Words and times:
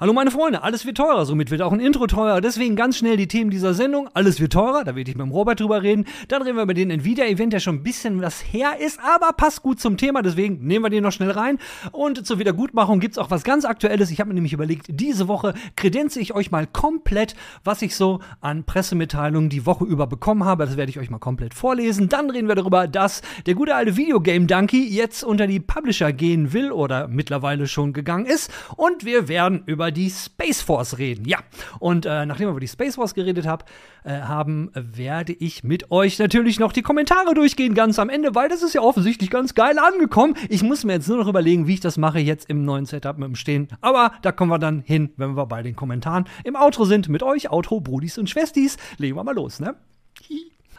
Hallo 0.00 0.12
meine 0.12 0.32
Freunde, 0.32 0.64
alles 0.64 0.84
wird 0.86 0.96
teurer, 0.96 1.24
somit 1.24 1.52
wird 1.52 1.62
auch 1.62 1.70
ein 1.70 1.78
Intro 1.78 2.08
teurer. 2.08 2.40
Deswegen 2.40 2.74
ganz 2.74 2.98
schnell 2.98 3.16
die 3.16 3.28
Themen 3.28 3.52
dieser 3.52 3.74
Sendung. 3.74 4.08
Alles 4.12 4.40
wird 4.40 4.52
teurer, 4.52 4.82
da 4.82 4.96
werde 4.96 5.08
ich 5.08 5.16
mit 5.16 5.24
dem 5.24 5.30
Robert 5.30 5.60
drüber 5.60 5.84
reden. 5.84 6.04
Dann 6.26 6.42
reden 6.42 6.56
wir 6.56 6.64
über 6.64 6.74
den 6.74 6.90
Nvidia-Event, 6.90 7.52
der 7.52 7.60
schon 7.60 7.76
ein 7.76 7.82
bisschen 7.84 8.20
was 8.20 8.40
her 8.40 8.80
ist, 8.80 8.98
aber 8.98 9.32
passt 9.34 9.62
gut 9.62 9.78
zum 9.78 9.96
Thema, 9.96 10.22
deswegen 10.22 10.66
nehmen 10.66 10.84
wir 10.84 10.90
den 10.90 11.04
noch 11.04 11.12
schnell 11.12 11.30
rein. 11.30 11.60
Und 11.92 12.26
zur 12.26 12.40
Wiedergutmachung 12.40 12.98
gibt 12.98 13.14
es 13.14 13.18
auch 13.18 13.30
was 13.30 13.44
ganz 13.44 13.64
Aktuelles. 13.64 14.10
Ich 14.10 14.18
habe 14.18 14.30
mir 14.30 14.34
nämlich 14.34 14.52
überlegt, 14.52 14.86
diese 14.88 15.28
Woche 15.28 15.54
kredenze 15.76 16.18
ich 16.18 16.34
euch 16.34 16.50
mal 16.50 16.66
komplett, 16.66 17.36
was 17.62 17.80
ich 17.80 17.94
so 17.94 18.18
an 18.40 18.64
Pressemitteilungen 18.64 19.48
die 19.48 19.64
Woche 19.64 19.84
über 19.84 20.08
bekommen 20.08 20.42
habe. 20.42 20.66
Das 20.66 20.76
werde 20.76 20.90
ich 20.90 20.98
euch 20.98 21.10
mal 21.10 21.18
komplett 21.18 21.54
vorlesen. 21.54 22.08
Dann 22.08 22.30
reden 22.30 22.48
wir 22.48 22.56
darüber, 22.56 22.88
dass 22.88 23.22
der 23.46 23.54
gute 23.54 23.76
alte 23.76 23.96
Videogame 23.96 24.46
Donkey 24.46 24.88
jetzt 24.88 25.22
unter 25.22 25.46
die 25.46 25.60
Publisher 25.60 26.12
gehen 26.12 26.52
will 26.52 26.72
oder 26.72 27.06
mittlerweile 27.06 27.68
schon 27.68 27.92
gegangen 27.92 28.26
ist. 28.26 28.50
Und 28.74 29.04
wir 29.04 29.28
werden 29.28 29.62
über 29.66 29.83
über 29.84 29.92
die 29.92 30.08
Space 30.08 30.62
Force 30.62 30.96
reden. 30.96 31.26
Ja, 31.26 31.40
und 31.78 32.06
äh, 32.06 32.24
nachdem 32.24 32.46
wir 32.46 32.52
über 32.52 32.60
die 32.60 32.68
Space 32.68 32.94
Force 32.94 33.12
geredet 33.12 33.46
hab, 33.46 33.68
äh, 34.04 34.12
haben, 34.22 34.70
werde 34.72 35.34
ich 35.34 35.62
mit 35.62 35.90
euch 35.90 36.18
natürlich 36.18 36.58
noch 36.58 36.72
die 36.72 36.80
Kommentare 36.80 37.34
durchgehen, 37.34 37.74
ganz 37.74 37.98
am 37.98 38.08
Ende, 38.08 38.34
weil 38.34 38.48
das 38.48 38.62
ist 38.62 38.74
ja 38.74 38.80
offensichtlich 38.80 39.28
ganz 39.28 39.54
geil 39.54 39.78
angekommen. 39.78 40.36
Ich 40.48 40.62
muss 40.62 40.84
mir 40.84 40.94
jetzt 40.94 41.08
nur 41.08 41.18
noch 41.18 41.28
überlegen, 41.28 41.66
wie 41.66 41.74
ich 41.74 41.80
das 41.80 41.98
mache 41.98 42.18
jetzt 42.18 42.48
im 42.48 42.64
neuen 42.64 42.86
Setup 42.86 43.18
mit 43.18 43.28
dem 43.28 43.34
Stehen. 43.34 43.68
Aber 43.82 44.12
da 44.22 44.32
kommen 44.32 44.50
wir 44.50 44.58
dann 44.58 44.80
hin, 44.80 45.10
wenn 45.18 45.36
wir 45.36 45.44
bei 45.44 45.62
den 45.62 45.76
Kommentaren 45.76 46.24
im 46.44 46.56
Outro 46.56 46.86
sind 46.86 47.10
mit 47.10 47.22
euch, 47.22 47.50
Outro, 47.50 47.82
Brudis 47.82 48.16
und 48.16 48.30
Schwestis. 48.30 48.78
Legen 48.96 49.16
wir 49.16 49.24
mal 49.24 49.34
los, 49.34 49.60
ne? 49.60 49.74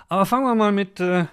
Aber 0.09 0.25
fangen 0.25 0.45
wir 0.45 0.55
mal 0.55 0.71
mit 0.71 0.99
äh, 0.99 1.25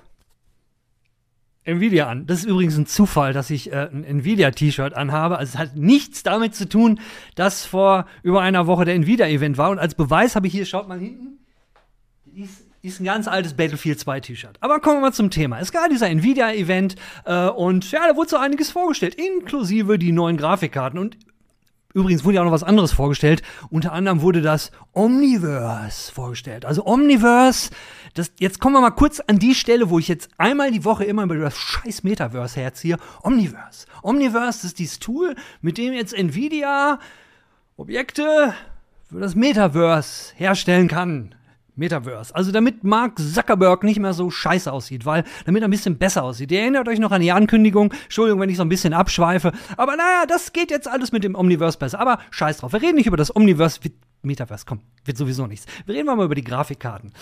Nvidia 1.64 2.08
an. 2.08 2.26
Das 2.26 2.40
ist 2.40 2.44
übrigens 2.44 2.76
ein 2.76 2.86
Zufall, 2.86 3.32
dass 3.32 3.50
ich 3.50 3.72
äh, 3.72 3.88
ein 3.92 4.04
Nvidia-T-Shirt 4.04 4.94
anhabe. 4.94 5.38
Also 5.38 5.52
es 5.54 5.58
hat 5.58 5.76
nichts 5.76 6.22
damit 6.22 6.54
zu 6.54 6.68
tun, 6.68 7.00
dass 7.36 7.64
vor 7.64 8.06
über 8.22 8.40
einer 8.40 8.66
Woche 8.66 8.84
der 8.84 8.94
Nvidia-Event 8.94 9.58
war. 9.58 9.70
Und 9.70 9.78
als 9.78 9.94
Beweis 9.94 10.34
habe 10.34 10.46
ich 10.48 10.52
hier, 10.52 10.66
schaut 10.66 10.88
mal 10.88 10.98
hinten, 10.98 11.38
ist, 12.34 12.64
ist 12.82 13.00
ein 13.00 13.04
ganz 13.04 13.28
altes 13.28 13.54
Battlefield 13.54 14.00
2 14.00 14.20
T-Shirt. 14.20 14.56
Aber 14.60 14.80
kommen 14.80 14.96
wir 14.96 15.02
mal 15.02 15.12
zum 15.12 15.30
Thema. 15.30 15.60
Es 15.60 15.70
gab 15.70 15.88
dieser 15.88 16.08
Nvidia-Event 16.08 16.96
äh, 17.24 17.48
und 17.48 17.90
ja, 17.92 18.08
da 18.08 18.16
wurde 18.16 18.30
so 18.30 18.36
einiges 18.38 18.72
vorgestellt, 18.72 19.14
inklusive 19.14 19.98
die 19.98 20.10
neuen 20.10 20.36
Grafikkarten. 20.36 20.98
Und 20.98 21.16
Übrigens 21.94 22.24
wurde 22.24 22.36
ja 22.36 22.40
auch 22.40 22.46
noch 22.46 22.52
was 22.52 22.62
anderes 22.62 22.92
vorgestellt. 22.92 23.42
Unter 23.68 23.92
anderem 23.92 24.22
wurde 24.22 24.40
das 24.40 24.70
Omniverse 24.92 26.10
vorgestellt. 26.10 26.64
Also 26.64 26.86
Omniverse 26.86 27.70
das, 28.14 28.32
jetzt 28.38 28.60
kommen 28.60 28.74
wir 28.74 28.80
mal 28.80 28.90
kurz 28.90 29.20
an 29.20 29.38
die 29.38 29.54
Stelle, 29.54 29.88
wo 29.88 29.98
ich 29.98 30.08
jetzt 30.08 30.28
einmal 30.38 30.70
die 30.70 30.84
Woche 30.84 31.04
immer 31.04 31.24
über 31.24 31.36
das 31.36 31.56
scheiß 31.56 32.02
Metaverse 32.02 32.60
herziehe. 32.60 32.98
Omniverse. 33.22 33.86
Omniverse 34.02 34.66
ist 34.66 34.78
dieses 34.78 34.98
Tool, 34.98 35.34
mit 35.60 35.78
dem 35.78 35.94
jetzt 35.94 36.12
Nvidia 36.12 36.98
Objekte 37.76 38.54
für 39.08 39.20
das 39.20 39.34
Metaverse 39.34 40.34
herstellen 40.36 40.88
kann. 40.88 41.34
Metaverse. 41.74 42.34
Also 42.34 42.52
damit 42.52 42.84
Mark 42.84 43.18
Zuckerberg 43.18 43.82
nicht 43.82 43.98
mehr 43.98 44.12
so 44.12 44.30
scheiße 44.30 44.70
aussieht, 44.70 45.06
weil 45.06 45.24
damit 45.46 45.62
er 45.62 45.68
ein 45.68 45.70
bisschen 45.70 45.96
besser 45.96 46.22
aussieht. 46.22 46.52
Ihr 46.52 46.60
erinnert 46.60 46.86
euch 46.86 46.98
noch 46.98 47.12
an 47.12 47.22
die 47.22 47.32
Ankündigung. 47.32 47.94
Entschuldigung, 48.04 48.40
wenn 48.40 48.50
ich 48.50 48.58
so 48.58 48.62
ein 48.62 48.68
bisschen 48.68 48.92
abschweife. 48.92 49.52
Aber 49.78 49.96
naja, 49.96 50.26
das 50.28 50.52
geht 50.52 50.70
jetzt 50.70 50.86
alles 50.86 51.12
mit 51.12 51.24
dem 51.24 51.34
Omniverse 51.34 51.78
besser. 51.78 51.98
Aber 51.98 52.18
scheiß 52.30 52.58
drauf. 52.58 52.74
Wir 52.74 52.82
reden 52.82 52.96
nicht 52.96 53.06
über 53.06 53.16
das 53.16 53.34
Omniverse. 53.34 53.80
Metaverse, 54.20 54.66
komm, 54.68 54.80
wird 55.04 55.16
sowieso 55.16 55.46
nichts. 55.46 55.66
Wir 55.86 55.94
reden 55.94 56.06
mal 56.06 56.22
über 56.22 56.34
die 56.34 56.44
Grafikkarten. 56.44 57.12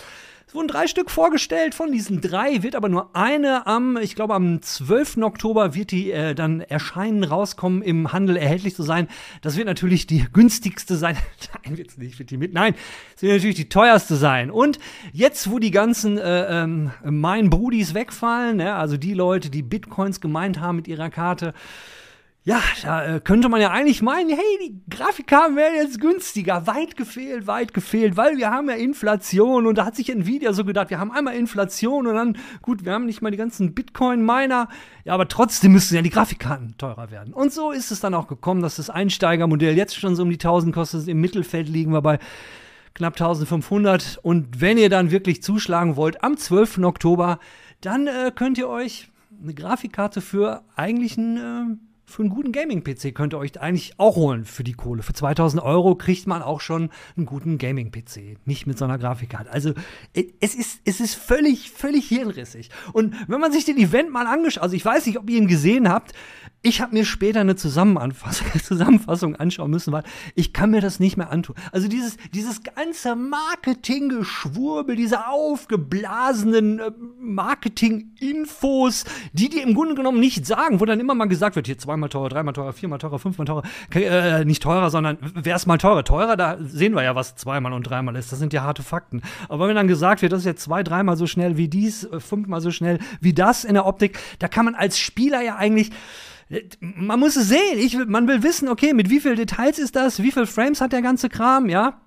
Es 0.50 0.54
wurden 0.56 0.66
drei 0.66 0.88
Stück 0.88 1.12
vorgestellt. 1.12 1.76
Von 1.76 1.92
diesen 1.92 2.20
drei 2.20 2.64
wird 2.64 2.74
aber 2.74 2.88
nur 2.88 3.14
eine 3.14 3.68
am, 3.68 3.96
ich 3.96 4.16
glaube, 4.16 4.34
am 4.34 4.60
12. 4.60 5.18
Oktober 5.18 5.76
wird 5.76 5.92
die 5.92 6.10
äh, 6.10 6.34
dann 6.34 6.60
erscheinen, 6.60 7.22
rauskommen, 7.22 7.82
im 7.82 8.12
Handel 8.12 8.36
erhältlich 8.36 8.74
zu 8.74 8.82
sein. 8.82 9.06
Das 9.42 9.56
wird 9.56 9.68
natürlich 9.68 10.08
die 10.08 10.26
günstigste 10.32 10.96
sein. 10.96 11.16
Nein, 11.64 11.78
wird's 11.78 11.98
nicht, 11.98 12.18
wird 12.18 12.32
die 12.32 12.36
mit. 12.36 12.52
Nein, 12.52 12.74
es 13.14 13.22
wird 13.22 13.34
natürlich 13.34 13.54
die 13.54 13.68
teuerste 13.68 14.16
sein. 14.16 14.50
Und 14.50 14.80
jetzt, 15.12 15.52
wo 15.52 15.60
die 15.60 15.70
ganzen 15.70 16.18
äh, 16.18 16.62
ähm, 16.64 16.90
Mein 17.04 17.48
Brudis 17.48 17.94
wegfallen, 17.94 18.58
ja, 18.58 18.76
also 18.76 18.96
die 18.96 19.14
Leute, 19.14 19.50
die 19.50 19.62
Bitcoins 19.62 20.20
gemeint 20.20 20.58
haben 20.58 20.74
mit 20.74 20.88
ihrer 20.88 21.10
Karte, 21.10 21.54
ja, 22.42 22.62
da 22.82 23.04
äh, 23.04 23.20
könnte 23.20 23.50
man 23.50 23.60
ja 23.60 23.70
eigentlich 23.70 24.00
meinen, 24.00 24.30
hey, 24.30 24.58
die 24.62 24.80
Grafikkarten 24.88 25.56
wären 25.56 25.74
jetzt 25.74 26.00
günstiger. 26.00 26.66
Weit 26.66 26.96
gefehlt, 26.96 27.46
weit 27.46 27.74
gefehlt, 27.74 28.16
weil 28.16 28.38
wir 28.38 28.50
haben 28.50 28.70
ja 28.70 28.76
Inflation 28.76 29.66
und 29.66 29.76
da 29.76 29.84
hat 29.84 29.94
sich 29.94 30.08
Nvidia 30.08 30.54
so 30.54 30.64
gedacht, 30.64 30.88
wir 30.88 30.98
haben 30.98 31.12
einmal 31.12 31.34
Inflation 31.34 32.06
und 32.06 32.14
dann, 32.14 32.38
gut, 32.62 32.86
wir 32.86 32.94
haben 32.94 33.04
nicht 33.04 33.20
mal 33.20 33.30
die 33.30 33.36
ganzen 33.36 33.74
Bitcoin-Miner, 33.74 34.68
ja, 35.04 35.12
aber 35.12 35.28
trotzdem 35.28 35.72
müssten 35.72 35.96
ja 35.96 36.02
die 36.02 36.08
Grafikkarten 36.08 36.76
teurer 36.78 37.10
werden. 37.10 37.34
Und 37.34 37.52
so 37.52 37.72
ist 37.72 37.90
es 37.90 38.00
dann 38.00 38.14
auch 38.14 38.26
gekommen, 38.26 38.62
dass 38.62 38.76
das 38.76 38.88
Einsteigermodell 38.88 39.76
jetzt 39.76 39.96
schon 39.96 40.16
so 40.16 40.22
um 40.22 40.30
die 40.30 40.36
1000 40.36 40.74
kostet. 40.74 41.08
Im 41.08 41.20
Mittelfeld 41.20 41.68
liegen 41.68 41.92
wir 41.92 42.00
bei 42.00 42.18
knapp 42.94 43.20
1500. 43.20 44.18
Und 44.22 44.62
wenn 44.62 44.78
ihr 44.78 44.88
dann 44.88 45.10
wirklich 45.10 45.42
zuschlagen 45.42 45.96
wollt, 45.96 46.24
am 46.24 46.38
12. 46.38 46.78
Oktober, 46.78 47.38
dann 47.82 48.06
äh, 48.06 48.32
könnt 48.34 48.56
ihr 48.56 48.68
euch 48.68 49.10
eine 49.42 49.52
Grafikkarte 49.52 50.22
für 50.22 50.62
eigentlich 50.74 51.18
ein 51.18 51.36
äh, 51.36 51.89
für 52.10 52.22
einen 52.22 52.30
guten 52.30 52.52
Gaming-PC 52.52 53.14
könnt 53.14 53.34
ihr 53.34 53.38
euch 53.38 53.60
eigentlich 53.60 53.94
auch 53.98 54.16
holen 54.16 54.44
für 54.44 54.64
die 54.64 54.72
Kohle. 54.72 55.02
Für 55.02 55.12
2000 55.12 55.62
Euro 55.62 55.94
kriegt 55.94 56.26
man 56.26 56.42
auch 56.42 56.60
schon 56.60 56.90
einen 57.16 57.26
guten 57.26 57.56
Gaming-PC. 57.56 58.38
Nicht 58.44 58.66
mit 58.66 58.76
so 58.76 58.84
einer 58.84 58.98
Grafikkarte. 58.98 59.50
Also, 59.50 59.74
es 60.40 60.54
ist, 60.54 60.80
es 60.84 61.00
ist 61.00 61.14
völlig, 61.14 61.70
völlig 61.70 62.08
hirnrissig. 62.08 62.70
Und 62.92 63.14
wenn 63.28 63.40
man 63.40 63.52
sich 63.52 63.64
den 63.64 63.78
Event 63.78 64.10
mal 64.10 64.26
angeschaut, 64.26 64.62
also 64.62 64.74
ich 64.74 64.84
weiß 64.84 65.06
nicht, 65.06 65.18
ob 65.18 65.30
ihr 65.30 65.38
ihn 65.38 65.46
gesehen 65.46 65.88
habt, 65.88 66.12
ich 66.62 66.82
habe 66.82 66.94
mir 66.94 67.04
später 67.04 67.40
eine 67.40 67.56
Zusammenfassung 67.56 69.36
anschauen 69.36 69.70
müssen, 69.70 69.92
weil 69.92 70.02
ich 70.34 70.52
kann 70.52 70.70
mir 70.70 70.80
das 70.80 71.00
nicht 71.00 71.16
mehr 71.16 71.30
antun. 71.30 71.56
Also 71.72 71.88
dieses, 71.88 72.16
dieses 72.34 72.62
ganze 72.62 73.16
Marketing-Geschwurbel, 73.16 74.94
diese 74.94 75.26
aufgeblasenen 75.28 76.78
äh, 76.78 76.90
Marketing-Infos, 77.18 79.04
die 79.32 79.48
die 79.48 79.60
im 79.60 79.74
Grunde 79.74 79.94
genommen 79.94 80.20
nicht 80.20 80.44
sagen, 80.44 80.80
wo 80.80 80.84
dann 80.84 81.00
immer 81.00 81.14
mal 81.14 81.26
gesagt 81.26 81.56
wird, 81.56 81.66
hier 81.66 81.78
zweimal 81.78 82.10
teurer, 82.10 82.28
dreimal 82.28 82.52
teurer, 82.52 82.72
viermal 82.74 82.98
teurer, 82.98 83.18
fünfmal 83.18 83.46
teurer, 83.46 83.62
äh, 83.94 84.44
nicht 84.44 84.62
teurer, 84.62 84.90
sondern 84.90 85.16
wer 85.20 85.56
ist 85.56 85.66
mal 85.66 85.78
teurer? 85.78 86.04
Teurer, 86.04 86.36
da 86.36 86.58
sehen 86.60 86.94
wir 86.94 87.02
ja, 87.02 87.14
was 87.14 87.36
zweimal 87.36 87.72
und 87.72 87.84
dreimal 87.84 88.16
ist. 88.16 88.32
Das 88.32 88.38
sind 88.38 88.52
ja 88.52 88.62
harte 88.62 88.82
Fakten. 88.82 89.22
Aber 89.48 89.66
wenn 89.66 89.76
dann 89.76 89.88
gesagt 89.88 90.20
wird, 90.20 90.32
das 90.32 90.40
ist 90.40 90.46
jetzt 90.46 90.62
zwei, 90.62 90.82
dreimal 90.82 91.16
so 91.16 91.26
schnell 91.26 91.56
wie 91.56 91.68
dies, 91.68 92.04
äh, 92.04 92.20
fünfmal 92.20 92.60
so 92.60 92.70
schnell 92.70 92.98
wie 93.20 93.32
das 93.32 93.64
in 93.64 93.74
der 93.74 93.86
Optik, 93.86 94.18
da 94.38 94.48
kann 94.48 94.66
man 94.66 94.74
als 94.74 94.98
Spieler 94.98 95.40
ja 95.40 95.56
eigentlich 95.56 95.90
man 96.80 97.20
muss 97.20 97.36
es 97.36 97.48
sehen. 97.48 97.78
Ich, 97.78 97.96
man 97.96 98.26
will 98.26 98.42
wissen, 98.42 98.68
okay, 98.68 98.92
mit 98.92 99.10
wie 99.10 99.20
viel 99.20 99.36
Details 99.36 99.78
ist 99.78 99.96
das? 99.96 100.22
Wie 100.22 100.32
viel 100.32 100.46
Frames 100.46 100.80
hat 100.80 100.92
der 100.92 101.02
ganze 101.02 101.28
Kram? 101.28 101.68
Ja. 101.68 102.00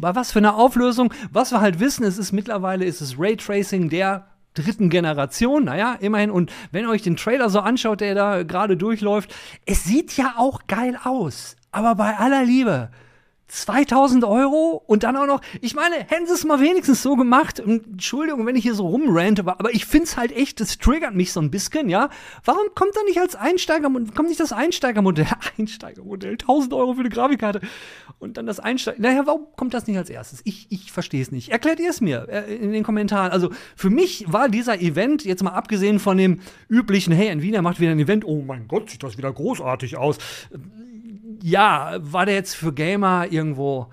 Bei 0.00 0.14
was 0.14 0.32
für 0.32 0.40
eine 0.40 0.54
Auflösung? 0.54 1.12
Was 1.30 1.52
wir 1.52 1.60
halt 1.60 1.80
wissen, 1.80 2.04
es 2.04 2.18
ist 2.18 2.32
mittlerweile 2.32 2.84
ist 2.84 3.00
es 3.00 3.18
Raytracing 3.18 3.88
der 3.88 4.26
dritten 4.54 4.90
Generation, 4.90 5.64
naja, 5.64 5.96
immerhin. 6.00 6.30
Und 6.30 6.52
wenn 6.72 6.84
ihr 6.84 6.90
euch 6.90 7.02
den 7.02 7.16
Trailer 7.16 7.48
so 7.50 7.60
anschaut, 7.60 8.00
der 8.00 8.14
da 8.14 8.42
gerade 8.42 8.76
durchläuft, 8.76 9.34
es 9.64 9.84
sieht 9.84 10.16
ja 10.16 10.34
auch 10.36 10.66
geil 10.66 10.98
aus. 11.02 11.56
Aber 11.72 11.94
bei 11.94 12.16
aller 12.16 12.44
Liebe, 12.44 12.90
2000 13.48 14.24
Euro 14.24 14.82
und 14.86 15.04
dann 15.04 15.16
auch 15.16 15.26
noch, 15.26 15.40
ich 15.60 15.74
meine, 15.74 15.96
hätten 15.96 16.26
sie 16.26 16.34
es 16.34 16.44
mal 16.44 16.60
wenigstens 16.60 17.02
so 17.02 17.14
gemacht, 17.14 17.60
Entschuldigung, 17.60 18.44
wenn 18.44 18.56
ich 18.56 18.64
hier 18.64 18.74
so 18.74 18.88
rumrante, 18.88 19.42
aber 19.46 19.72
ich 19.72 19.86
find's 19.86 20.16
halt 20.16 20.32
echt, 20.32 20.60
das 20.60 20.78
triggert 20.78 21.14
mich 21.14 21.32
so 21.32 21.40
ein 21.40 21.50
bisschen, 21.50 21.88
ja. 21.88 22.10
Warum 22.44 22.66
kommt 22.74 22.96
da 22.96 23.02
nicht 23.04 23.20
als 23.20 23.36
Einsteiger, 23.36 23.88
kommt 23.88 24.28
nicht 24.28 24.40
das 24.40 24.52
Einsteigermodell, 24.52 25.28
Einsteigermodell, 25.58 26.32
1000 26.32 26.72
Euro 26.74 26.94
für 26.94 27.00
eine 27.00 27.08
Grafikkarte 27.08 27.60
und 28.18 28.36
dann 28.36 28.46
das 28.46 28.58
Einsteiger, 28.58 29.00
naja, 29.00 29.22
warum 29.26 29.46
kommt 29.56 29.74
das 29.74 29.86
nicht 29.86 29.96
als 29.96 30.10
erstes? 30.10 30.40
Ich, 30.44 30.66
ich 30.70 30.90
verstehe 30.90 31.22
es 31.22 31.30
nicht. 31.30 31.50
Erklärt 31.50 31.78
ihr 31.78 31.90
es 31.90 32.00
mir 32.00 32.26
äh, 32.28 32.54
in 32.56 32.72
den 32.72 32.82
Kommentaren. 32.82 33.30
Also 33.30 33.50
für 33.76 33.90
mich 33.90 34.24
war 34.28 34.48
dieser 34.48 34.80
Event, 34.80 35.24
jetzt 35.24 35.42
mal 35.42 35.50
abgesehen 35.50 36.00
von 36.00 36.16
dem 36.16 36.40
üblichen, 36.68 37.12
hey, 37.12 37.28
Nvidia 37.28 37.62
macht 37.62 37.78
wieder 37.78 37.92
ein 37.92 37.98
Event, 38.00 38.24
oh 38.24 38.42
mein 38.42 38.66
Gott, 38.66 38.90
sieht 38.90 39.02
das 39.02 39.16
wieder 39.16 39.32
großartig 39.32 39.96
aus 39.96 40.18
ja, 41.42 41.96
war 42.00 42.26
der 42.26 42.34
jetzt 42.34 42.54
für 42.54 42.72
Gamer 42.72 43.26
irgendwo. 43.30 43.88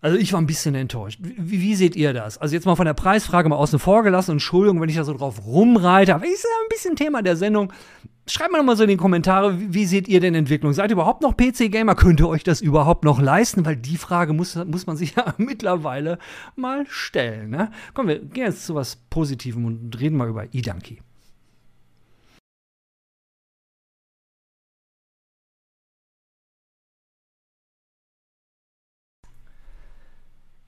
Also 0.00 0.18
ich 0.18 0.34
war 0.34 0.40
ein 0.40 0.46
bisschen 0.46 0.74
enttäuscht. 0.74 1.18
Wie, 1.22 1.62
wie, 1.62 1.74
seht 1.74 1.96
ihr 1.96 2.12
das? 2.12 2.36
Also 2.36 2.54
jetzt 2.54 2.66
mal 2.66 2.76
von 2.76 2.84
der 2.84 2.92
Preisfrage 2.92 3.48
mal 3.48 3.56
außen 3.56 3.78
vor 3.78 4.02
gelassen. 4.02 4.32
Entschuldigung, 4.32 4.80
wenn 4.80 4.90
ich 4.90 4.96
da 4.96 5.04
so 5.04 5.14
drauf 5.14 5.46
rumreite, 5.46 6.14
aber 6.14 6.26
ist 6.26 6.44
ja 6.44 6.50
ein 6.62 6.68
bisschen 6.68 6.94
Thema 6.94 7.22
der 7.22 7.36
Sendung. 7.36 7.72
Schreibt 8.26 8.52
mal 8.52 8.62
mal 8.62 8.76
so 8.76 8.82
in 8.82 8.90
die 8.90 8.96
Kommentare, 8.96 9.58
wie, 9.58 9.72
wie 9.72 9.86
seht 9.86 10.06
ihr 10.06 10.20
denn 10.20 10.34
Entwicklung? 10.34 10.74
Seid 10.74 10.90
ihr 10.90 10.94
überhaupt 10.94 11.22
noch 11.22 11.36
PC-Gamer? 11.36 11.94
Könnt 11.94 12.20
ihr 12.20 12.28
euch 12.28 12.44
das 12.44 12.60
überhaupt 12.60 13.04
noch 13.04 13.20
leisten? 13.20 13.64
Weil 13.64 13.76
die 13.76 13.96
Frage 13.96 14.34
muss, 14.34 14.56
muss 14.66 14.86
man 14.86 14.96
sich 14.98 15.14
ja 15.16 15.32
mittlerweile 15.38 16.18
mal 16.54 16.84
stellen. 16.86 17.48
Ne? 17.48 17.70
Kommen 17.94 18.08
wir 18.08 18.18
gehen 18.18 18.44
jetzt 18.44 18.66
zu 18.66 18.74
was 18.74 18.96
Positivem 19.08 19.64
und 19.64 19.98
reden 19.98 20.18
mal 20.18 20.28
über 20.28 20.52
eDonkey. 20.52 21.00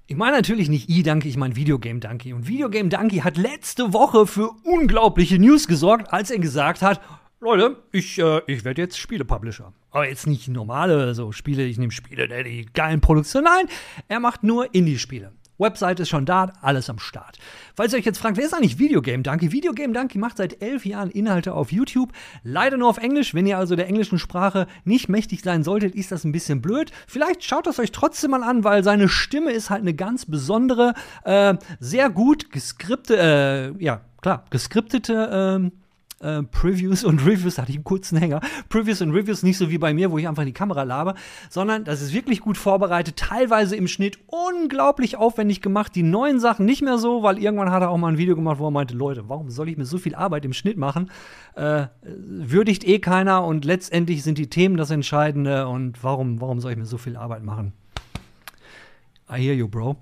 Ich 0.09 0.15
meine 0.15 0.37
natürlich 0.37 0.69
nicht 0.69 0.89
E-Donkey, 0.89 1.29
ich 1.29 1.37
meine 1.37 1.57
Videogame 1.57 1.99
Donkey. 1.99 2.33
Und 2.33 2.47
Videogame 2.47 2.89
Donkey 2.89 3.19
hat 3.19 3.37
letzte 3.37 3.93
Woche 3.93 4.29
für 4.29 4.51
unglaubliche 4.63 5.37
News 5.37 5.67
gesorgt, 5.67 6.13
als 6.13 6.31
er 6.31 6.39
gesagt 6.39 6.81
hat, 6.81 7.01
Leute, 7.41 7.83
ich, 7.91 8.17
äh, 8.21 8.41
ich 8.47 8.65
werde 8.65 8.83
jetzt 8.83 8.99
Spiele-Publisher. 8.99 9.73
Aber 9.91 10.09
jetzt 10.09 10.29
nicht 10.29 10.47
normale 10.47 11.13
so 11.15 11.33
Spiele, 11.33 11.65
ich 11.65 11.77
nehme 11.79 11.91
Spiele, 11.91 12.29
ne, 12.29 12.45
die 12.45 12.67
geilen 12.73 13.01
Produktionen. 13.01 13.47
Nein, 13.47 13.67
er 14.07 14.21
macht 14.21 14.45
nur 14.45 14.73
Indie-Spiele. 14.73 15.33
Website 15.59 16.01
ist 16.01 16.09
schon 16.09 16.27
da, 16.27 16.53
alles 16.61 16.91
am 16.91 16.99
Start. 16.99 17.39
Falls 17.75 17.93
ihr 17.93 17.99
euch 17.99 18.05
jetzt 18.05 18.19
fragt, 18.19 18.37
wer 18.37 18.45
ist 18.45 18.55
eigentlich 18.55 18.79
Videogame 18.79 19.23
Donkey? 19.23 19.53
Videogame 19.53 19.93
Donkey 19.93 20.19
macht 20.19 20.37
seit 20.37 20.63
elf 20.63 20.85
Jahren 20.85 21.11
Inhalte 21.11 21.55
auf 21.55 21.73
YouTube, 21.73 22.13
leider 22.43 22.77
nur 22.77 22.89
auf 22.89 22.99
Englisch. 22.99 23.35
Wenn 23.35 23.47
ihr 23.47 23.59
also 23.59 23.77
der 23.77 23.89
englischen 23.89 24.19
Sprache 24.19 24.67
nicht 24.85 25.09
mächtig 25.09 25.43
sein 25.43 25.63
solltet, 25.63 25.95
ist 25.95 26.13
das 26.13 26.25
ein 26.25 26.33
bisschen 26.33 26.61
blöd. 26.61 26.91
Vielleicht 27.07 27.45
schaut 27.45 27.67
es 27.67 27.79
euch 27.79 27.93
trotzdem 27.93 28.33
mal 28.33 28.43
an, 28.43 28.65
weil 28.65 28.85
seine 28.85 29.09
Stimme 29.09 29.53
ist 29.53 29.71
halt 29.71 29.83
eine 29.83 29.95
ganz 29.95 30.27
besondere, 30.27 30.95
äh, 31.25 31.55
sehr 31.81 32.11
gut 32.11 32.51
geskripte, 32.51 33.17
äh, 33.17 33.85
ja 33.85 34.01
klar, 34.21 34.45
geskriptete 34.51 35.71
äh, 35.73 35.86
äh, 36.21 36.43
Previews 36.43 37.05
und 37.05 37.27
Reviews, 37.27 37.59
hatte 37.59 37.71
ich 37.71 37.77
einen 37.77 37.85
kurzen 37.85 38.19
Hänger. 38.19 38.41
Previews 38.69 39.03
und 39.03 39.13
Reviews 39.13 39.43
nicht 39.43 39.59
so 39.59 39.71
wie 39.71 39.79
bei 39.79 39.93
mir, 39.93 40.11
wo 40.11 40.19
ich 40.19 40.29
einfach 40.29 40.43
in 40.43 40.47
die 40.47 40.53
Kamera 40.53 40.83
labe, 40.83 41.15
sondern 41.51 41.85
das 41.85 42.01
ist 42.01 42.13
wirklich 42.13 42.41
gut 42.41 42.57
vorbereitet, 42.57 43.17
teilweise 43.17 43.77
im 43.77 43.89
Schnitt 43.89 44.19
unglaublich 44.27 45.17
aufwendig 45.17 45.61
gemacht. 45.61 45.95
Die 45.95 46.03
neuen 46.03 46.41
Sachen 46.41 46.67
nicht 46.67 46.83
mehr 46.83 46.99
so, 46.99 47.23
weil 47.23 47.39
irgendwann 47.39 47.71
hat 47.71 47.83
er 47.83 47.91
auch 47.91 47.99
mal 47.99 48.09
ein 48.09 48.19
Video 48.19 48.35
gemacht, 48.35 48.59
wo 48.59 48.69
er 48.69 48.71
meinte, 48.71 48.95
Leute, 48.95 49.29
warum 49.29 49.51
soll 49.51 49.69
ich 49.69 49.77
mir 49.77 49.85
so 49.85 49.99
viel 49.99 50.15
Arbeit 50.15 50.45
im 50.45 50.53
Schnitt 50.53 50.79
machen? 50.79 51.11
Äh, 51.55 51.87
würdigt 52.03 52.87
eh 52.87 52.99
keiner 52.99 53.45
und 53.45 53.65
letztendlich 53.65 54.23
sind 54.23 54.39
die 54.39 54.49
Themen 54.49 54.77
das 54.77 54.91
Entscheidende 54.91 55.69
und 55.69 56.03
warum, 56.03 56.41
warum 56.41 56.61
soll 56.61 56.73
ich 56.73 56.79
mir 56.79 56.87
so 56.87 56.99
viel 56.99 57.17
Arbeit 57.17 57.43
machen? 57.43 57.73
I 59.29 59.39
hear 59.39 59.55
you, 59.55 59.67
Bro. 59.67 59.97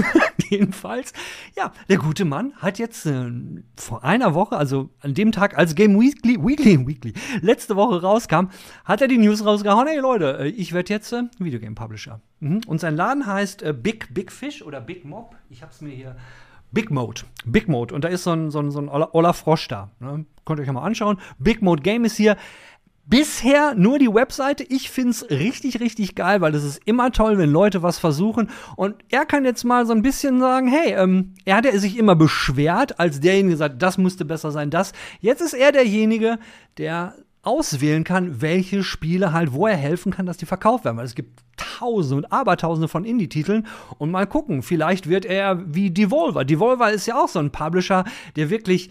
Jedenfalls, 0.50 1.12
ja, 1.56 1.72
der 1.88 1.98
gute 1.98 2.24
Mann 2.24 2.52
hat 2.56 2.78
jetzt 2.78 3.06
äh, 3.06 3.30
vor 3.76 4.04
einer 4.04 4.34
Woche, 4.34 4.56
also 4.56 4.90
an 5.00 5.14
dem 5.14 5.32
Tag, 5.32 5.56
als 5.56 5.74
Game 5.74 5.98
Weekly, 5.98 6.36
Weekly, 6.44 6.78
Weekly, 6.86 7.14
letzte 7.40 7.76
Woche 7.76 8.02
rauskam, 8.02 8.48
hat 8.84 9.00
er 9.00 9.08
die 9.08 9.18
News 9.18 9.44
rausgehauen, 9.44 9.86
hey 9.86 9.98
Leute, 9.98 10.40
äh, 10.40 10.48
ich 10.48 10.72
werde 10.72 10.92
jetzt 10.92 11.12
äh, 11.12 11.22
Videogame 11.38 11.74
Publisher. 11.74 12.20
Mhm. 12.40 12.62
Und 12.66 12.80
sein 12.80 12.96
Laden 12.96 13.26
heißt 13.26 13.62
äh, 13.62 13.72
Big, 13.72 14.12
Big 14.12 14.32
Fish 14.32 14.62
oder 14.62 14.80
Big 14.80 15.04
Mob. 15.04 15.36
Ich 15.48 15.62
hab's 15.62 15.80
mir 15.80 15.90
hier. 15.90 16.16
Big 16.72 16.90
Mode. 16.90 17.22
Big 17.44 17.68
Mode. 17.68 17.94
Und 17.94 18.04
da 18.04 18.08
ist 18.08 18.24
so 18.24 18.32
ein, 18.32 18.50
so 18.50 18.60
ein, 18.60 18.70
so 18.70 18.80
ein 18.80 18.88
Oller 18.88 19.34
Frosch 19.34 19.68
da. 19.68 19.90
Ne? 19.98 20.24
Könnt 20.44 20.58
ihr 20.58 20.62
euch 20.62 20.66
ja 20.68 20.72
mal 20.72 20.82
anschauen. 20.82 21.18
Big 21.38 21.62
Mode 21.62 21.82
Game 21.82 22.04
ist 22.04 22.16
hier. 22.16 22.36
Bisher 23.10 23.74
nur 23.74 23.98
die 23.98 24.14
Webseite. 24.14 24.62
Ich 24.62 24.88
find's 24.88 25.28
richtig, 25.30 25.80
richtig 25.80 26.14
geil, 26.14 26.40
weil 26.40 26.54
es 26.54 26.62
ist 26.62 26.80
immer 26.84 27.10
toll, 27.10 27.38
wenn 27.38 27.50
Leute 27.50 27.82
was 27.82 27.98
versuchen. 27.98 28.48
Und 28.76 28.94
er 29.08 29.26
kann 29.26 29.44
jetzt 29.44 29.64
mal 29.64 29.84
so 29.84 29.92
ein 29.92 30.02
bisschen 30.02 30.38
sagen, 30.38 30.68
hey, 30.68 30.92
ähm, 30.92 31.34
er 31.44 31.56
hat 31.56 31.66
sich 31.72 31.98
immer 31.98 32.14
beschwert, 32.14 33.00
als 33.00 33.18
derjenige 33.18 33.54
gesagt, 33.54 33.82
das 33.82 33.98
müsste 33.98 34.24
besser 34.24 34.52
sein, 34.52 34.70
das. 34.70 34.92
Jetzt 35.18 35.40
ist 35.40 35.54
er 35.54 35.72
derjenige, 35.72 36.38
der 36.78 37.14
auswählen 37.42 38.04
kann, 38.04 38.42
welche 38.42 38.84
Spiele 38.84 39.32
halt, 39.32 39.52
wo 39.52 39.66
er 39.66 39.76
helfen 39.76 40.12
kann, 40.12 40.26
dass 40.26 40.36
die 40.36 40.46
verkauft 40.46 40.84
werden. 40.84 40.96
Weil 40.96 41.06
es 41.06 41.16
gibt 41.16 41.40
Tausende 41.56 42.16
und 42.16 42.32
Abertausende 42.32 42.86
von 42.86 43.04
Indie-Titeln 43.04 43.66
und 43.98 44.12
mal 44.12 44.26
gucken, 44.26 44.62
vielleicht 44.62 45.08
wird 45.08 45.24
er 45.24 45.74
wie 45.74 45.90
Devolver. 45.90 46.44
Devolver 46.44 46.92
ist 46.92 47.06
ja 47.06 47.16
auch 47.16 47.28
so 47.28 47.40
ein 47.40 47.50
Publisher, 47.50 48.04
der 48.36 48.50
wirklich 48.50 48.90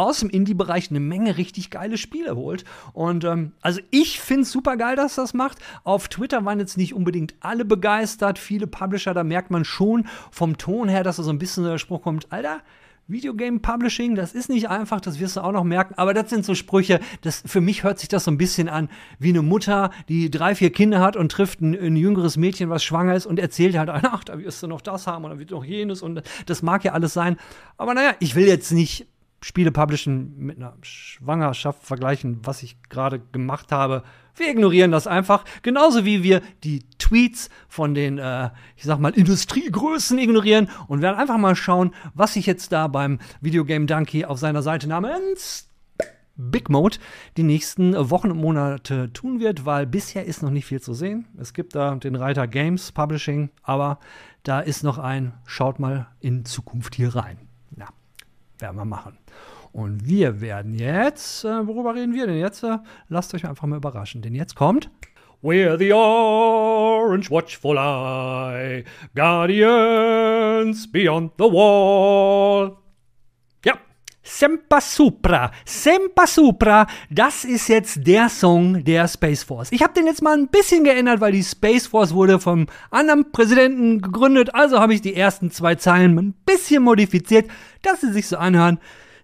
aus 0.00 0.20
dem 0.20 0.30
Indie-Bereich 0.30 0.90
eine 0.90 1.00
Menge 1.00 1.36
richtig 1.36 1.70
geile 1.70 1.98
Spiele 1.98 2.34
holt. 2.34 2.64
Und 2.92 3.24
ähm, 3.24 3.52
also 3.60 3.80
ich 3.90 4.18
finde 4.18 4.42
es 4.42 4.52
super 4.52 4.76
geil, 4.76 4.96
dass 4.96 5.14
das 5.14 5.34
macht. 5.34 5.58
Auf 5.84 6.08
Twitter 6.08 6.44
waren 6.44 6.58
jetzt 6.58 6.78
nicht 6.78 6.94
unbedingt 6.94 7.34
alle 7.40 7.64
begeistert. 7.64 8.38
Viele 8.38 8.66
Publisher, 8.66 9.14
da 9.14 9.24
merkt 9.24 9.50
man 9.50 9.64
schon 9.64 10.06
vom 10.30 10.56
Ton 10.56 10.88
her, 10.88 11.04
dass 11.04 11.16
da 11.16 11.22
so 11.22 11.30
ein 11.30 11.38
bisschen 11.38 11.64
der 11.64 11.78
Spruch 11.78 12.02
kommt, 12.02 12.32
Alter, 12.32 12.62
Videogame 13.10 13.58
Publishing, 13.58 14.14
das 14.14 14.32
ist 14.34 14.48
nicht 14.48 14.68
einfach, 14.68 15.00
das 15.00 15.18
wirst 15.18 15.36
du 15.36 15.40
auch 15.40 15.50
noch 15.50 15.64
merken, 15.64 15.94
aber 15.96 16.14
das 16.14 16.30
sind 16.30 16.44
so 16.44 16.54
Sprüche, 16.54 17.00
das, 17.22 17.42
für 17.44 17.60
mich 17.60 17.82
hört 17.82 17.98
sich 17.98 18.08
das 18.08 18.24
so 18.24 18.30
ein 18.30 18.38
bisschen 18.38 18.68
an 18.68 18.88
wie 19.18 19.30
eine 19.30 19.42
Mutter, 19.42 19.90
die 20.08 20.30
drei, 20.30 20.54
vier 20.54 20.70
Kinder 20.70 21.00
hat 21.00 21.16
und 21.16 21.32
trifft 21.32 21.60
ein, 21.60 21.74
ein 21.74 21.96
jüngeres 21.96 22.36
Mädchen, 22.36 22.70
was 22.70 22.84
schwanger 22.84 23.16
ist 23.16 23.26
und 23.26 23.40
erzählt 23.40 23.76
halt, 23.76 23.90
ach, 23.90 24.22
da 24.22 24.38
wirst 24.38 24.62
du 24.62 24.68
noch 24.68 24.80
das 24.80 25.08
haben 25.08 25.24
und 25.24 25.30
dann 25.30 25.38
wird 25.40 25.50
noch 25.50 25.64
jenes 25.64 26.02
und 26.02 26.22
das 26.46 26.62
mag 26.62 26.84
ja 26.84 26.92
alles 26.92 27.12
sein. 27.12 27.36
Aber 27.76 27.94
naja, 27.94 28.14
ich 28.20 28.36
will 28.36 28.46
jetzt 28.46 28.70
nicht 28.70 29.08
Spiele 29.40 29.72
publishen 29.72 30.34
mit 30.38 30.58
einer 30.58 30.76
Schwangerschaft 30.82 31.82
vergleichen, 31.82 32.40
was 32.44 32.62
ich 32.62 32.76
gerade 32.88 33.20
gemacht 33.32 33.72
habe. 33.72 34.02
Wir 34.36 34.50
ignorieren 34.50 34.90
das 34.90 35.06
einfach. 35.06 35.44
Genauso 35.62 36.04
wie 36.04 36.22
wir 36.22 36.42
die 36.62 36.84
Tweets 36.98 37.48
von 37.68 37.94
den, 37.94 38.18
äh, 38.18 38.50
ich 38.76 38.84
sag 38.84 38.98
mal, 38.98 39.12
Industriegrößen 39.12 40.18
ignorieren 40.18 40.68
und 40.88 41.02
werden 41.02 41.18
einfach 41.18 41.38
mal 41.38 41.56
schauen, 41.56 41.94
was 42.14 42.34
sich 42.34 42.46
jetzt 42.46 42.72
da 42.72 42.86
beim 42.86 43.18
Videogame 43.40 43.86
Donkey 43.86 44.24
auf 44.24 44.38
seiner 44.38 44.62
Seite 44.62 44.88
namens 44.88 45.70
Big 46.36 46.70
Mode 46.70 46.98
die 47.36 47.42
nächsten 47.42 47.94
Wochen 48.10 48.30
und 48.30 48.38
Monate 48.38 49.12
tun 49.12 49.40
wird, 49.40 49.66
weil 49.66 49.86
bisher 49.86 50.24
ist 50.24 50.42
noch 50.42 50.50
nicht 50.50 50.66
viel 50.66 50.80
zu 50.80 50.94
sehen. 50.94 51.26
Es 51.38 51.52
gibt 51.52 51.74
da 51.74 51.94
den 51.96 52.14
Reiter 52.14 52.46
Games 52.46 52.92
Publishing, 52.92 53.50
aber 53.62 53.98
da 54.42 54.60
ist 54.60 54.82
noch 54.82 54.98
ein, 54.98 55.34
schaut 55.44 55.78
mal 55.78 56.08
in 56.20 56.44
Zukunft 56.46 56.94
hier 56.94 57.14
rein. 57.14 57.38
Na, 57.76 57.88
werden 58.60 58.76
wir 58.76 58.84
machen. 58.84 59.18
Und 59.72 60.06
wir 60.06 60.40
werden 60.40 60.74
jetzt, 60.74 61.44
äh, 61.44 61.66
worüber 61.66 61.94
reden 61.94 62.12
wir 62.14 62.26
denn 62.26 62.38
jetzt? 62.38 62.64
Äh, 62.64 62.78
lasst 63.08 63.34
euch 63.34 63.46
einfach 63.46 63.66
mal 63.66 63.76
überraschen, 63.76 64.22
denn 64.22 64.34
jetzt 64.34 64.56
kommt 64.56 64.90
We're 65.42 65.78
the 65.78 65.90
orange 65.94 67.30
watchful 67.30 67.78
eye, 67.78 68.84
guardians 69.14 70.86
beyond 70.86 71.32
the 71.38 71.44
wall. 71.44 72.76
Sempa 74.22 74.80
Supra, 74.80 75.50
Sempa 75.64 76.26
Supra, 76.26 76.86
das 77.08 77.44
ist 77.44 77.68
jetzt 77.68 78.06
der 78.06 78.28
Song 78.28 78.84
der 78.84 79.08
Space 79.08 79.42
Force. 79.42 79.72
Ich 79.72 79.82
habe 79.82 79.94
den 79.94 80.06
jetzt 80.06 80.22
mal 80.22 80.36
ein 80.36 80.48
bisschen 80.48 80.84
geändert, 80.84 81.20
weil 81.20 81.32
die 81.32 81.42
Space 81.42 81.86
Force 81.86 82.12
wurde 82.12 82.38
vom 82.38 82.66
anderen 82.90 83.32
Präsidenten 83.32 84.02
gegründet, 84.02 84.54
also 84.54 84.78
habe 84.78 84.92
ich 84.92 85.00
die 85.00 85.14
ersten 85.14 85.50
zwei 85.50 85.74
Zeilen 85.74 86.18
ein 86.18 86.34
bisschen 86.44 86.82
modifiziert, 86.82 87.50
dass 87.82 88.02
sie 88.02 88.12
sich 88.12 88.28
so 88.28 88.36
anhören 88.36 88.78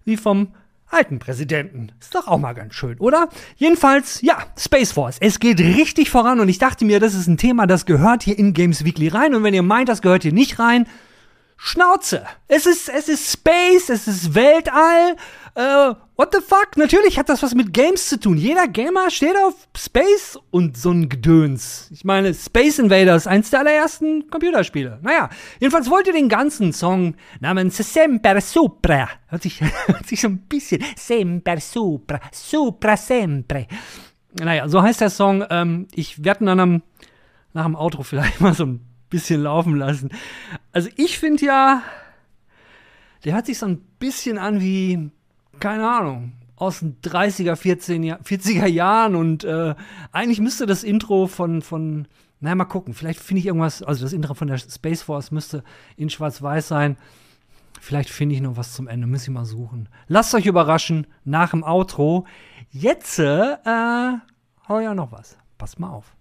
wie 0.05 0.17
vom 0.17 0.49
alten 0.89 1.19
Präsidenten. 1.19 1.93
Ist 2.01 2.15
doch 2.15 2.27
auch 2.27 2.39
mal 2.39 2.55
ganz 2.55 2.75
schön, 2.75 2.99
oder? 2.99 3.29
Jedenfalls, 3.57 4.23
ja, 4.23 4.39
Space 4.59 4.93
Force. 4.93 5.17
Es 5.21 5.41
geht 5.41 5.61
richtig 5.61 6.11
voran 6.11 6.41
und 6.41 6.49
ich 6.49 6.59
dachte 6.59 6.85
mir, 6.85 7.01
das 7.01 7.15
ist 7.15 7.27
ein 7.27 7.37
Thema, 7.37 7.67
das 7.67 7.87
gehört 7.87 8.23
hier 8.23 8.39
in 8.39 8.55
Games 8.55 8.85
Weekly 8.85 9.09
rein. 9.09 9.35
Und 9.35 9.43
wenn 9.43 9.53
ihr 9.53 9.63
meint, 9.63 9.89
das 9.89 10.01
gehört 10.01 10.23
hier 10.23 10.33
nicht 10.33 10.59
rein, 10.59 10.87
Schnauze. 11.57 12.25
Es 12.49 12.67
ist, 12.67 12.89
es 12.89 13.09
ist 13.09 13.33
Space, 13.33 13.89
es 13.89 14.07
ist 14.07 14.35
Weltall. 14.35 15.17
Äh, 15.55 15.95
what 16.17 16.35
the 16.35 16.41
fuck? 16.47 16.77
Natürlich 16.77 17.19
hat 17.19 17.31
das 17.31 17.43
was 17.43 17.55
mit 17.55 17.73
Games 17.73 18.09
zu 18.09 18.21
tun. 18.21 18.37
Jeder 18.37 18.69
Gamer 18.69 19.11
steht 19.11 19.37
auf 19.37 19.55
Space 19.77 20.39
und 20.51 20.77
so 20.77 20.91
ein 20.91 21.09
Gedöns. 21.09 21.89
Ich 21.91 22.05
meine, 22.05 22.35
Space 22.35 22.79
Invaders, 22.79 23.27
eins 23.27 23.51
der 23.51 23.61
allerersten 23.61 24.29
Computerspiele. 24.29 24.99
Naja, 25.03 25.31
jedenfalls 25.59 25.89
wollt 25.89 26.07
ihr 26.07 26.13
den 26.13 26.29
ganzen 26.29 26.75
Song 26.75 27.17
namens 27.41 27.79
Semper 27.79 28.41
Supra. 28.43 29.09
Hört 29.29 29.43
sich, 29.43 29.61
hört 29.87 30.07
sich 30.07 30.21
so 30.21 30.29
ein 30.29 30.41
bisschen 30.41 30.85
Semper 30.95 31.59
Supra, 31.59 32.21
Supra 32.33 32.97
Sempre. 32.99 33.67
Naja, 34.39 34.69
so 34.69 34.83
heißt 34.83 35.01
der 35.01 35.11
Song. 35.11 35.43
Ähm, 35.49 35.89
ich 35.95 36.23
werde 36.23 36.45
dann 36.45 36.61
am, 36.61 36.83
nach 37.55 37.65
dem 37.65 37.77
Outro 37.77 38.03
vielleicht 38.03 38.41
mal 38.43 38.53
so 38.53 38.67
ein 38.67 38.96
bisschen 39.09 39.43
laufen 39.43 39.77
lassen. 39.77 40.11
Also 40.73 40.89
ich 40.97 41.19
finde 41.19 41.47
ja, 41.47 41.83
der 43.25 43.35
hört 43.35 43.47
sich 43.47 43.59
so 43.59 43.67
ein 43.67 43.79
bisschen 43.99 44.39
an 44.39 44.61
wie, 44.61 45.11
keine 45.61 45.89
Ahnung, 45.89 46.33
aus 46.57 46.81
den 46.81 47.01
30er, 47.03 47.57
14, 47.57 48.05
40er 48.05 48.67
Jahren 48.67 49.15
und 49.15 49.45
äh, 49.45 49.75
eigentlich 50.13 50.41
müsste 50.41 50.67
das 50.67 50.85
Intro 50.85 51.27
von, 51.27 51.61
von, 51.61 52.09
naja, 52.41 52.55
mal 52.55 52.65
gucken, 52.65 52.95
vielleicht 52.95 53.21
finde 53.21 53.41
ich 53.41 53.47
irgendwas, 53.47 53.83
also 53.83 54.05
das 54.05 54.13
Intro 54.13 54.35
von 54.35 54.49
der 54.49 54.59
Space 54.59 55.03
Force 55.03 55.31
müsste 55.31 55.63
in 55.97 56.11
schwarz-weiß 56.11 56.69
sein. 56.69 56.97
Vielleicht 57.79 58.09
finde 58.09 58.35
ich 58.35 58.41
noch 58.41 58.57
was 58.57 58.73
zum 58.73 58.89
Ende, 58.89 59.07
muss 59.07 59.25
ich 59.25 59.29
mal 59.29 59.45
suchen. 59.45 59.89
Lasst 60.09 60.35
euch 60.35 60.47
überraschen, 60.47 61.07
nach 61.25 61.51
dem 61.51 61.63
Outro. 61.63 62.27
Jetzt, 62.71 63.19
äh, 63.19 63.57
hau 64.69 64.81
ja 64.81 64.95
noch 64.95 65.13
was. 65.13 65.37
Passt 65.59 65.79
mal 65.79 65.91
auf. 65.91 66.16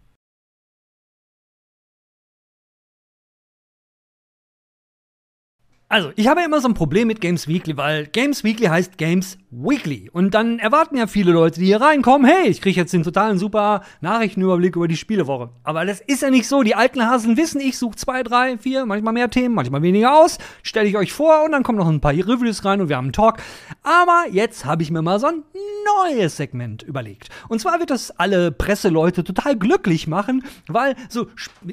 Also, 5.88 6.12
ich 6.16 6.28
habe 6.28 6.40
ja 6.40 6.48
immer 6.48 6.62
so 6.62 6.68
ein 6.68 6.74
Problem 6.74 7.08
mit 7.08 7.22
Games 7.22 7.48
Weekly, 7.48 7.78
weil 7.78 8.08
Games 8.08 8.44
Weekly 8.44 8.66
heißt 8.66 8.98
Games 8.98 9.38
Weekly. 9.52 10.10
Und 10.12 10.34
dann 10.34 10.58
erwarten 10.58 10.98
ja 10.98 11.06
viele 11.06 11.32
Leute, 11.32 11.60
die 11.60 11.68
hier 11.68 11.80
reinkommen, 11.80 12.28
hey, 12.28 12.50
ich 12.50 12.60
kriege 12.60 12.80
jetzt 12.80 12.92
den 12.92 13.04
totalen 13.04 13.38
super 13.38 13.84
Nachrichtenüberblick 14.02 14.76
über 14.76 14.88
die 14.88 14.98
Spielewoche. 14.98 15.52
Aber 15.64 15.86
das 15.86 16.02
ist 16.02 16.24
ja 16.24 16.32
nicht 16.32 16.48
so. 16.48 16.64
Die 16.64 16.74
alten 16.74 17.06
Hasen 17.06 17.38
wissen, 17.38 17.62
ich 17.62 17.78
suche 17.78 17.98
zwei, 17.98 18.24
drei, 18.24 18.58
vier, 18.58 18.88
manchmal 18.88 19.14
mehr 19.14 19.30
Themen, 19.30 19.54
manchmal 19.54 19.84
weniger 19.84 20.18
aus, 20.18 20.40
stelle 20.64 20.88
ich 20.88 20.98
euch 20.98 21.14
vor 21.14 21.44
und 21.46 21.52
dann 21.52 21.62
kommen 21.62 21.78
noch 21.78 21.88
ein 21.88 22.02
paar 22.02 22.14
Reviews 22.14 22.66
rein 22.66 22.82
und 22.82 22.90
wir 22.90 22.98
haben 22.98 23.06
einen 23.06 23.14
Talk. 23.14 23.38
Aber 23.84 24.26
jetzt 24.32 24.66
habe 24.66 24.82
ich 24.82 24.90
mir 24.90 25.04
mal 25.04 25.20
so 25.20 25.28
ein 25.28 25.44
neues 25.86 26.36
Segment 26.36 26.82
überlegt. 26.82 27.30
Und 27.48 27.60
zwar 27.60 27.80
wird 27.80 27.92
das 27.92 28.10
alle 28.10 28.52
Presseleute 28.52 29.24
total 29.24 29.56
glücklich 29.56 30.08
machen, 30.08 30.44
weil 30.68 30.96
so, 31.10 31.28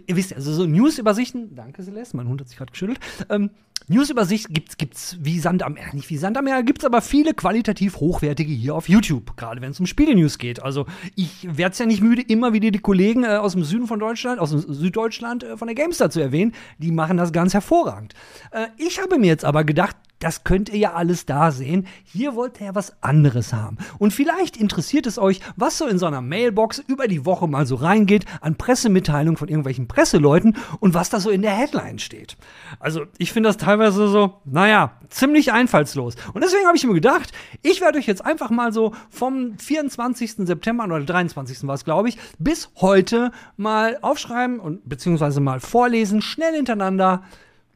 ihr 0.07 0.17
wisst 0.17 0.33
ja, 0.33 0.37
also 0.37 0.53
so 0.53 0.67
News-Übersichten, 0.67 1.55
danke 1.55 1.83
Celeste, 1.83 2.19
mein 2.19 2.29
Hund 2.29 2.43
hat 2.43 2.49
sich 2.49 2.59
gerade 2.59 2.73
geschüttelt, 2.73 3.01
ähm, 3.31 3.51
Newsübersicht 3.89 4.49
gibt's 4.51 4.77
gibt's 4.77 5.17
wie 5.21 5.39
Sand 5.39 5.63
am 5.63 5.75
Meer, 5.75 5.95
nicht 5.95 6.09
wie 6.11 6.17
Sand 6.17 6.37
am 6.39 6.45
Meer, 6.45 6.63
gibt's 6.63 6.85
aber 6.85 7.01
viele 7.01 7.35
qualitativ 7.35 7.97
hochwertige 7.97 8.53
hier 8.53 8.75
auf 8.75 8.89
YouTube, 8.89 9.37
gerade 9.37 9.61
wenn 9.61 9.71
es 9.71 9.81
um 9.81 9.87
Spiele-News 9.87 10.39
geht. 10.39 10.63
Also 10.63 10.87
ich 11.17 11.47
werde 11.51 11.73
es 11.73 11.79
ja 11.79 11.87
nicht 11.87 12.03
müde, 12.03 12.23
immer 12.23 12.53
wieder 12.53 12.71
die 12.71 12.79
Kollegen 12.79 13.25
äh, 13.25 13.29
aus 13.29 13.53
dem 13.53 13.65
Süden 13.65 13.87
von 13.87 13.99
Deutschland, 13.99 14.41
aus 14.41 14.51
dem 14.51 14.61
Süddeutschland 14.61 15.45
äh, 15.45 15.57
von 15.57 15.69
der 15.69 15.75
GameStar 15.75 16.11
zu 16.11 16.21
erwähnen. 16.21 16.53
Die 16.79 16.93
machen 16.93 17.17
das 17.17 17.33
ganz 17.33 17.55
hervorragend. 17.55 18.15
Äh, 18.51 18.67
ich 18.77 19.01
habe 19.01 19.19
mir 19.19 19.27
jetzt 19.27 19.45
aber 19.45 19.65
gedacht, 19.65 19.97
das 20.23 20.45
könnt 20.45 20.69
ihr 20.69 20.79
ja 20.79 20.93
alles 20.93 21.27
da 21.27 21.51
sehen. 21.51 21.87
Hier 22.05 22.37
wollt 22.37 22.61
ihr 22.61 22.67
ja 22.67 22.75
was 22.75 23.03
anderes 23.03 23.53
haben. 23.53 23.77
Und 23.99 24.13
vielleicht 24.13 24.57
interessiert 24.57 25.07
es 25.07 25.19
euch, 25.19 25.41
was 25.57 25.79
so 25.79 25.87
in 25.87 25.99
so 25.99 26.07
einer 26.07 26.21
Mailbox 26.21 26.79
über 26.87 27.09
die 27.09 27.25
Woche 27.25 27.49
mal 27.49 27.67
so 27.67 27.75
reingeht 27.75 28.25
an 28.41 28.55
Pressemitteilungen 28.55 29.37
von 29.37 29.49
irgendwelchen 29.49 29.89
Presseleuten 29.89 30.57
und 30.79 30.95
was 30.95 31.11
da 31.11 31.19
so 31.19 31.31
in 31.31 31.43
der 31.43 31.53
Headline 31.53 31.99
steht. 31.99 32.37
Also 32.79 33.03
ich 33.19 33.33
finde 33.33 33.49
das 33.49 33.57
teilweise 33.57 34.09
so, 34.09 34.41
naja, 34.45 34.93
ziemlich 35.09 35.53
einfallslos. 35.53 36.15
Und 36.33 36.45
deswegen 36.45 36.67
habe 36.67 36.77
ich 36.77 36.85
mir 36.85 36.95
gedacht, 36.95 37.33
ich 37.63 37.81
werde 37.81 37.99
euch 37.99 38.07
jetzt 38.07 38.25
einfach 38.25 38.51
mal 38.51 38.73
so 38.73 38.93
vom 39.11 39.59
24. 39.59 40.35
September 40.47 40.85
oder 40.85 41.01
23. 41.01 41.67
war 41.67 41.75
es, 41.75 41.85
glaube 41.85 42.09
ich, 42.09 42.19
bis 42.39 42.71
heute 42.77 43.33
mal 43.57 43.99
aufschreiben 44.03 44.61
und 44.61 44.89
beziehungsweise 44.89 45.41
mal 45.41 45.59
vorlesen, 45.59 46.23
schnell 46.23 46.55
hintereinander 46.55 47.23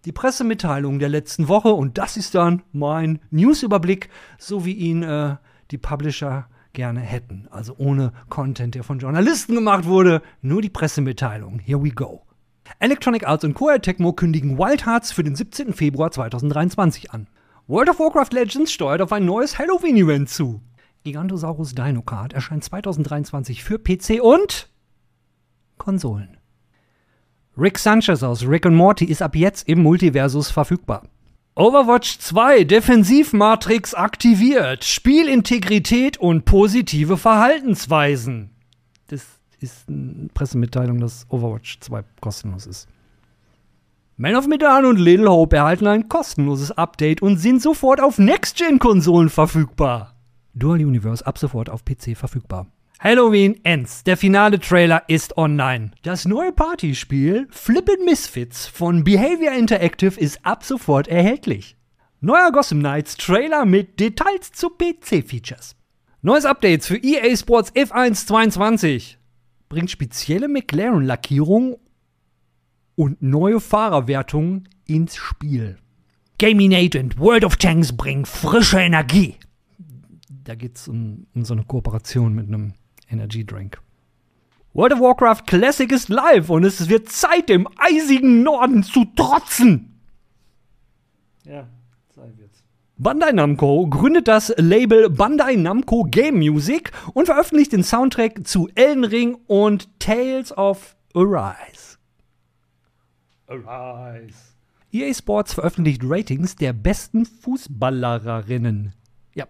die 0.06 0.12
Pressemitteilung 0.12 1.00
der 1.00 1.08
letzten 1.08 1.48
Woche 1.48 1.72
und 1.72 1.98
das 1.98 2.16
ist 2.16 2.34
dann 2.36 2.62
mein 2.72 3.18
Newsüberblick, 3.30 4.08
so 4.38 4.64
wie 4.64 4.72
ihn 4.72 5.02
äh, 5.02 5.36
die 5.72 5.78
Publisher 5.78 6.48
gerne 6.72 7.00
hätten. 7.00 7.48
Also 7.50 7.74
ohne 7.76 8.12
Content, 8.28 8.76
der 8.76 8.84
von 8.84 9.00
Journalisten 9.00 9.56
gemacht 9.56 9.84
wurde, 9.84 10.22
nur 10.42 10.62
die 10.62 10.70
Pressemitteilung. 10.70 11.58
Here 11.58 11.82
we 11.82 11.90
go. 11.90 12.22
Electronic 12.78 13.26
Arts 13.26 13.44
und 13.44 13.54
Koei 13.54 13.78
Tecmo 13.78 14.12
kündigen 14.12 14.58
Wild 14.58 14.86
Hearts 14.86 15.10
für 15.10 15.24
den 15.24 15.34
17. 15.34 15.74
Februar 15.74 16.12
2023 16.12 17.10
an. 17.10 17.26
World 17.66 17.90
of 17.90 17.98
Warcraft 17.98 18.32
Legends 18.32 18.72
steuert 18.72 19.02
auf 19.02 19.12
ein 19.12 19.24
neues 19.24 19.58
Halloween-Event 19.58 20.28
zu. 20.28 20.62
Gigantosaurus 21.02 21.74
Dino 21.74 22.02
Card 22.02 22.32
erscheint 22.32 22.62
2023 22.62 23.64
für 23.64 23.80
PC 23.80 24.20
und 24.22 24.70
Konsolen. 25.78 26.35
Rick 27.58 27.78
Sanchez 27.78 28.22
aus 28.22 28.46
Rick 28.46 28.66
and 28.66 28.76
Morty 28.76 29.06
ist 29.06 29.22
ab 29.22 29.34
jetzt 29.34 29.66
im 29.66 29.82
Multiversus 29.82 30.50
verfügbar. 30.50 31.02
Overwatch 31.54 32.18
2 32.18 32.64
Defensivmatrix 32.64 33.94
aktiviert, 33.94 34.84
Spielintegrität 34.84 36.18
und 36.18 36.44
positive 36.44 37.16
Verhaltensweisen. 37.16 38.50
Das 39.08 39.24
ist 39.60 39.88
eine 39.88 40.28
Pressemitteilung, 40.34 41.00
dass 41.00 41.24
Overwatch 41.30 41.80
2 41.80 42.04
kostenlos 42.20 42.66
ist. 42.66 42.88
Man 44.18 44.36
of 44.36 44.46
Medan 44.46 44.84
und 44.84 44.98
Little 44.98 45.30
Hope 45.30 45.56
erhalten 45.56 45.86
ein 45.86 46.08
kostenloses 46.08 46.72
Update 46.72 47.22
und 47.22 47.38
sind 47.38 47.62
sofort 47.62 48.02
auf 48.02 48.18
Next-Gen-Konsolen 48.18 49.30
verfügbar. 49.30 50.14
Dual 50.52 50.84
Universe 50.84 51.26
ab 51.26 51.38
sofort 51.38 51.70
auf 51.70 51.86
PC 51.86 52.16
verfügbar. 52.16 52.66
Halloween 52.98 53.62
Ends. 53.62 54.04
Der 54.04 54.16
finale 54.16 54.58
Trailer 54.58 55.02
ist 55.06 55.36
online. 55.36 55.90
Das 56.02 56.24
neue 56.24 56.50
Partyspiel 56.50 57.46
Flippin' 57.50 58.04
Misfits 58.06 58.66
von 58.66 59.04
Behavior 59.04 59.52
Interactive 59.52 60.18
ist 60.18 60.44
ab 60.44 60.64
sofort 60.64 61.06
erhältlich. 61.06 61.76
Neuer 62.20 62.50
Gotham 62.52 62.78
Knights 62.78 63.18
Trailer 63.18 63.66
mit 63.66 64.00
Details 64.00 64.50
zu 64.52 64.70
PC-Features. 64.70 65.76
Neues 66.22 66.46
Updates 66.46 66.86
für 66.86 66.96
EA 66.96 67.36
Sports 67.36 67.70
F1 67.74 68.26
22. 68.26 69.18
Bringt 69.68 69.90
spezielle 69.90 70.48
McLaren-Lackierung 70.48 71.76
und 72.94 73.20
neue 73.20 73.60
Fahrerwertungen 73.60 74.70
ins 74.86 75.16
Spiel. 75.16 75.76
Gaminate 76.38 76.98
und 76.98 77.18
World 77.18 77.44
of 77.44 77.56
Tanks 77.56 77.94
bringen 77.94 78.24
frische 78.24 78.80
Energie. 78.80 79.36
Da 80.44 80.54
geht 80.54 80.76
es 80.76 80.88
um, 80.88 81.26
um 81.34 81.44
so 81.44 81.52
eine 81.52 81.64
Kooperation 81.64 82.34
mit 82.34 82.48
einem 82.48 82.72
Energy 83.10 83.44
Drink. 83.44 83.78
World 84.76 84.92
of 84.92 85.00
Warcraft 85.00 85.46
Classic 85.46 85.90
ist 85.90 86.10
live 86.10 86.50
und 86.50 86.64
es 86.64 86.88
wird 86.90 87.08
Zeit, 87.08 87.48
dem 87.48 87.66
eisigen 87.78 88.42
Norden 88.42 88.82
zu 88.82 89.06
trotzen. 89.16 89.98
Ja, 91.44 91.66
Zeit 92.14 92.36
wird's. 92.36 92.62
Bandai 92.98 93.32
Namco 93.32 93.86
gründet 93.88 94.28
das 94.28 94.52
Label 94.58 95.08
Bandai 95.08 95.56
Namco 95.56 96.04
Game 96.04 96.36
Music 96.36 96.92
und 97.14 97.26
veröffentlicht 97.26 97.72
den 97.72 97.84
Soundtrack 97.84 98.46
zu 98.46 98.68
Elden 98.74 99.04
Ring 99.04 99.38
und 99.46 99.88
Tales 99.98 100.56
of 100.56 100.94
Arise. 101.14 101.96
Arise. 103.46 104.36
EA 104.92 105.14
Sports 105.14 105.54
veröffentlicht 105.54 106.02
Ratings 106.04 106.56
der 106.56 106.72
besten 106.72 107.24
Fußballerinnen. 107.24 108.92
Ja. 109.34 109.46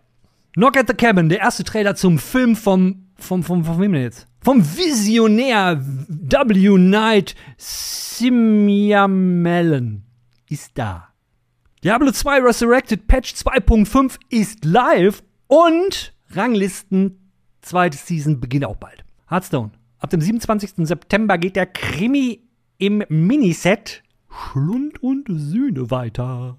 Knock 0.55 0.77
at 0.77 0.87
the 0.89 0.95
Cabin, 0.95 1.29
der 1.29 1.41
erste 1.41 1.65
Trailer 1.65 1.95
zum 1.95 2.19
Film 2.19 2.57
vom 2.57 3.06
vom, 3.17 3.43
vom, 3.43 3.65
von 3.65 3.81
wem 3.81 3.93
denn 3.93 4.03
jetzt? 4.03 4.29
Vom 4.43 4.63
Visionär 4.63 5.81
W. 5.83 6.77
Knight 6.77 7.35
Simiamellen 7.57 10.05
ist 10.49 10.73
da. 10.75 11.09
Diablo 11.83 12.13
2 12.13 12.41
Resurrected 12.41 13.07
Patch 13.07 13.35
2.5 13.35 14.19
ist 14.31 14.65
live 14.65 15.23
und 15.47 16.15
Ranglisten 16.31 17.31
zweite 17.61 17.97
Season 17.97 18.41
beginnt 18.41 18.65
auch 18.65 18.77
bald. 18.77 19.05
Hearthstone. 19.29 19.71
Ab 19.99 20.11
dem 20.11 20.21
27. 20.21 20.87
September 20.87 21.39
geht 21.39 21.57
der 21.57 21.67
Krimi 21.67 22.43
im 22.79 23.03
Miniset 23.09 24.03
Schlund 24.29 25.03
und 25.03 25.27
Sühne 25.29 25.91
weiter. 25.91 26.59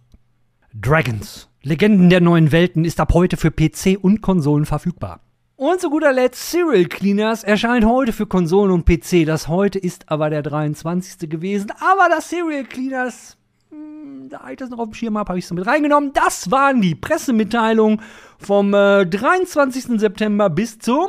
Dragons. 0.73 1.49
Legenden 1.61 2.09
der 2.09 2.21
neuen 2.21 2.51
Welten 2.51 2.85
ist 2.85 2.99
ab 2.99 3.13
heute 3.13 3.37
für 3.37 3.51
PC 3.51 3.97
und 4.01 4.21
Konsolen 4.21 4.65
verfügbar. 4.65 5.21
Und 5.59 5.81
zu 5.81 5.89
guter 5.89 6.13
Letzt 6.13 6.51
Serial 6.51 6.85
Cleaners 6.85 7.43
erscheint 7.43 7.83
heute 7.83 8.13
für 8.13 8.27
Konsolen 8.27 8.71
und 8.71 8.85
PC. 8.85 9.25
Das 9.25 9.47
heute 9.47 9.79
ist 9.79 10.07
aber 10.07 10.29
der 10.29 10.43
23. 10.43 11.27
gewesen. 11.27 11.71
Aber 11.79 12.09
das 12.09 12.29
Serial 12.29 12.63
Cleaners, 12.63 13.37
hm, 13.71 14.29
da 14.29 14.51
ich 14.51 14.57
das 14.57 14.69
noch 14.69 14.77
auf 14.77 14.89
dem 14.89 14.93
Schirm 14.93 15.17
habe, 15.17 15.29
habe 15.29 15.39
ich 15.39 15.45
es 15.45 15.51
mit 15.51 15.65
reingenommen. 15.65 16.13
Das 16.13 16.51
waren 16.51 16.79
die 16.79 16.93
Pressemitteilungen 16.93 18.03
vom 18.37 18.71
äh, 18.75 19.07
23. 19.07 19.99
September 19.99 20.51
bis 20.51 20.77
zum 20.77 21.07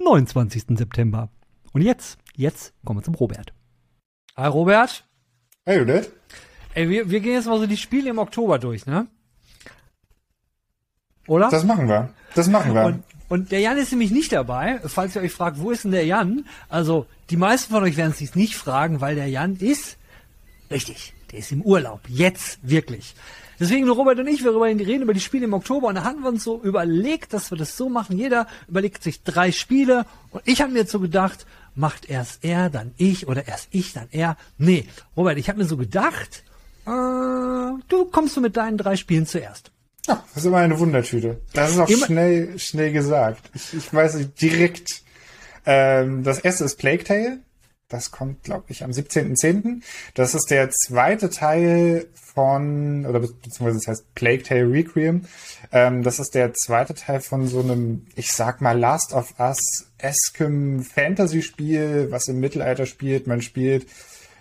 29. 0.00 0.64
September. 0.76 1.30
Und 1.72 1.80
jetzt, 1.80 2.18
jetzt 2.36 2.74
kommen 2.84 2.98
wir 2.98 3.04
zum 3.04 3.14
Robert. 3.14 3.54
Hi 4.36 4.48
Robert. 4.48 5.08
Hey 5.64 5.78
Judith. 5.78 6.12
Ey, 6.74 6.90
wir, 6.90 7.08
wir 7.08 7.20
gehen 7.20 7.32
jetzt 7.32 7.46
mal 7.46 7.58
so 7.58 7.66
die 7.66 7.78
Spiele 7.78 8.10
im 8.10 8.18
Oktober 8.18 8.58
durch, 8.58 8.84
ne? 8.84 9.06
Oder? 11.26 11.48
Das 11.50 11.64
machen 11.64 11.88
wir. 11.88 12.10
Das 12.34 12.48
machen 12.48 12.74
wir. 12.74 12.84
Und, 12.84 13.02
und 13.28 13.52
der 13.52 13.60
Jan 13.60 13.78
ist 13.78 13.92
nämlich 13.92 14.10
nicht 14.10 14.32
dabei. 14.32 14.80
Falls 14.84 15.14
ihr 15.16 15.22
euch 15.22 15.32
fragt, 15.32 15.60
wo 15.60 15.70
ist 15.70 15.84
denn 15.84 15.92
der 15.92 16.04
Jan? 16.04 16.44
Also, 16.68 17.06
die 17.30 17.36
meisten 17.36 17.72
von 17.72 17.82
euch 17.82 17.96
werden 17.96 18.10
es 18.12 18.18
sich 18.18 18.34
nicht 18.34 18.56
fragen, 18.56 19.00
weil 19.00 19.14
der 19.14 19.28
Jan 19.28 19.56
ist, 19.56 19.96
richtig, 20.70 21.14
der 21.30 21.40
ist 21.40 21.52
im 21.52 21.62
Urlaub. 21.62 22.00
Jetzt 22.08 22.58
wirklich. 22.62 23.14
Deswegen, 23.60 23.90
Robert 23.90 24.18
und 24.18 24.26
ich, 24.26 24.42
wir 24.42 24.58
reden 24.58 25.02
über 25.02 25.12
die 25.12 25.20
Spiele 25.20 25.44
im 25.44 25.52
Oktober 25.52 25.88
und 25.88 25.96
da 25.96 26.04
haben 26.04 26.22
wir 26.22 26.30
uns 26.30 26.44
so 26.44 26.62
überlegt, 26.62 27.34
dass 27.34 27.50
wir 27.50 27.58
das 27.58 27.76
so 27.76 27.90
machen. 27.90 28.16
Jeder 28.16 28.46
überlegt 28.66 29.02
sich 29.02 29.22
drei 29.22 29.52
Spiele 29.52 30.06
und 30.30 30.42
ich 30.46 30.62
habe 30.62 30.72
mir 30.72 30.78
jetzt 30.78 30.92
so 30.92 30.98
gedacht, 30.98 31.44
macht 31.74 32.08
erst 32.08 32.42
er, 32.42 32.70
dann 32.70 32.92
ich 32.96 33.28
oder 33.28 33.46
erst 33.46 33.68
ich, 33.70 33.92
dann 33.92 34.08
er. 34.12 34.38
Nee, 34.56 34.86
Robert, 35.14 35.36
ich 35.36 35.50
habe 35.50 35.58
mir 35.58 35.66
so 35.66 35.76
gedacht, 35.76 36.42
äh, 36.86 36.90
du 37.88 38.06
kommst 38.10 38.34
du 38.34 38.40
mit 38.40 38.56
deinen 38.56 38.78
drei 38.78 38.96
Spielen 38.96 39.26
zuerst. 39.26 39.70
Ja, 40.06 40.24
das 40.28 40.42
ist 40.42 40.46
immer 40.46 40.58
eine 40.58 40.78
Wundertüte. 40.78 41.40
Das 41.52 41.70
ist 41.70 41.78
auch 41.78 41.88
immer 41.88 42.06
schnell, 42.06 42.58
schnell 42.58 42.92
gesagt. 42.92 43.50
Ich, 43.54 43.74
ich 43.74 43.92
weiß 43.92 44.14
nicht 44.14 44.40
direkt. 44.40 45.02
Ähm, 45.66 46.22
das 46.22 46.38
erste 46.38 46.64
ist 46.64 46.76
Plague 46.76 47.04
Tale. 47.04 47.40
Das 47.88 48.12
kommt, 48.12 48.44
glaube 48.44 48.66
ich, 48.68 48.84
am 48.84 48.92
17.10. 48.92 49.82
Das 50.14 50.34
ist 50.34 50.50
der 50.50 50.70
zweite 50.70 51.28
Teil 51.28 52.06
von, 52.14 53.04
oder 53.04 53.18
beziehungsweise 53.18 53.78
das 53.78 53.86
heißt 53.88 54.14
Plague 54.14 54.44
Tale 54.44 54.70
Requiem. 54.70 55.26
Ähm, 55.72 56.02
das 56.04 56.20
ist 56.20 56.34
der 56.34 56.54
zweite 56.54 56.94
Teil 56.94 57.20
von 57.20 57.48
so 57.48 57.60
einem, 57.60 58.06
ich 58.14 58.32
sag 58.32 58.60
mal, 58.60 58.78
Last 58.78 59.12
of 59.12 59.34
Us-eskem 59.38 60.84
Fantasy-Spiel, 60.84 62.08
was 62.10 62.28
im 62.28 62.38
Mittelalter 62.38 62.86
spielt. 62.86 63.26
Man 63.26 63.42
spielt 63.42 63.86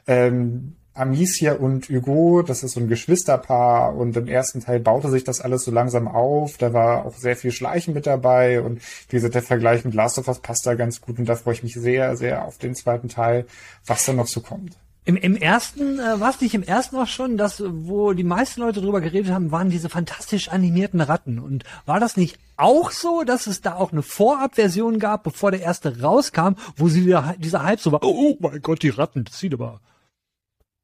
ähm, 0.06 0.76
Amicia 1.00 1.54
und 1.54 1.90
Hugo, 1.90 2.42
das 2.42 2.64
ist 2.64 2.74
so 2.74 2.80
ein 2.80 2.88
Geschwisterpaar 2.90 3.96
und 3.96 4.18
im 4.18 4.28
ersten 4.28 4.62
Teil 4.62 4.80
baute 4.80 5.10
sich 5.10 5.24
das 5.24 5.42
alles 5.42 5.64
so 5.64 5.72
langsam 5.72 6.08
auf. 6.08 6.58
Da 6.58 6.74
war 6.74 7.06
auch 7.06 7.16
sehr 7.16 7.36
viel 7.36 7.52
Schleichen 7.52 7.94
mit 7.94 8.06
dabei 8.06 8.62
und 8.62 8.82
wie 9.08 9.16
gesagt, 9.16 9.36
der 9.36 9.42
Vergleich 9.42 9.86
mit 9.86 9.94
Last 9.94 10.20
of 10.20 10.28
Us 10.28 10.40
passt 10.40 10.66
da 10.66 10.76
ganz 10.76 11.02
gut 11.02 11.18
und 11.18 11.28
da 11.28 11.36
freue 11.36 11.54
ich 11.54 11.64
mich 11.64 11.74
sehr, 11.74 12.18
sehr 12.18 12.46
auf 12.46 12.58
den 12.58 12.76
zweiten 12.76 13.08
Teil, 13.08 13.46
was 13.86 14.06
da 14.06 14.14
noch 14.14 14.28
so 14.28 14.42
kommt. 14.42 14.78
Im, 15.06 15.16
im 15.16 15.36
ersten, 15.36 15.98
äh, 15.98 16.20
war 16.20 16.30
es 16.30 16.42
nicht 16.42 16.54
im 16.54 16.62
ersten 16.62 16.98
auch 16.98 17.08
schon, 17.08 17.38
dass, 17.38 17.64
wo 17.66 18.14
die 18.14 18.24
meisten 18.24 18.62
Leute 18.62 18.82
drüber 18.82 19.02
geredet 19.02 19.32
haben, 19.34 19.52
waren 19.52 19.72
diese 19.72 19.90
fantastisch 19.90 20.50
animierten 20.50 21.02
Ratten. 21.02 21.40
Und 21.40 21.64
war 21.88 22.00
das 22.00 22.16
nicht 22.16 22.38
auch 22.58 22.92
so, 22.92 23.24
dass 23.24 23.48
es 23.48 23.62
da 23.62 23.76
auch 23.76 23.92
eine 23.92 24.04
Vorabversion 24.04 25.00
gab, 25.00 25.24
bevor 25.24 25.50
der 25.50 25.62
erste 25.62 26.02
rauskam, 26.02 26.56
wo 26.76 26.90
sie 26.90 27.16
dieser 27.38 27.64
Hype 27.64 27.80
so 27.80 27.92
war, 27.92 28.04
oh 28.04 28.38
mein 28.40 28.62
Gott, 28.62 28.84
die 28.84 28.90
Ratten, 28.90 29.24
das 29.24 29.40
sieht 29.40 29.54
aber 29.54 29.80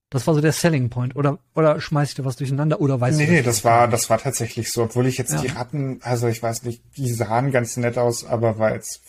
Das 0.09 0.27
war 0.27 0.35
so 0.35 0.41
der 0.41 0.51
Selling 0.51 0.89
Point. 0.89 1.15
Oder, 1.15 1.39
oder 1.55 1.81
schmeiß 1.81 2.09
ich 2.09 2.15
da 2.15 2.23
was 2.25 2.35
durcheinander 2.35 2.79
oder 2.79 3.01
weißt 3.01 3.17
nee, 3.17 3.25
du? 3.25 3.31
Nee, 3.33 3.41
das 3.41 3.63
war, 3.63 3.87
das 3.87 4.09
war 4.09 4.17
tatsächlich 4.19 4.71
so. 4.71 4.83
Obwohl 4.83 5.07
ich 5.07 5.17
jetzt 5.17 5.33
Ja. 5.33 5.41
die 5.41 5.47
Ratten, 5.47 5.99
also 6.03 6.27
ich 6.27 6.41
weiß 6.41 6.63
nicht, 6.63 6.83
die 6.95 7.11
sahen 7.11 7.51
ganz 7.51 7.75
nett 7.77 7.97
aus, 7.97 8.23
aber 8.23 8.59
war 8.59 8.73
jetzt, 8.75 9.01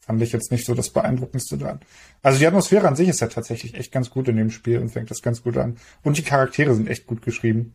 fand 0.00 0.20
ich 0.22 0.32
jetzt 0.32 0.50
nicht 0.50 0.64
so 0.64 0.74
das 0.74 0.90
Beeindruckendste 0.90 1.58
dran. 1.58 1.80
Also 2.22 2.38
die 2.38 2.46
Atmosphäre 2.46 2.88
an 2.88 2.96
sich 2.96 3.08
ist 3.08 3.20
ja 3.20 3.28
tatsächlich 3.28 3.74
echt 3.74 3.92
ganz 3.92 4.08
gut 4.10 4.28
in 4.28 4.36
dem 4.36 4.50
Spiel 4.50 4.78
und 4.78 4.88
fängt 4.88 5.10
das 5.10 5.20
ganz 5.22 5.42
gut 5.42 5.56
an. 5.58 5.76
Und 6.02 6.16
die 6.16 6.22
Charaktere 6.22 6.74
sind 6.74 6.88
echt 6.88 7.06
gut 7.06 7.22
geschrieben. 7.22 7.74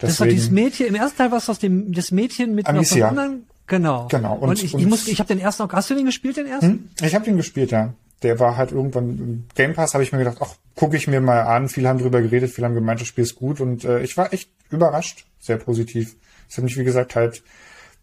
Das 0.00 0.10
ist 0.10 0.20
doch 0.20 0.26
dieses 0.26 0.50
Mädchen, 0.50 0.86
im 0.88 0.96
ersten 0.96 1.16
Teil 1.18 1.30
war 1.30 1.38
es 1.38 1.48
aus 1.48 1.60
dem, 1.60 1.92
das 1.92 2.10
Mädchen 2.10 2.56
mit 2.56 2.66
Amicia. 2.66 3.04
so 3.06 3.08
anderen, 3.10 3.46
genau. 3.68 4.08
Genau, 4.08 4.34
Und, 4.34 4.48
und- 4.50 4.62
ich, 4.62 4.74
ich 4.74 4.86
muss, 4.86 5.06
ich 5.06 5.20
habe 5.20 5.28
den 5.28 5.38
ersten 5.38 5.62
auch, 5.62 5.72
hast 5.72 5.88
du 5.88 5.94
den 5.94 6.06
gespielt, 6.06 6.36
den 6.36 6.46
ersten? 6.46 6.66
Hm? 6.66 6.88
Ich 7.02 7.14
habe 7.14 7.24
den 7.24 7.36
gespielt, 7.36 7.70
ja. 7.70 7.94
Der 8.24 8.40
war 8.40 8.56
halt 8.56 8.72
irgendwann 8.72 9.18
im 9.18 9.44
Game 9.54 9.74
Pass, 9.74 9.94
habe 9.94 10.02
ich 10.02 10.12
mir 10.12 10.18
gedacht, 10.18 10.38
ach, 10.40 10.56
gucke 10.74 10.96
ich 10.96 11.06
mir 11.06 11.20
mal 11.20 11.42
an. 11.42 11.68
Viele 11.68 11.88
haben 11.88 11.98
drüber 11.98 12.20
geredet, 12.20 12.50
viele 12.50 12.66
haben 12.66 12.74
gemeint, 12.74 13.00
das 13.00 13.08
Spiel 13.08 13.24
ist 13.24 13.36
gut 13.36 13.60
und 13.60 13.84
äh, 13.84 14.00
ich 14.00 14.16
war 14.16 14.32
echt 14.32 14.50
überrascht, 14.70 15.26
sehr 15.38 15.58
positiv. 15.58 16.16
Es 16.48 16.56
hat 16.56 16.64
mich, 16.64 16.76
wie 16.76 16.84
gesagt, 16.84 17.14
halt 17.14 17.42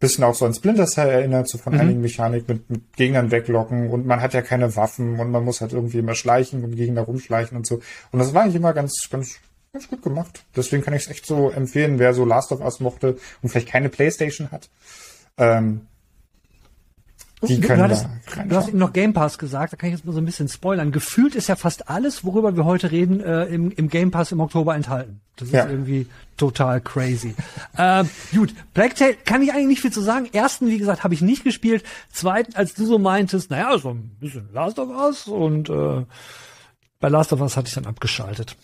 bisschen 0.01 0.23
auch 0.23 0.35
so 0.35 0.45
an 0.45 0.53
Splinter 0.53 0.87
Cell 0.87 1.09
erinnert, 1.09 1.47
so 1.47 1.57
von 1.57 1.79
einigen 1.79 2.01
Mechanik 2.01 2.47
mit, 2.49 2.69
mit 2.69 2.93
Gegnern 2.97 3.31
weglocken 3.31 3.89
und 3.89 4.05
man 4.05 4.19
hat 4.19 4.33
ja 4.33 4.41
keine 4.41 4.75
Waffen 4.75 5.19
und 5.19 5.31
man 5.31 5.45
muss 5.45 5.61
halt 5.61 5.73
irgendwie 5.73 5.99
immer 5.99 6.15
schleichen 6.15 6.63
und 6.63 6.75
Gegner 6.75 7.01
rumschleichen 7.01 7.55
und 7.55 7.67
so. 7.67 7.81
Und 8.11 8.19
das 8.19 8.33
war 8.33 8.41
eigentlich 8.41 8.55
immer 8.55 8.73
ganz, 8.73 9.07
ganz, 9.09 9.37
ganz 9.71 9.87
gut 9.87 10.01
gemacht. 10.01 10.43
Deswegen 10.55 10.83
kann 10.83 10.95
ich 10.95 11.03
es 11.03 11.09
echt 11.09 11.25
so 11.25 11.51
empfehlen, 11.51 11.99
wer 11.99 12.13
so 12.13 12.25
Last 12.25 12.51
of 12.51 12.61
Us 12.61 12.79
mochte 12.79 13.17
und 13.41 13.49
vielleicht 13.49 13.69
keine 13.69 13.89
Playstation 13.89 14.51
hat. 14.51 14.69
Ähm, 15.37 15.81
die 17.49 17.59
du, 17.59 17.67
können 17.67 17.79
du, 17.79 17.83
hattest, 17.85 18.07
du 18.47 18.55
hast 18.55 18.69
eben 18.69 18.77
noch 18.77 18.93
Game 18.93 19.13
Pass 19.13 19.37
gesagt, 19.37 19.73
da 19.73 19.77
kann 19.77 19.89
ich 19.89 19.95
jetzt 19.95 20.05
mal 20.05 20.13
so 20.13 20.19
ein 20.19 20.25
bisschen 20.25 20.47
spoilern. 20.47 20.91
Gefühlt 20.91 21.35
ist 21.35 21.47
ja 21.47 21.55
fast 21.55 21.89
alles, 21.89 22.23
worüber 22.23 22.55
wir 22.55 22.65
heute 22.65 22.91
reden, 22.91 23.19
äh, 23.21 23.45
im, 23.45 23.71
im 23.71 23.89
Game 23.89 24.11
Pass 24.11 24.31
im 24.31 24.39
Oktober 24.39 24.75
enthalten. 24.75 25.21
Das 25.37 25.47
ist 25.47 25.53
Ja. 25.53 25.67
irgendwie 25.67 26.07
total 26.37 26.81
crazy. 26.81 27.33
äh, 27.77 28.03
gut, 28.35 28.53
Tale 28.73 29.15
kann 29.25 29.41
ich 29.41 29.51
eigentlich 29.51 29.67
nicht 29.67 29.81
viel 29.81 29.91
zu 29.91 30.01
sagen. 30.01 30.29
Ersten, 30.31 30.67
wie 30.67 30.77
gesagt, 30.77 31.03
habe 31.03 31.13
ich 31.13 31.21
nicht 31.21 31.43
gespielt. 31.43 31.83
Zweiten, 32.11 32.55
als 32.55 32.73
du 32.73 32.85
so 32.85 32.99
meintest, 32.99 33.49
naja, 33.49 33.77
so 33.79 33.89
ein 33.89 34.11
bisschen 34.19 34.49
Last 34.53 34.77
of 34.77 34.89
Us 34.89 35.27
und 35.27 35.69
äh, 35.69 36.05
bei 36.99 37.09
Last 37.09 37.33
of 37.33 37.41
Us 37.41 37.57
hatte 37.57 37.67
ich 37.69 37.73
dann 37.73 37.87
abgeschaltet. 37.87 38.55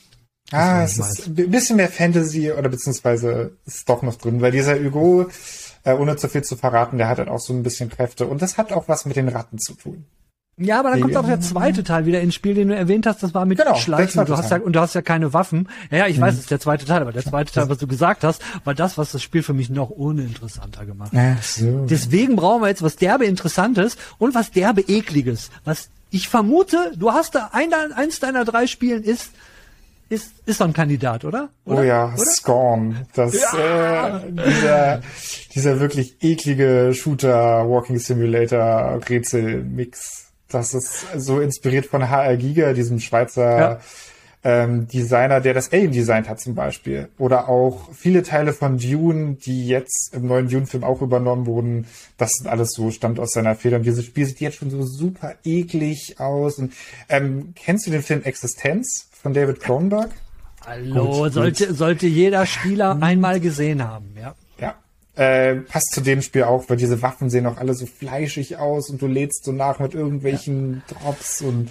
Ah, 0.52 0.84
was 0.84 0.98
es 0.98 1.20
ist 1.20 1.28
ein 1.28 1.52
bisschen 1.52 1.76
mehr 1.76 1.90
Fantasy 1.90 2.52
oder 2.52 2.70
beziehungsweise 2.70 3.58
ist 3.66 3.90
doch 3.90 4.02
noch 4.02 4.16
drin, 4.16 4.40
weil 4.40 4.52
dieser 4.52 4.80
Hugo, 4.82 5.28
äh, 5.88 5.94
ohne 5.94 6.18
zu 6.18 6.28
viel 6.28 6.44
zu 6.44 6.56
verraten, 6.56 6.98
der 6.98 7.08
hat 7.08 7.18
halt 7.18 7.30
auch 7.30 7.40
so 7.40 7.54
ein 7.54 7.64
bisschen 7.64 7.90
Kräfte 7.90 8.28
und 8.28 8.42
das 8.42 8.58
hat 8.58 8.74
auch 8.74 8.88
was 8.88 9.06
mit 9.06 9.16
den 9.16 9.30
Ratten 9.30 9.58
zu 9.58 9.74
tun. 9.74 10.06
Ja, 10.60 10.80
aber 10.80 10.90
dann 10.90 11.02
kommt 11.02 11.16
auch 11.16 11.26
der 11.28 11.40
zweite 11.40 11.84
Teil 11.84 12.08
wieder 12.08 12.20
ins 12.20 12.34
Spiel, 12.34 12.56
den 12.56 12.70
du 12.70 12.76
erwähnt 12.76 13.06
hast. 13.06 13.22
Das 13.22 13.36
war 13.36 13.46
mit 13.46 13.60
Genau, 13.60 13.76
Schleichen. 13.76 14.26
Du 14.26 14.36
hast 14.36 14.50
ja. 14.50 14.58
Mhm. 14.58 14.64
und 14.64 14.76
du 14.76 14.80
hast 14.80 14.96
ja 14.96 15.04
keine 15.04 15.32
Waffen. 15.32 15.70
Ja, 15.92 16.08
ich 16.08 16.20
weiß, 16.20 16.34
es 16.34 16.40
ist 16.42 16.52
der 16.52 16.60
zweite 16.60 16.84
Teil, 16.86 17.00
aber 17.02 17.12
der 17.12 17.24
zweite 17.24 17.54
Teil, 17.54 17.70
was 17.70 17.78
du 17.78 17.86
gesagt 17.86 18.24
hast, 18.24 18.42
war 18.64 18.74
das, 18.74 18.98
was 18.98 19.12
das 19.12 19.22
Spiel 19.22 19.44
für 19.44 19.54
mich 19.54 19.70
noch 19.70 19.92
uninteressanter 19.92 20.88
gemacht 20.88 21.14
hat. 21.14 21.44
So. 21.44 21.86
Deswegen 21.86 22.36
brauchen 22.36 22.64
wir 22.64 22.70
jetzt 22.70 22.82
was 22.82 22.96
derbe 22.96 23.26
Interessantes 23.26 23.98
und 24.18 24.34
was 24.34 24.50
derbe 24.50 24.82
Ekliges. 24.82 25.52
Was 25.64 25.90
ich 26.10 26.28
vermute, 26.28 26.92
du 26.96 27.12
hast 27.12 27.36
da 27.36 27.52
ein, 27.54 27.72
eins 27.96 28.20
deiner 28.20 28.44
drei 28.44 28.66
Spielen 28.66 29.04
ist, 29.04 29.30
ist, 30.10 30.32
ist 30.46 30.58
so 30.60 30.64
ein 30.64 30.74
Kandidat, 30.74 31.26
oder? 31.26 31.50
oder? 31.66 31.80
Oh 31.80 31.84
ja, 31.84 32.06
Oder? 32.14 32.18
Scorn. 32.18 33.06
Das, 33.14 33.34
Ja. 33.34 34.20
äh, 34.20 34.32
dieser, 34.32 35.02
dieser 35.54 35.80
wirklich 35.80 36.16
eklige 36.22 36.94
Shooter, 36.94 37.68
Walking 37.70 38.00
Simulator, 38.00 39.00
Rätsel-Mix. 39.08 40.26
Das 40.50 40.74
ist 40.74 41.06
so 41.18 41.40
inspiriert 41.42 41.86
von 41.88 42.10
HR 42.10 42.38
Giga, 42.38 42.74
diesem 42.74 43.00
Schweizer 43.02 43.60
Ja. 43.60 43.80
ähm, 44.44 44.88
Designer, 44.88 45.42
der 45.42 45.54
das 45.54 45.74
Alien 45.74 45.92
designt 45.92 46.30
hat 46.30 46.40
zum 46.40 46.56
Beispiel. 46.56 47.10
Oder 47.18 47.50
auch 47.50 47.90
viele 47.94 48.24
Teile 48.24 48.54
von 48.54 48.78
Dune, 48.78 49.36
die 49.36 49.68
jetzt 49.68 50.14
im 50.14 50.26
neuen 50.28 50.48
Dune-Film 50.48 50.86
auch 50.86 51.02
übernommen 51.02 51.46
wurden. 51.48 51.86
Das 52.18 52.32
sind 52.34 52.48
alles 52.48 52.72
so, 52.72 52.92
stammt 52.92 53.20
aus 53.20 53.32
seiner 53.32 53.56
Feder. 53.56 53.76
Und 53.78 53.84
dieses 53.84 54.06
Spiel 54.06 54.26
sieht 54.26 54.40
jetzt 54.40 54.58
schon 54.58 54.70
so 54.70 54.84
super 54.86 55.36
eklig 55.44 56.16
aus. 56.20 56.60
Und, 56.60 56.72
ähm, 57.10 57.52
kennst 57.56 57.86
du 57.88 57.92
den 57.92 58.04
Film 58.04 58.24
Existenz 58.24 59.10
von 59.28 59.34
David 59.34 59.60
Cronenberg? 59.60 60.10
Hallo, 60.66 61.24
Gut, 61.24 61.34
sollte, 61.34 61.74
sollte 61.74 62.08
jeder 62.08 62.46
Spieler 62.46 62.98
einmal 63.02 63.42
gesehen 63.42 63.84
haben, 63.84 64.16
ja. 64.18 64.36
Ja. 64.58 64.76
Äh, 65.22 65.56
passt 65.56 65.92
zu 65.92 66.00
dem 66.00 66.22
Spiel 66.22 66.44
auch, 66.44 66.70
weil 66.70 66.78
diese 66.78 67.02
Waffen 67.02 67.30
sehen 67.30 67.46
auch 67.46 67.58
alle 67.58 67.74
so 67.74 67.86
fleischig 67.88 68.56
aus 68.56 68.90
und 68.90 69.02
du 69.02 69.08
lädst 69.08 69.44
so 69.44 69.52
nach 69.52 69.80
mit 69.80 69.94
irgendwelchen 69.94 70.82
Drops 70.88 71.42
und 71.42 71.70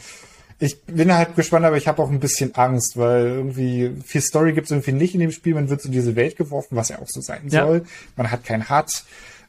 ich 0.58 0.82
bin 0.84 1.14
halt 1.14 1.34
gespannt, 1.34 1.64
aber 1.64 1.78
ich 1.78 1.88
habe 1.88 2.02
auch 2.02 2.10
ein 2.10 2.20
bisschen 2.20 2.54
Angst, 2.56 2.98
weil 2.98 3.24
irgendwie 3.26 3.92
viel 4.04 4.20
Story 4.20 4.52
gibt 4.52 4.66
es 4.66 4.70
irgendwie 4.70 4.92
nicht 4.92 5.14
in 5.14 5.20
dem 5.20 5.32
Spiel. 5.32 5.54
Man 5.54 5.70
wird 5.70 5.80
so 5.80 5.88
in 5.88 5.92
diese 5.92 6.14
Welt 6.14 6.36
geworfen, 6.36 6.76
was 6.76 6.90
ja 6.90 6.98
auch 6.98 7.08
so 7.08 7.22
sein 7.22 7.42
Ja. 7.48 7.64
soll. 7.64 7.84
Man 8.16 8.30
hat 8.30 8.44
kein 8.44 8.68
HUD. 8.68 9.02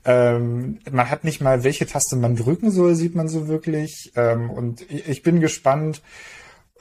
Ähm, 0.05 0.77
man 0.89 1.09
hat 1.09 1.25
nicht 1.25 1.41
mal, 1.41 1.65
welche 1.65 1.85
Taste 1.85 2.15
man 2.15 2.37
drücken 2.37 2.71
soll, 2.71 2.95
sieht 2.95 3.15
man 3.15 3.27
so 3.27 3.47
wirklich. 3.49 4.11
Ähm, 4.15 4.49
und 4.49 4.81
ich, 4.89 5.07
ich 5.09 5.23
bin 5.23 5.41
gespannt. 5.41 6.01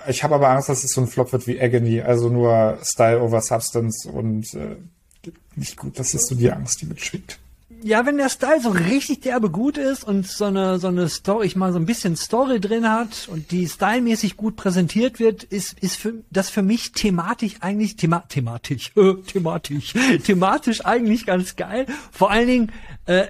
Ich 0.09 0.22
habe 0.22 0.35
aber 0.35 0.50
Angst, 0.50 0.68
dass 0.68 0.85
es 0.85 0.92
so 0.92 1.00
ein 1.00 1.06
Flop 1.06 1.32
wird 1.32 1.46
wie 1.46 1.61
Agony, 1.61 2.00
also 2.00 2.28
nur 2.28 2.78
Style 2.82 3.20
over 3.20 3.40
Substance 3.40 4.09
und 4.09 4.54
äh, 4.54 4.76
nicht 5.56 5.76
gut. 5.76 5.98
Das 5.98 6.14
ist 6.14 6.28
so 6.28 6.35
die 6.35 6.50
Angst, 6.50 6.80
die 6.82 6.87
mitschwingt. 6.87 7.38
Ja, 7.82 8.06
wenn 8.06 8.16
der 8.16 8.30
Style 8.30 8.61
so 8.61 8.70
richtig 8.70 9.20
derbe 9.20 9.50
gut 9.50 9.76
ist 9.76 10.02
und 10.02 10.26
so 10.26 10.46
eine, 10.46 10.78
so 10.78 10.88
eine 10.88 11.09
Story, 11.09 11.46
ich 11.46 11.56
mal 11.56 11.72
so 11.72 11.78
ein 11.78 11.87
bisschen 11.87 12.16
Story 12.16 12.59
drin 12.59 12.90
hat 12.90 13.28
und 13.30 13.50
die 13.50 13.68
stylmäßig 13.68 14.37
gut 14.37 14.56
präsentiert 14.56 15.18
wird, 15.18 15.44
ist, 15.44 15.78
ist 15.80 15.96
für, 15.96 16.14
das 16.30 16.48
für 16.48 16.62
mich 16.62 16.92
thematisch 16.92 17.56
eigentlich, 17.61 17.96
thema, 17.96 18.20
thematisch, 18.28 18.92
äh, 18.96 19.14
thematisch, 19.26 19.94
thematisch 20.24 20.85
eigentlich 20.85 21.26
ganz 21.26 21.56
geil. 21.56 21.87
Vor 22.12 22.30
allen 22.30 22.46
Dingen, 22.46 22.72
äh, 23.04 23.26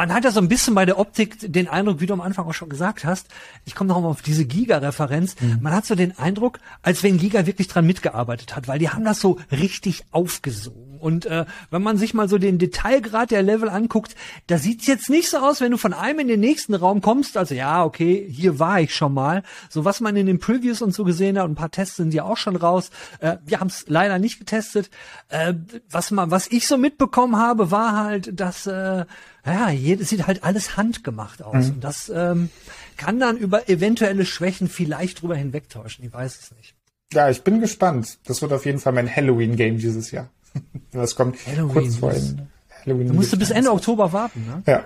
man 0.00 0.14
hat 0.14 0.24
ja 0.24 0.30
so 0.30 0.40
ein 0.40 0.48
bisschen 0.48 0.74
bei 0.74 0.86
der 0.86 0.98
Optik 0.98 1.36
den 1.52 1.68
Eindruck, 1.68 2.00
wie 2.00 2.06
du 2.06 2.14
am 2.14 2.22
Anfang 2.22 2.46
auch 2.46 2.54
schon 2.54 2.70
gesagt 2.70 3.04
hast, 3.04 3.26
ich 3.66 3.74
komme 3.74 3.88
noch 3.88 4.00
mal 4.00 4.08
auf 4.08 4.22
diese 4.22 4.46
Giga-Referenz, 4.46 5.36
man 5.60 5.74
hat 5.74 5.84
so 5.84 5.94
den 5.94 6.16
Eindruck, 6.18 6.58
als 6.80 7.02
wenn 7.02 7.18
Giga 7.18 7.44
wirklich 7.44 7.68
dran 7.68 7.84
mitgearbeitet 7.84 8.56
hat, 8.56 8.66
weil 8.66 8.78
die 8.78 8.88
haben 8.88 9.04
das 9.04 9.20
so 9.20 9.38
richtig 9.52 10.04
aufgesogen. 10.10 10.89
Und 11.00 11.26
äh, 11.26 11.44
wenn 11.70 11.82
man 11.82 11.96
sich 11.96 12.14
mal 12.14 12.28
so 12.28 12.38
den 12.38 12.58
Detailgrad 12.58 13.30
der 13.30 13.42
Level 13.42 13.68
anguckt, 13.68 14.14
da 14.46 14.58
sieht's 14.58 14.86
jetzt 14.86 15.10
nicht 15.10 15.28
so 15.28 15.38
aus, 15.38 15.60
wenn 15.60 15.72
du 15.72 15.78
von 15.78 15.92
einem 15.92 16.20
in 16.20 16.28
den 16.28 16.40
nächsten 16.40 16.74
Raum 16.74 17.00
kommst, 17.00 17.36
also 17.36 17.54
ja, 17.54 17.84
okay, 17.84 18.26
hier 18.30 18.58
war 18.58 18.80
ich 18.80 18.94
schon 18.94 19.14
mal. 19.14 19.42
So 19.68 19.84
was 19.84 20.00
man 20.00 20.16
in 20.16 20.26
den 20.26 20.38
Previews 20.38 20.82
und 20.82 20.94
so 20.94 21.04
gesehen 21.04 21.38
hat, 21.38 21.44
und 21.46 21.52
ein 21.52 21.56
paar 21.56 21.70
Tests 21.70 21.96
sind 21.96 22.14
ja 22.14 22.24
auch 22.24 22.36
schon 22.36 22.56
raus. 22.56 22.90
Äh, 23.20 23.38
wir 23.44 23.60
haben 23.60 23.68
es 23.68 23.84
leider 23.88 24.18
nicht 24.18 24.38
getestet. 24.38 24.90
Äh, 25.28 25.54
was 25.90 26.10
man, 26.10 26.30
was 26.30 26.46
ich 26.48 26.66
so 26.66 26.76
mitbekommen 26.76 27.36
habe, 27.36 27.70
war 27.70 27.96
halt, 27.96 28.38
dass 28.38 28.66
äh, 28.66 29.04
ja, 29.46 29.70
jedes 29.70 30.10
sieht 30.10 30.26
halt 30.26 30.44
alles 30.44 30.76
handgemacht 30.76 31.42
aus. 31.42 31.70
Und 31.70 31.82
das 31.82 32.10
ähm, 32.14 32.50
kann 32.96 33.18
dann 33.18 33.36
über 33.38 33.68
eventuelle 33.68 34.26
Schwächen 34.26 34.68
vielleicht 34.68 35.22
drüber 35.22 35.34
hinwegtäuschen. 35.34 36.04
Ich 36.04 36.12
weiß 36.12 36.38
es 36.38 36.50
nicht. 36.56 36.74
Ja, 37.12 37.30
ich 37.30 37.42
bin 37.42 37.60
gespannt. 37.60 38.18
Das 38.24 38.42
wird 38.42 38.52
auf 38.52 38.66
jeden 38.66 38.78
Fall 38.78 38.92
mein 38.92 39.14
Halloween-Game 39.14 39.78
dieses 39.78 40.10
Jahr. 40.10 40.28
Das 40.92 41.14
kommt 41.14 41.36
Halloween, 41.46 41.72
kurz 41.72 41.96
vor 41.96 42.12
den 42.12 42.48
Halloween. 42.84 43.08
Du 43.08 43.14
musst 43.14 43.32
du 43.32 43.38
bis 43.38 43.50
Ende 43.50 43.70
Oktober 43.70 44.12
warten, 44.12 44.44
ne? 44.44 44.62
Ja. 44.66 44.84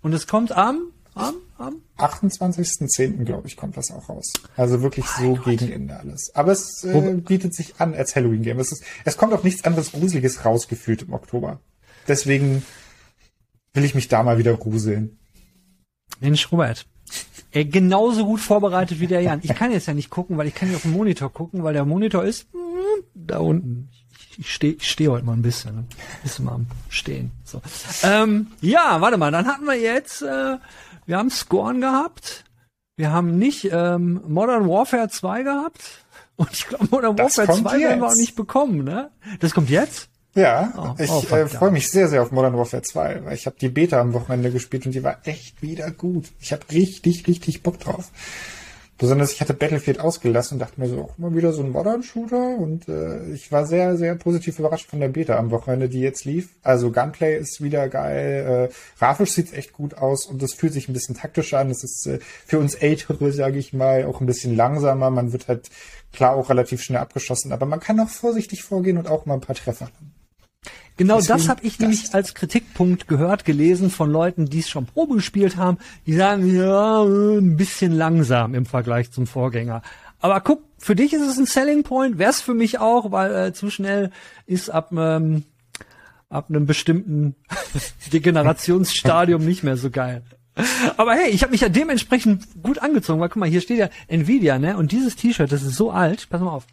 Und 0.00 0.12
es 0.12 0.28
kommt 0.28 0.52
am, 0.52 0.92
am, 1.14 1.34
am 1.58 1.82
28.10. 1.98 3.24
glaube 3.24 3.48
ich, 3.48 3.56
kommt 3.56 3.76
das 3.76 3.90
auch 3.90 4.08
raus. 4.08 4.32
Also 4.56 4.80
wirklich 4.82 5.06
so 5.06 5.34
gegen 5.34 5.72
Ende 5.72 5.98
alles. 5.98 6.30
Aber 6.34 6.52
es 6.52 6.84
äh, 6.84 7.14
bietet 7.16 7.54
sich 7.54 7.80
an 7.80 7.94
als 7.94 8.14
Halloween-Game. 8.14 8.58
Es, 8.60 8.72
ist, 8.72 8.84
es 9.04 9.16
kommt 9.16 9.32
auch 9.32 9.42
nichts 9.42 9.64
anderes 9.64 9.92
Gruseliges 9.92 10.44
rausgefühlt 10.44 11.02
im 11.02 11.12
Oktober. 11.12 11.60
Deswegen 12.08 12.62
will 13.74 13.84
ich 13.84 13.94
mich 13.94 14.08
da 14.08 14.22
mal 14.22 14.38
wieder 14.38 14.56
gruseln. 14.56 15.18
Mensch, 16.20 16.50
Robert. 16.50 16.86
Ey, 17.52 17.64
genauso 17.64 18.24
gut 18.24 18.40
vorbereitet 18.40 19.00
wie 19.00 19.08
der 19.08 19.22
Jan. 19.22 19.40
Ich 19.42 19.54
kann 19.54 19.72
jetzt 19.72 19.86
ja 19.86 19.94
nicht 19.94 20.10
gucken, 20.10 20.38
weil 20.38 20.46
ich 20.46 20.54
kann 20.54 20.68
nicht 20.68 20.76
auf 20.76 20.82
den 20.82 20.92
Monitor 20.92 21.32
gucken, 21.32 21.64
weil 21.64 21.74
der 21.74 21.84
Monitor 21.84 22.24
ist 22.24 22.52
mm, 22.54 23.02
da 23.14 23.38
unten. 23.38 23.88
Ich 24.38 24.52
stehe 24.54 24.74
ich 24.74 24.88
steh 24.90 25.08
heute 25.08 25.24
mal 25.26 25.32
ein 25.34 25.42
bisschen. 25.42 25.74
Ne? 25.76 25.84
Bisschen 26.22 26.44
mal 26.44 26.52
am 26.54 26.66
Stehen. 26.88 27.30
So. 27.44 27.60
Ähm, 28.02 28.48
ja, 28.60 29.00
warte 29.00 29.16
mal, 29.18 29.30
dann 29.30 29.46
hatten 29.46 29.64
wir 29.66 29.74
jetzt, 29.78 30.22
äh, 30.22 30.56
wir 31.06 31.18
haben 31.18 31.30
Scorn 31.30 31.80
gehabt. 31.80 32.44
Wir 32.96 33.10
haben 33.12 33.38
nicht 33.38 33.68
ähm, 33.72 34.20
Modern 34.28 34.68
Warfare 34.68 35.08
2 35.08 35.42
gehabt. 35.42 36.04
Und 36.36 36.52
ich 36.52 36.66
glaube, 36.68 36.86
Modern 36.90 37.16
Das 37.16 37.38
Warfare 37.38 37.46
kommt 37.58 37.68
2 37.70 37.80
werden 37.80 38.00
wir 38.00 38.06
auch 38.06 38.10
jetzt. 38.10 38.20
nicht 38.20 38.36
bekommen, 38.36 38.84
ne? 38.84 39.10
Das 39.40 39.52
kommt 39.52 39.68
jetzt? 39.70 40.08
Ja, 40.34 40.72
Oh, 40.76 41.02
ich 41.02 41.10
oh, 41.10 41.22
äh, 41.34 41.48
freue 41.48 41.70
mich 41.72 41.90
sehr, 41.90 42.06
sehr 42.08 42.22
auf 42.22 42.30
Modern 42.30 42.56
Warfare 42.56 42.82
2, 42.82 43.24
weil 43.24 43.34
ich 43.34 43.46
habe 43.46 43.56
die 43.60 43.68
Beta 43.68 44.00
am 44.00 44.12
Wochenende 44.12 44.50
gespielt 44.52 44.86
und 44.86 44.92
die 44.92 45.02
war 45.02 45.18
echt 45.24 45.60
wieder 45.60 45.90
gut. 45.90 46.26
Ich 46.38 46.52
habe 46.52 46.62
richtig, 46.70 47.26
richtig 47.26 47.62
Bock 47.62 47.80
drauf. 47.80 48.10
Besonders 49.00 49.32
ich 49.32 49.40
hatte 49.40 49.54
Battlefield 49.54 49.98
ausgelassen 49.98 50.56
und 50.56 50.58
dachte 50.58 50.78
mir 50.78 50.86
so, 50.86 51.04
auch 51.04 51.16
mal 51.16 51.34
wieder 51.34 51.54
so 51.54 51.62
ein 51.62 51.72
Modern-Shooter 51.72 52.58
und 52.58 52.86
äh, 52.86 53.32
ich 53.32 53.50
war 53.50 53.64
sehr, 53.64 53.96
sehr 53.96 54.14
positiv 54.14 54.58
überrascht 54.58 54.90
von 54.90 55.00
der 55.00 55.08
Beta 55.08 55.38
am 55.38 55.50
Wochenende, 55.50 55.88
die 55.88 56.00
jetzt 56.00 56.26
lief. 56.26 56.50
Also 56.62 56.92
Gunplay 56.92 57.38
ist 57.38 57.62
wieder 57.62 57.88
geil, 57.88 58.68
äh, 58.68 58.74
grafisch 58.98 59.30
sieht's 59.30 59.54
echt 59.54 59.72
gut 59.72 59.94
aus 59.94 60.26
und 60.26 60.42
es 60.42 60.52
fühlt 60.52 60.74
sich 60.74 60.90
ein 60.90 60.92
bisschen 60.92 61.14
taktischer 61.14 61.60
an. 61.60 61.70
Es 61.70 61.82
ist 61.82 62.06
äh, 62.08 62.18
für 62.20 62.58
uns 62.58 62.74
Ältere, 62.74 63.32
sage 63.32 63.58
ich 63.58 63.72
mal, 63.72 64.04
auch 64.04 64.20
ein 64.20 64.26
bisschen 64.26 64.54
langsamer. 64.54 65.08
Man 65.08 65.32
wird 65.32 65.48
halt 65.48 65.70
klar 66.12 66.34
auch 66.34 66.50
relativ 66.50 66.82
schnell 66.82 67.00
abgeschossen, 67.00 67.52
aber 67.52 67.64
man 67.64 67.80
kann 67.80 67.98
auch 68.00 68.10
vorsichtig 68.10 68.64
vorgehen 68.64 68.98
und 68.98 69.08
auch 69.08 69.24
mal 69.24 69.32
ein 69.32 69.40
paar 69.40 69.56
Treffer 69.56 69.86
haben. 69.86 70.19
Genau 71.00 71.16
Deswegen 71.16 71.38
das 71.38 71.48
habe 71.48 71.64
ich 71.64 71.78
nämlich 71.78 72.14
als 72.14 72.34
Kritikpunkt 72.34 73.08
gehört, 73.08 73.46
gelesen 73.46 73.88
von 73.88 74.12
Leuten, 74.12 74.44
die 74.44 74.58
es 74.58 74.68
schon 74.68 74.84
Probe 74.84 75.14
gespielt 75.14 75.56
haben. 75.56 75.78
Die 76.04 76.12
sagen, 76.12 76.54
ja, 76.54 77.02
ein 77.02 77.56
bisschen 77.56 77.92
langsam 77.92 78.54
im 78.54 78.66
Vergleich 78.66 79.10
zum 79.10 79.26
Vorgänger. 79.26 79.80
Aber 80.20 80.42
guck, 80.42 80.62
für 80.76 80.94
dich 80.94 81.14
ist 81.14 81.22
es 81.22 81.38
ein 81.38 81.46
Selling 81.46 81.84
Point, 81.84 82.18
wär's 82.18 82.42
für 82.42 82.52
mich 82.52 82.80
auch, 82.80 83.12
weil 83.12 83.34
äh, 83.34 83.52
zu 83.54 83.70
schnell 83.70 84.10
ist 84.44 84.68
ab 84.68 84.92
ähm, 84.92 85.44
ab 86.28 86.50
einem 86.50 86.66
bestimmten 86.66 87.34
Degenerationsstadium 88.12 89.42
nicht 89.42 89.62
mehr 89.62 89.78
so 89.78 89.88
geil. 89.88 90.22
Aber 90.98 91.14
hey, 91.14 91.30
ich 91.30 91.42
habe 91.42 91.52
mich 91.52 91.62
ja 91.62 91.70
dementsprechend 91.70 92.62
gut 92.62 92.78
angezogen, 92.78 93.22
weil 93.22 93.30
guck 93.30 93.38
mal, 93.38 93.48
hier 93.48 93.62
steht 93.62 93.78
ja 93.78 93.88
Nvidia, 94.06 94.58
ne? 94.58 94.76
Und 94.76 94.92
dieses 94.92 95.16
T-Shirt, 95.16 95.50
das 95.50 95.62
ist 95.62 95.76
so 95.76 95.90
alt, 95.92 96.28
pass 96.28 96.42
mal 96.42 96.50
auf. 96.50 96.66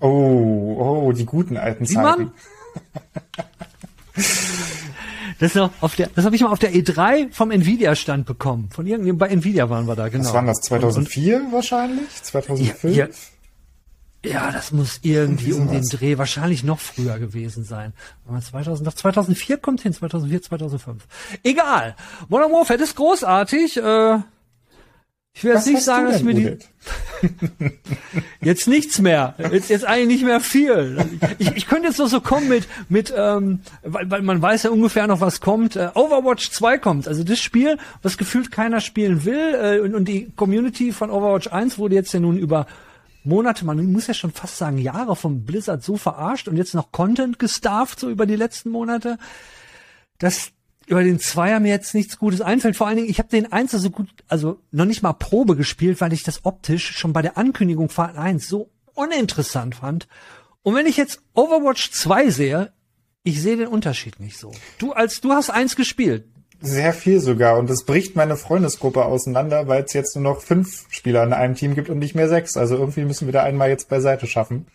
Oh, 0.00 1.06
oh, 1.06 1.12
die 1.12 1.24
guten 1.24 1.56
alten 1.56 1.86
Zeiten. 1.86 2.32
Das, 5.38 5.54
noch 5.54 5.70
auf 5.82 5.94
der, 5.96 6.08
das 6.14 6.24
habe 6.24 6.34
ich 6.34 6.40
mal 6.42 6.50
auf 6.50 6.58
der 6.58 6.72
E3 6.72 7.30
vom 7.30 7.50
Nvidia-Stand 7.50 8.24
bekommen. 8.24 8.70
Von 8.70 8.86
irgendjemandem, 8.86 9.18
bei 9.18 9.28
Nvidia 9.28 9.68
waren 9.68 9.86
wir 9.86 9.94
da, 9.94 10.08
genau. 10.08 10.24
Was 10.24 10.32
waren 10.32 10.46
das, 10.46 10.60
2004 10.62 11.36
und, 11.36 11.52
wahrscheinlich? 11.52 12.22
2005? 12.22 12.96
Ja, 12.96 13.04
ja, 13.04 13.08
ja, 14.24 14.50
das 14.50 14.72
muss 14.72 15.00
irgendwie 15.02 15.52
um 15.52 15.70
den 15.70 15.84
Dreh, 15.84 16.18
wahrscheinlich 16.18 16.64
noch 16.64 16.80
früher 16.80 17.18
gewesen 17.18 17.64
sein. 17.64 17.92
2000, 18.26 18.98
2004 18.98 19.58
kommt 19.58 19.82
hin, 19.82 19.92
2004, 19.92 20.42
2005. 20.42 21.06
Egal. 21.44 21.94
Modern 22.28 22.50
Warfare 22.50 22.82
ist 22.82 22.96
großartig. 22.96 23.76
Äh, 23.76 24.18
ich 25.36 25.44
will 25.44 25.52
jetzt 25.52 25.66
nicht 25.66 25.82
sagen, 25.82 26.06
dass 26.06 26.22
mir 26.22 26.32
die. 26.32 26.58
jetzt 28.40 28.66
nichts 28.68 28.98
mehr. 29.00 29.34
Jetzt, 29.52 29.68
jetzt 29.68 29.84
eigentlich 29.84 30.20
nicht 30.20 30.24
mehr 30.24 30.40
viel. 30.40 30.96
Ich, 31.36 31.54
ich 31.54 31.66
könnte 31.66 31.88
jetzt 31.88 31.98
noch 31.98 32.06
so 32.06 32.22
kommen 32.22 32.48
mit, 32.48 32.66
mit 32.88 33.12
ähm, 33.14 33.60
weil, 33.82 34.10
weil 34.10 34.22
man 34.22 34.40
weiß 34.40 34.62
ja 34.62 34.70
ungefähr 34.70 35.06
noch, 35.06 35.20
was 35.20 35.42
kommt. 35.42 35.76
Äh, 35.76 35.90
Overwatch 35.92 36.50
2 36.52 36.78
kommt. 36.78 37.06
Also 37.06 37.22
das 37.22 37.38
Spiel, 37.38 37.76
was 38.00 38.16
gefühlt 38.16 38.50
keiner 38.50 38.80
spielen 38.80 39.26
will. 39.26 39.54
Äh, 39.54 39.80
und, 39.80 39.94
und 39.94 40.08
die 40.08 40.32
Community 40.36 40.90
von 40.90 41.10
Overwatch 41.10 41.48
1 41.48 41.76
wurde 41.76 41.96
jetzt 41.96 42.14
ja 42.14 42.20
nun 42.20 42.38
über 42.38 42.66
Monate, 43.22 43.66
man 43.66 43.92
muss 43.92 44.06
ja 44.06 44.14
schon 44.14 44.32
fast 44.32 44.56
sagen 44.56 44.78
Jahre 44.78 45.16
vom 45.16 45.44
Blizzard 45.44 45.82
so 45.82 45.98
verarscht 45.98 46.48
und 46.48 46.56
jetzt 46.56 46.74
noch 46.74 46.92
Content 46.92 47.38
gestafft, 47.38 48.00
so 48.00 48.08
über 48.08 48.24
die 48.24 48.36
letzten 48.36 48.70
Monate. 48.70 49.18
Das, 50.18 50.52
über 50.86 51.02
den 51.02 51.18
Zweier 51.18 51.60
mir 51.60 51.70
jetzt 51.70 51.94
nichts 51.94 52.18
Gutes 52.18 52.40
einfällt. 52.40 52.76
Vor 52.76 52.86
allen 52.86 52.96
Dingen, 52.96 53.10
ich 53.10 53.18
habe 53.18 53.28
den 53.28 53.52
Einser 53.52 53.78
so 53.78 53.90
gut, 53.90 54.08
also 54.28 54.60
noch 54.70 54.84
nicht 54.84 55.02
mal 55.02 55.12
Probe 55.12 55.56
gespielt, 55.56 56.00
weil 56.00 56.12
ich 56.12 56.22
das 56.22 56.44
optisch 56.44 56.96
schon 56.96 57.12
bei 57.12 57.22
der 57.22 57.36
Ankündigung 57.36 57.88
Part 57.88 58.16
1 58.16 58.48
so 58.48 58.70
uninteressant 58.94 59.74
fand. 59.74 60.06
Und 60.62 60.74
wenn 60.74 60.86
ich 60.86 60.96
jetzt 60.96 61.20
Overwatch 61.34 61.90
2 61.90 62.30
sehe, 62.30 62.72
ich 63.24 63.42
sehe 63.42 63.56
den 63.56 63.66
Unterschied 63.66 64.20
nicht 64.20 64.38
so. 64.38 64.52
Du 64.78 64.92
als 64.92 65.20
du 65.20 65.32
hast 65.32 65.50
eins 65.50 65.74
gespielt. 65.74 66.24
Sehr 66.62 66.94
viel 66.94 67.20
sogar. 67.20 67.58
Und 67.58 67.68
das 67.68 67.84
bricht 67.84 68.16
meine 68.16 68.36
Freundesgruppe 68.36 69.04
auseinander, 69.04 69.68
weil 69.68 69.84
es 69.84 69.92
jetzt 69.92 70.16
nur 70.16 70.22
noch 70.22 70.40
fünf 70.40 70.86
Spieler 70.88 71.22
in 71.22 71.34
einem 71.34 71.54
Team 71.54 71.74
gibt 71.74 71.90
und 71.90 71.98
nicht 71.98 72.14
mehr 72.14 72.28
sechs. 72.28 72.56
Also 72.56 72.76
irgendwie 72.76 73.04
müssen 73.04 73.26
wir 73.26 73.32
da 73.32 73.42
einmal 73.42 73.68
jetzt 73.68 73.90
beiseite 73.90 74.26
schaffen. 74.26 74.66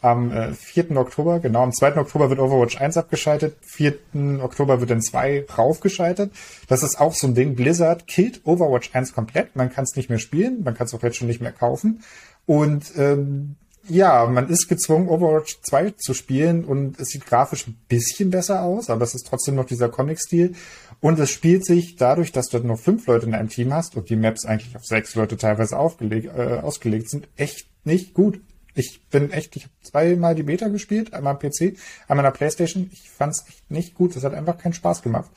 Am 0.00 0.32
äh, 0.32 0.52
4. 0.52 0.96
Oktober, 0.96 1.38
genau, 1.38 1.62
am 1.62 1.72
2. 1.72 1.96
Oktober 1.96 2.28
wird 2.28 2.40
Overwatch 2.40 2.80
1 2.80 2.96
abgeschaltet. 2.96 3.56
4. 3.62 3.94
Oktober 4.42 4.80
wird 4.80 4.90
dann 4.90 5.00
2 5.00 5.46
raufgeschaltet. 5.56 6.32
Das 6.66 6.82
ist 6.82 7.00
auch 7.00 7.14
so 7.14 7.28
ein 7.28 7.34
Ding. 7.34 7.54
Blizzard 7.54 8.08
killt 8.08 8.40
Overwatch 8.44 8.90
1 8.92 9.14
komplett. 9.14 9.54
Man 9.54 9.70
kann 9.72 9.84
es 9.84 9.94
nicht 9.94 10.10
mehr 10.10 10.18
spielen. 10.18 10.64
Man 10.64 10.74
kann 10.74 10.86
es 10.86 10.94
auch 10.94 11.02
jetzt 11.04 11.18
schon 11.18 11.28
nicht 11.28 11.40
mehr 11.40 11.52
kaufen. 11.52 12.02
Und 12.46 12.92
ähm, 12.96 13.54
ja, 13.88 14.26
man 14.26 14.48
ist 14.48 14.68
gezwungen, 14.68 15.08
Overwatch 15.08 15.60
2 15.62 15.90
zu 15.92 16.14
spielen 16.14 16.64
und 16.64 16.98
es 17.00 17.08
sieht 17.08 17.26
grafisch 17.26 17.66
ein 17.66 17.78
bisschen 17.88 18.30
besser 18.30 18.62
aus, 18.62 18.90
aber 18.90 19.04
es 19.04 19.14
ist 19.14 19.26
trotzdem 19.26 19.54
noch 19.54 19.64
dieser 19.64 19.88
Comic-Stil. 19.88 20.54
Und 21.00 21.18
es 21.18 21.30
spielt 21.30 21.64
sich 21.64 21.96
dadurch, 21.96 22.32
dass 22.32 22.48
du 22.48 22.58
nur 22.58 22.76
fünf 22.76 23.06
Leute 23.06 23.26
in 23.26 23.34
einem 23.34 23.48
Team 23.48 23.72
hast 23.72 23.96
und 23.96 24.10
die 24.10 24.16
Maps 24.16 24.44
eigentlich 24.44 24.74
auf 24.74 24.84
sechs 24.84 25.14
Leute 25.14 25.36
teilweise 25.36 25.78
aufgelegt, 25.78 26.26
äh, 26.36 26.58
ausgelegt 26.58 27.08
sind, 27.08 27.28
echt 27.36 27.68
nicht 27.84 28.14
gut. 28.14 28.40
Ich 28.74 29.02
bin 29.10 29.30
echt, 29.30 29.56
ich 29.56 29.64
habe 29.64 29.74
zweimal 29.82 30.34
die 30.34 30.42
Beta 30.42 30.68
gespielt, 30.68 31.14
einmal 31.14 31.34
am 31.34 31.38
PC, 31.38 31.76
einmal 32.08 32.24
an 32.26 32.32
der 32.32 32.38
Playstation. 32.38 32.90
Ich 32.92 33.10
fand 33.10 33.34
es 33.34 33.44
echt 33.48 33.70
nicht 33.70 33.94
gut. 33.94 34.14
Das 34.14 34.24
hat 34.24 34.34
einfach 34.34 34.58
keinen 34.58 34.72
Spaß 34.72 35.02
gemacht. 35.02 35.30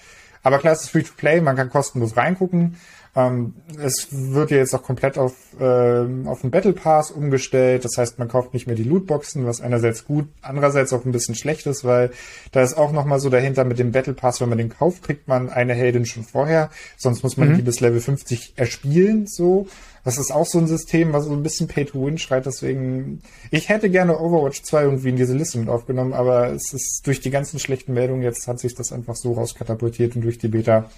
Aber 0.43 0.59
klar, 0.59 0.73
es 0.73 0.83
ist 0.83 0.89
free 0.89 1.03
to 1.03 1.13
play, 1.15 1.41
man 1.41 1.55
kann 1.55 1.69
kostenlos 1.69 2.17
reingucken. 2.17 2.77
Ähm, 3.13 3.55
es 3.77 4.07
wird 4.11 4.51
ja 4.51 4.57
jetzt 4.57 4.73
auch 4.73 4.83
komplett 4.83 5.17
auf, 5.17 5.33
ähm, 5.59 6.27
auf 6.27 6.41
den 6.41 6.51
Battle 6.51 6.71
Pass 6.71 7.11
umgestellt. 7.11 7.83
Das 7.83 7.97
heißt, 7.97 8.19
man 8.19 8.29
kauft 8.29 8.53
nicht 8.53 8.67
mehr 8.67 8.75
die 8.75 8.83
Lootboxen, 8.83 9.45
was 9.45 9.59
einerseits 9.59 10.05
gut, 10.05 10.29
andererseits 10.41 10.93
auch 10.93 11.03
ein 11.03 11.11
bisschen 11.11 11.35
schlecht 11.35 11.65
ist, 11.65 11.83
weil 11.83 12.11
da 12.53 12.61
ist 12.61 12.77
auch 12.77 12.93
nochmal 12.93 13.19
so 13.19 13.29
dahinter 13.29 13.65
mit 13.65 13.79
dem 13.79 13.91
Battle 13.91 14.13
Pass, 14.13 14.39
wenn 14.39 14.47
man 14.47 14.57
den 14.57 14.69
kauft, 14.69 15.03
kriegt 15.03 15.27
man 15.27 15.49
eine 15.49 15.73
Heldin 15.73 16.05
schon 16.05 16.23
vorher. 16.23 16.69
Sonst 16.97 17.21
muss 17.23 17.35
man 17.35 17.49
mhm. 17.49 17.55
die 17.57 17.61
bis 17.63 17.81
Level 17.81 17.99
50 17.99 18.53
erspielen, 18.55 19.27
so. 19.27 19.67
Das 20.03 20.17
ist 20.17 20.31
auch 20.31 20.47
so 20.47 20.57
ein 20.57 20.67
System, 20.67 21.13
was 21.13 21.25
so 21.25 21.33
ein 21.33 21.43
bisschen 21.43 21.67
Pay 21.67 21.85
to 21.85 22.03
Win 22.03 22.17
schreit. 22.17 22.45
Deswegen, 22.45 23.21
ich 23.51 23.69
hätte 23.69 23.89
gerne 23.89 24.17
Overwatch 24.17 24.63
2 24.63 24.83
irgendwie 24.83 25.09
in 25.09 25.15
diese 25.15 25.35
Liste 25.35 25.59
mit 25.59 25.69
aufgenommen, 25.69 26.13
aber 26.13 26.47
es 26.47 26.73
ist 26.73 27.01
durch 27.05 27.19
die 27.19 27.29
ganzen 27.29 27.59
schlechten 27.59 27.93
Meldungen 27.93 28.23
jetzt 28.23 28.47
hat 28.47 28.59
sich 28.59 28.73
das 28.73 28.91
einfach 28.91 29.15
so 29.15 29.33
rauskatapultiert 29.33 30.15
und 30.15 30.23
durch 30.23 30.39
die 30.39 30.47
Beta 30.47 30.89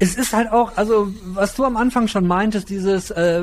es 0.00 0.14
ist 0.14 0.32
halt 0.32 0.52
auch, 0.52 0.76
also 0.76 1.12
was 1.24 1.54
du 1.54 1.64
am 1.64 1.76
Anfang 1.76 2.06
schon 2.06 2.26
meintest, 2.26 2.68
dieses 2.68 3.10
äh, 3.10 3.42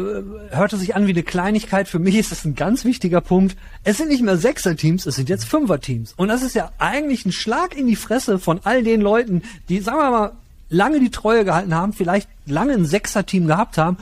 hörte 0.51 0.77
sich 0.77 0.95
an 0.95 1.05
wie 1.05 1.11
eine 1.11 1.23
Kleinigkeit. 1.23 1.89
Für 1.89 1.99
mich 1.99 2.15
ist 2.15 2.31
das 2.31 2.45
ein 2.45 2.55
ganz 2.55 2.85
wichtiger 2.85 3.19
Punkt. 3.19 3.57
Es 3.83 3.97
sind 3.97 4.07
nicht 4.07 4.23
mehr 4.23 4.37
Sechser-Teams, 4.37 5.05
es 5.05 5.15
sind 5.15 5.27
jetzt 5.27 5.45
Fünfer-Teams. 5.45 6.13
Und 6.15 6.29
das 6.29 6.43
ist 6.43 6.55
ja 6.55 6.71
eigentlich 6.77 7.25
ein 7.25 7.33
Schlag 7.33 7.75
in 7.75 7.87
die 7.87 7.97
Fresse 7.97 8.39
von 8.39 8.61
all 8.63 8.83
den 8.83 9.01
Leuten, 9.01 9.43
die, 9.67 9.81
sagen 9.81 9.97
wir 9.97 10.11
mal, 10.11 10.31
lange 10.69 11.01
die 11.01 11.11
Treue 11.11 11.43
gehalten 11.43 11.75
haben, 11.75 11.91
vielleicht 11.91 12.29
lange 12.45 12.73
ein 12.73 12.85
Sechser-Team 12.85 13.47
gehabt 13.47 13.77
haben. 13.77 13.97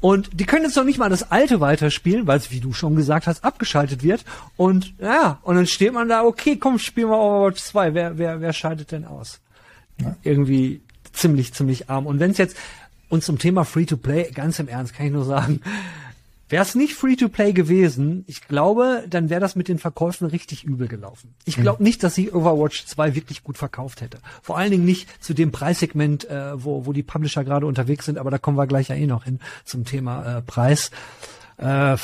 Und 0.00 0.30
die 0.32 0.46
können 0.46 0.64
jetzt 0.64 0.76
noch 0.76 0.84
nicht 0.84 0.98
mal 0.98 1.10
das 1.10 1.30
alte 1.30 1.60
weiterspielen, 1.60 2.26
weil 2.26 2.38
es, 2.38 2.50
wie 2.50 2.60
du 2.60 2.72
schon 2.72 2.96
gesagt 2.96 3.26
hast, 3.26 3.44
abgeschaltet 3.44 4.02
wird. 4.02 4.24
Und 4.56 4.94
ja, 4.98 5.40
und 5.42 5.56
dann 5.56 5.66
steht 5.66 5.92
man 5.92 6.08
da, 6.08 6.22
okay, 6.22 6.56
komm, 6.56 6.78
spielen 6.78 7.10
wir 7.10 7.18
Overwatch 7.18 7.60
2. 7.62 7.94
Wer, 7.94 8.16
wer, 8.16 8.40
wer 8.40 8.52
schaltet 8.54 8.92
denn 8.92 9.04
aus? 9.04 9.40
Ja. 10.00 10.16
Irgendwie 10.22 10.80
ziemlich, 11.18 11.52
ziemlich 11.52 11.90
arm. 11.90 12.06
Und 12.06 12.20
wenn 12.20 12.30
es 12.30 12.38
jetzt 12.38 12.56
uns 13.08 13.26
zum 13.26 13.38
Thema 13.38 13.64
Free-to-Play, 13.64 14.32
ganz 14.32 14.58
im 14.58 14.68
Ernst, 14.68 14.94
kann 14.94 15.06
ich 15.06 15.12
nur 15.12 15.24
sagen, 15.24 15.60
wäre 16.48 16.62
es 16.62 16.74
nicht 16.74 16.94
Free-to-Play 16.94 17.52
gewesen, 17.52 18.24
ich 18.26 18.46
glaube, 18.48 19.04
dann 19.08 19.30
wäre 19.30 19.40
das 19.40 19.56
mit 19.56 19.68
den 19.68 19.78
Verkäufen 19.78 20.26
richtig 20.26 20.64
übel 20.64 20.88
gelaufen. 20.88 21.34
Ich 21.44 21.56
glaube 21.56 21.82
nicht, 21.82 22.02
dass 22.02 22.14
sie 22.14 22.30
Overwatch 22.30 22.86
2 22.86 23.14
wirklich 23.14 23.42
gut 23.42 23.58
verkauft 23.58 24.00
hätte. 24.00 24.18
Vor 24.42 24.56
allen 24.56 24.70
Dingen 24.70 24.84
nicht 24.84 25.22
zu 25.22 25.34
dem 25.34 25.52
Preissegment, 25.52 26.28
äh, 26.28 26.62
wo, 26.62 26.86
wo 26.86 26.92
die 26.92 27.02
Publisher 27.02 27.44
gerade 27.44 27.66
unterwegs 27.66 28.06
sind, 28.06 28.18
aber 28.18 28.30
da 28.30 28.38
kommen 28.38 28.56
wir 28.56 28.66
gleich 28.66 28.88
ja 28.88 28.94
eh 28.94 29.06
noch 29.06 29.24
hin 29.24 29.40
zum 29.64 29.84
Thema 29.84 30.38
äh, 30.38 30.42
Preis. 30.42 30.90
Äh, 31.58 31.96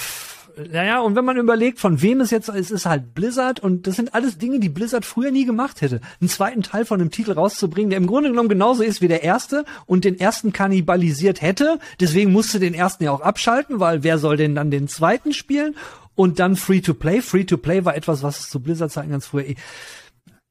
naja, 0.70 1.00
und 1.00 1.16
wenn 1.16 1.24
man 1.24 1.36
überlegt, 1.36 1.80
von 1.80 2.00
wem 2.02 2.20
es 2.20 2.30
jetzt 2.30 2.48
ist, 2.48 2.56
es 2.56 2.70
ist 2.70 2.86
halt 2.86 3.14
Blizzard 3.14 3.60
und 3.60 3.86
das 3.86 3.96
sind 3.96 4.14
alles 4.14 4.38
Dinge, 4.38 4.60
die 4.60 4.68
Blizzard 4.68 5.04
früher 5.04 5.30
nie 5.30 5.44
gemacht 5.44 5.80
hätte. 5.80 6.00
Einen 6.20 6.28
zweiten 6.28 6.62
Teil 6.62 6.84
von 6.84 7.00
einem 7.00 7.10
Titel 7.10 7.32
rauszubringen, 7.32 7.90
der 7.90 7.98
im 7.98 8.06
Grunde 8.06 8.30
genommen 8.30 8.48
genauso 8.48 8.82
ist 8.82 9.00
wie 9.00 9.08
der 9.08 9.22
erste 9.22 9.64
und 9.86 10.04
den 10.04 10.18
ersten 10.18 10.52
kannibalisiert 10.52 11.42
hätte. 11.42 11.78
Deswegen 12.00 12.32
musste 12.32 12.60
den 12.60 12.74
ersten 12.74 13.04
ja 13.04 13.10
auch 13.10 13.20
abschalten, 13.20 13.80
weil 13.80 14.02
wer 14.02 14.18
soll 14.18 14.36
denn 14.36 14.54
dann 14.54 14.70
den 14.70 14.88
zweiten 14.88 15.32
spielen? 15.32 15.74
Und 16.14 16.38
dann 16.38 16.54
Free-to-Play. 16.54 17.22
Free-to-Play 17.22 17.84
war 17.84 17.96
etwas, 17.96 18.22
was 18.22 18.40
es 18.40 18.48
zu 18.48 18.60
Blizzard-Zeiten 18.60 19.10
ganz 19.10 19.26
früher 19.26 19.46
eh 19.46 19.56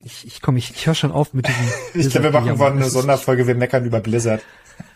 ich, 0.06 0.28
ich 0.28 0.42
komme, 0.42 0.58
ich, 0.58 0.72
ich 0.72 0.86
höre 0.86 0.96
schon 0.96 1.12
auf 1.12 1.34
mit 1.34 1.48
diesem. 1.48 1.66
ich 1.94 2.10
glaube, 2.10 2.26
wir 2.26 2.32
machen 2.32 2.60
wollen 2.60 2.74
eine 2.74 2.90
Sonderfolge, 2.90 3.48
wir 3.48 3.56
meckern 3.56 3.86
über 3.86 4.02
Blizzard. 4.02 4.42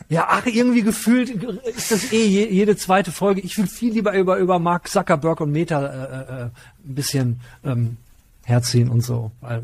Ja, 0.10 0.28
ach, 0.30 0.46
irgendwie 0.46 0.84
gefühlt 0.84 1.30
ist 1.66 1.92
das 1.92 2.14
eh 2.14 2.26
je, 2.26 2.48
jede 2.48 2.78
zweite 2.78 3.12
Folge. 3.12 3.42
Ich 3.42 3.58
will 3.58 3.68
viel 3.68 3.92
lieber 3.92 4.14
über, 4.14 4.38
über 4.38 4.58
Mark 4.58 4.88
Zuckerberg 4.88 5.42
und 5.42 5.52
Meta 5.52 5.86
äh, 5.86 6.44
äh, 6.44 6.44
ein 6.46 6.52
bisschen 6.96 7.42
ähm, 7.66 7.98
herziehen 8.46 8.90
und 8.90 9.02
so. 9.02 9.32
Weil 9.42 9.64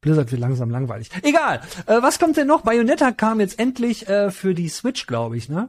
Blizzard 0.00 0.30
wird 0.30 0.40
langsam 0.40 0.70
langweilig. 0.70 1.10
Egal. 1.22 1.62
Äh, 1.86 2.00
was 2.00 2.18
kommt 2.20 2.36
denn 2.36 2.46
noch? 2.46 2.62
Bayonetta 2.62 3.10
kam 3.10 3.40
jetzt 3.40 3.58
endlich 3.58 4.08
äh, 4.08 4.30
für 4.30 4.54
die 4.54 4.68
Switch, 4.68 5.06
glaube 5.06 5.36
ich, 5.36 5.48
ne? 5.48 5.68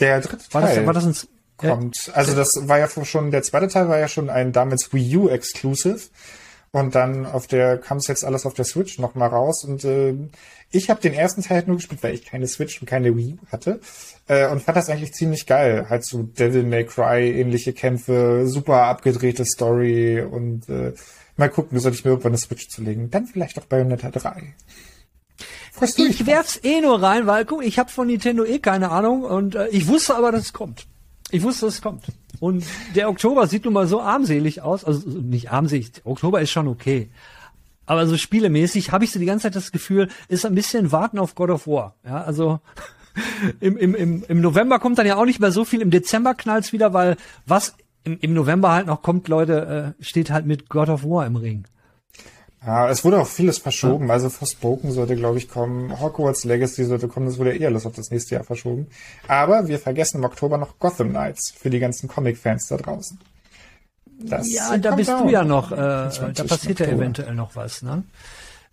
Der 0.00 0.20
dritte 0.20 0.48
Teil. 0.48 0.62
War 0.62 0.74
das, 0.74 0.86
war 0.86 0.92
das 0.92 1.06
ein, 1.06 1.28
kommt. 1.56 2.10
Also 2.14 2.34
das 2.34 2.50
war 2.62 2.78
ja 2.78 2.88
schon, 3.04 3.30
der 3.30 3.42
zweite 3.42 3.68
Teil 3.68 3.88
war 3.88 3.98
ja 3.98 4.08
schon 4.08 4.28
ein 4.28 4.52
damals 4.52 4.92
Wii 4.92 5.16
U 5.16 5.28
Exclusive. 5.28 6.00
Und 6.76 6.94
dann 6.94 7.24
auf 7.24 7.46
der 7.46 7.78
kam 7.78 7.96
es 7.96 8.06
jetzt 8.06 8.22
alles 8.22 8.44
auf 8.44 8.52
der 8.52 8.66
Switch 8.66 8.98
noch 8.98 9.14
mal 9.14 9.28
raus. 9.28 9.64
Und 9.64 9.82
äh, 9.84 10.14
ich 10.70 10.90
habe 10.90 11.00
den 11.00 11.14
ersten 11.14 11.40
Teil 11.40 11.56
halt 11.56 11.68
nur 11.68 11.78
gespielt, 11.78 12.02
weil 12.02 12.12
ich 12.12 12.26
keine 12.26 12.46
Switch 12.46 12.78
und 12.82 12.86
keine 12.86 13.16
Wii 13.16 13.38
hatte. 13.50 13.80
Äh, 14.28 14.48
und 14.48 14.62
fand 14.62 14.76
das 14.76 14.90
eigentlich 14.90 15.14
ziemlich 15.14 15.46
geil. 15.46 15.86
Halt 15.88 16.04
so 16.04 16.24
Devil 16.24 16.64
May 16.64 16.84
Cry, 16.84 17.30
ähnliche 17.30 17.72
Kämpfe, 17.72 18.46
super 18.46 18.82
abgedrehte 18.82 19.46
Story 19.46 20.20
und 20.20 20.68
äh, 20.68 20.92
mal 21.38 21.48
gucken, 21.48 21.80
soll 21.80 21.94
ich 21.94 22.04
mir 22.04 22.10
irgendwann 22.10 22.32
eine 22.32 22.38
Switch 22.38 22.68
zu 22.68 22.82
legen. 22.82 23.10
Dann 23.10 23.26
vielleicht 23.26 23.58
auch 23.58 23.64
Bayonetta 23.64 24.10
3. 24.10 24.52
Freust 25.72 25.98
ich 25.98 26.26
werf's 26.26 26.60
eh 26.62 26.82
nur 26.82 27.02
rein, 27.02 27.26
weil 27.26 27.46
guck, 27.46 27.64
ich 27.64 27.78
habe 27.78 27.88
von 27.88 28.06
Nintendo 28.06 28.44
eh 28.44 28.58
keine 28.58 28.90
Ahnung 28.90 29.22
und 29.22 29.54
äh, 29.54 29.68
ich 29.68 29.88
wusste 29.88 30.14
aber, 30.14 30.30
dass 30.30 30.42
es 30.42 30.52
kommt. 30.52 30.86
Ich 31.30 31.42
wusste, 31.42 31.64
dass 31.64 31.76
es 31.76 31.80
kommt. 31.80 32.04
Und 32.40 32.64
der 32.94 33.08
Oktober 33.08 33.46
sieht 33.46 33.64
nun 33.64 33.74
mal 33.74 33.86
so 33.86 34.00
armselig 34.00 34.62
aus. 34.62 34.84
Also 34.84 35.08
nicht 35.08 35.50
armselig, 35.50 35.92
Oktober 36.04 36.40
ist 36.40 36.50
schon 36.50 36.68
okay. 36.68 37.10
Aber 37.86 38.06
so 38.06 38.16
spielemäßig 38.16 38.92
habe 38.92 39.04
ich 39.04 39.12
so 39.12 39.18
die 39.18 39.26
ganze 39.26 39.44
Zeit 39.44 39.56
das 39.56 39.72
Gefühl, 39.72 40.08
ist 40.28 40.44
ein 40.44 40.54
bisschen 40.54 40.92
warten 40.92 41.18
auf 41.18 41.34
God 41.34 41.50
of 41.50 41.66
War. 41.66 41.94
Ja, 42.04 42.22
also 42.22 42.60
im, 43.60 43.76
im, 43.76 43.94
im, 43.94 44.24
im 44.26 44.40
November 44.40 44.78
kommt 44.78 44.98
dann 44.98 45.06
ja 45.06 45.16
auch 45.16 45.24
nicht 45.24 45.40
mehr 45.40 45.52
so 45.52 45.64
viel, 45.64 45.80
im 45.80 45.90
Dezember 45.90 46.34
knallt's 46.34 46.72
wieder, 46.72 46.92
weil 46.92 47.16
was 47.46 47.76
im, 48.04 48.18
im 48.20 48.34
November 48.34 48.72
halt 48.72 48.86
noch 48.86 49.02
kommt, 49.02 49.28
Leute, 49.28 49.94
äh, 49.98 50.02
steht 50.02 50.30
halt 50.30 50.46
mit 50.46 50.68
God 50.68 50.88
of 50.88 51.04
War 51.04 51.26
im 51.26 51.36
Ring. 51.36 51.64
Ja, 52.64 52.90
es 52.90 53.04
wurde 53.04 53.20
auch 53.20 53.26
vieles 53.26 53.58
verschoben. 53.58 54.08
Ja. 54.08 54.14
Also 54.14 54.28
Forspoken 54.28 54.90
sollte, 54.90 55.14
glaube 55.14 55.38
ich, 55.38 55.48
kommen. 55.48 56.00
Hogwarts 56.00 56.44
Legacy 56.44 56.84
sollte 56.84 57.06
kommen. 57.08 57.26
Das 57.26 57.38
wurde 57.38 57.56
eher 57.56 57.68
alles 57.68 57.86
auf 57.86 57.94
das 57.94 58.10
nächste 58.10 58.34
Jahr 58.34 58.44
verschoben. 58.44 58.88
Aber 59.28 59.68
wir 59.68 59.78
vergessen 59.78 60.18
im 60.18 60.24
Oktober 60.24 60.58
noch 60.58 60.78
Gotham 60.78 61.10
Knights 61.10 61.52
für 61.56 61.70
die 61.70 61.78
ganzen 61.78 62.08
Comic-Fans 62.08 62.66
da 62.68 62.76
draußen. 62.76 63.18
Das 64.18 64.50
ja, 64.50 64.76
da 64.78 64.94
bist 64.94 65.10
du 65.10 65.28
ja 65.28 65.44
noch, 65.44 65.72
äh, 65.72 65.76
da 65.76 66.44
passiert 66.48 66.80
ja 66.80 66.86
eventuell 66.86 67.34
noch 67.34 67.54
was, 67.54 67.82
ne? 67.82 68.02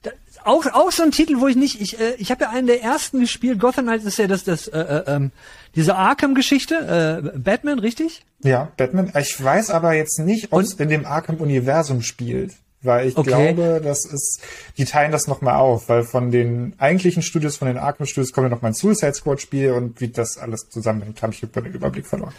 Da, 0.01 0.11
auch, 0.45 0.65
auch 0.67 0.91
so 0.91 1.03
ein 1.03 1.11
Titel, 1.11 1.41
wo 1.41 1.47
ich 1.47 1.57
nicht, 1.57 1.81
ich, 1.81 1.99
äh, 1.99 2.13
ich 2.17 2.31
habe 2.31 2.45
ja 2.45 2.49
einen 2.49 2.67
der 2.67 2.81
ersten 2.81 3.19
gespielt, 3.19 3.59
Gotham 3.59 3.85
Knights 3.85 4.05
ist 4.05 4.17
ja 4.17 4.27
das, 4.27 4.45
das, 4.45 4.69
äh, 4.69 4.79
äh, 4.79 5.03
ähm, 5.07 5.31
diese 5.75 5.95
Arkham-Geschichte, 5.95 7.21
äh, 7.35 7.37
Batman, 7.37 7.79
richtig? 7.79 8.25
Ja, 8.41 8.71
Batman. 8.77 9.11
Ich 9.19 9.41
weiß 9.41 9.69
aber 9.69 9.93
jetzt 9.93 10.19
nicht, 10.19 10.53
ob 10.53 10.61
es 10.61 10.73
in 10.75 10.87
dem 10.87 11.05
Arkham-Universum 11.05 12.01
spielt 12.01 12.53
weil 12.83 13.07
ich 13.07 13.17
okay. 13.17 13.29
glaube, 13.29 13.81
das 13.83 14.05
ist, 14.05 14.41
die 14.77 14.85
teilen 14.85 15.11
das 15.11 15.27
nochmal 15.27 15.55
auf, 15.55 15.89
weil 15.89 16.03
von 16.03 16.31
den 16.31 16.73
eigentlichen 16.77 17.23
Studios, 17.23 17.57
von 17.57 17.67
den 17.67 17.77
Arkham 17.77 18.05
Studios 18.05 18.31
kommt 18.31 18.45
ja 18.45 18.49
nochmal 18.49 18.71
ein 18.71 18.75
Suicide 18.75 19.13
Squad 19.13 19.41
Spiel 19.41 19.71
und 19.71 20.01
wie 20.01 20.09
das 20.09 20.37
alles 20.37 20.69
zusammenhängt, 20.69 21.21
habe 21.21 21.33
ich 21.33 21.43
über 21.43 21.61
den 21.61 21.73
Überblick 21.73 22.05
verloren. 22.05 22.33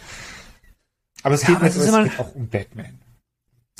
Aber 1.23 1.35
es 1.35 1.41
ja, 1.41 1.47
geht, 1.47 1.57
aber 1.57 1.67
es 1.67 1.75
es 1.75 1.85
geht 1.85 2.19
auch 2.19 2.35
um 2.35 2.47
Batman. 2.47 2.99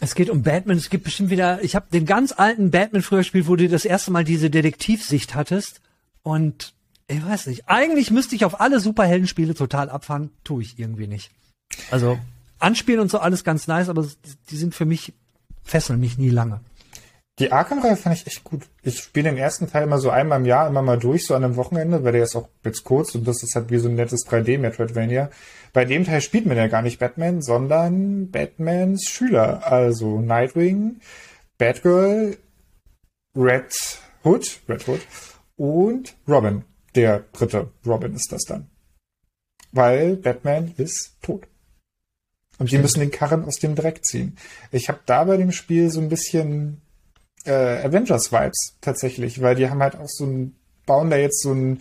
Es 0.01 0.15
geht 0.15 0.29
um 0.29 0.43
Batman, 0.43 0.77
es 0.77 0.89
gibt 0.89 1.05
bestimmt 1.05 1.29
wieder, 1.29 1.63
ich 1.63 1.75
habe 1.75 1.85
den 1.91 2.05
ganz 2.05 2.33
alten 2.35 2.69
Batman 2.71 3.01
früher 3.01 3.19
gespielt, 3.19 3.47
wo 3.47 3.55
du 3.55 3.69
das 3.69 3.85
erste 3.85 4.11
Mal 4.11 4.25
diese 4.25 4.49
Detektivsicht 4.49 5.35
hattest 5.35 5.79
und 6.21 6.73
ich 7.07 7.23
weiß 7.23 7.47
nicht, 7.47 7.69
eigentlich 7.69 8.11
müsste 8.11 8.35
ich 8.35 8.45
auf 8.45 8.59
alle 8.59 8.79
Superheldenspiele 8.79 9.53
total 9.53 9.89
abfahren, 9.89 10.31
tue 10.43 10.63
ich 10.63 10.79
irgendwie 10.79 11.07
nicht. 11.07 11.31
Also 11.91 12.17
anspielen 12.59 12.99
und 12.99 13.11
so 13.11 13.19
alles 13.19 13.43
ganz 13.43 13.67
nice, 13.67 13.89
aber 13.89 14.07
die 14.49 14.57
sind 14.57 14.73
für 14.73 14.85
mich 14.85 15.13
fesseln 15.65 15.99
mich 15.99 16.17
nie 16.17 16.29
lange. 16.29 16.61
Die 17.39 17.51
Arkham-Reihe 17.51 17.97
fand 17.97 18.15
ich 18.15 18.27
echt 18.27 18.45
gut. 18.45 18.61
Ich 18.81 18.99
spiele 18.99 19.29
den 19.29 19.37
ersten 19.37 19.69
Teil 19.69 19.83
immer 19.83 19.99
so 19.99 20.09
einmal 20.09 20.39
im 20.39 20.45
Jahr, 20.45 20.67
immer 20.67 20.81
mal 20.81 20.97
durch, 20.97 21.25
so 21.25 21.35
an 21.35 21.43
einem 21.43 21.57
Wochenende, 21.57 22.01
weil 22.05 22.13
der 22.13 22.23
ist 22.23 22.35
auch 22.37 22.47
jetzt 22.63 22.85
kurz 22.85 23.13
und 23.13 23.27
das 23.27 23.43
ist 23.43 23.55
halt 23.55 23.69
wie 23.69 23.77
so 23.77 23.89
ein 23.89 23.95
nettes 23.95 24.25
3D-Metroidvania. 24.25 25.29
Bei 25.73 25.83
dem 25.83 26.05
Teil 26.05 26.21
spielt 26.21 26.45
man 26.45 26.55
ja 26.55 26.67
gar 26.67 26.81
nicht 26.81 26.99
Batman, 26.99 27.41
sondern 27.41 28.31
Batmans 28.31 29.09
Schüler. 29.09 29.69
Also 29.69 30.21
Nightwing, 30.21 31.01
Batgirl, 31.57 32.37
Red 33.35 33.99
Hood, 34.23 34.61
Red 34.69 34.87
Hood 34.87 35.01
und 35.57 36.15
Robin. 36.25 36.63
Der 36.95 37.25
dritte 37.33 37.69
Robin 37.85 38.13
ist 38.13 38.31
das 38.31 38.43
dann. 38.43 38.67
Weil 39.73 40.15
Batman 40.15 40.73
ist 40.77 41.17
tot. 41.21 41.45
Und 42.57 42.71
die 42.71 42.77
müssen 42.77 43.01
den 43.01 43.11
Karren 43.11 43.43
aus 43.43 43.57
dem 43.57 43.75
Dreck 43.75 44.05
ziehen. 44.05 44.37
Ich 44.71 44.87
habe 44.87 44.99
da 45.05 45.25
bei 45.25 45.37
dem 45.37 45.51
Spiel 45.51 45.89
so 45.89 45.99
ein 45.99 46.09
bisschen 46.09 46.81
äh, 47.45 47.85
Avengers-Vibes 47.85 48.77
tatsächlich, 48.81 49.41
weil 49.41 49.55
die 49.55 49.69
haben 49.69 49.81
halt 49.81 49.95
auch 49.95 50.07
so 50.07 50.25
ein, 50.25 50.55
bauen 50.85 51.09
da 51.09 51.17
jetzt 51.17 51.41
so 51.41 51.51
ein 51.51 51.79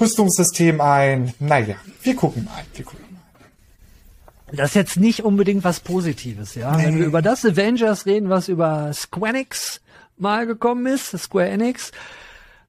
Rüstungssystem 0.00 0.80
ein. 0.80 1.34
Naja, 1.38 1.76
wir 2.02 2.16
gucken 2.16 2.44
mal. 2.44 2.62
Wir 2.74 2.84
gucken 2.84 3.04
mal. 3.10 4.56
Das 4.56 4.70
ist 4.70 4.74
jetzt 4.74 4.96
nicht 4.96 5.24
unbedingt 5.24 5.62
was 5.62 5.80
Positives, 5.80 6.54
ja. 6.54 6.76
Nee. 6.76 6.86
Wenn 6.86 6.98
wir 6.98 7.06
über 7.06 7.22
das 7.22 7.44
Avengers 7.44 8.06
reden, 8.06 8.30
was 8.30 8.48
über 8.48 8.92
Square 8.92 9.30
Enix 9.30 9.80
mal 10.16 10.46
gekommen 10.46 10.86
ist, 10.86 11.16
Square 11.18 11.48
Enix, 11.48 11.92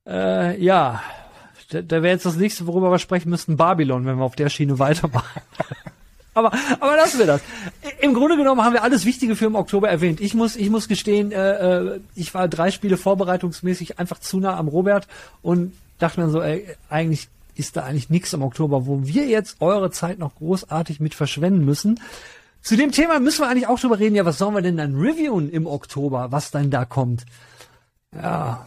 äh, 0.05 0.61
ja, 0.61 1.01
da, 1.69 1.81
da 1.81 2.03
wäre 2.03 2.13
jetzt 2.13 2.25
das 2.25 2.35
nächste, 2.35 2.67
worüber 2.67 2.91
wir 2.91 2.99
sprechen 2.99 3.29
müssten, 3.29 3.57
Babylon, 3.57 4.05
wenn 4.05 4.17
wir 4.17 4.25
auf 4.25 4.35
der 4.35 4.49
Schiene 4.49 4.77
weitermachen. 4.77 5.41
Aber, 6.33 6.51
aber 6.79 6.95
lassen 6.95 7.19
wir 7.19 7.25
das. 7.25 7.41
Im 7.99 8.13
Grunde 8.13 8.37
genommen 8.37 8.63
haben 8.63 8.73
wir 8.73 8.83
alles 8.83 9.05
Wichtige 9.05 9.35
für 9.35 9.45
im 9.45 9.55
Oktober 9.55 9.89
erwähnt. 9.89 10.21
Ich 10.21 10.33
muss, 10.33 10.55
ich 10.55 10.69
muss 10.69 10.87
gestehen, 10.87 11.31
äh, 11.31 11.95
äh, 11.95 11.99
ich 12.15 12.33
war 12.33 12.47
drei 12.47 12.71
Spiele 12.71 12.97
vorbereitungsmäßig 12.97 13.99
einfach 13.99 14.19
zu 14.19 14.39
nah 14.39 14.57
am 14.57 14.67
Robert 14.69 15.07
und 15.41 15.73
dachte 15.99 16.21
mir 16.21 16.29
so, 16.29 16.41
ey, 16.41 16.65
eigentlich 16.89 17.27
ist 17.55 17.75
da 17.75 17.83
eigentlich 17.83 18.09
nichts 18.09 18.31
im 18.33 18.41
Oktober, 18.41 18.85
wo 18.85 19.05
wir 19.05 19.27
jetzt 19.27 19.57
eure 19.59 19.91
Zeit 19.91 20.19
noch 20.19 20.35
großartig 20.35 20.99
mit 20.99 21.13
verschwenden 21.13 21.65
müssen. 21.65 21.99
Zu 22.61 22.77
dem 22.77 22.91
Thema 22.91 23.19
müssen 23.19 23.41
wir 23.41 23.49
eigentlich 23.49 23.67
auch 23.67 23.79
drüber 23.79 23.99
reden. 23.99 24.15
Ja, 24.15 24.25
was 24.25 24.37
sollen 24.37 24.55
wir 24.55 24.61
denn 24.61 24.77
dann 24.77 24.95
reviewen 24.95 25.49
im 25.49 25.67
Oktober, 25.67 26.31
was 26.31 26.51
dann 26.51 26.69
da 26.69 26.85
kommt? 26.85 27.25
Ja, 28.13 28.65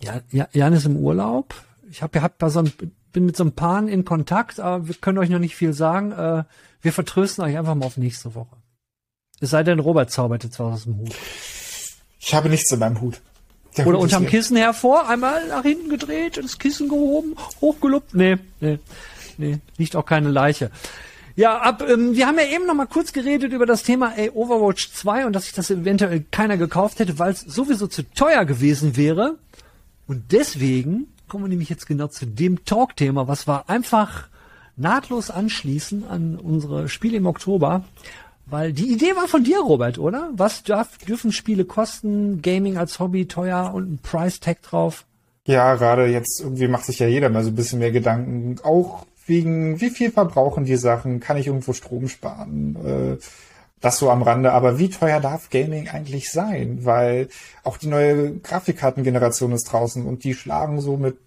ja 0.00 0.48
Jan 0.52 0.72
ist 0.72 0.86
im 0.86 0.96
Urlaub. 0.96 1.54
Ich 1.90 2.02
habe 2.02 2.22
hab 2.22 2.34
so 2.46 2.60
ein, 2.60 2.72
bin 3.12 3.26
mit 3.26 3.36
so 3.36 3.44
ein 3.44 3.52
paar 3.52 3.86
in 3.86 4.04
Kontakt, 4.04 4.60
aber 4.60 4.86
wir 4.88 4.94
können 4.94 5.18
euch 5.18 5.30
noch 5.30 5.38
nicht 5.38 5.56
viel 5.56 5.72
sagen. 5.72 6.12
Äh, 6.12 6.44
wir 6.82 6.92
vertrösten 6.92 7.44
euch 7.44 7.56
einfach 7.56 7.74
mal 7.74 7.86
auf 7.86 7.96
nächste 7.96 8.34
Woche. 8.34 8.56
Es 9.40 9.50
sei 9.50 9.62
denn, 9.62 9.78
Robert 9.78 10.10
zaubert 10.10 10.44
jetzt 10.44 10.58
was 10.58 10.74
aus 10.74 10.84
dem 10.84 10.98
Hut. 10.98 11.14
Ich 12.18 12.34
habe 12.34 12.48
nichts 12.48 12.70
in 12.72 12.80
meinem 12.80 13.00
Hut. 13.00 13.20
Der 13.76 13.86
Oder 13.86 13.98
Hut 13.98 14.04
unterm 14.04 14.26
Kissen 14.26 14.56
hervor, 14.56 15.08
einmal 15.08 15.46
nach 15.48 15.62
hinten 15.62 15.88
gedreht, 15.88 16.36
das 16.42 16.58
Kissen 16.58 16.88
gehoben, 16.88 17.36
hochgeluppt. 17.60 18.14
Nee, 18.14 18.38
nee, 18.60 18.78
nee, 19.36 19.58
liegt 19.76 19.94
auch 19.94 20.06
keine 20.06 20.30
Leiche. 20.30 20.70
Ja, 21.36 21.58
ab, 21.58 21.84
ähm, 21.88 22.16
wir 22.16 22.26
haben 22.26 22.36
ja 22.38 22.46
eben 22.46 22.66
noch 22.66 22.74
mal 22.74 22.86
kurz 22.86 23.12
geredet 23.12 23.52
über 23.52 23.64
das 23.64 23.84
Thema 23.84 24.12
ey, 24.16 24.30
Overwatch 24.30 24.90
2 24.92 25.26
und 25.26 25.32
dass 25.34 25.44
sich 25.44 25.52
das 25.52 25.70
eventuell 25.70 26.24
keiner 26.32 26.56
gekauft 26.56 26.98
hätte, 26.98 27.20
weil 27.20 27.30
es 27.30 27.42
sowieso 27.42 27.86
zu 27.86 28.02
teuer 28.10 28.44
gewesen 28.44 28.96
wäre. 28.96 29.38
Und 30.08 30.32
deswegen 30.32 31.06
kommen 31.28 31.44
wir 31.44 31.48
nämlich 31.48 31.68
jetzt 31.68 31.86
genau 31.86 32.08
zu 32.08 32.26
dem 32.26 32.64
Talk-Thema, 32.64 33.28
was 33.28 33.46
war 33.46 33.68
einfach 33.68 34.27
nahtlos 34.78 35.30
anschließen 35.30 36.08
an 36.08 36.36
unsere 36.36 36.88
Spiele 36.88 37.18
im 37.18 37.26
Oktober. 37.26 37.84
Weil 38.50 38.72
die 38.72 38.90
Idee 38.90 39.14
war 39.14 39.28
von 39.28 39.44
dir, 39.44 39.60
Robert, 39.60 39.98
oder? 39.98 40.30
Was 40.32 40.62
darf, 40.62 40.96
dürfen 40.98 41.32
Spiele 41.32 41.66
kosten? 41.66 42.40
Gaming 42.40 42.78
als 42.78 42.98
Hobby 42.98 43.26
teuer 43.26 43.72
und 43.74 43.92
ein 43.92 43.98
Price 43.98 44.40
Tag 44.40 44.62
drauf? 44.62 45.04
Ja, 45.46 45.74
gerade 45.74 46.06
jetzt 46.06 46.40
irgendwie 46.40 46.68
macht 46.68 46.86
sich 46.86 46.98
ja 46.98 47.06
jeder 47.06 47.28
mal 47.28 47.44
so 47.44 47.50
ein 47.50 47.56
bisschen 47.56 47.78
mehr 47.78 47.90
Gedanken. 47.90 48.56
Auch 48.62 49.04
wegen, 49.26 49.80
wie 49.80 49.90
viel 49.90 50.10
verbrauchen 50.10 50.64
die 50.64 50.76
Sachen? 50.76 51.20
Kann 51.20 51.36
ich 51.36 51.46
irgendwo 51.46 51.74
Strom 51.74 52.08
sparen? 52.08 52.76
Äh, 52.84 53.22
das 53.80 53.98
so 53.98 54.10
am 54.10 54.22
Rande. 54.22 54.52
Aber 54.52 54.78
wie 54.78 54.88
teuer 54.88 55.20
darf 55.20 55.50
Gaming 55.50 55.88
eigentlich 55.88 56.30
sein? 56.30 56.84
Weil 56.86 57.28
auch 57.64 57.76
die 57.76 57.86
neue 57.86 58.38
Grafikkartengeneration 58.38 59.52
ist 59.52 59.64
draußen 59.64 60.06
und 60.06 60.24
die 60.24 60.34
schlagen 60.34 60.80
so 60.80 60.96
mit 60.96 61.18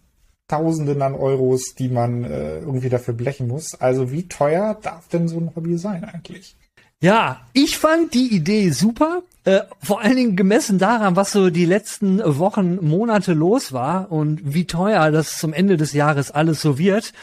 Tausenden 0.51 1.01
an 1.01 1.15
Euros, 1.15 1.75
die 1.75 1.87
man 1.87 2.25
äh, 2.25 2.59
irgendwie 2.59 2.89
dafür 2.89 3.13
blechen 3.13 3.47
muss. 3.47 3.73
Also 3.79 4.11
wie 4.11 4.27
teuer 4.27 4.77
darf 4.81 5.07
denn 5.07 5.29
so 5.29 5.37
ein 5.37 5.55
Hobby 5.55 5.77
sein 5.77 6.03
eigentlich? 6.03 6.57
Ja, 6.99 7.39
ich 7.53 7.77
fand 7.77 8.13
die 8.13 8.35
Idee 8.35 8.69
super. 8.71 9.23
Äh, 9.45 9.61
vor 9.81 10.01
allen 10.01 10.17
Dingen 10.17 10.35
gemessen 10.35 10.77
daran, 10.77 11.15
was 11.15 11.31
so 11.31 11.49
die 11.49 11.65
letzten 11.65 12.21
Wochen, 12.37 12.85
Monate 12.85 13.31
los 13.31 13.71
war 13.71 14.11
und 14.11 14.53
wie 14.53 14.65
teuer 14.65 15.09
das 15.09 15.37
zum 15.37 15.53
Ende 15.53 15.77
des 15.77 15.93
Jahres 15.93 16.31
alles 16.31 16.61
so 16.61 16.77
wird. 16.77 17.13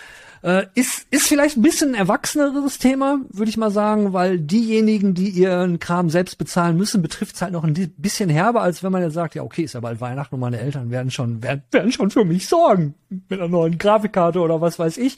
Äh, 0.42 0.66
ist, 0.74 1.06
ist 1.10 1.26
vielleicht 1.26 1.56
ein 1.56 1.62
bisschen 1.62 1.90
ein 1.90 1.94
erwachseneres 1.94 2.78
Thema, 2.78 3.20
würde 3.30 3.50
ich 3.50 3.56
mal 3.56 3.70
sagen, 3.70 4.12
weil 4.12 4.38
diejenigen, 4.38 5.14
die 5.14 5.30
ihren 5.30 5.78
Kram 5.78 6.10
selbst 6.10 6.38
bezahlen 6.38 6.76
müssen, 6.76 7.02
betrifft 7.02 7.34
es 7.34 7.42
halt 7.42 7.52
noch 7.52 7.64
ein 7.64 7.74
bisschen 7.96 8.30
herber, 8.30 8.62
als 8.62 8.82
wenn 8.82 8.92
man 8.92 9.02
jetzt 9.02 9.14
sagt, 9.14 9.34
ja, 9.34 9.42
okay, 9.42 9.62
ist 9.62 9.74
ja 9.74 9.80
bald 9.80 10.00
Weihnachten 10.00 10.34
und 10.34 10.40
meine 10.40 10.60
Eltern 10.60 10.90
werden 10.90 11.10
schon, 11.10 11.42
werden, 11.42 11.62
werden 11.70 11.92
schon 11.92 12.10
für 12.10 12.24
mich 12.24 12.46
sorgen. 12.48 12.94
Mit 13.08 13.32
einer 13.32 13.48
neuen 13.48 13.78
Grafikkarte 13.78 14.40
oder 14.40 14.60
was 14.60 14.78
weiß 14.78 14.96
ich. 14.98 15.16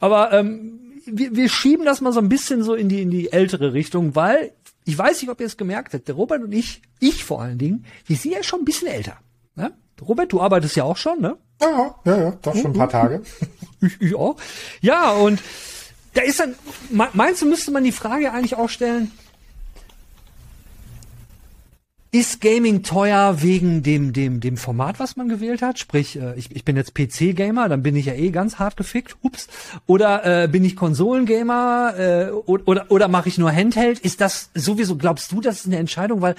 Aber 0.00 0.32
ähm, 0.32 0.80
wir, 1.06 1.36
wir 1.36 1.48
schieben 1.48 1.84
das 1.84 2.00
mal 2.00 2.12
so 2.12 2.20
ein 2.20 2.28
bisschen 2.28 2.62
so 2.62 2.74
in 2.74 2.88
die, 2.88 3.02
in 3.02 3.10
die 3.10 3.32
ältere 3.32 3.72
Richtung, 3.72 4.14
weil 4.14 4.52
ich 4.84 4.96
weiß 4.96 5.20
nicht, 5.20 5.30
ob 5.30 5.40
ihr 5.40 5.46
es 5.46 5.56
gemerkt 5.56 5.94
habt, 5.94 6.08
der 6.08 6.14
Robert 6.14 6.42
und 6.42 6.52
ich, 6.52 6.82
ich 7.00 7.24
vor 7.24 7.42
allen 7.42 7.58
Dingen, 7.58 7.84
wir 8.06 8.16
sind 8.16 8.32
ja 8.32 8.42
schon 8.42 8.60
ein 8.60 8.64
bisschen 8.64 8.88
älter. 8.88 9.16
Ne? 9.56 9.72
Robert, 10.00 10.32
du 10.32 10.40
arbeitest 10.40 10.76
ja 10.76 10.84
auch 10.84 10.96
schon, 10.96 11.20
ne? 11.20 11.36
Ja, 11.60 11.94
ja, 12.04 12.16
ja, 12.16 12.30
doch 12.42 12.54
schon 12.54 12.72
ein 12.72 12.72
paar 12.72 12.88
Tage. 12.90 13.22
ich, 13.80 14.00
ich 14.00 14.14
auch. 14.14 14.36
Ja, 14.80 15.12
und 15.12 15.40
da 16.14 16.22
ist 16.22 16.40
dann, 16.40 16.54
meinst 17.12 17.42
du, 17.42 17.46
müsste 17.46 17.70
man 17.70 17.84
die 17.84 17.92
Frage 17.92 18.32
eigentlich 18.32 18.56
auch 18.56 18.68
stellen, 18.68 19.10
Ist 22.14 22.40
Gaming 22.40 22.84
teuer 22.84 23.42
wegen 23.42 23.82
dem, 23.82 24.12
dem, 24.12 24.38
dem 24.38 24.56
Format, 24.56 25.00
was 25.00 25.16
man 25.16 25.28
gewählt 25.28 25.62
hat? 25.62 25.80
Sprich, 25.80 26.14
äh, 26.14 26.36
ich, 26.36 26.54
ich 26.54 26.64
bin 26.64 26.76
jetzt 26.76 26.94
PC-Gamer, 26.94 27.68
dann 27.68 27.82
bin 27.82 27.96
ich 27.96 28.06
ja 28.06 28.14
eh 28.14 28.30
ganz 28.30 28.60
hart 28.60 28.76
gefickt. 28.76 29.16
Ups. 29.22 29.48
Oder 29.86 30.44
äh, 30.44 30.46
bin 30.46 30.64
ich 30.64 30.76
Konsolengamer 30.76 31.94
äh, 31.98 32.30
oder, 32.30 32.68
oder, 32.68 32.86
oder 32.90 33.08
mache 33.08 33.28
ich 33.28 33.36
nur 33.36 33.50
Handheld? 33.50 33.98
Ist 33.98 34.20
das 34.20 34.50
sowieso, 34.54 34.94
glaubst 34.94 35.32
du, 35.32 35.40
das 35.40 35.56
ist 35.56 35.66
eine 35.66 35.78
Entscheidung? 35.78 36.20
Weil 36.20 36.36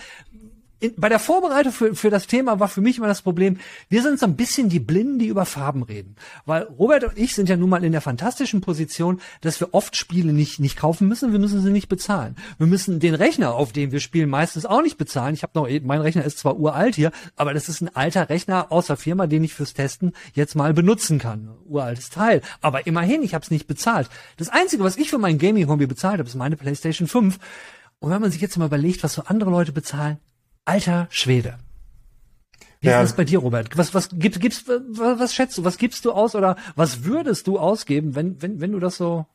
in, 0.80 0.94
bei 0.98 1.10
der 1.10 1.20
Vorbereitung 1.20 1.72
für, 1.72 1.96
für 1.96 2.10
das 2.10 2.28
Thema 2.28 2.60
war 2.60 2.68
für 2.68 2.82
mich 2.82 2.98
immer 2.98 3.08
das 3.08 3.22
Problem, 3.22 3.58
wir 3.90 4.02
sind 4.02 4.20
so 4.20 4.26
ein 4.26 4.36
bisschen 4.36 4.70
die 4.70 4.80
Blinden, 4.80 5.20
die 5.20 5.28
über 5.28 5.46
Farben 5.46 5.84
reden. 5.84 6.16
Weil 6.46 6.64
Robert 6.64 7.04
und 7.04 7.18
ich 7.18 7.36
sind 7.36 7.50
ja 7.50 7.58
nun 7.58 7.70
mal 7.70 7.84
in 7.84 7.92
der 7.92 8.02
fantastischen 8.02 8.62
Position, 8.62 9.22
dass 9.42 9.60
wir 9.60 9.74
oft 9.74 9.96
Spiele 9.96 10.34
nicht, 10.34 10.60
nicht 10.60 10.78
kaufen 10.78 11.08
müssen, 11.08 11.32
wir 11.32 11.40
müssen 11.40 11.62
sie 11.62 11.72
nicht 11.72 11.88
bezahlen. 11.88 12.36
Wir 12.58 12.68
müssen 12.68 13.00
den 13.00 13.16
Rechner, 13.16 13.56
auf 13.56 13.72
dem 13.72 13.92
wir 13.92 14.00
spielen, 14.00 14.30
meistens 14.30 14.66
auch 14.66 14.82
nicht 14.82 14.98
bezahlen. 14.98 15.34
Ich 15.34 15.44
habe 15.44 15.54
noch, 15.56 15.68
mein 15.84 16.02
Rechner 16.02 16.24
ist 16.24 16.40
zwar 16.40 16.58
uralt 16.58 16.96
hier, 16.96 17.12
aber 17.36 17.54
das 17.54 17.70
ist 17.70 17.82
ein 17.82 17.96
alter 17.96 18.30
Rechner 18.30 18.72
aus 18.72 18.88
der 18.88 18.98
Firma, 18.98 19.28
den 19.28 19.44
ich 19.44 19.54
fürs 19.54 19.74
Testen 19.74 20.14
jetzt 20.34 20.56
mal 20.56 20.74
benutzen 20.74 21.20
kann. 21.20 21.50
Uraltes 21.66 22.10
Teil. 22.10 22.42
Aber 22.62 22.86
immerhin, 22.88 23.24
ich 23.24 23.34
habe 23.34 23.44
es 23.44 23.52
nicht 23.52 23.68
bezahlt. 23.68 24.10
Das 24.38 24.50
Einzige, 24.50 24.84
was 24.84 24.98
ich 24.98 25.10
für 25.10 25.18
mein 25.18 25.38
Gaming-Hobby 25.38 25.88
bezahlt 25.88 26.20
habe, 26.20 26.28
ist 26.28 26.36
meine 26.36 26.58
PlayStation 26.58 27.08
5. 27.08 27.40
Und 28.00 28.12
wenn 28.12 28.22
man 28.22 28.32
sich 28.32 28.42
jetzt 28.42 28.58
mal 28.58 28.66
überlegt, 28.66 29.04
was 29.04 29.14
so 29.14 29.24
andere 29.24 29.50
Leute 29.50 29.72
bezahlen, 29.72 30.20
Alter 30.66 31.08
Schwede. 31.12 31.58
Wie 32.82 32.88
ja. 32.88 33.02
ist 33.02 33.12
das 33.12 33.16
bei 33.16 33.24
dir, 33.24 33.40
Robert? 33.40 33.78
Was, 33.78 33.94
was 33.94 34.10
gibst, 34.12 34.42
gibst, 34.42 34.68
was, 34.68 35.20
was 35.20 35.34
schätzt 35.34 35.58
du? 35.58 35.64
Was 35.64 35.78
gibst 35.78 36.06
du 36.06 36.12
aus 36.12 36.36
oder 36.36 36.56
was 36.76 37.04
würdest 37.04 37.48
du 37.48 37.58
ausgeben, 37.58 38.16
wenn, 38.16 38.42
wenn, 38.42 38.60
wenn 38.60 38.72
du 38.72 38.80
das 38.80 38.98
so, 38.98 39.26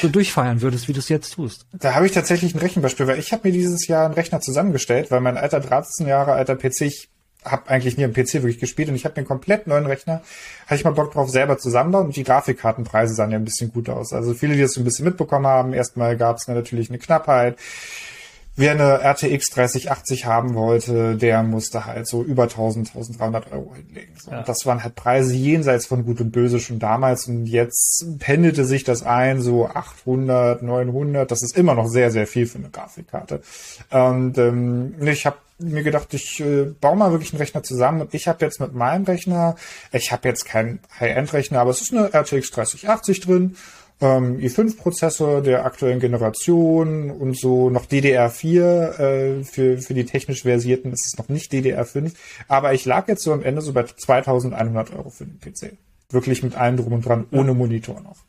so 0.00 0.08
durchfeiern 0.08 0.60
würdest, 0.62 0.88
wie 0.88 0.92
du 0.92 1.00
es 1.00 1.08
jetzt 1.08 1.34
tust? 1.34 1.66
Da 1.72 1.94
habe 1.94 2.06
ich 2.06 2.12
tatsächlich 2.12 2.54
ein 2.54 2.60
Rechenbeispiel, 2.60 3.06
weil 3.06 3.18
ich 3.18 3.32
habe 3.32 3.48
mir 3.48 3.52
dieses 3.52 3.86
Jahr 3.88 4.04
einen 4.04 4.14
Rechner 4.14 4.40
zusammengestellt, 4.40 5.10
weil 5.10 5.20
mein 5.20 5.36
alter 5.36 5.60
13 5.60 6.06
Jahre 6.06 6.32
alter 6.32 6.56
PC, 6.56 6.82
ich 6.82 7.08
habe 7.44 7.68
eigentlich 7.68 7.98
nie 7.98 8.04
am 8.04 8.12
PC 8.12 8.34
wirklich 8.34 8.58
gespielt 8.58 8.88
und 8.88 8.94
ich 8.94 9.04
habe 9.04 9.14
mir 9.14 9.18
einen 9.18 9.26
komplett 9.26 9.66
neuen 9.66 9.84
Rechner, 9.84 10.22
hatte 10.66 10.76
ich 10.76 10.84
mal 10.84 10.92
Bock 10.92 11.12
drauf, 11.12 11.28
selber 11.28 11.58
zusammenbauen 11.58 12.06
und 12.06 12.16
die 12.16 12.24
Grafikkartenpreise 12.24 13.14
sahen 13.14 13.32
ja 13.32 13.38
ein 13.38 13.44
bisschen 13.44 13.70
gut 13.70 13.90
aus. 13.90 14.14
Also 14.14 14.32
viele, 14.32 14.54
die 14.54 14.62
das 14.62 14.72
so 14.72 14.80
ein 14.80 14.84
bisschen 14.84 15.04
mitbekommen 15.04 15.46
haben, 15.46 15.74
erstmal 15.74 16.16
gab 16.16 16.36
es 16.36 16.48
natürlich 16.48 16.88
eine 16.88 16.98
Knappheit 16.98 17.58
Wer 18.56 18.70
eine 18.70 19.00
RTX 19.02 19.50
3080 19.50 20.26
haben 20.26 20.54
wollte, 20.54 21.16
der 21.16 21.42
musste 21.42 21.86
halt 21.86 22.06
so 22.06 22.22
über 22.22 22.44
1000, 22.44 22.88
1300 22.88 23.50
Euro 23.52 23.74
hinlegen. 23.74 24.14
So. 24.16 24.30
Ja. 24.30 24.38
Und 24.38 24.48
das 24.48 24.64
waren 24.64 24.84
halt 24.84 24.94
Preise 24.94 25.34
jenseits 25.34 25.86
von 25.86 26.04
Gut 26.04 26.20
und 26.20 26.30
Böse 26.30 26.60
schon 26.60 26.78
damals. 26.78 27.26
Und 27.26 27.46
jetzt 27.46 28.06
pendelte 28.20 28.64
sich 28.64 28.84
das 28.84 29.02
ein, 29.02 29.40
so 29.40 29.66
800, 29.66 30.62
900. 30.62 31.28
Das 31.28 31.42
ist 31.42 31.56
immer 31.56 31.74
noch 31.74 31.88
sehr, 31.88 32.12
sehr 32.12 32.28
viel 32.28 32.46
für 32.46 32.58
eine 32.58 32.70
Grafikkarte. 32.70 33.42
Und 33.90 34.38
ähm, 34.38 34.94
ich 35.04 35.26
habe 35.26 35.36
mir 35.58 35.82
gedacht, 35.82 36.14
ich 36.14 36.38
äh, 36.38 36.64
baue 36.80 36.96
mal 36.96 37.10
wirklich 37.10 37.32
einen 37.32 37.40
Rechner 37.40 37.64
zusammen. 37.64 38.02
Und 38.02 38.14
ich 38.14 38.28
habe 38.28 38.44
jetzt 38.44 38.60
mit 38.60 38.72
meinem 38.72 39.04
Rechner, 39.04 39.56
ich 39.90 40.12
habe 40.12 40.28
jetzt 40.28 40.44
keinen 40.44 40.78
High-End-Rechner, 41.00 41.58
aber 41.58 41.70
es 41.70 41.80
ist 41.80 41.92
eine 41.92 42.12
RTX 42.14 42.52
3080 42.52 43.20
drin 43.20 43.56
ähm, 44.00 44.38
i5-Prozessor 44.38 45.40
der 45.40 45.64
aktuellen 45.64 46.00
Generation 46.00 47.10
und 47.10 47.38
so 47.38 47.70
noch 47.70 47.86
DDR4 47.86 48.60
äh, 48.60 49.44
für, 49.44 49.78
für 49.78 49.94
die 49.94 50.04
technisch 50.04 50.42
versierten 50.42 50.92
ist 50.92 51.06
es 51.06 51.18
noch 51.18 51.28
nicht 51.28 51.52
DDR5. 51.52 52.12
Aber 52.48 52.74
ich 52.74 52.84
lag 52.84 53.08
jetzt 53.08 53.22
so 53.22 53.32
am 53.32 53.42
Ende 53.42 53.62
so 53.62 53.72
bei 53.72 53.84
2100 53.84 54.94
Euro 54.94 55.10
für 55.10 55.24
den 55.24 55.38
PC. 55.40 55.76
Wirklich 56.10 56.42
mit 56.42 56.56
allem 56.56 56.76
drum 56.76 56.92
und 56.92 57.06
dran, 57.06 57.26
ohne 57.30 57.54
Monitor 57.54 58.00
noch. 58.00 58.24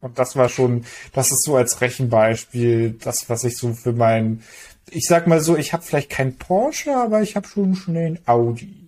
Und 0.00 0.18
das 0.18 0.34
war 0.36 0.48
schon, 0.48 0.84
das 1.12 1.30
ist 1.30 1.44
so 1.44 1.56
als 1.56 1.80
Rechenbeispiel, 1.80 2.98
das, 3.00 3.28
was 3.28 3.44
ich 3.44 3.56
so 3.56 3.72
für 3.72 3.92
mein, 3.92 4.42
ich 4.90 5.06
sag 5.06 5.26
mal 5.26 5.40
so, 5.40 5.56
ich 5.56 5.72
habe 5.72 5.84
vielleicht 5.84 6.10
kein 6.10 6.36
Porsche, 6.36 6.96
aber 6.96 7.22
ich 7.22 7.36
habe 7.36 7.46
schon 7.46 7.64
einen 7.64 7.76
schnellen 7.76 8.18
Audi 8.26 8.81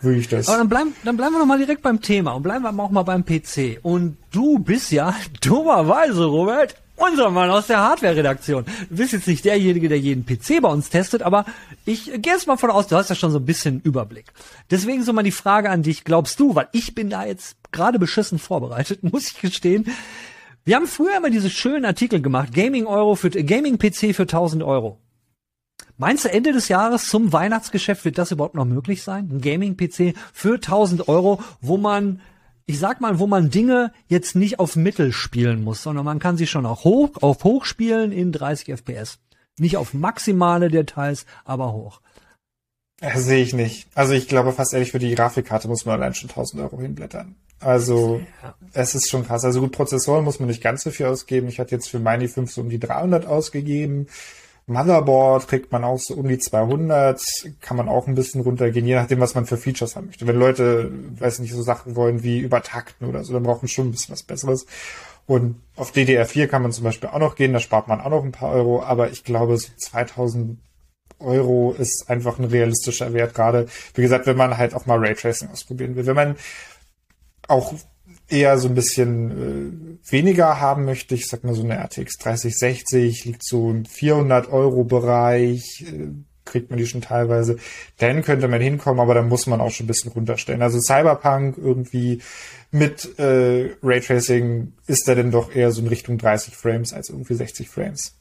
würde 0.00 0.18
ich 0.18 0.28
das. 0.28 0.48
Aber 0.48 0.58
dann 0.58 0.68
bleiben, 0.68 0.94
dann 1.04 1.16
bleiben 1.16 1.34
wir 1.34 1.38
doch 1.40 1.46
mal 1.46 1.58
direkt 1.58 1.82
beim 1.82 2.00
Thema 2.00 2.32
und 2.32 2.42
bleiben 2.42 2.62
wir 2.62 2.82
auch 2.82 2.90
mal 2.90 3.02
beim 3.02 3.24
PC. 3.24 3.80
Und 3.82 4.16
du 4.30 4.58
bist 4.58 4.90
ja 4.92 5.14
dummerweise, 5.42 6.24
Robert, 6.24 6.74
unser 6.96 7.30
Mann 7.30 7.50
aus 7.50 7.66
der 7.66 7.80
Hardware-Redaktion. 7.80 8.64
Du 8.90 8.96
bist 8.96 9.12
jetzt 9.12 9.26
nicht 9.26 9.44
derjenige, 9.44 9.88
der 9.88 9.98
jeden 9.98 10.26
PC 10.26 10.60
bei 10.60 10.68
uns 10.68 10.90
testet, 10.90 11.22
aber 11.22 11.46
ich 11.84 12.06
gehe 12.06 12.32
jetzt 12.32 12.46
mal 12.46 12.56
von 12.56 12.70
aus, 12.70 12.88
du 12.88 12.96
hast 12.96 13.08
ja 13.08 13.14
schon 13.14 13.30
so 13.30 13.38
ein 13.38 13.46
bisschen 13.46 13.80
Überblick. 13.80 14.26
Deswegen 14.70 15.02
so 15.02 15.12
mal 15.12 15.22
die 15.22 15.30
Frage 15.30 15.70
an 15.70 15.82
dich, 15.82 16.04
glaubst 16.04 16.38
du, 16.40 16.54
weil 16.54 16.68
ich 16.72 16.94
bin 16.94 17.10
da 17.10 17.24
jetzt 17.24 17.56
gerade 17.72 17.98
beschissen 17.98 18.38
vorbereitet, 18.38 19.02
muss 19.12 19.28
ich 19.28 19.40
gestehen. 19.40 19.86
Wir 20.64 20.76
haben 20.76 20.86
früher 20.86 21.16
immer 21.16 21.30
diese 21.30 21.48
schönen 21.48 21.86
Artikel 21.86 22.20
gemacht, 22.20 22.54
Gaming 22.54 22.86
Euro 22.86 23.14
für, 23.14 23.30
Gaming 23.30 23.78
PC 23.78 24.14
für 24.14 24.22
1000 24.22 24.62
Euro. 24.62 24.98
Meinst 26.00 26.24
du, 26.24 26.32
Ende 26.32 26.54
des 26.54 26.68
Jahres 26.68 27.10
zum 27.10 27.30
Weihnachtsgeschäft 27.30 28.06
wird 28.06 28.16
das 28.16 28.30
überhaupt 28.30 28.54
noch 28.54 28.64
möglich 28.64 29.02
sein? 29.02 29.28
Ein 29.30 29.42
Gaming-PC 29.42 30.14
für 30.32 30.54
1000 30.54 31.08
Euro, 31.08 31.42
wo 31.60 31.76
man, 31.76 32.22
ich 32.64 32.78
sag 32.78 33.02
mal, 33.02 33.18
wo 33.18 33.26
man 33.26 33.50
Dinge 33.50 33.92
jetzt 34.08 34.34
nicht 34.34 34.60
auf 34.60 34.76
Mittel 34.76 35.12
spielen 35.12 35.62
muss, 35.62 35.82
sondern 35.82 36.06
man 36.06 36.18
kann 36.18 36.38
sie 36.38 36.46
schon 36.46 36.64
auch 36.64 36.84
hoch, 36.84 37.10
auf 37.20 37.44
hoch 37.44 37.66
spielen 37.66 38.12
in 38.12 38.32
30 38.32 38.78
FPS. 38.78 39.18
Nicht 39.58 39.76
auf 39.76 39.92
maximale 39.92 40.70
Details, 40.70 41.26
aber 41.44 41.74
hoch. 41.74 42.00
Das 43.00 43.22
sehe 43.24 43.42
ich 43.42 43.52
nicht. 43.52 43.86
Also 43.94 44.14
ich 44.14 44.26
glaube 44.26 44.52
fast 44.52 44.72
ehrlich, 44.72 44.92
für 44.92 44.98
die 44.98 45.14
Grafikkarte 45.14 45.68
muss 45.68 45.84
man 45.84 46.00
allein 46.00 46.14
schon 46.14 46.30
1000 46.30 46.62
Euro 46.62 46.80
hinblättern. 46.80 47.34
Also 47.58 48.22
ja. 48.42 48.54
es 48.72 48.94
ist 48.94 49.10
schon 49.10 49.26
krass. 49.26 49.44
Also 49.44 49.60
gut, 49.60 49.72
Prozessoren 49.72 50.24
muss 50.24 50.40
man 50.40 50.48
nicht 50.48 50.62
ganz 50.62 50.82
so 50.82 50.90
viel 50.90 51.04
ausgeben. 51.04 51.48
Ich 51.48 51.60
hatte 51.60 51.74
jetzt 51.74 51.90
für 51.90 51.98
meine 51.98 52.26
5 52.26 52.50
so 52.50 52.62
um 52.62 52.70
die 52.70 52.80
300 52.80 53.26
ausgegeben. 53.26 54.06
Motherboard 54.70 55.48
kriegt 55.48 55.72
man 55.72 55.84
auch 55.84 55.98
so 55.98 56.14
um 56.14 56.28
die 56.28 56.38
200, 56.38 57.20
kann 57.60 57.76
man 57.76 57.88
auch 57.88 58.06
ein 58.06 58.14
bisschen 58.14 58.40
runtergehen, 58.40 58.86
je 58.86 58.94
nachdem, 58.94 59.20
was 59.20 59.34
man 59.34 59.46
für 59.46 59.56
Features 59.56 59.96
haben 59.96 60.06
möchte. 60.06 60.26
Wenn 60.26 60.38
Leute, 60.38 60.90
weiß 61.18 61.40
nicht, 61.40 61.52
so 61.52 61.62
Sachen 61.62 61.96
wollen 61.96 62.22
wie 62.22 62.38
übertakten 62.38 63.08
oder 63.08 63.24
so, 63.24 63.32
dann 63.32 63.42
brauchen 63.42 63.68
schon 63.68 63.88
ein 63.88 63.90
bisschen 63.90 64.12
was 64.12 64.22
Besseres. 64.22 64.66
Und 65.26 65.60
auf 65.76 65.92
DDR4 65.92 66.46
kann 66.46 66.62
man 66.62 66.72
zum 66.72 66.84
Beispiel 66.84 67.08
auch 67.08 67.18
noch 67.18 67.36
gehen, 67.36 67.52
da 67.52 67.60
spart 67.60 67.88
man 67.88 68.00
auch 68.00 68.10
noch 68.10 68.24
ein 68.24 68.32
paar 68.32 68.52
Euro, 68.52 68.82
aber 68.82 69.10
ich 69.10 69.24
glaube, 69.24 69.56
so 69.58 69.68
2000 69.76 70.58
Euro 71.18 71.74
ist 71.78 72.08
einfach 72.08 72.38
ein 72.38 72.46
realistischer 72.46 73.12
Wert, 73.12 73.34
gerade, 73.34 73.66
wie 73.94 74.02
gesagt, 74.02 74.26
wenn 74.26 74.36
man 74.36 74.56
halt 74.56 74.74
auch 74.74 74.86
mal 74.86 74.98
Raytracing 74.98 75.50
ausprobieren 75.50 75.94
will. 75.96 76.06
Wenn 76.06 76.16
man 76.16 76.36
auch 77.46 77.74
eher 78.30 78.58
so 78.58 78.68
ein 78.68 78.74
bisschen 78.74 79.98
äh, 80.06 80.10
weniger 80.10 80.60
haben 80.60 80.84
möchte, 80.84 81.14
ich 81.14 81.26
sag 81.26 81.44
mal 81.44 81.54
so 81.54 81.62
eine 81.62 81.76
RTX 81.76 82.18
3060 82.18 83.24
liegt 83.24 83.44
so 83.44 83.70
im 83.70 83.84
400 83.84 84.50
Euro 84.50 84.84
Bereich, 84.84 85.84
äh, 85.86 86.08
kriegt 86.44 86.70
man 86.70 86.78
die 86.78 86.86
schon 86.86 87.00
teilweise, 87.00 87.56
dann 87.98 88.22
könnte 88.22 88.48
man 88.48 88.60
hinkommen, 88.60 89.00
aber 89.00 89.14
dann 89.14 89.28
muss 89.28 89.46
man 89.46 89.60
auch 89.60 89.70
schon 89.70 89.84
ein 89.84 89.88
bisschen 89.88 90.12
runterstellen. 90.12 90.62
Also 90.62 90.80
Cyberpunk 90.80 91.56
irgendwie 91.58 92.22
mit 92.70 93.18
äh, 93.18 93.70
Raytracing 93.82 94.72
ist 94.86 95.06
da 95.06 95.14
denn 95.14 95.30
doch 95.30 95.54
eher 95.54 95.70
so 95.70 95.80
in 95.80 95.88
Richtung 95.88 96.18
30 96.18 96.56
Frames 96.56 96.92
als 96.92 97.10
irgendwie 97.10 97.34
60 97.34 97.68
Frames. 97.68 98.19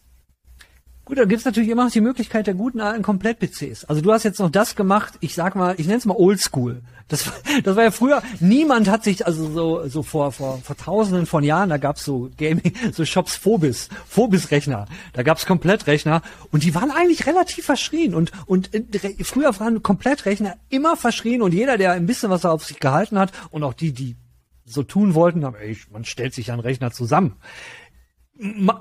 Gut, 1.10 1.18
dann 1.18 1.28
gibt's 1.28 1.44
natürlich 1.44 1.70
immer 1.70 1.86
noch 1.86 1.92
die 1.92 2.02
Möglichkeit 2.02 2.46
der 2.46 2.54
guten 2.54 2.80
alten 2.80 3.02
Komplett-PCs. 3.02 3.86
Also 3.86 4.00
du 4.00 4.12
hast 4.14 4.22
jetzt 4.22 4.40
noch 4.40 4.52
das 4.52 4.76
gemacht, 4.76 5.16
ich 5.22 5.34
sag 5.34 5.56
mal, 5.56 5.74
ich 5.80 5.88
nenne 5.88 5.98
es 5.98 6.06
mal 6.06 6.16
Oldschool. 6.16 6.84
Das, 7.08 7.32
das 7.64 7.76
war 7.76 7.84
ja 7.86 7.90
früher, 7.90 8.22
niemand 8.40 8.88
hat 8.92 9.04
sich, 9.04 9.26
also 9.26 9.50
so, 9.50 9.88
so 9.88 10.04
vor, 10.04 10.32
vor, 10.32 10.60
vor 10.60 10.78
tausenden 10.78 11.26
von 11.26 11.44
Jahren, 11.44 11.70
da 11.70 11.78
gab's 11.78 12.06
so 12.06 12.30
Gaming, 12.38 12.74
so 12.92 13.06
Shops 13.06 13.36
Phobis, 13.36 13.90
Phobis-Rechner. 14.08 14.86
Da 15.14 15.24
gab's 15.24 15.48
Komplettrechner 15.48 16.22
und 16.52 16.62
die 16.62 16.76
waren 16.76 16.92
eigentlich 16.92 17.26
relativ 17.26 17.66
verschrien 17.66 18.14
und, 18.14 18.32
und 18.46 18.76
äh, 18.76 19.16
früher 19.24 19.60
waren 19.60 19.82
Komplettrechner 19.82 20.58
immer 20.70 20.96
verschrien 20.96 21.42
und 21.42 21.56
jeder, 21.56 21.80
der 21.80 21.94
ein 21.94 22.06
bisschen 22.06 22.30
was 22.30 22.46
auf 22.46 22.66
sich 22.66 22.80
gehalten 22.80 23.18
hat 23.18 23.32
und 23.50 23.64
auch 23.64 23.74
die, 23.74 23.94
die 23.94 24.16
so 24.64 24.84
tun 24.84 25.16
wollten, 25.16 25.44
haben, 25.44 25.56
ey, 25.56 25.76
man 25.92 26.06
stellt 26.06 26.36
sich 26.36 26.52
einen 26.52 26.62
Rechner 26.62 26.92
zusammen. 26.92 27.38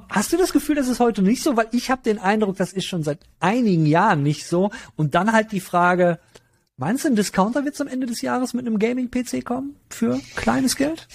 Hast 0.09 0.33
du 0.33 0.37
das 0.37 0.53
Gefühl, 0.53 0.77
das 0.77 0.89
ist 0.89 1.01
heute 1.01 1.23
nicht 1.23 1.43
so? 1.43 1.57
Weil 1.57 1.67
ich 1.73 1.91
habe 1.91 2.03
den 2.03 2.19
Eindruck, 2.19 2.57
das 2.57 2.73
ist 2.73 2.87
schon 2.87 3.03
seit 3.03 3.19
einigen 3.41 3.87
Jahren 3.87 4.23
nicht 4.23 4.47
so. 4.47 4.71
Und 4.97 5.15
dann 5.15 5.33
halt 5.33 5.51
die 5.51 5.61
Frage, 5.61 6.19
meinst 6.77 7.05
du, 7.05 7.09
ein 7.09 7.17
Discounter 7.17 7.65
wird 7.65 7.75
zum 7.75 7.89
Ende 7.89 8.07
des 8.07 8.23
Jahres 8.23 8.55
mit 8.55 8.67
einem 8.67 8.79
Gaming-PC 8.79 9.45
kommen 9.45 9.75
für 9.91 10.21
kleines 10.37 10.77
Geld? 10.77 11.09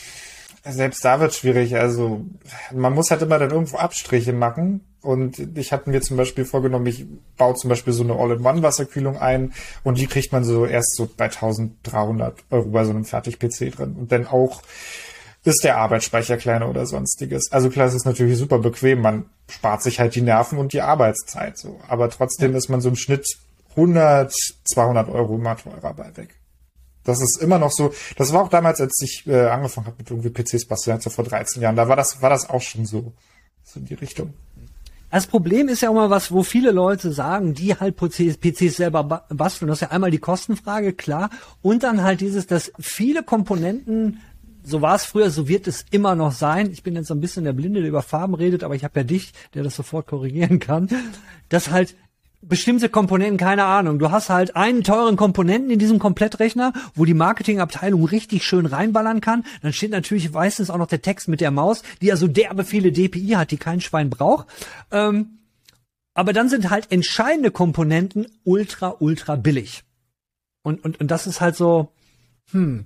Selbst 0.65 1.03
da 1.03 1.19
wird 1.19 1.33
schwierig. 1.33 1.75
Also 1.75 2.25
man 2.73 2.93
muss 2.93 3.11
halt 3.11 3.21
immer 3.21 3.39
dann 3.39 3.51
irgendwo 3.51 3.77
Abstriche 3.77 4.33
machen. 4.33 4.81
Und 5.01 5.57
ich 5.57 5.73
hatte 5.73 5.89
mir 5.89 6.01
zum 6.01 6.15
Beispiel 6.15 6.45
vorgenommen, 6.45 6.85
ich 6.85 7.05
baue 7.37 7.55
zum 7.55 7.69
Beispiel 7.69 7.91
so 7.91 8.03
eine 8.03 8.15
All-in-One-Wasserkühlung 8.15 9.17
ein 9.17 9.51
und 9.83 9.97
die 9.97 10.07
kriegt 10.07 10.31
man 10.31 10.45
so 10.45 10.65
erst 10.65 10.95
so 10.95 11.09
bei 11.17 11.25
1300 11.25 12.39
Euro 12.51 12.69
bei 12.69 12.85
so 12.85 12.91
einem 12.91 13.03
Fertig-PC 13.03 13.75
drin. 13.75 13.95
Und 13.99 14.13
dann 14.13 14.27
auch 14.27 14.61
ist 15.43 15.63
der 15.63 15.77
Arbeitsspeicher 15.77 16.37
kleiner 16.37 16.69
oder 16.69 16.85
sonstiges. 16.85 17.51
Also 17.51 17.69
klar, 17.69 17.87
es 17.87 17.93
ist 17.93 18.05
natürlich 18.05 18.37
super 18.37 18.59
bequem. 18.59 19.01
Man 19.01 19.25
spart 19.49 19.83
sich 19.83 19.99
halt 19.99 20.15
die 20.15 20.21
Nerven 20.21 20.57
und 20.57 20.73
die 20.73 20.81
Arbeitszeit 20.81 21.57
so. 21.57 21.79
Aber 21.87 22.09
trotzdem 22.09 22.51
ja. 22.51 22.57
ist 22.57 22.69
man 22.69 22.81
so 22.81 22.89
im 22.89 22.95
Schnitt 22.95 23.27
100, 23.71 24.33
200 24.65 25.09
Euro 25.09 25.35
immer 25.35 25.57
teurer 25.57 25.93
bei 25.93 26.15
weg. 26.15 26.39
Das 27.03 27.21
ist 27.21 27.41
immer 27.41 27.59
noch 27.59 27.71
so. 27.71 27.93
Das 28.15 28.31
war 28.31 28.43
auch 28.43 28.49
damals, 28.49 28.79
als 28.79 29.01
ich 29.01 29.27
äh, 29.27 29.47
angefangen 29.47 29.87
habe 29.87 29.97
mit 29.99 30.09
irgendwie 30.09 30.29
PCs 30.29 30.65
basteln, 30.65 31.01
so 31.01 31.09
vor 31.09 31.25
13 31.25 31.61
Jahren. 31.61 31.75
Da 31.75 31.89
war 31.89 31.97
das, 31.97 32.21
war 32.21 32.29
das 32.29 32.49
auch 32.49 32.61
schon 32.61 32.85
so. 32.85 33.11
So 33.65 33.79
in 33.79 33.85
die 33.85 33.93
Richtung. 33.95 34.33
Das 35.11 35.27
Problem 35.27 35.69
ist 35.69 35.81
ja 35.81 35.91
immer 35.91 36.09
was, 36.09 36.31
wo 36.31 36.41
viele 36.41 36.71
Leute 36.71 37.11
sagen, 37.11 37.53
die 37.53 37.75
halt 37.75 37.97
PCs, 37.97 38.37
PCs 38.37 38.77
selber 38.77 39.03
basteln. 39.29 39.67
Das 39.67 39.77
ist 39.77 39.81
ja 39.81 39.91
einmal 39.91 40.09
die 40.09 40.17
Kostenfrage, 40.17 40.93
klar. 40.93 41.29
Und 41.61 41.83
dann 41.83 42.01
halt 42.01 42.21
dieses, 42.21 42.47
dass 42.47 42.71
viele 42.79 43.21
Komponenten 43.21 44.21
so 44.63 44.81
war 44.81 44.95
es 44.95 45.05
früher, 45.05 45.29
so 45.29 45.47
wird 45.47 45.67
es 45.67 45.85
immer 45.91 46.15
noch 46.15 46.31
sein. 46.31 46.71
Ich 46.71 46.83
bin 46.83 46.95
jetzt 46.95 47.07
so 47.07 47.13
ein 47.13 47.21
bisschen 47.21 47.43
der 47.43 47.53
Blinde, 47.53 47.81
der 47.81 47.89
über 47.89 48.01
Farben 48.01 48.33
redet, 48.33 48.63
aber 48.63 48.75
ich 48.75 48.83
habe 48.83 48.99
ja 48.99 49.03
dich, 49.03 49.33
der 49.53 49.63
das 49.63 49.75
sofort 49.75 50.07
korrigieren 50.07 50.59
kann, 50.59 50.89
dass 51.49 51.69
halt 51.69 51.95
bestimmte 52.41 52.89
Komponenten, 52.89 53.37
keine 53.37 53.65
Ahnung. 53.65 53.99
Du 53.99 54.11
hast 54.11 54.29
halt 54.29 54.55
einen 54.55 54.83
teuren 54.83 55.15
Komponenten 55.15 55.71
in 55.71 55.79
diesem 55.79 55.99
Komplettrechner, 55.99 56.73
wo 56.93 57.05
die 57.05 57.13
Marketingabteilung 57.13 58.03
richtig 58.05 58.43
schön 58.43 58.65
reinballern 58.65 59.21
kann. 59.21 59.45
Dann 59.61 59.73
steht 59.73 59.91
natürlich 59.91 60.31
meistens 60.31 60.69
auch 60.69 60.77
noch 60.77 60.87
der 60.87 61.01
Text 61.01 61.27
mit 61.27 61.41
der 61.41 61.51
Maus, 61.51 61.83
die 62.01 62.07
ja 62.07 62.17
so 62.17 62.27
derbe 62.27 62.63
viele 62.63 62.91
DPI 62.91 63.29
hat, 63.35 63.51
die 63.51 63.57
kein 63.57 63.81
Schwein 63.81 64.09
braucht. 64.09 64.47
Ähm, 64.91 65.39
aber 66.13 66.33
dann 66.33 66.49
sind 66.49 66.69
halt 66.69 66.91
entscheidende 66.91 67.49
Komponenten 67.49 68.27
ultra, 68.43 68.95
ultra 68.99 69.35
billig. 69.35 69.83
Und, 70.63 70.83
und, 70.83 70.99
und 70.99 71.11
das 71.11 71.27
ist 71.27 71.41
halt 71.41 71.55
so, 71.55 71.91
hm. 72.51 72.85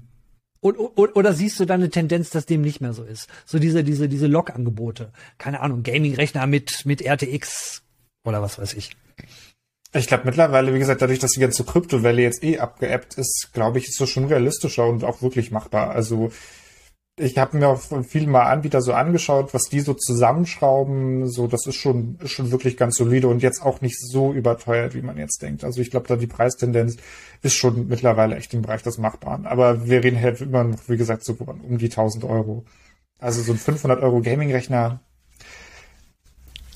Oder, 0.76 1.16
oder 1.16 1.34
siehst 1.34 1.60
du 1.60 1.66
da 1.66 1.76
eine 1.76 1.90
Tendenz, 1.90 2.30
dass 2.30 2.46
dem 2.46 2.62
nicht 2.62 2.82
mehr 2.82 2.94
so 2.94 3.04
ist? 3.04 3.30
So 3.46 3.60
diese, 3.60 3.84
diese, 3.84 4.10
diese 4.10 4.28
Log-Angebote. 4.28 5.12
Keine 5.38 5.62
Ahnung, 5.62 5.84
Gaming-Rechner 5.84 6.48
mit, 6.48 6.86
mit 6.86 7.02
RTX 7.02 7.84
oder 8.26 8.42
was 8.42 8.60
weiß 8.60 8.74
ich. 8.74 8.92
Ich 9.94 10.08
glaube 10.08 10.26
mittlerweile, 10.26 10.74
wie 10.74 10.80
gesagt, 10.80 11.02
dadurch, 11.02 11.20
dass 11.20 11.32
die 11.32 11.40
ganze 11.40 11.64
Kryptowelle 11.64 12.22
jetzt 12.22 12.44
eh 12.44 12.60
abgeappt 12.60 13.16
ist, 13.16 13.50
glaube 13.54 13.80
ich, 13.80 13.88
ist 13.88 14.00
das 14.00 14.10
schon 14.10 14.26
realistischer 14.26 14.86
und 14.86 15.04
auch 15.04 15.22
wirklich 15.22 15.52
machbar. 15.52 15.92
Also 15.92 16.32
ich 17.20 17.38
habe 17.38 17.58
mir 17.58 17.68
auch 17.68 17.82
viele 18.08 18.28
mal 18.28 18.44
Anbieter 18.44 18.82
so 18.82 18.94
angeschaut, 18.94 19.54
was 19.54 19.64
die 19.64 19.80
so 19.80 19.96
zusammenschrauben. 19.96 21.28
So, 21.28 21.48
das 21.48 21.66
ist 21.66 21.76
schon, 21.76 22.18
ist 22.22 22.32
schon 22.32 22.52
wirklich 22.52 22.78
ganz 22.78 22.96
solide 22.96 23.28
und 23.28 23.42
jetzt 23.42 23.64
auch 23.64 23.82
nicht 23.82 24.00
so 24.00 24.34
überteuert, 24.34 24.94
wie 24.94 25.02
man 25.02 25.18
jetzt 25.18 25.42
denkt. 25.42 25.64
Also 25.64 25.82
ich 25.82 25.90
glaube, 25.90 26.08
da 26.08 26.16
die 26.16 26.28
Preistendenz 26.28 26.98
ist 27.42 27.56
schon 27.56 27.88
mittlerweile 27.88 28.36
echt 28.36 28.54
im 28.54 28.62
Bereich 28.62 28.84
des 28.84 29.00
Machbaren. 29.00 29.48
Aber 29.48 29.88
wir 29.88 30.04
reden 30.04 30.22
halt 30.22 30.42
immer 30.42 30.64
noch, 30.64 30.78
wie 30.88 30.98
gesagt, 30.98 31.24
so 31.24 31.34
um 31.34 31.80
die 31.80 31.90
1000 31.90 32.24
Euro. 32.24 32.66
Also 33.20 33.42
so 33.42 33.52
ein 33.52 33.58
500 33.58 34.02
Euro 34.04 34.22
Gaming-Rechner. 34.22 35.00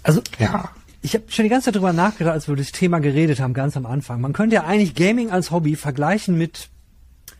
Also 0.01 0.21
ja 0.39 0.71
ich 1.03 1.15
habe 1.15 1.25
schon 1.29 1.43
die 1.43 1.49
ganze 1.49 1.65
Zeit 1.65 1.75
drüber 1.75 1.93
nachgedacht, 1.93 2.33
als 2.33 2.47
wir 2.47 2.55
das 2.55 2.71
Thema 2.71 2.99
geredet 2.99 3.39
haben, 3.39 3.53
ganz 3.53 3.75
am 3.75 3.87
Anfang. 3.87 4.21
Man 4.21 4.33
könnte 4.33 4.55
ja 4.55 4.65
eigentlich 4.65 4.93
Gaming 4.93 5.31
als 5.31 5.49
Hobby 5.49 5.75
vergleichen 5.75 6.37
mit 6.37 6.69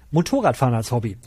Motorradfahren 0.09 0.73
als 0.73 0.91
Hobby 0.91 1.17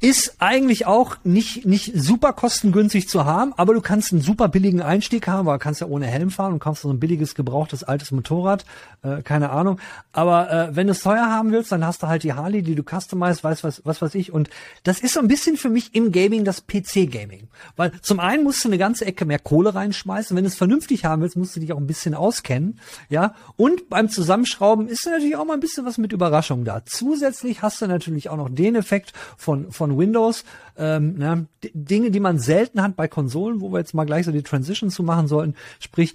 ist 0.00 0.36
eigentlich 0.38 0.86
auch 0.86 1.16
nicht, 1.24 1.66
nicht 1.66 1.92
super 1.94 2.32
kostengünstig 2.32 3.08
zu 3.08 3.24
haben, 3.24 3.52
aber 3.56 3.74
du 3.74 3.80
kannst 3.80 4.12
einen 4.12 4.22
super 4.22 4.48
billigen 4.48 4.80
Einstieg 4.80 5.26
haben, 5.26 5.46
weil 5.46 5.58
du 5.58 5.62
kannst 5.62 5.80
ja 5.80 5.88
ohne 5.88 6.06
Helm 6.06 6.30
fahren 6.30 6.52
und 6.52 6.58
kaufst 6.60 6.82
so 6.82 6.90
ein 6.90 7.00
billiges, 7.00 7.34
gebrauchtes, 7.34 7.82
altes 7.82 8.12
Motorrad, 8.12 8.64
äh, 9.02 9.22
keine 9.22 9.50
Ahnung. 9.50 9.80
Aber 10.12 10.50
äh, 10.50 10.76
wenn 10.76 10.86
du 10.86 10.92
es 10.92 11.02
teuer 11.02 11.26
haben 11.26 11.50
willst, 11.50 11.72
dann 11.72 11.84
hast 11.84 12.02
du 12.02 12.06
halt 12.06 12.22
die 12.22 12.32
Harley, 12.32 12.62
die 12.62 12.76
du 12.76 12.82
customized, 12.82 13.42
weißt 13.42 13.64
was, 13.64 13.82
was 13.84 14.00
weiß 14.00 14.14
ich. 14.14 14.32
Und 14.32 14.50
das 14.84 15.00
ist 15.00 15.14
so 15.14 15.20
ein 15.20 15.28
bisschen 15.28 15.56
für 15.56 15.68
mich 15.68 15.94
im 15.94 16.12
Gaming 16.12 16.44
das 16.44 16.66
PC-Gaming. 16.66 17.48
Weil 17.76 17.92
zum 18.00 18.20
einen 18.20 18.44
musst 18.44 18.64
du 18.64 18.68
eine 18.68 18.78
ganze 18.78 19.04
Ecke 19.04 19.24
mehr 19.24 19.40
Kohle 19.40 19.74
reinschmeißen. 19.74 20.36
Wenn 20.36 20.44
du 20.44 20.48
es 20.48 20.56
vernünftig 20.56 21.04
haben 21.04 21.22
willst, 21.22 21.36
musst 21.36 21.56
du 21.56 21.60
dich 21.60 21.72
auch 21.72 21.78
ein 21.78 21.86
bisschen 21.88 22.14
auskennen. 22.14 22.78
Ja. 23.08 23.34
Und 23.56 23.88
beim 23.88 24.08
Zusammenschrauben 24.08 24.86
ist 24.86 25.06
natürlich 25.06 25.36
auch 25.36 25.44
mal 25.44 25.54
ein 25.54 25.60
bisschen 25.60 25.84
was 25.84 25.98
mit 25.98 26.12
Überraschung 26.12 26.64
da. 26.64 26.82
Zusätzlich 26.84 27.62
hast 27.62 27.82
du 27.82 27.86
natürlich 27.88 28.28
auch 28.28 28.36
noch 28.36 28.48
den 28.48 28.76
Effekt 28.76 29.12
von, 29.36 29.72
von 29.72 29.87
von 29.88 29.98
Windows. 29.98 30.44
Ähm, 30.76 31.14
ne, 31.14 31.46
Dinge, 31.72 32.10
die 32.10 32.20
man 32.20 32.38
selten 32.38 32.82
hat 32.82 32.96
bei 32.96 33.08
Konsolen, 33.08 33.60
wo 33.60 33.72
wir 33.72 33.78
jetzt 33.78 33.94
mal 33.94 34.04
gleich 34.04 34.26
so 34.26 34.32
die 34.32 34.42
Transition 34.42 34.90
zu 34.90 35.02
machen 35.02 35.28
sollten. 35.28 35.54
Sprich, 35.80 36.14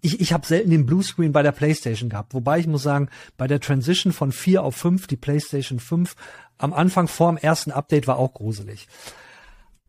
ich, 0.00 0.20
ich 0.20 0.32
habe 0.32 0.46
selten 0.46 0.70
den 0.70 0.86
Bluescreen 0.86 1.32
bei 1.32 1.42
der 1.42 1.52
PlayStation 1.52 2.08
gehabt. 2.08 2.34
Wobei 2.34 2.58
ich 2.58 2.66
muss 2.66 2.82
sagen, 2.82 3.08
bei 3.36 3.46
der 3.46 3.60
Transition 3.60 4.12
von 4.12 4.32
4 4.32 4.62
auf 4.62 4.76
5, 4.76 5.06
die 5.06 5.16
PlayStation 5.16 5.80
5, 5.80 6.14
am 6.58 6.72
Anfang 6.72 7.08
vor 7.08 7.30
dem 7.30 7.38
ersten 7.38 7.72
Update 7.72 8.06
war 8.06 8.18
auch 8.18 8.32
gruselig. 8.32 8.86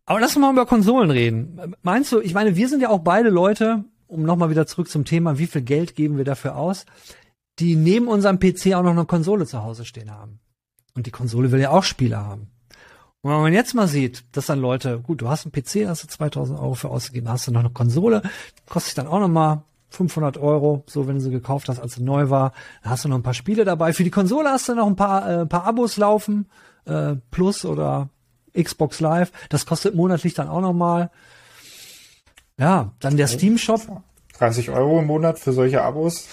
Aber 0.06 0.20
lass 0.20 0.36
uns 0.36 0.42
mal 0.42 0.54
über 0.54 0.66
Konsolen 0.66 1.12
reden. 1.12 1.76
Meinst 1.82 2.12
du, 2.12 2.20
ich 2.20 2.34
meine, 2.34 2.56
wir 2.56 2.70
sind 2.70 2.82
ja 2.82 2.90
auch 2.90 3.00
beide 3.00 3.30
Leute, 3.30 3.84
um 4.08 4.24
nochmal 4.24 4.50
wieder 4.50 4.66
zurück 4.66 4.90
zum 4.90 5.06
Thema, 5.06 5.38
wie 5.38 5.48
viel 5.48 5.62
Geld 5.62 5.96
geben 5.96 6.18
wir 6.18 6.26
dafür 6.26 6.56
aus, 6.56 6.86
die 7.60 7.76
neben 7.76 8.08
unserem 8.08 8.40
PC 8.40 8.74
auch 8.74 8.84
noch 8.84 8.92
eine 8.92 9.06
Konsole 9.06 9.46
zu 9.46 9.64
Hause 9.64 9.84
stehen 9.84 10.12
haben. 10.12 10.40
Und 10.96 11.06
die 11.06 11.12
Konsole 11.12 11.52
will 11.52 11.60
ja 11.60 11.72
auch 11.72 11.84
Spiele 11.84 12.18
haben. 12.18 12.50
Und 13.28 13.34
wenn 13.34 13.42
man 13.42 13.54
jetzt 13.54 13.74
mal 13.74 13.90
sieht, 13.90 14.24
dass 14.32 14.46
dann 14.46 14.62
Leute, 14.62 15.00
gut, 15.00 15.20
du 15.20 15.28
hast 15.28 15.46
einen 15.46 15.52
PC, 15.52 15.86
hast 15.90 16.02
du 16.02 16.08
2000 16.08 16.58
Euro 16.58 16.76
für 16.76 16.88
ausgegeben, 16.88 17.28
hast 17.28 17.46
du 17.46 17.52
noch 17.52 17.60
eine 17.60 17.72
Konsole, 17.72 18.22
kostet 18.70 19.00
dann 19.00 19.08
auch 19.08 19.20
noch 19.20 19.28
mal 19.28 19.66
500 19.90 20.38
Euro, 20.38 20.86
so 20.88 21.10
wenn 21.10 21.16
du 21.16 21.22
sie 21.22 21.30
gekauft 21.30 21.68
hast, 21.68 21.78
als 21.78 21.96
sie 21.96 22.04
neu 22.04 22.30
war. 22.30 22.54
Dann 22.84 22.92
hast 22.94 23.04
du 23.04 23.10
noch 23.10 23.18
ein 23.18 23.24
paar 23.24 23.34
Spiele 23.34 23.66
dabei. 23.66 23.92
Für 23.92 24.06
die 24.06 24.12
Konsole 24.12 24.50
hast 24.50 24.70
du 24.70 24.76
noch 24.76 24.88
ein 24.88 24.96
paar, 24.96 25.42
äh, 25.42 25.46
paar 25.46 25.66
Abos 25.66 25.98
laufen, 25.98 26.50
äh, 26.86 27.16
Plus 27.30 27.66
oder 27.66 28.08
Xbox 28.58 29.02
Live. 29.02 29.34
Das 29.50 29.66
kostet 29.66 29.94
monatlich 29.94 30.34
dann 30.34 30.48
auch 30.48 30.62
noch 30.62 30.72
mal. 30.72 31.12
Ja, 32.58 32.94
dann 33.02 33.18
der 33.18 33.28
Steam 33.28 33.58
Shop. 33.58 33.82
30 34.40 34.70
Euro 34.70 35.00
im 35.00 35.06
Monat 35.08 35.38
für 35.38 35.52
solche 35.52 35.82
Abos. 35.82 36.30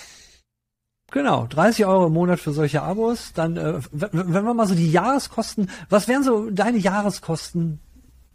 Genau, 1.14 1.46
30 1.46 1.86
Euro 1.86 2.08
im 2.08 2.12
Monat 2.12 2.40
für 2.40 2.52
solche 2.52 2.82
Abos. 2.82 3.32
Dann, 3.34 3.56
äh, 3.56 3.78
wenn 3.92 4.44
wir 4.44 4.52
mal 4.52 4.66
so 4.66 4.74
die 4.74 4.90
Jahreskosten, 4.90 5.70
was 5.88 6.08
wären 6.08 6.24
so 6.24 6.50
deine 6.50 6.78
Jahreskosten 6.78 7.78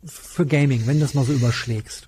für 0.06 0.46
Gaming, 0.46 0.88
wenn 0.88 0.94
du 0.94 1.02
das 1.02 1.14
mal 1.14 1.26
so 1.26 1.34
überschlägst? 1.34 2.08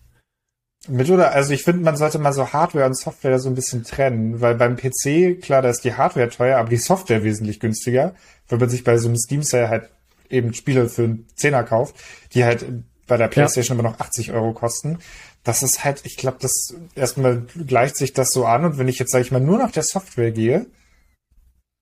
Mit 0.87 1.09
oder, 1.09 1.33
also 1.33 1.51
ich 1.51 1.63
finde, 1.63 1.83
man 1.83 1.97
sollte 1.97 2.19
mal 2.19 2.31
so 2.31 2.53
Hardware 2.53 2.85
und 2.85 2.97
Software 2.97 3.37
so 3.39 3.49
ein 3.49 3.55
bisschen 3.55 3.83
trennen, 3.83 4.39
weil 4.39 4.55
beim 4.55 4.77
PC, 4.77 5.41
klar, 5.41 5.61
da 5.61 5.69
ist 5.69 5.81
die 5.81 5.95
Hardware 5.95 6.29
teuer, 6.29 6.57
aber 6.57 6.69
die 6.69 6.77
Software 6.77 7.25
wesentlich 7.25 7.59
günstiger, 7.59 8.15
weil 8.47 8.57
man 8.57 8.69
sich 8.69 8.85
bei 8.85 8.97
so 8.97 9.09
einem 9.09 9.17
Steam 9.17 9.43
Sale 9.43 9.67
halt 9.67 9.89
eben 10.29 10.53
Spiele 10.53 10.87
für 10.87 11.03
einen 11.03 11.27
Zehner 11.35 11.63
kauft, 11.63 11.95
die 12.33 12.45
halt 12.45 12.65
bei 13.07 13.17
der 13.17 13.27
PlayStation 13.27 13.77
ja. 13.77 13.81
immer 13.81 13.89
noch 13.89 13.99
80 13.99 14.31
Euro 14.31 14.53
kosten 14.53 14.99
das 15.43 15.63
ist 15.63 15.83
halt, 15.83 16.01
ich 16.05 16.17
glaube, 16.17 16.37
das 16.39 16.75
erstmal 16.95 17.41
gleicht 17.41 17.97
sich 17.97 18.13
das 18.13 18.31
so 18.31 18.45
an 18.45 18.65
und 18.65 18.77
wenn 18.77 18.87
ich 18.87 18.99
jetzt, 18.99 19.11
sage 19.11 19.23
ich 19.23 19.31
mal, 19.31 19.41
nur 19.41 19.57
nach 19.57 19.71
der 19.71 19.83
Software 19.83 20.31
gehe, 20.31 20.67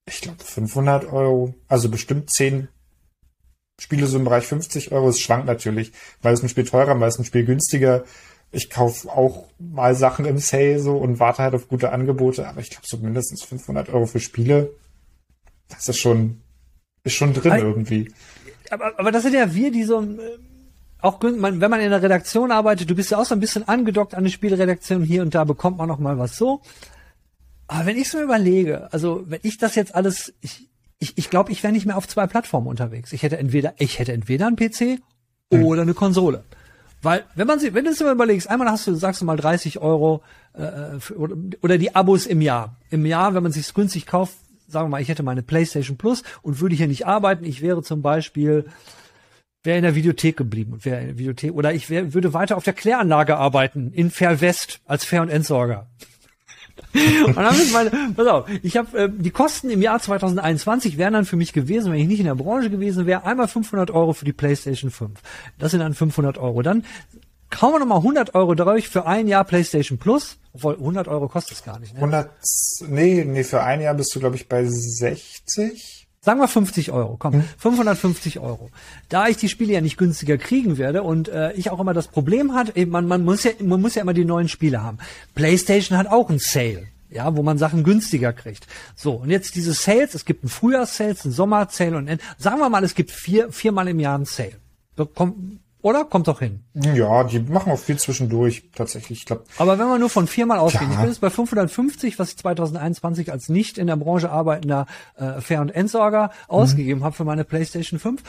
ich 0.07 0.21
glaube 0.21 0.43
500 0.43 1.11
Euro, 1.11 1.53
also 1.67 1.89
bestimmt 1.89 2.31
10 2.31 2.69
Spiele 3.79 4.07
so 4.07 4.17
im 4.17 4.25
Bereich 4.25 4.45
50 4.45 4.91
Euro. 4.91 5.09
Es 5.09 5.19
schwankt 5.19 5.45
natürlich, 5.45 5.93
weil 6.21 6.33
es 6.33 6.43
ein 6.43 6.49
Spiel 6.49 6.65
teurer, 6.65 6.99
weil 6.99 7.07
es 7.07 7.17
ein 7.17 7.25
Spiel 7.25 7.45
günstiger. 7.45 8.03
Ich 8.51 8.69
kaufe 8.69 9.09
auch 9.09 9.47
mal 9.57 9.95
Sachen 9.95 10.25
im 10.25 10.37
Sale 10.37 10.79
so 10.79 10.97
und 10.97 11.19
warte 11.19 11.43
halt 11.43 11.53
auf 11.53 11.67
gute 11.67 11.91
Angebote, 11.91 12.47
aber 12.47 12.61
ich 12.61 12.69
glaube 12.69 12.87
so 12.87 12.97
mindestens 12.97 13.43
500 13.43 13.89
Euro 13.89 14.05
für 14.05 14.19
Spiele, 14.19 14.71
das 15.69 15.87
ist 15.87 15.99
schon, 15.99 16.41
ist 17.03 17.13
schon 17.13 17.33
drin 17.33 17.51
aber, 17.51 17.61
irgendwie. 17.61 18.11
Aber, 18.71 18.99
aber 18.99 19.11
das 19.11 19.23
sind 19.23 19.35
ja 19.35 19.53
wir, 19.53 19.71
die 19.71 19.83
so 19.83 20.03
auch 21.01 21.21
wenn 21.21 21.39
man 21.39 21.79
in 21.79 21.91
der 21.91 22.01
Redaktion 22.01 22.51
arbeitet, 22.51 22.89
du 22.89 22.95
bist 22.95 23.11
ja 23.11 23.17
auch 23.17 23.25
so 23.25 23.33
ein 23.33 23.39
bisschen 23.39 23.67
angedockt 23.67 24.15
an 24.15 24.23
die 24.23 24.31
Spielredaktion, 24.31 25.03
hier 25.03 25.21
und 25.21 25.33
da 25.33 25.43
bekommt 25.43 25.77
man 25.77 25.87
noch 25.87 25.99
mal 25.99 26.17
was 26.17 26.37
so. 26.37 26.61
Aber 27.67 27.85
wenn 27.85 27.97
ich 27.97 28.09
so 28.09 28.21
überlege, 28.21 28.91
also 28.91 29.23
wenn 29.27 29.39
ich 29.43 29.57
das 29.57 29.75
jetzt 29.75 29.95
alles, 29.95 30.33
ich 30.41 30.69
ich, 30.99 31.17
ich 31.17 31.29
glaube, 31.29 31.51
ich 31.51 31.63
wäre 31.63 31.73
nicht 31.73 31.85
mehr 31.85 31.97
auf 31.97 32.07
zwei 32.07 32.27
Plattformen 32.27 32.67
unterwegs. 32.67 33.13
Ich 33.13 33.23
hätte 33.23 33.37
entweder, 33.37 33.73
ich 33.77 33.99
hätte 33.99 34.11
entweder 34.11 34.47
einen 34.47 34.57
PC 34.57 34.99
hm. 35.51 35.63
oder 35.63 35.81
eine 35.81 35.93
Konsole. 35.93 36.43
Weil, 37.01 37.23
wenn 37.35 37.47
man 37.47 37.59
sie, 37.59 37.73
wenn 37.73 37.85
du 37.85 37.91
es 37.91 37.99
mal 38.01 38.11
überlegst, 38.11 38.49
einmal 38.49 38.69
hast 38.69 38.85
du, 38.85 38.93
sagst 38.93 39.21
du 39.21 39.25
mal 39.25 39.37
30 39.37 39.79
Euro 39.79 40.21
äh, 40.53 40.99
für, 40.99 41.17
oder 41.61 41.77
die 41.77 41.95
Abos 41.95 42.25
im 42.25 42.41
Jahr. 42.41 42.75
Im 42.89 43.05
Jahr, 43.05 43.33
wenn 43.33 43.43
man 43.43 43.53
sich 43.53 43.73
günstig 43.73 44.05
kauft, 44.05 44.33
sagen 44.67 44.87
wir 44.87 44.89
mal, 44.89 45.01
ich 45.01 45.07
hätte 45.07 45.23
meine 45.23 45.41
PlayStation 45.41 45.97
Plus 45.97 46.23
und 46.41 46.59
würde 46.59 46.75
hier 46.75 46.87
nicht 46.87 47.07
arbeiten. 47.07 47.45
Ich 47.45 47.61
wäre 47.61 47.81
zum 47.81 48.01
Beispiel 48.01 48.65
wäre 49.63 49.77
in 49.77 49.83
der 49.83 49.95
Videothek 49.95 50.37
geblieben 50.37 50.73
und 50.73 50.85
wäre 50.85 51.01
in 51.01 51.07
der 51.07 51.17
Videothek 51.17 51.53
oder 51.53 51.73
ich 51.73 51.89
wär, 51.89 52.13
würde 52.13 52.33
weiter 52.33 52.57
auf 52.57 52.63
der 52.63 52.73
Kläranlage 52.73 53.37
arbeiten 53.37 53.91
in 53.93 54.11
Fair 54.11 54.41
West 54.41 54.79
als 54.85 55.03
Fair- 55.03 55.21
und 55.21 55.29
Entsorger. 55.29 55.87
und 57.25 57.35
dann 57.35 57.53
ist 57.55 57.73
meine, 57.73 57.91
pass 58.15 58.27
auf, 58.27 58.49
ich 58.63 58.77
habe 58.77 58.97
äh, 58.97 59.09
die 59.11 59.31
Kosten 59.31 59.69
im 59.69 59.81
Jahr 59.81 59.99
2021 59.99 60.97
wären 60.97 61.13
dann 61.13 61.25
für 61.25 61.35
mich 61.35 61.53
gewesen, 61.53 61.91
wenn 61.91 61.99
ich 61.99 62.07
nicht 62.07 62.19
in 62.19 62.25
der 62.25 62.35
Branche 62.35 62.69
gewesen 62.69 63.05
wäre, 63.05 63.25
einmal 63.25 63.47
500 63.47 63.91
Euro 63.91 64.13
für 64.13 64.25
die 64.25 64.33
PlayStation 64.33 64.89
5. 64.89 65.19
Das 65.57 65.71
sind 65.71 65.81
dann 65.81 65.93
500 65.93 66.37
Euro. 66.37 66.61
Dann 66.61 66.85
kaum 67.49 67.79
noch 67.79 67.85
mal 67.85 67.97
100 67.97 68.33
Euro 68.33 68.55
drauf 68.55 68.83
für 68.85 69.05
ein 69.05 69.27
Jahr 69.27 69.43
PlayStation 69.43 69.97
Plus. 69.97 70.37
Obwohl 70.53 70.75
100 70.75 71.07
Euro 71.07 71.27
kostet 71.27 71.57
es 71.57 71.63
gar 71.63 71.79
nicht. 71.79 71.93
Ne? 71.93 71.99
100, 71.99 72.31
nee, 72.87 73.23
nee, 73.23 73.43
für 73.43 73.61
ein 73.61 73.81
Jahr 73.81 73.93
bist 73.93 74.15
du 74.15 74.19
glaube 74.19 74.35
ich 74.35 74.47
bei 74.47 74.65
60. 74.65 76.08
Sagen 76.21 76.41
wir 76.41 76.49
50 76.49 76.91
Euro, 76.91 77.15
komm, 77.17 77.33
hm. 77.33 77.43
550 77.57 78.39
Euro. 78.39 78.69
Da 79.07 79.27
ich 79.27 79.37
die 79.37 79.47
Spiele 79.47 79.73
ja 79.73 79.81
nicht 79.81 79.97
günstiger 79.97 80.37
kriegen 80.37 80.77
werde 80.77 81.01
und 81.01 81.29
äh, 81.29 81.53
ich 81.53 81.69
auch 81.69 81.79
immer 81.79 81.93
das 81.93 82.09
Problem 82.09 82.53
hat, 82.53 82.75
man, 82.87 83.07
man 83.07 83.23
muss 83.23 83.43
ja, 83.43 83.51
man 83.61 83.79
muss 83.79 83.95
ja 83.95 84.01
immer 84.01 84.13
die 84.13 84.25
neuen 84.25 84.49
Spiele 84.49 84.83
haben. 84.83 84.97
PlayStation 85.33 85.97
hat 85.97 86.07
auch 86.07 86.29
einen 86.29 86.39
Sale, 86.39 86.87
ja, 87.09 87.37
wo 87.37 87.41
man 87.41 87.57
Sachen 87.57 87.85
günstiger 87.85 88.33
kriegt. 88.33 88.67
So 88.95 89.13
und 89.13 89.29
jetzt 89.29 89.55
diese 89.55 89.71
Sales, 89.73 90.13
es 90.13 90.25
gibt 90.25 90.43
einen 90.43 90.49
Frühjahrssale, 90.49 91.15
einen 91.23 91.33
Sommersale 91.33 91.95
und 91.95 92.09
sagen 92.37 92.59
wir 92.59 92.69
mal, 92.69 92.83
es 92.83 92.95
gibt 92.95 93.11
vier 93.11 93.51
viermal 93.53 93.87
im 93.87 94.01
Jahr 94.01 94.15
einen 94.15 94.25
Sale. 94.25 94.57
Komm, 95.15 95.59
Oder? 95.81 96.03
Kommt 96.03 96.27
doch 96.27 96.39
hin. 96.39 96.63
Ja, 96.73 97.23
die 97.23 97.39
machen 97.39 97.71
auch 97.71 97.79
viel 97.79 97.97
zwischendurch, 97.97 98.69
tatsächlich. 98.75 99.19
Ich 99.19 99.25
glaub, 99.25 99.45
Aber 99.57 99.79
wenn 99.79 99.87
wir 99.87 99.97
nur 99.97 100.09
von 100.09 100.27
viermal 100.27 100.59
ausgehen, 100.59 100.89
Ja. 100.91 100.95
ich 100.95 100.99
bin 100.99 101.09
jetzt 101.09 101.21
bei 101.21 101.29
550, 101.29 102.19
was 102.19 102.31
ich 102.31 102.37
2021 102.37 103.31
als 103.31 103.47
nicht 103.47 103.77
in 103.77 103.87
der 103.87 103.95
Branche 103.95 104.29
arbeitender 104.29 104.87
äh, 105.15 105.39
Fair- 105.39 105.61
und 105.61 105.69
Endsorger 105.69 106.31
ausgegeben 106.49 107.03
habe 107.03 107.15
für 107.15 107.23
meine 107.23 107.45
PlayStation 107.45 107.97
5, 107.97 108.21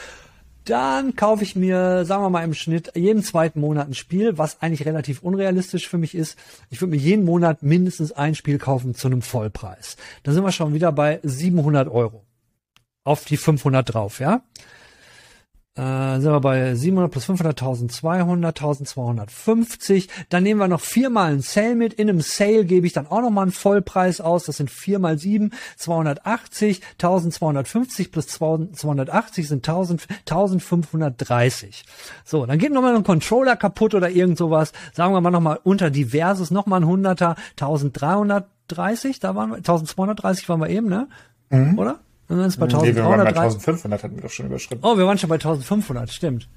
dann 0.63 1.15
kaufe 1.15 1.43
ich 1.43 1.55
mir, 1.55 2.05
sagen 2.05 2.23
wir 2.23 2.29
mal 2.29 2.43
im 2.43 2.53
Schnitt, 2.53 2.91
jeden 2.95 3.23
zweiten 3.23 3.59
Monat 3.59 3.87
ein 3.89 3.95
Spiel, 3.95 4.37
was 4.37 4.61
eigentlich 4.61 4.85
relativ 4.85 5.21
unrealistisch 5.23 5.89
für 5.89 5.97
mich 5.97 6.13
ist. 6.15 6.37
Ich 6.69 6.79
würde 6.81 6.91
mir 6.91 7.01
jeden 7.01 7.25
Monat 7.25 7.63
mindestens 7.63 8.11
ein 8.11 8.35
Spiel 8.35 8.59
kaufen 8.59 8.93
zu 8.95 9.07
einem 9.07 9.23
Vollpreis. 9.23 9.97
Da 10.23 10.31
sind 10.31 10.43
wir 10.43 10.51
schon 10.51 10.73
wieder 10.73 10.91
bei 10.91 11.19
700 11.23 11.89
Euro. 11.89 12.23
Auf 13.03 13.25
die 13.25 13.37
500 13.37 13.91
drauf, 13.93 14.19
ja? 14.19 14.41
Äh, 15.73 16.19
sind 16.19 16.29
wir 16.29 16.41
bei 16.41 16.75
700 16.75 17.09
plus 17.09 17.23
500, 17.23 17.61
1200, 17.61 18.59
1250. 18.59 20.09
Dann 20.27 20.43
nehmen 20.43 20.59
wir 20.59 20.67
noch 20.67 20.81
viermal 20.81 21.31
einen 21.31 21.41
Sale 21.41 21.75
mit. 21.75 21.93
In 21.93 22.09
einem 22.09 22.19
Sale 22.19 22.65
gebe 22.65 22.85
ich 22.85 22.91
dann 22.91 23.07
auch 23.07 23.21
nochmal 23.21 23.43
einen 23.43 23.53
Vollpreis 23.53 24.19
aus. 24.19 24.43
Das 24.43 24.57
sind 24.57 24.69
vier 24.69 24.99
mal 24.99 25.17
sieben, 25.17 25.51
280, 25.77 26.81
1250 26.93 28.11
plus 28.11 28.27
280 28.27 29.47
sind 29.47 29.65
1000, 29.65 30.07
1530. 30.29 31.85
So, 32.25 32.45
dann 32.45 32.59
geht 32.59 32.73
nochmal 32.73 32.93
ein 32.93 33.03
Controller 33.03 33.55
kaputt 33.55 33.95
oder 33.95 34.09
irgend 34.09 34.37
sowas. 34.37 34.73
Sagen 34.91 35.13
wir 35.13 35.21
mal 35.21 35.31
nochmal 35.31 35.59
unter 35.63 35.89
diverses 35.89 36.51
nochmal 36.51 36.81
ein 36.81 36.87
Hunderter, 36.87 37.37
1330, 37.51 39.21
da 39.21 39.35
waren 39.35 39.51
wir, 39.51 39.57
1230 39.57 40.49
waren 40.49 40.59
wir 40.59 40.69
eben, 40.69 40.89
ne? 40.89 41.07
Oder? 41.77 41.99
Sind 42.31 42.59
wir 42.59 42.67
bei 42.67 42.81
nee, 42.81 42.95
wir 42.95 43.03
waren 43.03 43.19
bei 43.19 43.27
1330. 43.27 43.67
1500, 43.67 44.03
hatten 44.03 44.15
wir 44.15 44.23
doch 44.23 44.29
schon 44.29 44.45
überschritten. 44.45 44.83
Oh, 44.85 44.97
wir 44.97 45.05
waren 45.05 45.17
schon 45.17 45.29
bei 45.29 45.35
1500, 45.35 46.11
stimmt. 46.11 46.47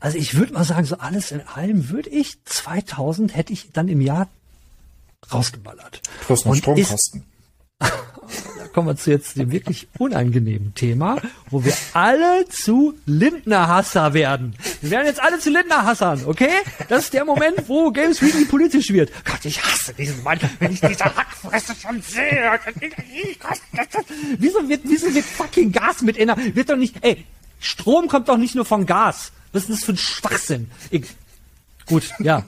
Also 0.00 0.18
ich 0.18 0.36
würde 0.36 0.54
mal 0.54 0.64
sagen, 0.64 0.86
so 0.86 0.98
alles 0.98 1.32
in 1.32 1.40
allem 1.42 1.90
würde 1.90 2.10
ich 2.10 2.42
2000 2.44 3.34
hätte 3.34 3.52
ich 3.52 3.72
dann 3.72 3.88
im 3.88 4.00
Jahr 4.00 4.28
rausgeballert. 5.32 6.00
Plus 6.26 6.44
noch 6.44 6.54
Stromkosten. 6.54 7.24
Da 7.78 7.90
kommen 8.76 8.88
wir 8.88 8.96
zu 8.96 9.10
jetzt 9.10 9.38
dem 9.38 9.50
wirklich 9.52 9.88
unangenehmen 9.96 10.74
Thema, 10.74 11.16
wo 11.48 11.64
wir 11.64 11.72
alle 11.94 12.46
zu 12.50 12.92
Lindner-Hasser 13.06 14.12
werden. 14.12 14.54
Wir 14.82 14.90
werden 14.90 15.06
jetzt 15.06 15.22
alle 15.22 15.38
zu 15.38 15.48
Lindner-Hassern, 15.48 16.26
okay? 16.26 16.50
Das 16.90 17.04
ist 17.04 17.14
der 17.14 17.24
Moment, 17.24 17.70
wo 17.70 17.90
Games 17.90 18.20
Weekly 18.20 18.44
politisch 18.44 18.90
wird. 18.90 19.10
Gott, 19.24 19.42
ich 19.44 19.64
hasse 19.64 19.94
diesen 19.94 20.22
Mann, 20.22 20.38
wenn 20.58 20.72
ich 20.72 20.82
diese 20.82 21.06
Hackfresse 21.06 21.74
schon 21.74 22.02
sehe. 22.02 22.60
Wieso 24.38 24.68
wird, 24.68 24.82
wieso 24.84 25.14
wird 25.14 25.24
fucking 25.24 25.72
Gas 25.72 26.02
mit 26.02 26.18
Ener 26.18 26.36
Wird 26.36 26.68
doch 26.68 26.76
nicht, 26.76 26.96
ey, 27.00 27.24
Strom 27.58 28.08
kommt 28.08 28.28
doch 28.28 28.36
nicht 28.36 28.54
nur 28.54 28.66
von 28.66 28.84
Gas. 28.84 29.32
Was 29.54 29.62
ist 29.62 29.70
das 29.70 29.84
für 29.84 29.92
ein 29.92 29.96
Schwachsinn? 29.96 30.70
Ich, 30.90 31.06
gut, 31.86 32.10
ja. 32.18 32.44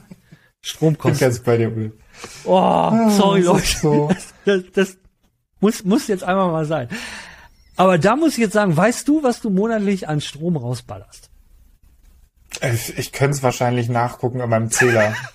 Ich 0.61 0.77
bin 0.77 0.95
ganz 0.95 1.39
bei 1.39 1.57
dir, 1.57 1.75
Will. 1.75 1.97
Oh, 2.43 3.09
sorry, 3.17 3.41
das 3.41 3.81
Leute. 3.81 4.15
Das, 4.45 4.63
das 4.73 4.97
muss, 5.59 5.83
muss 5.83 6.07
jetzt 6.07 6.23
einmal 6.23 6.51
mal 6.51 6.65
sein. 6.65 6.89
Aber 7.75 7.97
da 7.97 8.15
muss 8.15 8.33
ich 8.33 8.39
jetzt 8.39 8.53
sagen, 8.53 8.75
weißt 8.75 9.07
du, 9.07 9.23
was 9.23 9.41
du 9.41 9.49
monatlich 9.49 10.07
an 10.09 10.19
Strom 10.21 10.57
rausballerst? 10.57 11.29
Ich, 12.73 12.97
ich 12.97 13.11
könnte 13.11 13.37
es 13.37 13.43
wahrscheinlich 13.43 13.87
nachgucken 13.89 14.41
an 14.41 14.49
meinem 14.49 14.71
Zähler. 14.71 15.15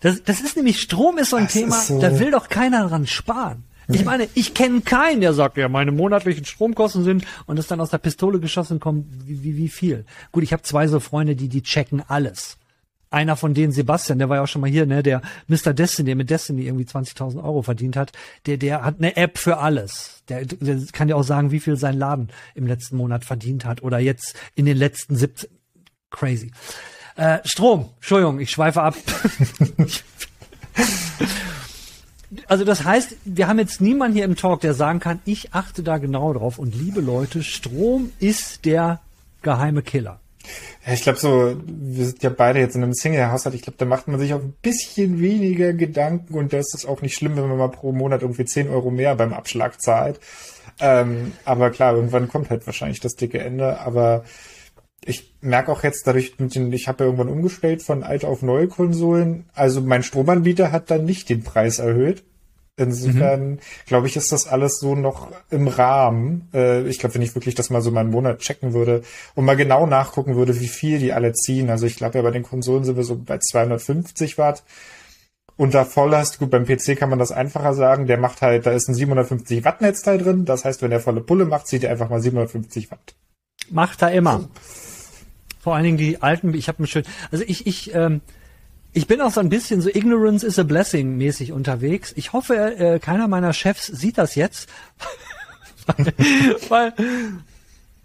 Das, 0.00 0.22
das 0.22 0.40
ist 0.40 0.56
nämlich, 0.56 0.80
Strom 0.80 1.18
ist 1.18 1.30
so 1.30 1.36
ein 1.36 1.44
Das 1.44 1.52
Thema, 1.52 1.74
so- 1.80 2.00
da 2.00 2.18
will 2.18 2.30
doch 2.30 2.48
keiner 2.48 2.88
dran 2.88 3.06
sparen. 3.06 3.64
Ich 3.88 4.04
meine, 4.04 4.28
ich 4.34 4.52
kenne 4.54 4.80
keinen, 4.80 5.20
der 5.20 5.32
sagt, 5.32 5.58
ja, 5.58 5.68
meine 5.68 5.92
monatlichen 5.92 6.44
Stromkosten 6.44 7.04
sind 7.04 7.24
und 7.46 7.56
das 7.56 7.66
dann 7.68 7.80
aus 7.80 7.90
der 7.90 7.98
Pistole 7.98 8.40
geschossen 8.40 8.80
kommt, 8.80 9.06
wie, 9.28 9.42
wie, 9.44 9.56
wie 9.56 9.68
viel. 9.68 10.04
Gut, 10.32 10.42
ich 10.42 10.52
habe 10.52 10.62
zwei 10.62 10.88
so 10.88 10.98
Freunde, 11.00 11.36
die, 11.36 11.48
die 11.48 11.62
checken 11.62 12.02
alles. 12.08 12.56
Einer 13.16 13.34
von 13.34 13.54
denen, 13.54 13.72
Sebastian, 13.72 14.18
der 14.18 14.28
war 14.28 14.36
ja 14.36 14.42
auch 14.42 14.46
schon 14.46 14.60
mal 14.60 14.68
hier, 14.68 14.84
ne, 14.84 15.02
der 15.02 15.22
Mr. 15.48 15.72
Destiny, 15.72 16.08
der 16.08 16.16
mit 16.16 16.28
Destiny 16.28 16.66
irgendwie 16.66 16.84
20.000 16.84 17.42
Euro 17.42 17.62
verdient 17.62 17.96
hat, 17.96 18.12
der, 18.44 18.58
der 18.58 18.84
hat 18.84 18.96
eine 18.98 19.16
App 19.16 19.38
für 19.38 19.56
alles. 19.56 20.22
Der, 20.28 20.44
der 20.44 20.82
kann 20.92 21.08
dir 21.08 21.16
auch 21.16 21.22
sagen, 21.22 21.50
wie 21.50 21.60
viel 21.60 21.78
sein 21.78 21.96
Laden 21.96 22.28
im 22.54 22.66
letzten 22.66 22.98
Monat 22.98 23.24
verdient 23.24 23.64
hat 23.64 23.82
oder 23.82 23.98
jetzt 23.98 24.36
in 24.54 24.66
den 24.66 24.76
letzten 24.76 25.16
17, 25.16 25.48
crazy. 26.10 26.52
Äh, 27.16 27.38
Strom, 27.46 27.88
Entschuldigung, 27.96 28.38
ich 28.38 28.50
schweife 28.50 28.82
ab. 28.82 28.96
also 32.46 32.66
das 32.66 32.84
heißt, 32.84 33.16
wir 33.24 33.48
haben 33.48 33.58
jetzt 33.58 33.80
niemanden 33.80 34.14
hier 34.14 34.26
im 34.26 34.36
Talk, 34.36 34.60
der 34.60 34.74
sagen 34.74 35.00
kann, 35.00 35.20
ich 35.24 35.54
achte 35.54 35.82
da 35.82 35.96
genau 35.96 36.34
drauf. 36.34 36.58
Und 36.58 36.74
liebe 36.74 37.00
Leute, 37.00 37.42
Strom 37.42 38.12
ist 38.18 38.66
der 38.66 39.00
geheime 39.40 39.80
Killer. 39.80 40.20
Ja, 40.86 40.92
ich 40.92 41.02
glaube 41.02 41.18
so, 41.18 41.56
wir 41.66 42.06
sind 42.06 42.22
ja 42.22 42.30
beide 42.30 42.60
jetzt 42.60 42.76
in 42.76 42.82
einem 42.82 42.94
Single-Haushalt. 42.94 43.54
Ich 43.54 43.62
glaube, 43.62 43.78
da 43.78 43.84
macht 43.84 44.08
man 44.08 44.20
sich 44.20 44.34
auch 44.34 44.40
ein 44.40 44.54
bisschen 44.62 45.20
weniger 45.20 45.72
Gedanken 45.72 46.34
und 46.34 46.52
das 46.52 46.74
ist 46.74 46.86
auch 46.86 47.02
nicht 47.02 47.14
schlimm, 47.14 47.36
wenn 47.36 47.48
man 47.48 47.58
mal 47.58 47.68
pro 47.68 47.92
Monat 47.92 48.22
irgendwie 48.22 48.44
10 48.44 48.68
Euro 48.68 48.90
mehr 48.90 49.14
beim 49.16 49.32
Abschlag 49.32 49.80
zahlt. 49.80 50.20
Ähm, 50.80 51.32
aber 51.44 51.70
klar, 51.70 51.94
irgendwann 51.94 52.28
kommt 52.28 52.50
halt 52.50 52.66
wahrscheinlich 52.66 53.00
das 53.00 53.16
dicke 53.16 53.38
Ende. 53.38 53.80
Aber 53.80 54.24
ich 55.04 55.34
merke 55.40 55.72
auch 55.72 55.82
jetzt 55.82 56.06
dadurch, 56.06 56.38
mit 56.38 56.54
den, 56.54 56.72
ich 56.72 56.88
habe 56.88 57.04
ja 57.04 57.06
irgendwann 57.06 57.28
umgestellt 57.32 57.82
von 57.82 58.02
alt 58.02 58.24
auf 58.24 58.42
neue 58.42 58.68
Konsolen. 58.68 59.46
Also 59.54 59.80
mein 59.80 60.02
Stromanbieter 60.02 60.72
hat 60.72 60.90
dann 60.90 61.04
nicht 61.04 61.28
den 61.28 61.42
Preis 61.42 61.78
erhöht. 61.78 62.24
Insofern 62.78 63.58
glaube 63.86 64.06
ich, 64.06 64.16
ist 64.16 64.32
das 64.32 64.46
alles 64.46 64.78
so 64.78 64.94
noch 64.94 65.32
im 65.50 65.66
Rahmen. 65.66 66.48
Äh, 66.52 66.86
ich 66.88 66.98
glaube, 66.98 67.14
wenn 67.14 67.22
ich 67.22 67.34
wirklich 67.34 67.54
das 67.54 67.70
mal 67.70 67.80
so 67.80 67.90
mal 67.90 68.00
einen 68.00 68.10
Monat 68.10 68.40
checken 68.40 68.74
würde 68.74 69.02
und 69.34 69.46
mal 69.46 69.56
genau 69.56 69.86
nachgucken 69.86 70.36
würde, 70.36 70.60
wie 70.60 70.68
viel 70.68 70.98
die 70.98 71.14
alle 71.14 71.32
ziehen. 71.32 71.70
Also 71.70 71.86
ich 71.86 71.96
glaube 71.96 72.18
ja, 72.18 72.22
bei 72.22 72.30
den 72.30 72.42
Konsolen 72.42 72.84
sind 72.84 72.96
wir 72.96 73.04
so 73.04 73.16
bei 73.16 73.38
250 73.38 74.36
Watt. 74.36 74.62
Und 75.56 75.72
da 75.72 75.86
Volllast, 75.86 76.38
gut, 76.38 76.50
beim 76.50 76.66
PC 76.66 76.98
kann 76.98 77.08
man 77.08 77.18
das 77.18 77.32
einfacher 77.32 77.72
sagen. 77.72 78.06
Der 78.06 78.18
macht 78.18 78.42
halt, 78.42 78.66
da 78.66 78.72
ist 78.72 78.88
ein 78.88 78.94
750 78.94 79.64
Watt 79.64 79.80
Netzteil 79.80 80.18
drin. 80.18 80.44
Das 80.44 80.66
heißt, 80.66 80.82
wenn 80.82 80.90
der 80.90 81.00
volle 81.00 81.22
Pulle 81.22 81.46
macht, 81.46 81.66
zieht 81.66 81.82
er 81.82 81.90
einfach 81.90 82.10
mal 82.10 82.20
750 82.20 82.90
Watt. 82.90 83.14
Macht 83.70 84.02
er 84.02 84.12
immer. 84.12 84.50
Vor 85.60 85.74
allen 85.74 85.84
Dingen 85.84 85.96
die 85.96 86.20
alten, 86.20 86.52
ich 86.52 86.68
habe 86.68 86.82
mir 86.82 86.88
schön, 86.88 87.04
also 87.32 87.42
ich, 87.46 87.66
ich, 87.66 87.94
ähm, 87.94 88.20
ich 88.96 89.06
bin 89.06 89.20
auch 89.20 89.30
so 89.30 89.40
ein 89.40 89.48
bisschen 89.50 89.80
so 89.82 89.90
Ignorance 89.90 90.44
is 90.46 90.58
a 90.58 90.62
blessing 90.62 91.16
mäßig 91.18 91.52
unterwegs. 91.52 92.12
Ich 92.16 92.32
hoffe, 92.32 92.54
äh, 92.56 92.98
keiner 92.98 93.28
meiner 93.28 93.52
Chefs 93.52 93.86
sieht 93.86 94.16
das 94.18 94.34
jetzt, 94.34 94.68
weil, 95.86 96.12
weil 96.68 96.92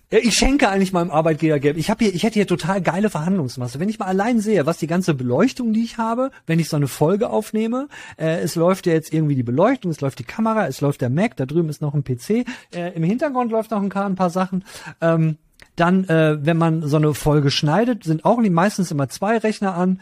ich 0.09 0.35
schenke 0.35 0.67
eigentlich 0.67 0.91
meinem 0.91 1.09
Arbeitgeber 1.09 1.59
Geld. 1.59 1.77
Ich 1.77 1.89
habe 1.89 2.03
hier, 2.03 2.13
ich 2.13 2.23
hätte 2.23 2.33
hier 2.33 2.45
total 2.47 2.81
geile 2.81 3.09
Verhandlungsmasse. 3.09 3.79
Wenn 3.79 3.87
ich 3.87 3.99
mal 3.99 4.07
allein 4.07 4.41
sehe, 4.41 4.65
was 4.65 4.77
die 4.77 4.87
ganze 4.87 5.13
Beleuchtung, 5.13 5.71
die 5.71 5.83
ich 5.83 5.97
habe, 5.97 6.31
wenn 6.45 6.59
ich 6.59 6.67
so 6.67 6.75
eine 6.75 6.89
Folge 6.89 7.29
aufnehme, 7.29 7.87
äh, 8.17 8.39
es 8.41 8.55
läuft 8.55 8.85
ja 8.85 8.91
jetzt 8.93 9.13
irgendwie 9.13 9.35
die 9.35 9.43
Beleuchtung, 9.43 9.89
es 9.91 10.01
läuft 10.01 10.19
die 10.19 10.25
Kamera, 10.25 10.67
es 10.67 10.81
läuft 10.81 10.99
der 10.99 11.09
Mac, 11.09 11.37
da 11.37 11.45
drüben 11.45 11.69
ist 11.69 11.81
noch 11.81 11.93
ein 11.93 12.03
PC, 12.03 12.45
äh, 12.75 12.93
im 12.93 13.03
Hintergrund 13.03 13.51
läuft 13.51 13.71
noch 13.71 13.81
ein, 13.81 13.87
paar- 13.89 14.05
ein 14.05 14.15
paar 14.15 14.29
Sachen. 14.29 14.65
Ähm, 14.99 15.37
dann, 15.77 16.03
äh, 16.09 16.37
wenn 16.45 16.57
man 16.57 16.85
so 16.85 16.97
eine 16.97 17.13
Folge 17.13 17.49
schneidet, 17.49 18.03
sind 18.03 18.25
auch 18.25 18.37
meistens 18.41 18.91
immer 18.91 19.07
zwei 19.07 19.37
Rechner 19.37 19.75
an. 19.75 20.01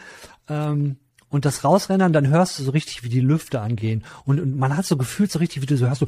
Ähm, 0.49 0.97
und 1.29 1.45
das 1.45 1.63
Rausrennen, 1.63 2.11
dann 2.11 2.27
hörst 2.27 2.57
du 2.57 2.63
so 2.63 2.71
richtig, 2.71 3.03
wie 3.03 3.09
die 3.09 3.19
Lüfte 3.19 3.61
angehen. 3.61 4.03
Und, 4.25 4.39
und 4.39 4.57
man 4.57 4.75
hat 4.75 4.85
so 4.85 4.97
gefühlt 4.97 5.31
so 5.31 5.37
richtig, 5.39 5.61
wie 5.61 5.67
du 5.67 5.77
so 5.77 5.85
hörst, 5.87 5.99
so 5.99 6.07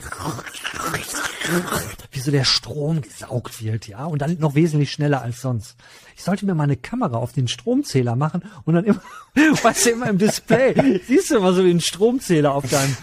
wie 2.12 2.20
so 2.20 2.32
der 2.32 2.44
Strom 2.44 3.02
gesaugt 3.02 3.64
wird, 3.64 3.88
ja, 3.88 4.06
und 4.06 4.22
dann 4.22 4.38
noch 4.39 4.56
wesentlich 4.56 4.92
schneller 4.92 5.22
als 5.22 5.42
sonst. 5.42 5.76
Ich 6.16 6.24
sollte 6.24 6.46
mir 6.46 6.56
mal 6.56 6.64
eine 6.64 6.78
Kamera 6.78 7.18
auf 7.18 7.34
den 7.34 7.48
Stromzähler 7.48 8.16
machen 8.16 8.44
und 8.66 8.74
dann 8.74 8.86
immer, 8.86 9.02
weißt 9.64 9.86
du, 9.86 9.89
immer 9.92 10.10
im 10.10 10.18
Display, 10.18 11.02
siehst 11.06 11.32
du 11.32 11.38
immer 11.38 11.54
so 11.54 11.62
den 11.62 11.82
Stromzähler 11.82 12.54
auf 12.54 12.70
deinem, 12.70 12.96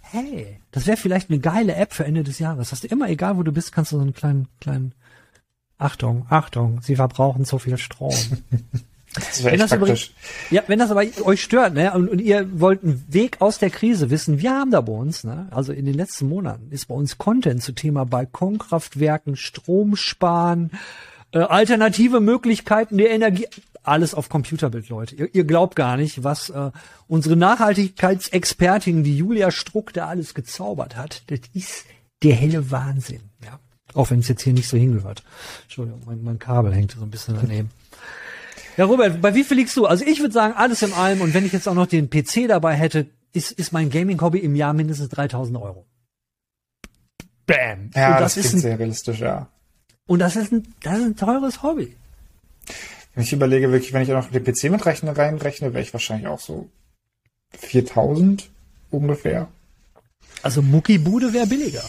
hey, 0.00 0.60
das 0.72 0.86
wäre 0.86 0.96
vielleicht 0.96 1.30
eine 1.30 1.40
geile 1.40 1.74
App 1.74 1.92
für 1.92 2.04
Ende 2.04 2.22
des 2.22 2.38
Jahres. 2.38 2.72
Hast 2.72 2.84
du 2.84 2.88
immer, 2.88 3.08
egal 3.08 3.36
wo 3.36 3.42
du 3.42 3.52
bist, 3.52 3.72
kannst 3.72 3.92
du 3.92 3.96
so 3.96 4.02
einen 4.02 4.14
kleinen, 4.14 4.48
kleinen, 4.60 4.94
Achtung, 5.78 6.26
Achtung, 6.28 6.82
sie 6.82 6.96
verbrauchen 6.96 7.44
so 7.44 7.58
viel 7.58 7.78
Strom. 7.78 8.14
Das 9.14 9.42
wäre 9.42 9.54
echt 9.54 9.62
das, 9.62 9.70
praktisch. 9.70 10.12
ja, 10.50 10.62
wenn 10.68 10.78
das 10.78 10.90
aber 10.90 11.04
euch 11.24 11.42
stört, 11.42 11.74
ne, 11.74 11.92
und, 11.94 12.08
und 12.08 12.20
ihr 12.20 12.48
wollt 12.60 12.84
einen 12.84 13.04
Weg 13.08 13.40
aus 13.40 13.58
der 13.58 13.70
Krise 13.70 14.10
wissen, 14.10 14.40
wir 14.40 14.52
haben 14.52 14.70
da 14.70 14.80
bei 14.80 14.92
uns, 14.92 15.24
ne, 15.24 15.48
also 15.50 15.72
in 15.72 15.84
den 15.84 15.94
letzten 15.94 16.28
Monaten 16.28 16.70
ist 16.70 16.86
bei 16.86 16.94
uns 16.94 17.18
Content 17.18 17.62
zu 17.62 17.72
Thema 17.72 18.04
Balkonkraftwerken, 18.04 19.34
Strom 19.34 19.96
sparen, 19.96 20.70
äh, 21.32 21.40
alternative 21.40 22.20
Möglichkeiten 22.20 22.98
der 22.98 23.10
Energie, 23.10 23.46
alles 23.82 24.14
auf 24.14 24.28
Computerbild, 24.28 24.88
Leute. 24.88 25.16
Ihr, 25.16 25.34
ihr 25.34 25.44
glaubt 25.44 25.74
gar 25.74 25.96
nicht, 25.96 26.22
was 26.22 26.50
äh, 26.50 26.70
unsere 27.08 27.34
Nachhaltigkeitsexpertin, 27.36 29.02
die 29.02 29.16
Julia 29.16 29.50
Struck, 29.50 29.92
da 29.92 30.06
alles 30.06 30.34
gezaubert 30.34 30.96
hat. 30.96 31.22
Das 31.28 31.40
ist 31.52 31.84
der 32.22 32.34
helle 32.34 32.70
Wahnsinn, 32.70 33.22
ja. 33.44 33.58
Auch 33.94 34.10
wenn 34.10 34.20
es 34.20 34.28
jetzt 34.28 34.42
hier 34.42 34.52
nicht 34.52 34.68
so 34.68 34.76
hingehört. 34.76 35.24
Entschuldigung, 35.62 36.02
mein, 36.06 36.22
mein 36.22 36.38
Kabel 36.38 36.72
hängt 36.72 36.92
so 36.92 37.02
ein 37.02 37.10
bisschen 37.10 37.36
daneben. 37.40 37.70
Ja, 38.80 38.86
Robert, 38.86 39.20
bei 39.20 39.34
wie 39.34 39.44
viel 39.44 39.58
liegst 39.58 39.76
du? 39.76 39.84
Also 39.84 40.06
ich 40.06 40.20
würde 40.20 40.32
sagen, 40.32 40.54
alles 40.56 40.80
in 40.80 40.94
allem. 40.94 41.20
Und 41.20 41.34
wenn 41.34 41.44
ich 41.44 41.52
jetzt 41.52 41.68
auch 41.68 41.74
noch 41.74 41.86
den 41.86 42.08
PC 42.08 42.48
dabei 42.48 42.72
hätte, 42.72 43.10
ist, 43.34 43.52
ist 43.52 43.74
mein 43.74 43.90
Gaming-Hobby 43.90 44.38
im 44.38 44.56
Jahr 44.56 44.72
mindestens 44.72 45.10
3000 45.10 45.58
Euro. 45.58 45.84
Bam. 47.44 47.90
Ja, 47.94 48.14
und 48.14 48.22
das, 48.22 48.36
das, 48.36 48.46
ist 48.46 48.54
ein, 48.54 48.60
sehr 48.60 48.78
realistisch, 48.78 49.20
ja. 49.20 49.48
und 50.06 50.20
das 50.20 50.34
ist 50.34 50.50
ein, 50.50 50.66
das 50.82 50.96
ist 50.96 51.04
ein 51.04 51.16
teures 51.16 51.62
Hobby. 51.62 51.94
Ich 53.16 53.34
überlege 53.34 53.70
wirklich, 53.70 53.92
wenn 53.92 54.00
ich 54.00 54.10
auch 54.14 54.24
noch 54.24 54.30
den 54.30 54.42
PC 54.42 54.70
mit 54.70 54.86
rechne, 54.86 55.14
reinrechne, 55.14 55.74
wäre 55.74 55.82
ich 55.82 55.92
wahrscheinlich 55.92 56.28
auch 56.28 56.40
so 56.40 56.70
4000 57.58 58.48
ungefähr. 58.90 59.48
Also 60.40 60.62
Muckibude 60.62 61.34
wäre 61.34 61.46
billiger. 61.46 61.84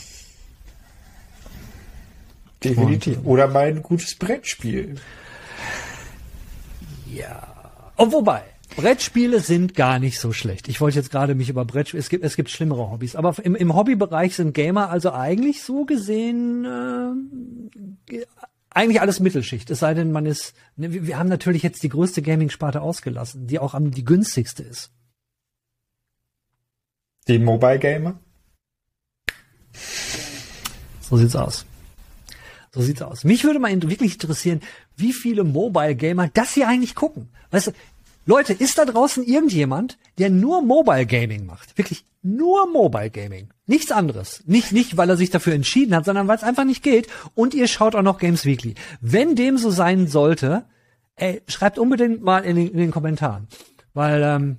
Definitiv. 2.62 3.20
Oder 3.24 3.48
mal 3.48 3.68
ein 3.68 3.82
gutes 3.82 4.14
Brettspiel. 4.16 4.96
Ja. 7.14 7.92
Oh, 7.98 8.12
wobei, 8.12 8.44
Brettspiele 8.76 9.42
sind 9.42 9.76
gar 9.76 10.00
nicht 10.00 10.20
so 10.20 10.32
schlecht. 10.32 10.68
Ich 10.68 10.80
wollte 10.80 10.98
jetzt 10.98 11.12
gerade 11.12 11.36
mich 11.36 11.50
über 11.50 11.66
Brettspiele, 11.66 12.00
es 12.00 12.10
gibt, 12.10 12.24
es 12.24 12.36
gibt 12.36 12.50
schlimmere 12.50 12.90
Hobbys, 12.90 13.16
aber 13.16 13.36
im, 13.44 13.56
im 13.56 13.76
Hobbybereich 13.76 14.36
sind 14.36 14.54
Gamer 14.54 14.90
also 14.90 15.12
eigentlich 15.12 15.62
so 15.64 15.86
gesehen 15.86 16.66
äh, 18.10 18.26
eigentlich 18.70 19.02
alles 19.02 19.20
Mittelschicht. 19.20 19.70
Es 19.70 19.80
sei 19.80 19.94
denn, 19.94 20.12
man 20.12 20.26
ist, 20.26 20.56
ne, 20.78 21.06
wir 21.06 21.20
haben 21.20 21.30
natürlich 21.30 21.64
jetzt 21.64 21.84
die 21.84 21.90
größte 21.90 22.22
Gaming-Sparte 22.22 22.82
ausgelassen, 22.82 23.48
die 23.48 23.60
auch 23.60 23.74
am 23.74 23.92
die 23.92 24.06
günstigste 24.06 24.64
ist. 24.64 24.92
Die 27.28 27.38
Mobile 27.38 27.80
Gamer? 27.80 28.20
So 31.02 31.18
sieht's 31.18 31.36
aus. 31.36 31.66
So 32.74 32.82
sieht's 32.82 33.02
aus. 33.02 33.24
Mich 33.24 33.44
würde 33.44 33.60
mal 33.60 33.82
wirklich 33.84 34.14
interessieren, 34.14 34.62
wie 34.96 35.14
viele 35.14 35.44
Mobile 35.44 35.96
Gamer 35.96 36.30
das 36.30 36.54
hier 36.54 36.68
eigentlich 36.68 36.96
gucken. 36.96 37.30
Weißt 37.52 37.68
du, 37.68 37.72
Leute, 38.26 38.54
ist 38.54 38.78
da 38.78 38.86
draußen 38.86 39.24
irgendjemand, 39.24 39.98
der 40.18 40.30
nur 40.30 40.62
Mobile 40.62 41.06
Gaming 41.06 41.46
macht? 41.46 41.78
Wirklich 41.78 42.06
nur 42.22 42.72
Mobile 42.72 43.10
Gaming. 43.10 43.50
Nichts 43.66 43.92
anderes. 43.92 44.44
Nicht, 44.46 44.72
nicht, 44.72 44.96
weil 44.96 45.10
er 45.10 45.18
sich 45.18 45.32
dafür 45.32 45.54
entschieden 45.54 45.96
hat, 45.96 46.06
sondern 46.06 46.28
weil 46.28 46.38
es 46.38 46.44
einfach 46.44 46.64
nicht 46.64 46.84
geht. 46.84 47.08
Und 47.36 47.54
ihr 47.54 47.68
schaut 47.68 47.96
auch 47.96 48.04
noch 48.04 48.20
Games 48.20 48.46
Weekly. 48.46 48.76
Wenn 49.02 49.36
dem 49.36 49.58
so 49.58 49.72
sein 49.72 50.08
sollte, 50.08 50.66
ey, 51.16 51.42
schreibt 51.48 51.80
unbedingt 51.80 52.22
mal 52.22 52.46
in 52.46 52.56
den, 52.56 52.68
in 52.70 52.78
den 52.78 52.92
Kommentaren. 52.92 53.48
Weil, 53.94 54.22
ähm, 54.24 54.58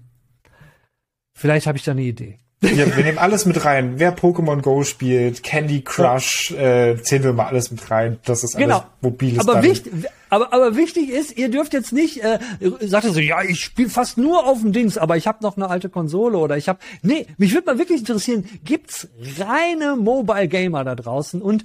vielleicht 1.32 1.66
habe 1.66 1.78
ich 1.78 1.84
da 1.84 1.92
eine 1.92 2.02
Idee. 2.02 2.41
Ja, 2.62 2.96
wir 2.96 3.02
nehmen 3.04 3.18
alles 3.18 3.44
mit 3.44 3.64
rein. 3.64 3.94
Wer 3.98 4.16
Pokémon 4.16 4.62
Go 4.62 4.84
spielt, 4.84 5.42
Candy 5.42 5.82
Crush, 5.82 6.52
äh, 6.52 6.96
zählen 7.02 7.24
wir 7.24 7.32
mal 7.32 7.46
alles 7.46 7.72
mit 7.72 7.90
rein. 7.90 8.18
Das 8.24 8.44
ist 8.44 8.56
genau. 8.56 8.76
alles 8.76 8.86
mobiles. 9.00 9.48
Aber 9.48 9.62
wichtig, 9.64 9.92
aber, 10.28 10.52
aber 10.52 10.76
wichtig 10.76 11.10
ist, 11.10 11.36
ihr 11.36 11.50
dürft 11.50 11.72
jetzt 11.72 11.92
nicht, 11.92 12.22
äh, 12.22 12.38
sagt 12.80 13.04
ihr 13.04 13.12
so, 13.12 13.20
ja, 13.20 13.42
ich 13.42 13.60
spiele 13.60 13.90
fast 13.90 14.16
nur 14.16 14.46
auf 14.46 14.60
dem 14.60 14.72
Dings, 14.72 14.96
aber 14.96 15.16
ich 15.16 15.26
habe 15.26 15.42
noch 15.42 15.56
eine 15.56 15.68
alte 15.68 15.88
Konsole 15.88 16.38
oder 16.38 16.56
ich 16.56 16.68
habe, 16.68 16.78
nee, 17.02 17.26
mich 17.36 17.52
würde 17.52 17.66
mal 17.66 17.78
wirklich 17.78 17.98
interessieren, 17.98 18.48
gibt's 18.64 19.08
reine 19.38 19.96
Mobile 19.96 20.46
Gamer 20.48 20.84
da 20.84 20.94
draußen 20.94 21.42
und, 21.42 21.64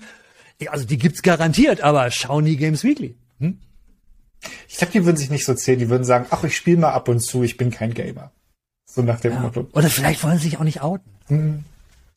also 0.67 0.85
die 0.85 0.97
gibt's 0.97 1.21
garantiert, 1.21 1.81
aber 1.81 2.09
schauen 2.09 2.45
die 2.45 2.57
Games 2.57 2.83
Weekly. 2.83 3.15
Hm? 3.39 3.59
Ich 4.67 4.77
glaube, 4.77 4.93
die 4.93 5.05
würden 5.05 5.17
sich 5.17 5.29
nicht 5.29 5.45
so 5.45 5.53
zählen, 5.53 5.79
die 5.79 5.89
würden 5.89 6.03
sagen, 6.03 6.25
ach, 6.31 6.43
ich 6.43 6.57
spiele 6.57 6.77
mal 6.77 6.91
ab 6.91 7.07
und 7.07 7.19
zu, 7.19 7.43
ich 7.43 7.55
bin 7.55 7.69
kein 7.69 7.93
Gamer. 7.93 8.31
So 8.89 9.01
nach 9.01 9.19
dem 9.19 9.33
ja. 9.33 9.39
Motto. 9.39 9.67
Oder 9.73 9.89
vielleicht 9.89 10.23
wollen 10.23 10.37
sie 10.37 10.45
sich 10.49 10.59
auch 10.59 10.63
nicht 10.63 10.81
outen. 10.81 11.11
Mhm. 11.27 11.65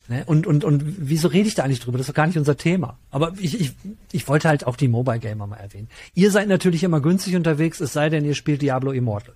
Ne? 0.07 0.23
Und, 0.25 0.47
und, 0.47 0.63
und 0.63 0.83
wieso 0.97 1.27
rede 1.27 1.47
ich 1.47 1.55
da 1.55 1.63
eigentlich 1.63 1.79
drüber? 1.79 1.97
Das 1.97 2.05
ist 2.05 2.09
doch 2.09 2.15
gar 2.15 2.27
nicht 2.27 2.37
unser 2.37 2.57
Thema. 2.57 2.97
Aber 3.11 3.33
ich, 3.37 3.59
ich, 3.59 3.73
ich 4.11 4.27
wollte 4.27 4.49
halt 4.49 4.65
auch 4.65 4.75
die 4.75 4.87
Mobile 4.87 5.19
Gamer 5.19 5.47
mal 5.47 5.57
erwähnen. 5.57 5.89
Ihr 6.13 6.31
seid 6.31 6.47
natürlich 6.47 6.83
immer 6.83 7.01
günstig 7.01 7.35
unterwegs, 7.35 7.79
es 7.79 7.93
sei 7.93 8.09
denn, 8.09 8.25
ihr 8.25 8.35
spielt 8.35 8.61
Diablo 8.61 8.91
Immortal. 8.91 9.35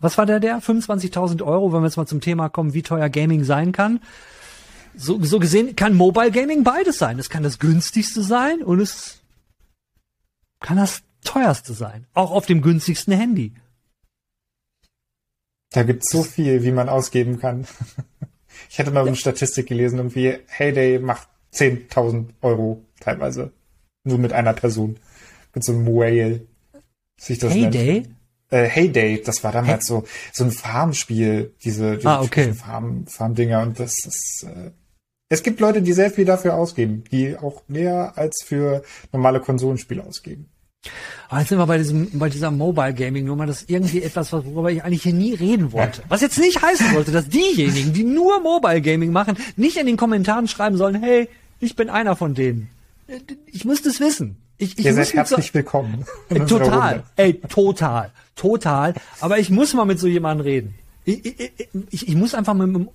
Was 0.00 0.16
war 0.18 0.24
der 0.24 0.40
der? 0.40 0.62
25.000 0.62 1.42
Euro, 1.42 1.72
wenn 1.72 1.82
wir 1.82 1.86
jetzt 1.86 1.96
mal 1.96 2.06
zum 2.06 2.20
Thema 2.20 2.48
kommen, 2.48 2.72
wie 2.72 2.82
teuer 2.82 3.08
Gaming 3.08 3.44
sein 3.44 3.72
kann. 3.72 4.00
So, 4.94 5.22
so 5.22 5.38
gesehen 5.38 5.76
kann 5.76 5.94
Mobile 5.94 6.30
Gaming 6.30 6.64
beides 6.64 6.98
sein. 6.98 7.18
Es 7.18 7.28
kann 7.28 7.42
das 7.42 7.58
günstigste 7.58 8.22
sein 8.22 8.62
und 8.62 8.80
es 8.80 9.20
kann 10.60 10.76
das 10.76 11.02
teuerste 11.24 11.74
sein. 11.74 12.06
Auch 12.14 12.30
auf 12.30 12.46
dem 12.46 12.62
günstigsten 12.62 13.12
Handy. 13.12 13.52
Da 15.72 15.84
gibt's 15.84 16.10
so 16.10 16.22
viel, 16.22 16.62
wie 16.64 16.72
man 16.72 16.88
ausgeben 16.88 17.38
kann. 17.38 17.66
Ich 18.68 18.78
hätte 18.78 18.90
mal 18.90 19.00
ja. 19.00 19.06
eine 19.06 19.16
Statistik 19.16 19.68
gelesen, 19.68 19.98
irgendwie 19.98 20.36
Heyday 20.46 20.98
macht 20.98 21.28
10.000 21.54 22.26
Euro 22.42 22.84
teilweise. 23.00 23.52
Nur 24.04 24.18
mit 24.18 24.32
einer 24.32 24.52
Person. 24.52 24.98
Mit 25.54 25.64
so 25.64 25.72
einem 25.72 25.86
Whale. 25.86 26.46
Sich 27.18 27.38
das 27.38 27.54
Heyday? 27.54 28.06
Äh, 28.50 28.64
Heyday, 28.66 29.22
das 29.22 29.42
war 29.44 29.52
damals 29.52 29.88
hey. 29.88 29.96
so, 29.96 30.04
so 30.32 30.44
ein 30.44 30.50
Farmspiel, 30.50 31.54
diese, 31.64 31.96
diese 31.96 32.08
ah, 32.08 32.20
okay. 32.20 32.52
Farm, 32.52 33.06
Farm-Dinger 33.06 33.62
und 33.62 33.78
das 33.78 33.94
ist, 34.04 34.46
äh, 34.46 34.72
es 35.28 35.42
gibt 35.42 35.60
Leute, 35.60 35.80
die 35.80 35.92
sehr 35.92 36.10
viel 36.10 36.24
dafür 36.24 36.54
ausgeben, 36.54 37.04
die 37.12 37.36
auch 37.36 37.62
mehr 37.68 38.18
als 38.18 38.42
für 38.44 38.82
normale 39.12 39.40
Konsolenspiele 39.40 40.04
ausgeben. 40.04 40.50
Aber 41.28 41.40
jetzt 41.40 41.50
sind 41.50 41.58
wir 41.58 41.66
bei 41.66 41.78
diesem, 41.78 42.18
bei 42.18 42.28
dieser 42.28 42.50
Mobile 42.50 42.92
Gaming 42.92 43.24
Nummer, 43.26 43.46
das 43.46 43.62
ist 43.62 43.70
irgendwie 43.70 44.02
etwas, 44.02 44.32
worüber 44.32 44.70
ich 44.70 44.82
eigentlich 44.82 45.04
hier 45.04 45.12
nie 45.12 45.34
reden 45.34 45.72
wollte. 45.72 46.02
Was 46.08 46.22
jetzt 46.22 46.38
nicht 46.38 46.60
heißen 46.60 46.92
sollte, 46.92 47.12
dass 47.12 47.28
diejenigen, 47.28 47.92
die 47.92 48.02
nur 48.02 48.40
Mobile 48.40 48.80
Gaming 48.80 49.12
machen, 49.12 49.36
nicht 49.56 49.76
in 49.76 49.86
den 49.86 49.96
Kommentaren 49.96 50.48
schreiben 50.48 50.76
sollen, 50.76 51.00
hey, 51.00 51.28
ich 51.60 51.76
bin 51.76 51.88
einer 51.88 52.16
von 52.16 52.34
denen. 52.34 52.70
Ich 53.46 53.64
muss 53.64 53.82
das 53.82 54.00
wissen. 54.00 54.36
Ich, 54.58 54.78
ich 54.78 54.84
Ihr 54.84 54.94
seid 54.94 55.14
herzlich 55.14 55.54
willkommen. 55.54 56.04
Total, 56.48 57.04
ey, 57.16 57.34
total, 57.48 58.10
total. 58.34 58.94
Aber 59.20 59.38
ich 59.38 59.50
muss 59.50 59.72
mal 59.72 59.84
mit 59.84 60.00
so 60.00 60.06
jemandem 60.06 60.44
reden. 60.44 60.74
Ich, 61.04 61.24
ich, 61.24 61.52
ich, 61.90 62.08
ich 62.08 62.14
muss 62.14 62.34
einfach 62.34 62.54
mit 62.54 62.68
einem 62.68 62.88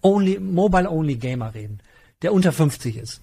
only, 0.00 0.38
Mobile 0.38 0.88
Only 0.88 1.16
Gamer 1.16 1.54
reden, 1.54 1.80
der 2.22 2.32
unter 2.32 2.52
50 2.52 2.96
ist. 2.96 3.20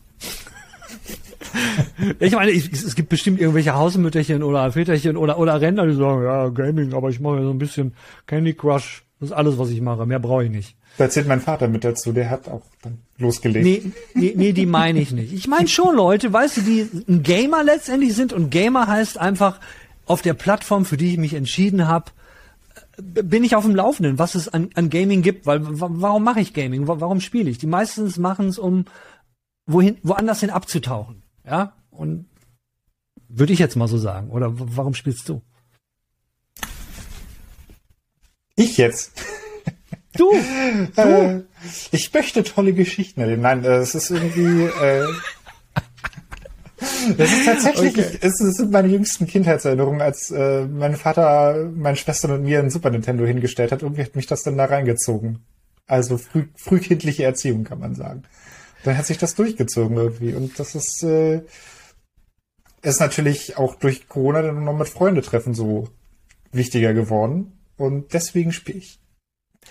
ich 2.19 2.33
meine, 2.33 2.51
ich, 2.51 2.71
es 2.71 2.95
gibt 2.95 3.09
bestimmt 3.09 3.39
irgendwelche 3.39 3.73
Hausmütterchen 3.73 4.43
oder 4.43 4.71
Väterchen 4.71 5.17
oder, 5.17 5.37
oder 5.37 5.59
Rentner, 5.59 5.87
die 5.87 5.95
sagen, 5.95 6.23
ja, 6.23 6.49
Gaming, 6.49 6.93
aber 6.93 7.09
ich 7.09 7.19
mache 7.19 7.37
ja 7.37 7.43
so 7.43 7.51
ein 7.51 7.57
bisschen 7.57 7.93
Candy 8.27 8.53
Crush. 8.53 9.03
Das 9.19 9.29
ist 9.29 9.35
alles, 9.35 9.57
was 9.59 9.69
ich 9.69 9.81
mache. 9.81 10.05
Mehr 10.05 10.19
brauche 10.19 10.45
ich 10.45 10.49
nicht. 10.49 10.75
Da 10.97 11.09
zählt 11.09 11.27
mein 11.27 11.41
Vater 11.41 11.67
mit 11.67 11.83
dazu, 11.83 12.11
der 12.11 12.29
hat 12.29 12.47
auch 12.47 12.63
dann 12.81 12.97
losgelegt. 13.17 13.63
Nee, 13.63 13.91
nee, 14.13 14.33
nee 14.35 14.51
die 14.51 14.65
meine 14.65 14.99
ich 14.99 15.11
nicht. 15.11 15.31
Ich 15.31 15.47
meine 15.47 15.67
schon 15.67 15.95
Leute, 15.95 16.33
weißt 16.33 16.57
du, 16.57 16.61
die 16.61 16.87
ein 17.07 17.23
Gamer 17.23 17.63
letztendlich 17.63 18.13
sind 18.15 18.33
und 18.33 18.49
Gamer 18.49 18.87
heißt 18.87 19.17
einfach 19.17 19.59
auf 20.05 20.21
der 20.21 20.33
Plattform, 20.33 20.85
für 20.85 20.97
die 20.97 21.11
ich 21.11 21.17
mich 21.17 21.33
entschieden 21.33 21.87
habe, 21.87 22.11
bin 22.97 23.43
ich 23.43 23.55
auf 23.55 23.63
dem 23.63 23.75
Laufenden, 23.75 24.19
was 24.19 24.35
es 24.35 24.49
an, 24.49 24.69
an 24.75 24.89
Gaming 24.89 25.21
gibt, 25.21 25.45
weil 25.45 25.59
warum 25.61 26.23
mache 26.23 26.41
ich 26.41 26.53
Gaming? 26.53 26.87
Warum 26.87 27.21
spiele 27.21 27.49
ich? 27.49 27.57
Die 27.57 27.67
meistens 27.67 28.17
machen 28.17 28.47
es, 28.47 28.59
um 28.59 28.85
wohin, 29.65 29.97
woanders 30.03 30.41
hin 30.41 30.49
abzutauchen. 30.49 31.20
Ja, 31.45 31.73
und 31.89 32.25
würde 33.27 33.53
ich 33.53 33.59
jetzt 33.59 33.75
mal 33.75 33.87
so 33.87 33.97
sagen. 33.97 34.29
Oder 34.29 34.51
warum 34.53 34.93
spielst 34.93 35.27
du? 35.29 35.41
Ich 38.55 38.77
jetzt. 38.77 39.13
Du? 40.15 40.31
du? 40.95 41.01
Äh, 41.01 41.41
ich 41.91 42.13
möchte 42.13 42.43
tolle 42.43 42.73
Geschichten 42.73 43.21
erleben. 43.21 43.41
Nein, 43.41 43.63
äh, 43.63 43.77
es 43.77 43.95
ist 43.95 44.11
irgendwie. 44.11 44.65
Äh, 44.65 45.07
das 47.17 47.31
ist 47.31 47.45
tatsächlich, 47.45 47.97
okay. 47.97 48.17
es, 48.21 48.41
es 48.41 48.57
sind 48.57 48.71
meine 48.71 48.87
jüngsten 48.87 49.27
Kindheitserinnerungen, 49.27 50.01
als 50.01 50.31
äh, 50.31 50.65
mein 50.65 50.95
Vater, 50.95 51.69
meine 51.73 51.95
Schwester 51.95 52.33
und 52.33 52.43
mir 52.43 52.59
ein 52.59 52.69
Super 52.69 52.89
Nintendo 52.89 53.23
hingestellt 53.25 53.71
hat. 53.71 53.83
Irgendwie 53.83 54.03
hat 54.03 54.15
mich 54.15 54.27
das 54.27 54.43
dann 54.43 54.57
da 54.57 54.65
reingezogen. 54.65 55.39
Also 55.87 56.17
früh, 56.17 56.47
frühkindliche 56.55 57.23
Erziehung, 57.23 57.63
kann 57.63 57.79
man 57.79 57.95
sagen 57.95 58.23
dann 58.83 58.97
hat 58.97 59.05
sich 59.05 59.17
das 59.17 59.35
durchgezogen 59.35 59.97
irgendwie. 59.97 60.33
Und 60.33 60.59
das 60.59 60.75
ist, 60.75 61.03
äh, 61.03 61.41
ist 62.81 62.99
natürlich 62.99 63.57
auch 63.57 63.75
durch 63.75 64.07
Corona 64.07 64.41
dann 64.41 64.63
noch 64.63 64.77
mit 64.77 64.89
Freunde 64.89 65.21
treffen 65.21 65.53
so 65.53 65.89
wichtiger 66.51 66.93
geworden. 66.93 67.59
Und 67.77 68.13
deswegen 68.13 68.51
spiele 68.51 68.79
ich. 68.79 68.99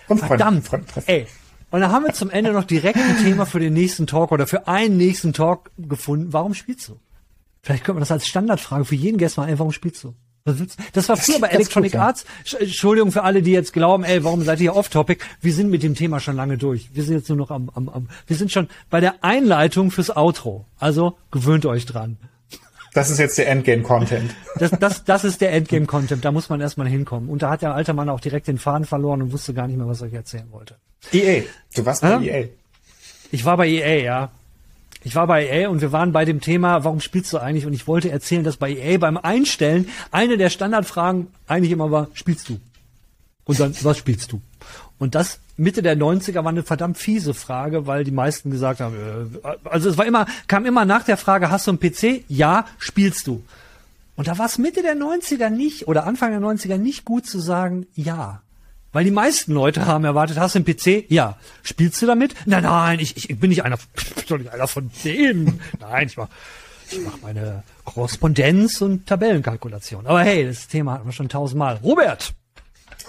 Und 0.08 0.18
Freunde, 0.18 0.26
Verdammt. 0.26 0.66
Freunde 0.66 0.86
treffen. 0.86 1.10
Ey. 1.10 1.26
Und 1.70 1.80
dann 1.80 1.92
haben 1.92 2.04
wir 2.04 2.12
zum 2.12 2.30
Ende 2.30 2.52
noch 2.52 2.64
direkt 2.64 2.98
ein 2.98 3.18
Thema 3.18 3.46
für 3.46 3.60
den 3.60 3.72
nächsten 3.72 4.06
Talk 4.06 4.32
oder 4.32 4.46
für 4.46 4.66
einen 4.66 4.96
nächsten 4.96 5.32
Talk 5.32 5.70
gefunden. 5.78 6.32
Warum 6.32 6.54
spielst 6.54 6.88
du? 6.88 6.98
Vielleicht 7.62 7.84
könnte 7.84 7.94
man 7.94 8.00
das 8.00 8.10
als 8.10 8.26
Standardfrage 8.26 8.84
für 8.84 8.96
jeden 8.96 9.18
Gast 9.18 9.36
mal 9.36 9.44
ein, 9.44 9.58
warum 9.58 9.72
spielst 9.72 10.02
du? 10.02 10.14
Das 10.92 11.08
war 11.08 11.16
früher 11.16 11.38
bei 11.38 11.48
Electronic 11.48 11.92
gut, 11.92 12.00
Arts. 12.00 12.24
Entschuldigung 12.58 13.12
für 13.12 13.22
alle, 13.22 13.42
die 13.42 13.52
jetzt 13.52 13.72
glauben, 13.72 14.04
ey, 14.04 14.24
warum 14.24 14.42
seid 14.42 14.60
ihr 14.60 14.74
off-topic? 14.74 15.22
Wir 15.40 15.52
sind 15.52 15.70
mit 15.70 15.82
dem 15.82 15.94
Thema 15.94 16.18
schon 16.18 16.36
lange 16.36 16.56
durch. 16.56 16.88
Wir 16.94 17.04
sind 17.04 17.16
jetzt 17.16 17.28
nur 17.28 17.38
noch 17.38 17.50
am, 17.50 17.70
am, 17.74 17.88
am, 17.88 18.08
wir 18.26 18.36
sind 18.36 18.50
schon 18.50 18.68
bei 18.88 19.00
der 19.00 19.22
Einleitung 19.22 19.90
fürs 19.90 20.14
Outro. 20.16 20.64
Also 20.78 21.18
gewöhnt 21.30 21.66
euch 21.66 21.84
dran. 21.86 22.16
Das 22.92 23.08
ist 23.10 23.18
jetzt 23.18 23.38
der 23.38 23.48
Endgame-Content. 23.48 24.34
Das, 24.56 24.72
das, 24.72 25.04
das 25.04 25.24
ist 25.24 25.40
der 25.40 25.52
Endgame-Content. 25.52 26.24
Da 26.24 26.32
muss 26.32 26.48
man 26.48 26.60
erstmal 26.60 26.88
hinkommen. 26.88 27.28
Und 27.28 27.42
da 27.42 27.50
hat 27.50 27.62
der 27.62 27.74
alte 27.74 27.92
Mann 27.92 28.08
auch 28.08 28.20
direkt 28.20 28.48
den 28.48 28.58
Faden 28.58 28.84
verloren 28.84 29.22
und 29.22 29.32
wusste 29.32 29.54
gar 29.54 29.68
nicht 29.68 29.76
mehr, 29.76 29.86
was 29.86 30.00
er 30.00 30.08
euch 30.08 30.14
erzählen 30.14 30.50
wollte. 30.50 30.76
EA. 31.12 31.42
Du 31.74 31.86
warst 31.86 32.02
bei 32.02 32.10
ja? 32.10 32.20
EA. 32.20 32.48
Ich 33.30 33.44
war 33.44 33.56
bei 33.56 33.68
EA, 33.68 34.02
ja. 34.02 34.30
Ich 35.02 35.14
war 35.14 35.26
bei 35.26 35.46
EA 35.46 35.68
und 35.68 35.80
wir 35.80 35.92
waren 35.92 36.12
bei 36.12 36.24
dem 36.24 36.40
Thema, 36.40 36.84
warum 36.84 37.00
spielst 37.00 37.32
du 37.32 37.38
eigentlich? 37.38 37.66
Und 37.66 37.72
ich 37.72 37.86
wollte 37.86 38.10
erzählen, 38.10 38.44
dass 38.44 38.58
bei 38.58 38.70
EA 38.70 38.98
beim 38.98 39.16
Einstellen 39.16 39.88
eine 40.10 40.36
der 40.36 40.50
Standardfragen 40.50 41.28
eigentlich 41.46 41.72
immer 41.72 41.90
war, 41.90 42.08
spielst 42.12 42.48
du? 42.48 42.60
Und 43.44 43.58
dann, 43.58 43.74
was 43.82 43.98
spielst 43.98 44.32
du? 44.32 44.42
Und 44.98 45.14
das 45.14 45.40
Mitte 45.56 45.82
der 45.82 45.96
90er 45.96 46.44
war 46.44 46.48
eine 46.48 46.62
verdammt 46.62 46.98
fiese 46.98 47.32
Frage, 47.32 47.86
weil 47.86 48.04
die 48.04 48.10
meisten 48.10 48.50
gesagt 48.50 48.80
haben, 48.80 48.94
äh, 49.42 49.48
also 49.64 49.88
es 49.88 49.96
war 49.96 50.06
immer, 50.06 50.26
kam 50.46 50.66
immer 50.66 50.84
nach 50.84 51.04
der 51.04 51.16
Frage, 51.16 51.50
hast 51.50 51.66
du 51.66 51.70
einen 51.70 51.80
PC? 51.80 52.24
Ja, 52.28 52.66
spielst 52.78 53.26
du? 53.26 53.42
Und 54.16 54.28
da 54.28 54.36
war 54.36 54.46
es 54.46 54.58
Mitte 54.58 54.82
der 54.82 54.96
90er 54.96 55.48
nicht 55.48 55.88
oder 55.88 56.06
Anfang 56.06 56.30
der 56.30 56.40
90er 56.40 56.76
nicht 56.76 57.06
gut 57.06 57.26
zu 57.26 57.40
sagen, 57.40 57.86
ja. 57.94 58.42
Weil 58.92 59.04
die 59.04 59.10
meisten 59.10 59.52
Leute 59.52 59.86
haben 59.86 60.04
erwartet, 60.04 60.38
hast 60.38 60.54
du 60.54 60.58
einen 60.58 60.66
PC? 60.66 61.10
Ja. 61.10 61.38
Spielst 61.62 62.02
du 62.02 62.06
damit? 62.06 62.34
Nein, 62.46 62.64
nein, 62.64 62.98
ich, 62.98 63.16
ich 63.16 63.38
bin 63.38 63.50
nicht 63.50 63.64
einer, 63.64 63.78
bin 64.28 64.38
nicht 64.38 64.52
einer 64.52 64.66
von 64.66 64.90
denen. 65.04 65.60
Nein, 65.78 66.08
ich 66.08 66.16
mach, 66.16 66.28
ich 66.90 67.00
mach 67.00 67.20
meine 67.22 67.62
Korrespondenz 67.84 68.80
und 68.80 69.06
Tabellenkalkulation. 69.06 70.06
Aber 70.06 70.22
hey, 70.22 70.46
das 70.46 70.66
Thema 70.66 70.94
hatten 70.94 71.06
wir 71.06 71.12
schon 71.12 71.28
tausendmal. 71.28 71.76
Robert! 71.82 72.32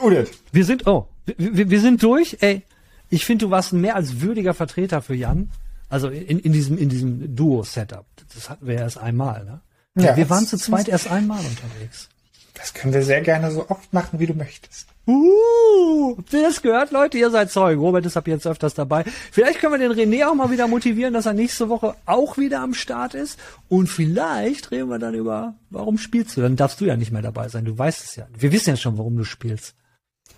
Robert! 0.02 0.30
Wir 0.52 0.66
sind, 0.66 0.86
oh, 0.86 1.08
wir, 1.26 1.70
wir 1.70 1.82
sind 1.82 2.04
durch. 2.04 2.38
Ey, 2.42 2.62
ich 3.10 3.26
finde, 3.26 3.46
du 3.46 3.52
warst 3.52 3.74
ein 3.74 3.82
mehr 3.82 3.96
als 3.96 4.22
würdiger 4.22 4.54
Vertreter 4.54 5.02
für 5.02 5.16
Jan. 5.16 5.50
Also 5.90 6.10
in, 6.10 6.40
in 6.40 6.54
diesem, 6.54 6.78
in 6.78 6.90
diesem 6.90 7.36
Duo-Setup. 7.36 8.06
Das 8.34 8.50
hatten 8.50 8.66
wir 8.68 8.76
erst 8.76 8.98
einmal, 8.98 9.44
ne? 9.44 9.62
Ja, 9.96 10.16
wir 10.16 10.30
waren 10.30 10.46
zu 10.46 10.58
zweit 10.58 10.88
erst 10.88 11.10
einmal 11.10 11.40
unterwegs. 11.40 12.08
Das 12.54 12.74
können 12.74 12.94
wir 12.94 13.04
sehr 13.04 13.20
gerne 13.22 13.52
so 13.52 13.70
oft 13.70 13.92
machen, 13.92 14.20
wie 14.20 14.26
du 14.26 14.34
möchtest. 14.34 14.88
Uh, 15.08 16.16
habt 16.18 16.32
ihr 16.32 16.44
das 16.44 16.62
gehört, 16.62 16.92
Leute? 16.92 17.18
Ihr 17.18 17.32
seid 17.32 17.50
Zeugen. 17.50 17.82
Robert 17.82 18.06
ist 18.06 18.18
ab 18.18 18.28
jetzt 18.28 18.46
öfters 18.46 18.76
dabei. 18.76 19.04
Vielleicht 19.32 19.60
können 19.60 19.80
wir 19.80 19.90
den 19.90 19.92
René 19.92 20.28
auch 20.28 20.36
mal 20.36 20.52
wieder 20.52 20.68
motivieren, 20.68 21.14
dass 21.14 21.26
er 21.26 21.34
nächste 21.34 21.70
Woche 21.70 21.96
auch 22.06 22.38
wieder 22.38 22.62
am 22.62 22.76
Start 22.76 23.16
ist. 23.16 23.40
Und 23.68 23.88
vielleicht 23.88 24.70
reden 24.70 24.90
wir 24.90 25.00
dann 25.00 25.16
über, 25.16 25.56
warum 25.72 25.98
spielst 25.98 26.38
du? 26.38 26.42
Dann 26.42 26.56
darfst 26.56 26.80
du 26.82 26.86
ja 26.86 26.98
nicht 26.98 27.12
mehr 27.12 27.24
dabei 27.24 27.50
sein. 27.50 27.66
Du 27.66 27.78
weißt 27.78 28.04
es 28.04 28.16
ja. 28.16 28.28
Wir 28.38 28.52
wissen 28.52 28.70
ja 28.70 28.76
schon, 28.76 28.98
warum 28.98 29.18
du 29.18 29.24
spielst. 29.24 29.76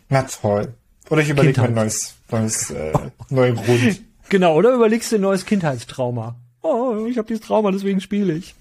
Na 0.09 0.23
toll. 0.23 0.73
Oder 1.09 1.21
ich 1.21 1.29
überlege 1.29 1.59
mir 1.61 1.67
ein 1.67 1.73
neues, 1.73 2.15
neues 2.31 2.71
äh, 2.71 2.93
neuen 3.29 3.55
Grund. 3.55 4.01
Genau, 4.29 4.55
oder 4.55 4.73
überlegst 4.73 5.11
du 5.11 5.17
ein 5.17 5.21
neues 5.21 5.45
Kindheitstrauma. 5.45 6.37
Oh, 6.61 7.05
ich 7.07 7.17
habe 7.17 7.27
dieses 7.27 7.45
Trauma, 7.45 7.71
deswegen 7.71 7.99
spiele 7.99 8.33
ich. 8.33 8.55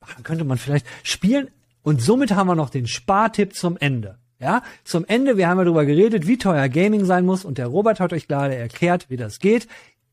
Dann 0.00 0.22
könnte 0.24 0.44
man 0.44 0.58
vielleicht 0.58 0.86
spielen. 1.02 1.50
Und 1.82 2.02
somit 2.02 2.32
haben 2.32 2.48
wir 2.48 2.54
noch 2.54 2.70
den 2.70 2.86
Spartipp 2.86 3.54
zum 3.54 3.76
Ende. 3.76 4.18
Ja, 4.40 4.62
zum 4.84 5.04
Ende, 5.04 5.36
wir 5.36 5.48
haben 5.48 5.58
ja 5.58 5.64
darüber 5.64 5.84
geredet, 5.84 6.28
wie 6.28 6.38
teuer 6.38 6.68
Gaming 6.68 7.04
sein 7.04 7.26
muss 7.26 7.44
und 7.44 7.58
der 7.58 7.66
Robert 7.66 7.98
hat 7.98 8.12
euch 8.12 8.28
gerade 8.28 8.54
erklärt, 8.54 9.10
wie 9.10 9.16
das 9.16 9.40
geht. 9.40 9.66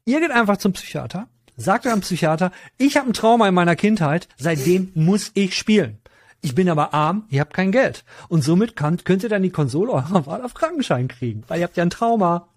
Ihr 0.05 0.19
geht 0.19 0.31
einfach 0.31 0.57
zum 0.57 0.73
Psychiater, 0.73 1.27
sagt 1.57 1.85
eurem 1.85 2.01
Psychiater, 2.01 2.51
ich 2.77 2.97
habe 2.97 3.09
ein 3.09 3.13
Trauma 3.13 3.47
in 3.47 3.53
meiner 3.53 3.75
Kindheit, 3.75 4.27
seitdem 4.37 4.91
muss 4.95 5.31
ich 5.35 5.55
spielen. 5.55 5.99
Ich 6.41 6.55
bin 6.55 6.69
aber 6.69 6.93
arm, 6.93 7.25
ihr 7.29 7.41
habt 7.41 7.53
kein 7.53 7.71
Geld. 7.71 8.03
Und 8.27 8.43
somit 8.43 8.75
kann, 8.75 9.03
könnt 9.03 9.23
ihr 9.23 9.29
dann 9.29 9.43
die 9.43 9.51
Konsole 9.51 9.91
eurer 9.91 10.25
Wahl 10.25 10.43
auf 10.43 10.53
Krankenschein 10.53 11.07
kriegen, 11.07 11.43
weil 11.47 11.59
ihr 11.59 11.65
habt 11.65 11.77
ja 11.77 11.83
ein 11.83 11.89
Trauma. 11.89 12.47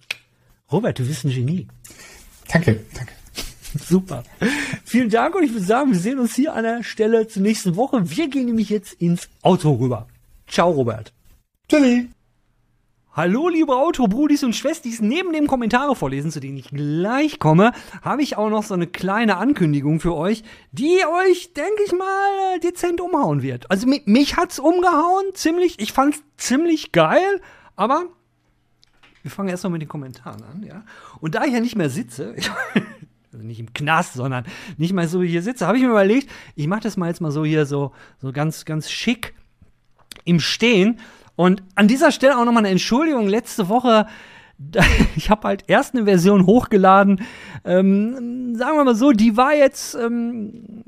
Robert, 0.72 0.98
du 0.98 1.06
bist 1.06 1.24
ein 1.24 1.30
Genie. 1.30 1.68
Danke, 2.50 2.80
danke. 2.94 3.12
Super. 3.78 4.24
Vielen 4.84 5.10
Dank 5.10 5.34
und 5.34 5.42
ich 5.42 5.52
würde 5.52 5.64
sagen, 5.64 5.92
wir 5.92 5.98
sehen 5.98 6.18
uns 6.18 6.34
hier 6.34 6.54
an 6.54 6.64
der 6.64 6.82
Stelle 6.82 7.28
zur 7.28 7.42
nächsten 7.42 7.76
Woche. 7.76 8.10
Wir 8.10 8.28
gehen 8.28 8.46
nämlich 8.46 8.70
jetzt 8.70 8.94
ins 8.94 9.28
Auto 9.42 9.72
rüber. 9.72 10.06
Ciao, 10.46 10.70
Robert. 10.70 11.12
Tschüssi. 11.70 12.08
Hallo, 13.12 13.50
liebe 13.50 13.76
Autobrudis 13.76 14.42
und 14.42 14.56
Schwestis. 14.56 15.02
Neben 15.02 15.34
dem 15.34 15.46
Kommentare 15.46 15.94
vorlesen, 15.94 16.30
zu 16.30 16.40
denen 16.40 16.56
ich 16.56 16.70
gleich 16.70 17.38
komme, 17.38 17.72
habe 18.00 18.22
ich 18.22 18.38
auch 18.38 18.48
noch 18.48 18.62
so 18.62 18.72
eine 18.72 18.86
kleine 18.86 19.36
Ankündigung 19.36 20.00
für 20.00 20.14
euch, 20.14 20.44
die 20.72 20.98
euch, 21.26 21.52
denke 21.52 21.82
ich 21.84 21.92
mal, 21.92 22.58
dezent 22.60 23.02
umhauen 23.02 23.42
wird. 23.42 23.70
Also 23.70 23.86
mich, 23.86 24.06
mich 24.06 24.38
hat's 24.38 24.58
umgehauen, 24.58 25.26
ziemlich. 25.34 25.78
Ich 25.78 25.92
fand's 25.92 26.22
ziemlich 26.38 26.90
geil, 26.92 27.42
aber 27.76 28.06
wir 29.20 29.30
fangen 29.30 29.50
erstmal 29.50 29.72
mit 29.72 29.82
den 29.82 29.90
Kommentaren 29.90 30.42
an, 30.44 30.62
ja. 30.62 30.86
Und 31.20 31.34
da 31.34 31.44
ich 31.44 31.52
ja 31.52 31.60
nicht 31.60 31.76
mehr 31.76 31.90
sitze, 31.90 32.34
also 33.32 33.44
nicht 33.44 33.60
im 33.60 33.74
Knast, 33.74 34.14
sondern 34.14 34.46
nicht 34.78 34.94
mal 34.94 35.06
so 35.06 35.22
hier 35.22 35.42
sitze, 35.42 35.66
habe 35.66 35.76
ich 35.76 35.82
mir 35.82 35.90
überlegt, 35.90 36.30
ich 36.54 36.66
mache 36.66 36.80
das 36.80 36.96
mal 36.96 37.08
jetzt 37.08 37.20
mal 37.20 37.30
so 37.30 37.44
hier 37.44 37.66
so, 37.66 37.92
so 38.22 38.32
ganz, 38.32 38.64
ganz 38.64 38.90
schick 38.90 39.34
im 40.24 40.40
Stehen. 40.40 40.98
Und 41.38 41.62
an 41.76 41.86
dieser 41.86 42.10
Stelle 42.10 42.36
auch 42.36 42.44
nochmal 42.44 42.64
eine 42.64 42.70
Entschuldigung. 42.70 43.28
Letzte 43.28 43.68
Woche, 43.68 44.08
ich 45.16 45.30
habe 45.30 45.46
halt 45.46 45.62
erst 45.68 45.94
eine 45.94 46.04
Version 46.04 46.46
hochgeladen. 46.46 47.20
Ähm, 47.64 48.56
sagen 48.56 48.76
wir 48.76 48.82
mal 48.82 48.96
so, 48.96 49.12
die 49.12 49.36
war 49.36 49.54
jetzt 49.54 49.94
ähm, 49.94 50.82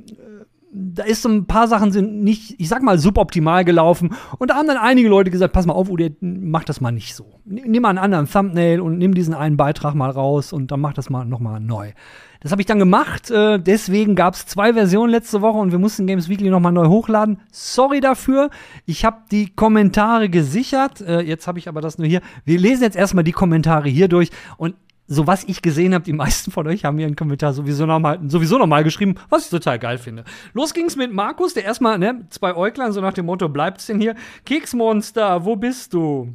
da 0.73 1.05
ist 1.05 1.23
so 1.23 1.29
ein 1.29 1.47
paar 1.47 1.69
Sachen 1.69 1.93
sind 1.93 2.23
nicht, 2.23 2.55
ich 2.59 2.69
sag 2.69 2.83
mal, 2.83 2.99
suboptimal 2.99 3.65
gelaufen. 3.65 4.15
Und 4.39 4.51
da 4.51 4.57
haben 4.57 4.67
dann 4.67 4.77
einige 4.77 5.09
Leute 5.09 5.31
gesagt, 5.31 5.53
pass 5.53 5.67
mal 5.67 5.75
auf, 5.75 5.89
Ude, 5.89 6.17
mach 6.21 6.65
das 6.65 6.81
mal 6.81 6.93
nicht 6.93 7.15
so. 7.15 7.41
Nimm 7.45 7.83
mal 7.83 7.91
einen 7.91 7.99
anderen 7.99 8.29
Thumbnail 8.29 8.81
und 8.81 8.99
nimm 8.99 9.15
diesen 9.15 9.35
einen 9.35 9.57
Beitrag 9.57 9.95
mal 9.95 10.11
raus 10.11 10.53
und 10.53 10.71
dann 10.71 10.81
mach 10.81 10.93
das 10.93 11.11
mal 11.11 11.25
nochmal 11.25 11.61
neu. 11.61 11.93
Das 12.41 12.53
habe 12.53 12.63
ich 12.63 12.67
dann 12.67 12.79
gemacht. 12.79 13.31
Äh, 13.31 13.59
deswegen 13.59 14.15
gab 14.15 14.35
es 14.35 14.47
zwei 14.47 14.73
Versionen 14.73 15.11
letzte 15.11 15.43
Woche 15.43 15.59
und 15.59 15.73
wir 15.73 15.79
mussten 15.79 16.07
Games 16.07 16.29
Weekly 16.29 16.49
nochmal 16.49 16.73
neu 16.73 16.87
hochladen. 16.87 17.41
Sorry 17.53 18.01
dafür. 18.01 18.51
Ich 18.87 19.05
habe 19.05 19.19
die 19.31 19.55
Kommentare 19.55 20.31
gesichert. 20.31 21.03
Äh, 21.03 21.21
jetzt 21.21 21.47
habe 21.47 21.59
ich 21.59 21.69
aber 21.69 21.83
das 21.83 21.99
nur 21.99 22.09
hier. 22.09 22.23
Wir 22.45 22.59
lesen 22.59 22.83
jetzt 22.83 22.97
erstmal 22.97 23.25
die 23.25 23.33
Kommentare 23.33 23.89
hier 23.89 24.09
durch 24.09 24.31
und 24.57 24.75
so 25.13 25.27
was 25.27 25.43
ich 25.45 25.61
gesehen 25.61 25.93
habe, 25.93 26.05
die 26.05 26.13
meisten 26.15 26.51
von 26.51 26.67
euch 26.67 26.85
haben 26.85 26.97
mir 26.97 27.07
einen 27.07 27.17
Kommentar 27.17 27.53
sowieso 27.53 27.85
nochmal 27.85 28.21
sowieso 28.27 28.57
noch 28.57 28.67
mal 28.67 28.85
geschrieben, 28.85 29.17
was 29.29 29.45
ich 29.45 29.51
total 29.51 29.79
geil 29.79 29.99
finde. 29.99 30.25
Los 30.55 30.73
ging's 30.73 30.97
mit 30.97 31.13
Markus, 31.13 31.53
der 31.53 31.65
erstmal, 31.65 31.99
ne, 31.99 32.27
zwei 32.31 32.55
Äuglein, 32.55 32.93
so 32.93 33.01
nach 33.01 33.13
dem 33.13 33.27
Motto, 33.27 33.49
bleibt's 33.49 33.87
denn 33.87 34.01
hier? 34.01 34.15
Keksmonster, 34.47 35.45
wo 35.45 35.57
bist 35.57 35.93
du? 35.93 36.33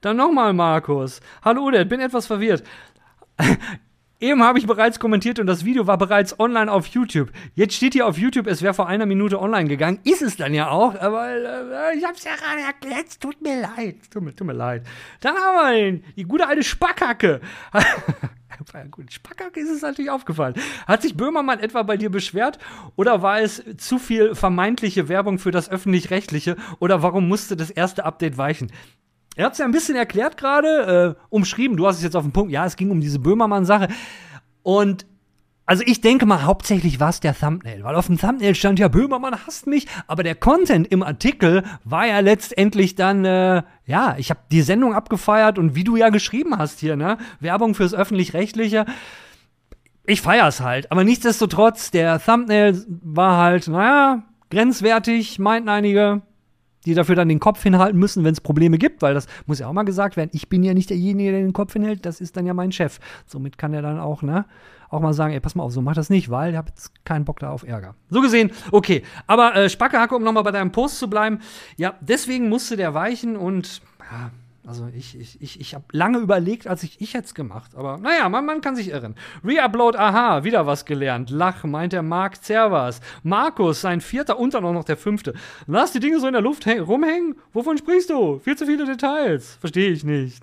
Dann 0.00 0.16
nochmal 0.16 0.52
Markus. 0.52 1.20
Hallo, 1.44 1.70
der 1.70 1.84
bin 1.84 2.00
etwas 2.00 2.26
verwirrt. 2.26 2.64
Eben 4.20 4.42
habe 4.42 4.58
ich 4.58 4.66
bereits 4.66 5.00
kommentiert 5.00 5.38
und 5.38 5.46
das 5.46 5.64
Video 5.64 5.86
war 5.86 5.98
bereits 5.98 6.38
online 6.38 6.70
auf 6.70 6.86
YouTube. 6.86 7.30
Jetzt 7.54 7.74
steht 7.74 7.94
hier 7.94 8.06
auf 8.06 8.16
YouTube, 8.16 8.46
es 8.46 8.62
wäre 8.62 8.72
vor 8.72 8.86
einer 8.86 9.06
Minute 9.06 9.40
online 9.40 9.68
gegangen. 9.68 9.98
Ist 10.04 10.22
es 10.22 10.36
dann 10.36 10.54
ja 10.54 10.70
auch, 10.70 10.94
aber 11.00 11.28
äh, 11.30 11.98
ich 11.98 12.04
habe 12.04 12.14
es 12.14 12.24
ja 12.24 12.32
gerade 12.36 12.62
erklärt. 12.62 13.20
Tut 13.20 13.42
mir 13.42 13.62
leid. 13.62 13.96
Tut 14.10 14.22
mir, 14.22 14.34
tut 14.34 14.46
mir 14.46 14.52
leid. 14.52 14.86
Dann 15.20 15.34
haben 15.34 15.56
wir 15.56 15.86
ihn. 15.88 16.04
Die 16.16 16.24
gute 16.24 16.46
alte 16.46 16.62
Spackhacke. 16.62 17.40
Gut, 18.90 19.12
Spackhacke 19.12 19.60
ist 19.60 19.70
es 19.70 19.82
natürlich 19.82 20.10
aufgefallen. 20.10 20.54
Hat 20.86 21.02
sich 21.02 21.16
Böhmermann 21.16 21.58
etwa 21.58 21.82
bei 21.82 21.96
dir 21.96 22.10
beschwert 22.10 22.58
oder 22.94 23.20
war 23.20 23.40
es 23.40 23.62
zu 23.78 23.98
viel 23.98 24.34
vermeintliche 24.34 25.08
Werbung 25.08 25.38
für 25.38 25.50
das 25.50 25.68
Öffentlich-Rechtliche 25.68 26.56
oder 26.78 27.02
warum 27.02 27.28
musste 27.28 27.56
das 27.56 27.70
erste 27.70 28.04
Update 28.04 28.38
weichen? 28.38 28.70
Er 29.34 29.46
hat 29.46 29.52
es 29.52 29.58
ja 29.58 29.64
ein 29.64 29.72
bisschen 29.72 29.96
erklärt 29.96 30.36
gerade, 30.36 31.16
äh, 31.18 31.24
umschrieben. 31.28 31.76
Du 31.76 31.86
hast 31.86 31.96
es 31.96 32.02
jetzt 32.02 32.16
auf 32.16 32.22
den 32.22 32.32
Punkt. 32.32 32.52
Ja, 32.52 32.64
es 32.66 32.76
ging 32.76 32.90
um 32.90 33.00
diese 33.00 33.18
Böhmermann-Sache. 33.18 33.88
Und 34.62 35.06
also 35.66 35.82
ich 35.86 36.02
denke 36.02 36.26
mal, 36.26 36.44
hauptsächlich 36.44 37.00
war 37.00 37.08
es 37.08 37.20
der 37.20 37.34
Thumbnail, 37.34 37.84
weil 37.84 37.94
auf 37.94 38.06
dem 38.06 38.18
Thumbnail 38.18 38.54
stand 38.54 38.78
ja, 38.78 38.88
Böhmermann 38.88 39.46
hasst 39.46 39.66
mich, 39.66 39.86
aber 40.06 40.22
der 40.22 40.34
Content 40.34 40.86
im 40.88 41.02
Artikel 41.02 41.62
war 41.84 42.06
ja 42.06 42.20
letztendlich 42.20 42.96
dann, 42.96 43.24
äh, 43.24 43.62
ja, 43.86 44.14
ich 44.18 44.28
habe 44.28 44.40
die 44.52 44.60
Sendung 44.60 44.94
abgefeiert 44.94 45.58
und 45.58 45.74
wie 45.74 45.84
du 45.84 45.96
ja 45.96 46.10
geschrieben 46.10 46.58
hast 46.58 46.80
hier, 46.80 46.96
ne, 46.96 47.16
Werbung 47.40 47.74
fürs 47.74 47.94
Öffentlich-Rechtliche. 47.94 48.84
Ich 50.04 50.20
feier's 50.20 50.60
halt, 50.60 50.92
aber 50.92 51.02
nichtsdestotrotz, 51.02 51.90
der 51.90 52.22
Thumbnail 52.22 52.84
war 53.02 53.38
halt, 53.38 53.66
naja, 53.68 54.22
grenzwertig, 54.50 55.38
meinten 55.38 55.70
einige, 55.70 56.20
die 56.86 56.94
dafür 56.94 57.14
dann 57.14 57.28
den 57.28 57.40
Kopf 57.40 57.62
hinhalten 57.62 57.98
müssen, 57.98 58.24
wenn 58.24 58.32
es 58.32 58.40
Probleme 58.40 58.78
gibt, 58.78 59.02
weil 59.02 59.14
das 59.14 59.26
muss 59.46 59.58
ja 59.58 59.68
auch 59.68 59.72
mal 59.72 59.84
gesagt 59.84 60.16
werden. 60.16 60.30
Ich 60.32 60.48
bin 60.48 60.62
ja 60.62 60.74
nicht 60.74 60.90
derjenige, 60.90 61.32
der 61.32 61.40
den 61.40 61.52
Kopf 61.52 61.72
hinhält, 61.72 62.04
das 62.06 62.20
ist 62.20 62.36
dann 62.36 62.46
ja 62.46 62.54
mein 62.54 62.72
Chef. 62.72 62.98
Somit 63.26 63.58
kann 63.58 63.72
er 63.72 63.82
dann 63.82 63.98
auch, 63.98 64.22
ne, 64.22 64.44
auch 64.90 65.00
mal 65.00 65.12
sagen, 65.12 65.32
ey, 65.32 65.40
pass 65.40 65.54
mal 65.54 65.64
auf, 65.64 65.72
so 65.72 65.82
mach 65.82 65.94
das 65.94 66.10
nicht, 66.10 66.30
weil 66.30 66.52
ich 66.52 66.56
habe 66.56 66.68
jetzt 66.68 67.04
keinen 67.04 67.24
Bock 67.24 67.40
da 67.40 67.50
auf 67.50 67.66
Ärger. 67.66 67.94
So 68.10 68.20
gesehen, 68.20 68.50
okay. 68.70 69.02
Aber 69.26 69.54
äh, 69.56 69.68
Spackehacke, 69.68 70.14
um 70.14 70.22
nochmal 70.22 70.44
bei 70.44 70.52
deinem 70.52 70.72
Post 70.72 70.98
zu 70.98 71.08
bleiben, 71.08 71.40
ja, 71.76 71.94
deswegen 72.00 72.48
musste 72.48 72.76
der 72.76 72.94
weichen 72.94 73.36
und 73.36 73.82
ja, 74.00 74.30
also 74.66 74.88
ich, 74.94 75.18
ich, 75.18 75.40
ich, 75.42 75.60
ich 75.60 75.74
habe 75.74 75.84
lange 75.92 76.18
überlegt, 76.18 76.66
als 76.66 76.82
ich 76.82 77.00
ich 77.00 77.12
jetzt 77.12 77.34
gemacht. 77.34 77.74
Aber 77.74 77.98
naja, 77.98 78.28
man, 78.28 78.46
man 78.46 78.60
kann 78.60 78.76
sich 78.76 78.88
irren. 78.88 79.14
Reupload, 79.44 79.98
aha, 79.98 80.44
wieder 80.44 80.66
was 80.66 80.84
gelernt. 80.86 81.30
Lach, 81.30 81.64
meint 81.64 81.92
der 81.92 82.02
Mark 82.02 82.42
Zervas. 82.42 83.00
Markus, 83.22 83.82
sein 83.82 84.00
vierter 84.00 84.38
und 84.38 84.54
dann 84.54 84.64
auch 84.64 84.72
noch 84.72 84.84
der 84.84 84.96
fünfte. 84.96 85.34
Lass 85.66 85.92
die 85.92 86.00
Dinge 86.00 86.18
so 86.18 86.26
in 86.26 86.32
der 86.32 86.42
Luft 86.42 86.66
rumhängen? 86.66 87.36
Wovon 87.52 87.76
sprichst 87.76 88.08
du? 88.08 88.38
Viel 88.38 88.56
zu 88.56 88.64
viele 88.64 88.86
Details. 88.86 89.56
Verstehe 89.60 89.90
ich 89.90 90.02
nicht. 90.02 90.42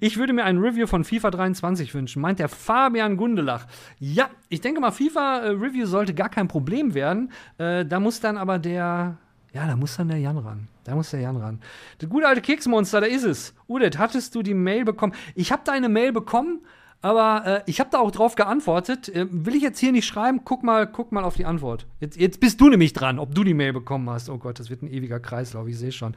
Ich 0.00 0.18
würde 0.18 0.34
mir 0.34 0.44
ein 0.44 0.58
Review 0.58 0.86
von 0.86 1.04
FIFA 1.04 1.30
23 1.30 1.94
wünschen, 1.94 2.20
meint 2.20 2.38
der 2.38 2.50
Fabian 2.50 3.16
Gundelach. 3.16 3.66
Ja, 3.98 4.28
ich 4.50 4.60
denke 4.60 4.80
mal, 4.80 4.90
FIFA-Review 4.90 5.84
äh, 5.84 5.86
sollte 5.86 6.12
gar 6.12 6.28
kein 6.28 6.48
Problem 6.48 6.92
werden. 6.92 7.32
Äh, 7.56 7.86
da 7.86 8.00
muss 8.00 8.20
dann 8.20 8.36
aber 8.36 8.58
der 8.58 9.16
ja, 9.52 9.66
da 9.66 9.76
muss 9.76 9.96
dann 9.96 10.08
der 10.08 10.18
Jan 10.18 10.38
ran. 10.38 10.68
Da 10.84 10.94
muss 10.94 11.10
der 11.10 11.20
Jan 11.20 11.36
ran. 11.36 11.60
Das 11.98 12.08
gute 12.08 12.26
alte 12.26 12.40
Keksmonster, 12.40 13.00
da 13.00 13.06
ist 13.06 13.24
es. 13.24 13.54
Udet, 13.68 13.98
hattest 13.98 14.34
du 14.34 14.42
die 14.42 14.54
Mail 14.54 14.84
bekommen? 14.84 15.12
Ich 15.34 15.50
habe 15.50 15.62
deine 15.64 15.88
Mail 15.88 16.12
bekommen, 16.12 16.60
aber 17.02 17.46
äh, 17.46 17.62
ich 17.66 17.80
habe 17.80 17.90
da 17.90 17.98
auch 17.98 18.10
drauf 18.10 18.36
geantwortet. 18.36 19.08
Äh, 19.08 19.26
will 19.30 19.56
ich 19.56 19.62
jetzt 19.62 19.80
hier 19.80 19.92
nicht 19.92 20.06
schreiben? 20.06 20.42
Guck 20.44 20.62
mal, 20.62 20.86
guck 20.86 21.10
mal 21.12 21.24
auf 21.24 21.34
die 21.34 21.46
Antwort. 21.46 21.86
Jetzt, 21.98 22.16
jetzt 22.16 22.40
bist 22.40 22.60
du 22.60 22.68
nämlich 22.68 22.92
dran, 22.92 23.18
ob 23.18 23.34
du 23.34 23.42
die 23.42 23.54
Mail 23.54 23.72
bekommen 23.72 24.08
hast. 24.08 24.28
Oh 24.28 24.38
Gott, 24.38 24.60
das 24.60 24.70
wird 24.70 24.82
ein 24.82 24.92
ewiger 24.92 25.18
Kreislauf, 25.18 25.66
ich 25.66 25.78
sehe 25.78 25.92
schon. 25.92 26.14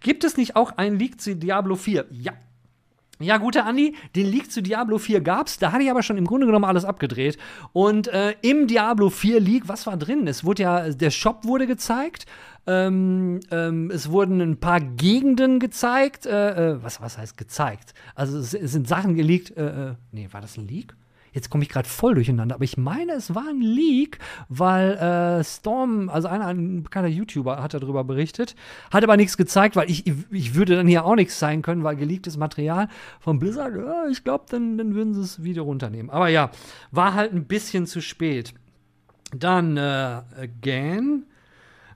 Gibt 0.00 0.24
es 0.24 0.36
nicht 0.36 0.56
auch 0.56 0.72
einen 0.76 0.98
Leak 0.98 1.20
zu 1.20 1.36
Diablo 1.36 1.76
4? 1.76 2.06
Ja. 2.10 2.32
Ja, 3.20 3.36
guter 3.36 3.64
Andi, 3.64 3.94
den 4.16 4.26
Leak 4.26 4.50
zu 4.50 4.60
Diablo 4.60 4.98
4 4.98 5.20
gab's. 5.20 5.58
Da 5.58 5.70
hatte 5.70 5.84
ich 5.84 5.90
aber 5.90 6.02
schon 6.02 6.16
im 6.18 6.26
Grunde 6.26 6.46
genommen 6.46 6.64
alles 6.64 6.84
abgedreht. 6.84 7.38
Und 7.72 8.08
äh, 8.08 8.34
im 8.42 8.66
Diablo 8.66 9.08
4 9.08 9.38
Leak, 9.38 9.68
was 9.68 9.86
war 9.86 9.96
drin? 9.96 10.26
Es 10.26 10.44
wurde 10.44 10.64
ja, 10.64 10.90
der 10.90 11.10
Shop 11.10 11.44
wurde 11.44 11.68
gezeigt. 11.68 12.26
Ähm, 12.66 13.40
ähm, 13.50 13.90
es 13.90 14.10
wurden 14.10 14.40
ein 14.40 14.58
paar 14.58 14.80
Gegenden 14.80 15.60
gezeigt. 15.60 16.26
Äh, 16.26 16.72
äh, 16.72 16.82
was, 16.82 17.00
was 17.00 17.18
heißt 17.18 17.36
gezeigt? 17.36 17.94
Also 18.14 18.38
es, 18.38 18.54
es 18.54 18.72
sind 18.72 18.88
Sachen 18.88 19.14
geleakt. 19.14 19.56
Äh, 19.56 19.90
äh 19.90 19.94
nee, 20.12 20.28
war 20.32 20.40
das 20.40 20.56
ein 20.56 20.66
Leak? 20.66 20.94
Jetzt 21.34 21.50
komme 21.50 21.64
ich 21.64 21.68
gerade 21.68 21.88
voll 21.88 22.14
durcheinander, 22.14 22.54
aber 22.54 22.62
ich 22.62 22.76
meine, 22.76 23.12
es 23.12 23.34
war 23.34 23.48
ein 23.48 23.60
Leak, 23.60 24.20
weil 24.48 24.92
äh, 24.92 25.42
Storm, 25.42 26.08
also 26.08 26.28
einer, 26.28 26.46
ein 26.46 26.84
bekannter 26.84 27.08
YouTuber, 27.08 27.60
hat 27.60 27.74
darüber 27.74 28.04
berichtet, 28.04 28.54
hat 28.92 29.02
aber 29.02 29.16
nichts 29.16 29.36
gezeigt, 29.36 29.74
weil 29.74 29.90
ich, 29.90 30.04
ich 30.30 30.54
würde 30.54 30.76
dann 30.76 30.86
hier 30.86 31.04
auch 31.04 31.16
nichts 31.16 31.40
zeigen 31.40 31.62
können, 31.62 31.82
weil 31.82 31.96
geleaktes 31.96 32.36
Material 32.36 32.88
von 33.18 33.40
Blizzard, 33.40 33.74
ja, 33.74 34.06
ich 34.08 34.22
glaube, 34.22 34.44
dann, 34.48 34.78
dann 34.78 34.94
würden 34.94 35.12
sie 35.12 35.22
es 35.22 35.42
wieder 35.42 35.62
runternehmen. 35.62 36.08
Aber 36.08 36.28
ja, 36.28 36.52
war 36.92 37.14
halt 37.14 37.32
ein 37.32 37.46
bisschen 37.46 37.86
zu 37.86 38.00
spät. 38.00 38.54
Dann, 39.36 39.76
äh, 39.76 40.22
again. 40.40 41.24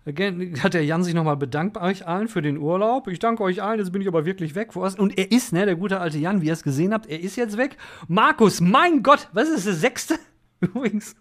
Again, 0.09 0.55
hat 0.63 0.75
der 0.75 0.85
Jan 0.85 1.05
sich 1.05 1.15
nochmal 1.15 1.37
bedankt 1.37 1.75
bei 1.75 1.83
euch 1.83 2.07
allen 2.07 2.29
für 2.29 2.41
den 2.41 2.57
Urlaub. 2.57 3.09
Ich 3.09 3.19
danke 3.19 3.43
euch 3.43 3.63
allen, 3.63 3.79
jetzt 3.79 3.93
bin 3.93 4.01
ich 4.01 4.09
aber 4.09 4.25
wirklich 4.25 4.55
weg. 4.55 4.75
Und 4.75 5.19
er 5.19 5.31
ist, 5.31 5.53
ne, 5.53 5.67
der 5.67 5.77
gute 5.77 6.01
alte 6.01 6.19
Jan, 6.19 6.41
wie 6.41 6.47
ihr 6.47 6.53
es 6.55 6.63
gesehen 6.63 6.95
habt, 6.95 7.07
er 7.07 7.21
ist 7.21 7.37
jetzt 7.37 7.59
weg. 7.59 7.77
Markus, 8.09 8.61
mein 8.61 9.03
Gott, 9.03 9.29
was 9.33 9.49
ist 9.49 9.67
der 9.67 9.75
sechste? 9.75 10.19
Übrigens, 10.61 11.15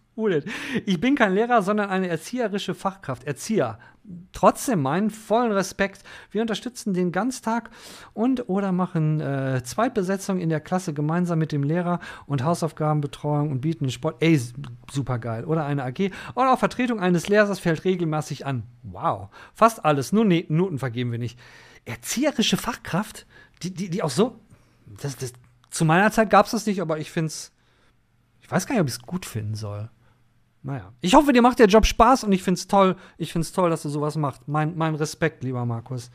ich 0.86 1.00
bin 1.00 1.16
kein 1.16 1.34
Lehrer, 1.34 1.62
sondern 1.62 1.90
eine 1.90 2.08
erzieherische 2.08 2.74
Fachkraft. 2.74 3.24
Erzieher. 3.26 3.78
Trotzdem 4.32 4.82
meinen 4.82 5.12
vollen 5.12 5.52
Respekt. 5.52 6.04
Wir 6.32 6.42
unterstützen 6.42 6.94
den 6.94 7.12
Ganztag 7.12 7.70
und 8.14 8.50
oder 8.50 8.72
machen 8.72 9.20
äh, 9.20 9.62
Zweitbesetzung 9.64 10.40
in 10.40 10.50
der 10.50 10.62
Klasse 10.62 10.94
gemeinsam 10.94 11.38
mit 11.40 11.52
dem 11.52 11.62
Lehrer 11.62 12.00
und 12.26 12.44
Hausaufgabenbetreuung 12.44 13.52
und 13.52 13.62
bieten 13.62 13.92
Sport. 13.92 14.16
Ey, 14.22 14.40
super 14.90 15.20
geil. 15.20 15.46
Oder 15.46 15.66
eine 15.66 15.84
AG. 15.84 16.12
Und 16.34 16.48
auch 16.48 16.58
Vertretung 16.58 17.00
eines 17.00 17.28
Lehrers 17.28 17.60
fällt 17.60 17.84
regelmäßig 17.84 18.46
an. 18.46 18.64
Wow. 18.84 19.30
Fast 19.54 19.86
alles. 19.86 20.14
Nur 20.14 20.26
ne 20.26 20.46
Noten 20.48 20.80
vergeben 20.80 21.12
wir 21.12 21.20
nicht. 21.20 21.38
Erzieherische 21.86 22.58
Fachkraft, 22.58 23.28
die, 23.62 23.74
die, 23.74 23.90
die 23.90 24.02
auch 24.02 24.10
so. 24.10 24.40
Das, 25.02 25.16
das, 25.18 25.34
zu 25.70 25.86
meiner 25.86 26.12
Zeit 26.12 26.30
gab 26.30 26.46
es 26.46 26.54
das 26.54 26.66
nicht, 26.66 26.82
aber 26.82 26.98
ich 26.98 27.12
finde 27.12 27.28
es. 27.28 27.52
Ich 28.42 28.50
weiß 28.50 28.66
gar 28.66 28.76
nicht, 28.76 28.82
ob 28.82 28.88
ich 28.88 28.94
es 28.94 29.02
gut 29.02 29.26
finden 29.26 29.56
soll. 29.56 29.90
Naja. 30.68 30.92
Ich 31.00 31.16
hoffe, 31.16 31.32
dir 31.32 31.42
macht 31.42 31.60
der 31.60 31.68
Job 31.68 31.86
Spaß 31.86 32.26
und 32.26 32.34
ich 32.34 32.44
finde 32.44 32.60
es 32.60 32.68
toll. 32.68 32.98
Ich 33.18 33.32
finde 33.32 33.46
es 33.46 33.54
toll, 33.54 33.70
dass 33.70 33.84
du 33.84 33.90
sowas 33.90 34.18
machst. 34.18 34.50
Mein, 34.50 34.78
mein 34.78 34.96
Respekt, 34.96 35.46
lieber 35.46 35.66
Markus. 35.66 36.12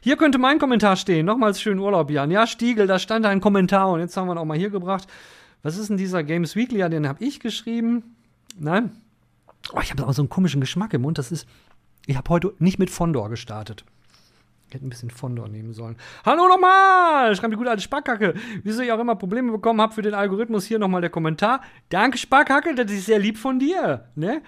Hier 0.00 0.16
könnte 0.16 0.38
mein 0.38 0.58
Kommentar 0.58 0.96
stehen. 0.96 1.24
Nochmals 1.24 1.60
schönen 1.60 1.78
Urlaub, 1.78 2.10
Jan. 2.10 2.32
Ja, 2.32 2.48
Stiegel, 2.48 2.88
da 2.88 2.98
stand 2.98 3.26
ein 3.26 3.40
Kommentar 3.40 3.90
und 3.90 4.00
jetzt 4.00 4.16
haben 4.16 4.26
wir 4.26 4.34
ihn 4.34 4.38
auch 4.38 4.44
mal 4.44 4.58
hier 4.58 4.70
gebracht. 4.70 5.06
Was 5.62 5.76
ist 5.76 5.88
denn 5.88 5.98
dieser 5.98 6.24
Games 6.24 6.56
Weekly? 6.56 6.80
Ja, 6.80 6.88
den 6.88 7.06
habe 7.06 7.22
ich 7.22 7.38
geschrieben. 7.38 8.16
Nein. 8.58 8.90
Oh, 9.72 9.78
ich 9.80 9.92
habe 9.92 10.02
aber 10.02 10.12
so 10.12 10.22
einen 10.22 10.30
komischen 10.30 10.60
Geschmack 10.60 10.92
im 10.92 11.02
Mund. 11.02 11.18
Das 11.18 11.30
ist. 11.30 11.46
Ich 12.06 12.16
habe 12.16 12.28
heute 12.28 12.54
nicht 12.58 12.80
mit 12.80 12.90
Fondor 12.90 13.30
gestartet. 13.30 13.84
Hätte 14.70 14.84
ein 14.84 14.90
bisschen 14.90 15.10
Fondor 15.10 15.48
nehmen 15.48 15.72
sollen. 15.72 15.96
Hallo 16.24 16.48
nochmal! 16.48 17.34
Schreibt 17.36 17.52
die 17.52 17.56
gute 17.56 17.70
alte 17.70 17.82
Sparkacke. 17.82 18.34
Wieso 18.64 18.82
ich 18.82 18.90
auch 18.90 18.98
immer 18.98 19.14
Probleme 19.14 19.52
bekommen 19.52 19.80
habe 19.80 19.94
für 19.94 20.02
den 20.02 20.14
Algorithmus, 20.14 20.64
hier 20.64 20.80
nochmal 20.80 21.00
der 21.00 21.10
Kommentar. 21.10 21.60
Danke, 21.88 22.18
Sparkacke, 22.18 22.74
das 22.74 22.90
ist 22.90 23.06
sehr 23.06 23.20
lieb 23.20 23.38
von 23.38 23.60
dir. 23.60 24.08
Ne? 24.16 24.42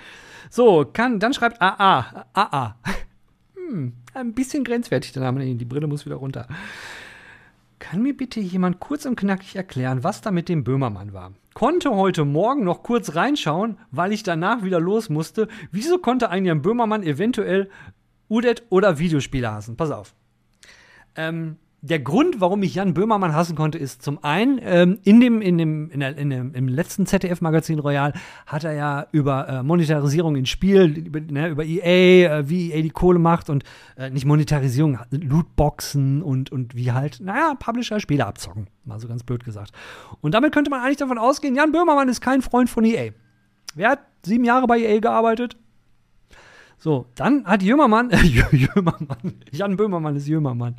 So, 0.51 0.85
kann, 0.93 1.21
dann 1.21 1.33
schreibt 1.35 1.63
AA. 1.63 2.27
AA. 2.33 2.77
Hm, 3.71 3.93
ein 4.15 4.33
bisschen 4.33 4.65
grenzwertig 4.65 5.13
der 5.13 5.23
Name. 5.23 5.45
Die 5.45 5.65
Brille 5.67 5.87
muss 5.87 6.07
wieder 6.07 6.17
runter. 6.17 6.47
Kann 7.79 8.03
mir 8.03 8.17
bitte 8.17 8.41
jemand 8.41 8.81
kurz 8.81 9.05
und 9.05 9.17
knackig 9.17 9.57
erklären, 9.57 10.03
was 10.03 10.21
da 10.21 10.31
mit 10.31 10.49
dem 10.49 10.65
Böhmermann 10.65 11.13
war? 11.13 11.33
Konnte 11.55 11.91
heute 11.95 12.25
Morgen 12.25 12.65
noch 12.65 12.83
kurz 12.83 13.15
reinschauen, 13.15 13.79
weil 13.91 14.13
ich 14.13 14.23
danach 14.23 14.63
wieder 14.63 14.81
los 14.81 15.11
musste. 15.11 15.49
Wieso 15.71 15.99
konnte 15.99 16.31
ein 16.31 16.45
Jan 16.45 16.63
Böhmermann 16.63 17.03
eventuell 17.03 17.69
Udet 18.29 18.63
oder 18.71 18.99
Videospiele 18.99 19.51
hassen. 19.53 19.77
Pass 19.77 19.91
auf. 19.91 20.15
Ähm, 21.17 21.57
der 21.81 22.01
Grund, 22.01 22.41
warum 22.41 22.63
ich 22.65 22.75
Jan 22.75 22.93
Böhmermann 22.93 23.35
hassen 23.35 23.55
konnte, 23.55 23.79
ist 23.79 24.03
zum 24.03 24.23
einen, 24.25 24.59
ähm, 24.63 24.99
in 25.05 25.21
dem, 25.21 25.41
in 25.41 25.59
dem, 25.59 25.91
in 25.91 26.01
der, 26.01 26.19
in 26.19 26.31
dem, 26.31 26.53
im 26.53 26.67
letzten 26.67 27.07
ZDF-Magazin 27.07 27.79
Royal 27.79 28.15
hat 28.47 28.65
er 28.65 28.73
ja 28.73 29.07
über 29.13 29.49
äh, 29.49 29.63
Monetarisierung 29.63 30.35
in 30.35 30.45
Spiel, 30.45 30.99
über, 30.99 31.21
ne, 31.21 31.49
über 31.49 31.65
EA, 31.65 32.41
äh, 32.41 32.49
wie 32.49 32.73
EA 32.73 32.83
die 32.83 32.91
Kohle 32.91 33.21
macht 33.21 33.49
und 33.49 33.63
äh, 33.97 34.11
nicht 34.11 34.27
Monetarisierung, 34.27 34.99
Lootboxen 35.11 36.21
und, 36.21 36.51
und 36.51 36.75
wie 36.75 36.91
halt, 36.91 37.21
naja, 37.21 37.55
Publisher 37.57 38.01
Spiele 38.01 38.27
abzocken. 38.27 38.67
Mal 38.85 38.99
so 38.99 39.07
ganz 39.07 39.23
blöd 39.23 39.45
gesagt. 39.45 39.71
Und 40.21 40.35
damit 40.35 40.53
könnte 40.53 40.71
man 40.71 40.81
eigentlich 40.81 40.97
davon 40.97 41.19
ausgehen, 41.19 41.55
Jan 41.55 41.71
Böhmermann 41.71 42.09
ist 42.09 42.21
kein 42.21 42.43
Freund 42.43 42.69
von 42.69 42.85
EA. 42.85 43.13
Wer 43.77 43.91
hat 43.91 44.01
sieben 44.25 44.45
Jahre 44.45 44.67
bei 44.67 44.81
EA 44.81 44.99
gearbeitet? 44.99 45.57
So, 46.81 47.07
dann 47.17 47.45
hat 47.45 47.65
Jömermann, 47.65 48.11
äh, 48.11 48.19
Jömermann, 48.53 49.35
Jan 49.51 49.77
Böhmermann 49.77 50.15
ist 50.15 50.29
Jömermann, 50.29 50.77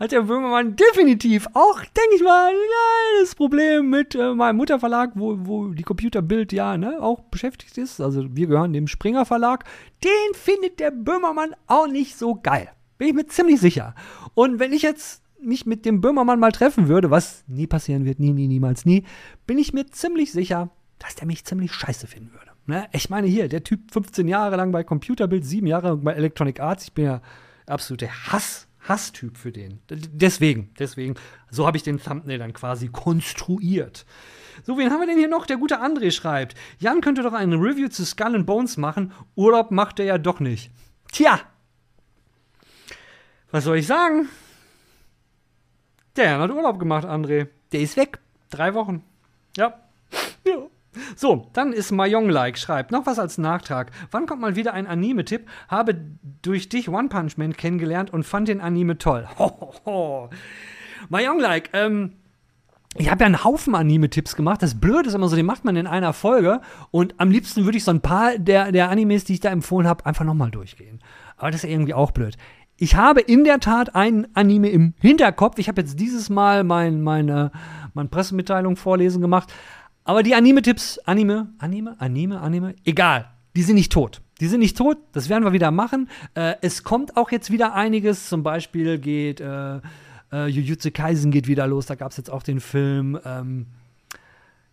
hat 0.00 0.10
der 0.10 0.22
Böhmermann 0.22 0.74
definitiv 0.74 1.46
auch, 1.54 1.78
denke 1.78 2.16
ich 2.16 2.22
mal, 2.24 2.52
ja, 2.52 3.20
das 3.20 3.36
Problem 3.36 3.88
mit 3.88 4.16
äh, 4.16 4.34
meinem 4.34 4.56
Mutterverlag, 4.56 5.12
wo, 5.14 5.36
wo 5.38 5.68
die 5.68 5.84
Computerbild 5.84 6.52
ja 6.52 6.76
ne, 6.76 7.00
auch 7.00 7.20
beschäftigt 7.20 7.78
ist. 7.78 8.00
Also 8.00 8.24
wir 8.34 8.48
gehören 8.48 8.72
dem 8.72 8.88
Springer 8.88 9.24
Verlag. 9.24 9.64
Den 10.02 10.34
findet 10.34 10.80
der 10.80 10.90
Böhmermann 10.90 11.54
auch 11.68 11.86
nicht 11.86 12.18
so 12.18 12.34
geil. 12.34 12.68
Bin 12.98 13.06
ich 13.06 13.14
mir 13.14 13.26
ziemlich 13.28 13.60
sicher. 13.60 13.94
Und 14.34 14.58
wenn 14.58 14.72
ich 14.72 14.82
jetzt 14.82 15.22
mich 15.40 15.66
mit 15.66 15.86
dem 15.86 16.00
Böhmermann 16.00 16.40
mal 16.40 16.50
treffen 16.50 16.88
würde, 16.88 17.12
was 17.12 17.44
nie 17.46 17.68
passieren 17.68 18.04
wird, 18.04 18.18
nie, 18.18 18.32
nie, 18.32 18.48
niemals, 18.48 18.84
nie, 18.84 19.04
bin 19.46 19.56
ich 19.56 19.72
mir 19.72 19.86
ziemlich 19.86 20.32
sicher, 20.32 20.70
dass 20.98 21.14
der 21.14 21.28
mich 21.28 21.44
ziemlich 21.44 21.72
scheiße 21.72 22.08
finden 22.08 22.32
würde. 22.32 22.47
Ne? 22.68 22.86
Ich 22.92 23.08
meine 23.08 23.26
hier, 23.26 23.48
der 23.48 23.64
Typ 23.64 23.90
15 23.90 24.28
Jahre 24.28 24.56
lang 24.56 24.72
bei 24.72 24.84
Computerbild, 24.84 25.42
7 25.42 25.66
Jahre 25.66 25.96
bei 25.96 26.12
Electronic 26.12 26.60
Arts. 26.60 26.84
Ich 26.84 26.92
bin 26.92 27.06
ja 27.06 27.22
absolut 27.66 28.02
der 28.02 28.30
Hass, 28.30 28.68
Hasstyp 28.86 29.38
für 29.38 29.52
den. 29.52 29.80
Deswegen, 29.88 30.70
deswegen, 30.78 31.14
so 31.50 31.66
habe 31.66 31.78
ich 31.78 31.82
den 31.82 31.98
Thumbnail 31.98 32.38
dann 32.38 32.52
quasi 32.52 32.88
konstruiert. 32.88 34.04
So, 34.64 34.76
wen 34.76 34.90
haben 34.90 35.00
wir 35.00 35.06
denn 35.06 35.16
hier 35.16 35.28
noch? 35.28 35.46
Der 35.46 35.56
gute 35.56 35.80
André 35.80 36.10
schreibt, 36.10 36.56
Jan 36.78 37.00
könnte 37.00 37.22
doch 37.22 37.32
eine 37.32 37.56
Review 37.56 37.88
zu 37.88 38.04
Skull 38.04 38.34
and 38.34 38.44
Bones 38.44 38.76
machen. 38.76 39.12
Urlaub 39.34 39.70
macht 39.70 39.98
er 39.98 40.04
ja 40.04 40.18
doch 40.18 40.38
nicht. 40.38 40.70
Tja, 41.10 41.40
was 43.50 43.64
soll 43.64 43.78
ich 43.78 43.86
sagen? 43.86 44.28
Der 46.16 46.26
Jan 46.26 46.40
hat 46.42 46.50
Urlaub 46.50 46.78
gemacht, 46.78 47.06
André. 47.06 47.48
Der 47.72 47.80
ist 47.80 47.96
weg. 47.96 48.18
Drei 48.50 48.74
Wochen. 48.74 49.02
Ja. 49.56 49.80
Ja. 50.44 50.68
So, 51.16 51.48
dann 51.52 51.72
ist 51.72 51.92
Mayong-like, 51.92 52.58
schreibt 52.58 52.90
noch 52.92 53.06
was 53.06 53.18
als 53.18 53.38
Nachtrag. 53.38 53.90
Wann 54.10 54.26
kommt 54.26 54.40
mal 54.40 54.56
wieder 54.56 54.74
ein 54.74 54.86
Anime-Tipp? 54.86 55.46
Habe 55.68 56.00
durch 56.42 56.68
dich 56.68 56.88
One 56.88 57.08
Punch 57.08 57.36
Man 57.36 57.56
kennengelernt 57.56 58.12
und 58.12 58.24
fand 58.24 58.48
den 58.48 58.60
Anime 58.60 58.98
toll. 58.98 59.28
Ho, 59.38 60.30
Mayong-like, 61.08 61.70
ähm, 61.72 62.14
ich 62.96 63.10
habe 63.10 63.20
ja 63.20 63.26
einen 63.26 63.44
Haufen 63.44 63.74
Anime-Tipps 63.74 64.34
gemacht. 64.34 64.62
Das 64.62 64.80
Blöde 64.80 65.08
ist 65.08 65.14
immer 65.14 65.28
so, 65.28 65.36
den 65.36 65.46
macht 65.46 65.64
man 65.64 65.76
in 65.76 65.86
einer 65.86 66.12
Folge. 66.12 66.60
Und 66.90 67.14
am 67.18 67.30
liebsten 67.30 67.64
würde 67.64 67.78
ich 67.78 67.84
so 67.84 67.90
ein 67.90 68.00
paar 68.00 68.38
der, 68.38 68.72
der 68.72 68.90
Animes, 68.90 69.24
die 69.24 69.34
ich 69.34 69.40
da 69.40 69.50
empfohlen 69.50 69.86
habe, 69.86 70.04
einfach 70.06 70.24
nochmal 70.24 70.50
durchgehen. 70.50 71.00
Aber 71.36 71.50
das 71.50 71.62
ist 71.64 71.70
irgendwie 71.70 71.94
auch 71.94 72.10
blöd. 72.10 72.36
Ich 72.76 72.96
habe 72.96 73.20
in 73.20 73.44
der 73.44 73.60
Tat 73.60 73.94
ein 73.94 74.28
Anime 74.34 74.68
im 74.70 74.94
Hinterkopf. 75.00 75.58
Ich 75.58 75.68
habe 75.68 75.80
jetzt 75.80 76.00
dieses 76.00 76.30
Mal 76.30 76.64
mein, 76.64 77.02
meine, 77.02 77.50
meine 77.92 78.08
Pressemitteilung 78.08 78.76
vorlesen 78.76 79.20
gemacht. 79.20 79.52
Aber 80.08 80.22
die 80.22 80.34
Anime-Tipps, 80.34 80.98
Anime, 81.00 81.48
Anime, 81.58 81.94
Anime, 82.00 82.40
Anime, 82.40 82.74
egal, 82.86 83.28
die 83.54 83.60
sind 83.60 83.74
nicht 83.74 83.92
tot. 83.92 84.22
Die 84.40 84.46
sind 84.46 84.60
nicht 84.60 84.74
tot, 84.74 84.96
das 85.12 85.28
werden 85.28 85.44
wir 85.44 85.52
wieder 85.52 85.70
machen. 85.70 86.08
Äh, 86.32 86.54
es 86.62 86.82
kommt 86.82 87.18
auch 87.18 87.30
jetzt 87.30 87.50
wieder 87.50 87.74
einiges. 87.74 88.30
Zum 88.30 88.42
Beispiel 88.42 88.98
geht 88.98 89.42
äh, 89.42 89.80
äh, 90.32 90.46
Jujutsu 90.46 90.92
Kaisen 90.92 91.30
geht 91.30 91.46
wieder 91.46 91.66
los. 91.66 91.84
Da 91.84 91.94
gab 91.94 92.12
es 92.12 92.16
jetzt 92.16 92.30
auch 92.30 92.42
den 92.42 92.60
Film 92.60 93.20
ähm, 93.22 93.66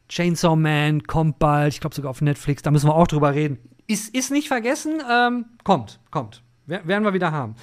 Chainsaw 0.07 0.55
Man, 0.55 1.03
kommt 1.03 1.37
bald. 1.37 1.73
Ich 1.73 1.81
glaube 1.81 1.93
sogar 1.93 2.11
auf 2.11 2.21
Netflix. 2.21 2.61
Da 2.61 2.71
müssen 2.71 2.87
wir 2.87 2.95
auch 2.95 3.07
drüber 3.07 3.33
reden. 3.33 3.57
Ist, 3.87 4.15
ist 4.15 4.31
nicht 4.31 4.47
vergessen, 4.47 5.01
ähm, 5.11 5.47
kommt, 5.65 5.99
kommt. 6.11 6.43
werden 6.65 7.03
wir 7.03 7.13
wieder 7.13 7.33
haben. 7.33 7.55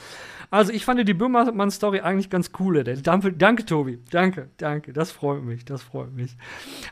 Also 0.53 0.71
ich 0.71 0.85
fand 0.85 1.09
die 1.09 1.15
Böhmermann-Story 1.15 2.01
eigentlich 2.01 2.29
ganz 2.29 2.51
cool. 2.61 2.85
Danke, 2.85 3.65
Tobi. 3.65 3.99
Danke, 4.11 4.51
danke. 4.59 4.93
Das 4.93 5.11
freut 5.11 5.43
mich, 5.43 5.65
das 5.65 5.83
freut 5.83 6.13
mich. 6.13 6.37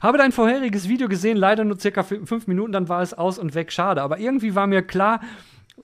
Habe 0.01 0.17
dein 0.17 0.33
vorheriges 0.33 0.89
Video 0.89 1.09
gesehen, 1.09 1.37
leider 1.37 1.63
nur 1.65 1.79
circa 1.79 2.03
fünf 2.03 2.47
Minuten, 2.47 2.73
dann 2.73 2.89
war 2.89 3.03
es 3.03 3.13
aus 3.13 3.39
und 3.39 3.55
weg. 3.55 3.71
Schade. 3.71 4.01
Aber 4.01 4.19
irgendwie 4.19 4.55
war 4.55 4.67
mir 4.67 4.81
klar, 4.81 5.21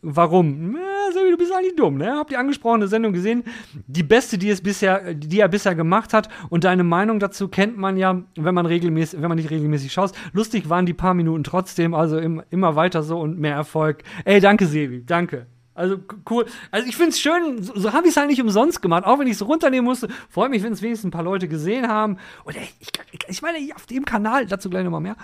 Warum? 0.03 0.73
Na, 0.73 1.31
du 1.31 1.37
bist 1.39 1.53
eigentlich 1.53 1.75
dumm, 1.75 1.97
ne? 1.97 2.17
Habt 2.17 2.31
die 2.31 2.37
angesprochene 2.37 2.87
Sendung 2.87 3.15
gesehen? 3.15 3.45
Die 3.87 4.03
beste, 4.03 4.37
die 4.37 4.51
es 4.51 4.61
bisher, 4.61 5.15
die 5.15 5.41
er 5.41 5.49
bisher 5.49 5.75
gemacht 5.75 6.13
hat. 6.13 6.29
Und 6.51 6.65
deine 6.65 6.85
Meinung 6.85 7.19
dazu 7.19 7.49
kennt 7.49 7.79
man 7.79 7.97
ja, 7.97 8.23
wenn 8.37 8.55
man 8.55 8.67
regelmäßig, 8.67 9.23
wenn 9.23 9.29
man 9.29 9.39
nicht 9.39 9.51
regelmäßig 9.51 9.93
schaut. 9.93 10.13
Lustig 10.33 10.69
waren 10.69 10.85
die 10.85 10.93
paar 10.93 11.15
Minuten 11.15 11.45
trotzdem, 11.45 11.95
also 11.95 12.19
im, 12.19 12.43
immer 12.51 12.77
weiter 12.77 13.03
so 13.03 13.19
und 13.19 13.39
mehr 13.39 13.55
Erfolg. 13.55 14.03
Ey, 14.27 14.39
danke, 14.41 14.67
Sevi, 14.67 15.03
danke. 15.05 15.47
Also 15.77 15.99
cool. 16.31 16.47
Also 16.71 16.89
ich 16.89 16.97
finde 16.97 17.11
es 17.11 17.21
schön, 17.21 17.63
so, 17.63 17.79
so 17.79 17.93
habe 17.93 18.07
ich 18.07 18.13
es 18.13 18.17
halt 18.17 18.29
nicht 18.29 18.41
umsonst 18.41 18.81
gemacht, 18.81 19.05
auch 19.05 19.19
wenn 19.19 19.27
ich 19.27 19.35
es 19.35 19.47
runternehmen 19.47 19.85
musste. 19.85 20.09
Freue 20.31 20.49
mich, 20.49 20.63
wenn 20.63 20.73
es 20.73 20.83
wenigstens 20.83 21.09
ein 21.09 21.11
paar 21.11 21.23
Leute 21.23 21.49
gesehen 21.49 21.87
haben. 21.87 22.19
Und 22.45 22.57
ey, 22.57 22.69
ich, 22.81 22.89
ich 23.29 23.43
meine, 23.43 23.59
auf 23.75 23.87
dem 23.87 24.05
Kanal, 24.05 24.47
dazu 24.47 24.71
gleich 24.71 24.85
nochmal 24.85 25.03
mehr, 25.03 25.17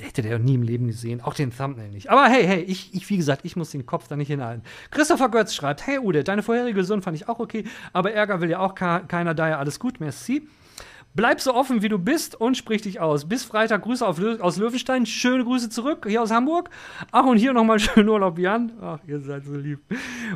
hätte 0.00 0.22
der 0.22 0.38
nie 0.38 0.54
im 0.54 0.62
Leben 0.62 0.86
gesehen, 0.86 1.20
auch 1.20 1.34
den 1.34 1.54
Thumbnail 1.54 1.90
nicht. 1.90 2.10
Aber 2.10 2.26
hey, 2.28 2.46
hey, 2.46 2.62
ich, 2.62 2.94
ich 2.94 3.08
wie 3.10 3.16
gesagt, 3.16 3.44
ich 3.44 3.56
muss 3.56 3.70
den 3.70 3.86
Kopf 3.86 4.08
da 4.08 4.16
nicht 4.16 4.28
hinhalten. 4.28 4.62
Christopher 4.90 5.28
Götz 5.28 5.54
schreibt, 5.54 5.86
hey 5.86 5.98
Ude, 5.98 6.24
deine 6.24 6.42
vorherige 6.42 6.76
Version 6.76 7.02
fand 7.02 7.16
ich 7.16 7.28
auch 7.28 7.40
okay, 7.40 7.64
aber 7.92 8.12
Ärger 8.12 8.40
will 8.40 8.50
ja 8.50 8.60
auch 8.60 8.74
keiner, 8.74 9.34
daher 9.34 9.58
alles 9.58 9.78
gut, 9.78 10.00
merci. 10.00 10.46
Bleib 11.12 11.40
so 11.40 11.54
offen, 11.54 11.82
wie 11.82 11.88
du 11.88 11.98
bist 11.98 12.40
und 12.40 12.56
sprich 12.56 12.82
dich 12.82 13.00
aus. 13.00 13.28
Bis 13.28 13.42
Freitag 13.42 13.82
Grüße 13.82 14.06
Lö 14.18 14.38
aus 14.38 14.58
Löwenstein. 14.58 15.06
Schöne 15.06 15.42
Grüße 15.42 15.68
zurück 15.68 16.06
hier 16.08 16.22
aus 16.22 16.30
Hamburg. 16.30 16.70
Ach, 17.10 17.24
und 17.24 17.36
hier 17.36 17.52
nochmal 17.52 17.78
schönen 17.80 18.08
Urlaub, 18.08 18.38
Jan. 18.38 18.70
Ach, 18.80 19.00
ihr 19.08 19.18
seid 19.18 19.44
so 19.44 19.56
lieb. 19.56 19.80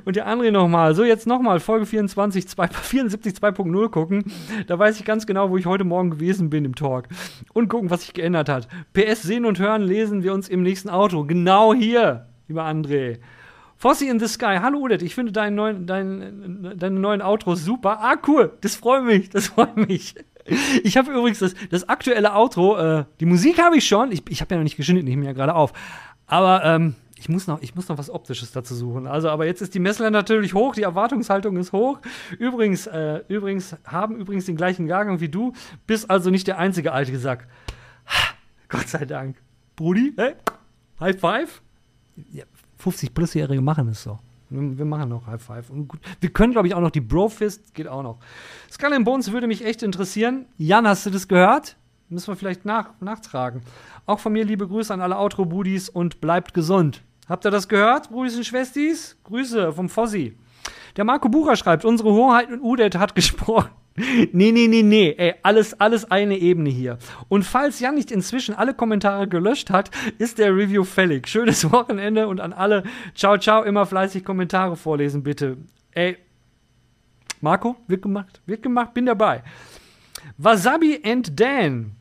Und 0.05 0.17
der 0.17 0.27
André 0.27 0.51
nochmal. 0.51 0.97
So, 0.97 1.05
jetzt 1.05 1.29
nochmal 1.29 1.61
Folge 1.61 1.87
24, 1.87 2.49
2, 2.49 2.69
74 2.69 3.35
2.0 3.35 3.89
gucken. 3.89 4.25
Da 4.67 4.77
weiß 4.77 4.99
ich 4.99 5.05
ganz 5.05 5.27
genau, 5.27 5.49
wo 5.49 5.57
ich 5.57 5.67
heute 5.67 5.85
Morgen 5.85 6.11
gewesen 6.11 6.51
bin 6.51 6.65
im 6.65 6.75
Talk. 6.75 7.07
Und 7.53 7.69
gucken, 7.69 7.91
was 7.91 8.03
sich 8.03 8.13
geändert 8.13 8.49
hat. 8.49 8.67
PS 8.95 9.23
sehen 9.23 9.45
und 9.45 9.61
hören 9.61 9.83
lesen 9.83 10.25
wir 10.25 10.35
uns 10.35 10.49
im 10.49 10.65
nächsten 10.65 10.91
Auto. 10.91 11.23
Genau 11.23 11.73
hier, 11.73 12.27
lieber 12.49 12.65
André. 12.65 13.21
Fossi 13.77 14.09
in 14.09 14.19
the 14.19 14.27
Sky. 14.27 14.59
Hallo 14.61 14.79
Udet, 14.79 15.03
ich 15.03 15.15
finde 15.15 15.31
deinen 15.31 15.55
neuen, 15.55 15.87
deinen, 15.87 16.77
deine 16.77 16.99
neuen 16.99 17.23
Outros 17.23 17.65
super. 17.65 17.99
Ah, 18.01 18.17
cool. 18.27 18.53
Das 18.61 18.75
freut 18.75 19.05
mich. 19.05 19.31
Das 19.31 19.49
freut 19.49 19.77
mich. 19.77 20.17
Ich 20.83 20.97
habe 20.97 21.13
übrigens 21.13 21.39
das, 21.39 21.55
das 21.71 21.89
aktuelle 21.89 22.35
Outro, 22.35 22.77
äh, 22.77 23.05
die 23.21 23.27
Musik 23.27 23.59
habe 23.63 23.77
ich 23.77 23.87
schon. 23.87 24.13
Ich, 24.13 24.23
ich 24.29 24.41
habe 24.41 24.55
ja 24.55 24.59
noch 24.59 24.65
nicht 24.65 24.77
geschnitten, 24.77 25.07
ich 25.07 25.15
nehme 25.15 25.27
ja 25.27 25.33
gerade 25.33 25.55
auf. 25.55 25.73
Aber 26.27 26.65
ähm, 26.65 26.95
ich, 27.17 27.29
muss 27.29 27.47
noch, 27.47 27.63
ich 27.63 27.75
muss 27.75 27.89
noch 27.89 27.99
was 27.99 28.11
Optisches 28.11 28.53
dazu 28.53 28.75
suchen. 28.75 29.07
Also, 29.07 29.31
aber 29.31 29.47
jetzt 29.47 29.63
ist 29.63 29.75
die 29.75 29.79
Messlatte 29.79 30.13
natürlich 30.13 30.55
hoch, 30.55 30.75
die 30.75 30.83
Erwartungshaltung 30.83 31.57
ist 31.57 31.73
hoch. 31.73 31.99
Übrigens, 32.39 32.87
äh, 32.87 33.23
übrigens 33.29 33.77
haben 33.85 34.17
übrigens 34.17 34.47
den 34.47 34.57
gleichen 34.57 34.87
Jahrgang 34.87 35.21
wie 35.21 35.29
du, 35.29 35.53
bist 35.87 36.11
also 36.11 36.31
nicht 36.31 36.47
der 36.47 36.59
einzige 36.59 36.93
alte 36.93 37.19
Sack. 37.19 37.47
Gott 38.69 38.89
sei 38.89 39.05
Dank. 39.05 39.37
Brudi, 39.77 40.13
hey? 40.17 40.35
High 41.01 41.19
Five? 41.19 41.63
Ja, 42.33 42.45
50-Plus-Jährige 42.83 43.61
machen 43.61 43.89
es 43.89 44.03
so. 44.03 44.19
Wir 44.51 44.85
machen 44.85 45.09
noch 45.09 45.27
High 45.27 45.43
Five. 45.43 45.71
Und 45.71 45.89
gut. 45.89 46.01
Wir 46.21 46.31
können, 46.31 46.53
glaube 46.53 46.69
ich, 46.69 46.75
auch 46.75 46.81
noch 46.81 46.91
die 46.91 47.01
Brofist, 47.01 47.75
geht 47.75 47.89
auch 47.89 48.03
noch. 48.03 48.19
Skull 48.71 48.93
and 48.93 49.05
Bones 49.05 49.33
würde 49.33 49.47
mich 49.47 49.65
echt 49.65 49.83
interessieren. 49.83 50.47
Jan, 50.59 50.87
hast 50.87 51.07
du 51.07 51.11
das 51.11 51.29
gehört? 51.29 51.77
Müssen 52.09 52.29
wir 52.29 52.37
vielleicht 52.37 52.65
nach, 52.65 52.91
nachtragen. 53.01 53.63
Auch 54.07 54.21
von 54.21 54.33
mir 54.33 54.45
liebe 54.45 54.69
Grüße 54.69 54.93
an 54.93 55.01
alle 55.01 55.19
Outro-Budis 55.19 55.89
und 55.89 56.21
bleibt 56.21 56.55
gesund. 56.55 57.03
Habt 57.29 57.47
ihr 57.47 57.51
das 57.51 57.69
gehört, 57.69 58.11
Brudis 58.11 58.37
und 58.37 58.45
Schwestis? 58.45 59.17
Grüße 59.25 59.73
vom 59.73 59.89
Fossi. 59.89 60.37
Der 60.97 61.05
Marco 61.05 61.29
Bucher 61.29 61.57
schreibt, 61.57 61.85
unsere 61.85 62.13
Hoheit 62.13 62.51
und 62.51 62.61
Udet 62.61 62.97
hat 62.97 63.15
gesprochen. 63.15 63.71
Nee, 63.97 64.51
nee, 64.51 64.67
nee, 64.67 64.83
nee. 64.83 65.15
Ey, 65.17 65.35
alles, 65.43 65.79
alles 65.81 66.11
eine 66.11 66.37
Ebene 66.37 66.71
hier. 66.71 66.99
Und 67.29 67.45
falls 67.45 67.79
Jan 67.79 67.95
nicht 67.95 68.11
inzwischen 68.11 68.55
alle 68.55 68.75
Kommentare 68.75 69.29
gelöscht 69.29 69.71
hat, 69.71 69.91
ist 70.19 70.39
der 70.39 70.55
Review 70.55 70.83
fällig. 70.85 71.29
Schönes 71.29 71.71
Wochenende 71.73 72.27
und 72.27 72.41
an 72.41 72.53
alle. 72.53 72.83
Ciao, 73.15 73.39
ciao. 73.39 73.63
Immer 73.63 73.87
fleißig 73.87 74.25
Kommentare 74.25 74.77
vorlesen, 74.77 75.23
bitte. 75.23 75.57
Ey, 75.93 76.17
Marco, 77.41 77.77
wird 77.87 78.03
gemacht. 78.03 78.41
Wird 78.47 78.63
gemacht, 78.63 78.95
bin 78.95 79.07
dabei. 79.07 79.45
Wasabi 80.39 81.01
and 81.05 81.39
Dan. 81.39 81.93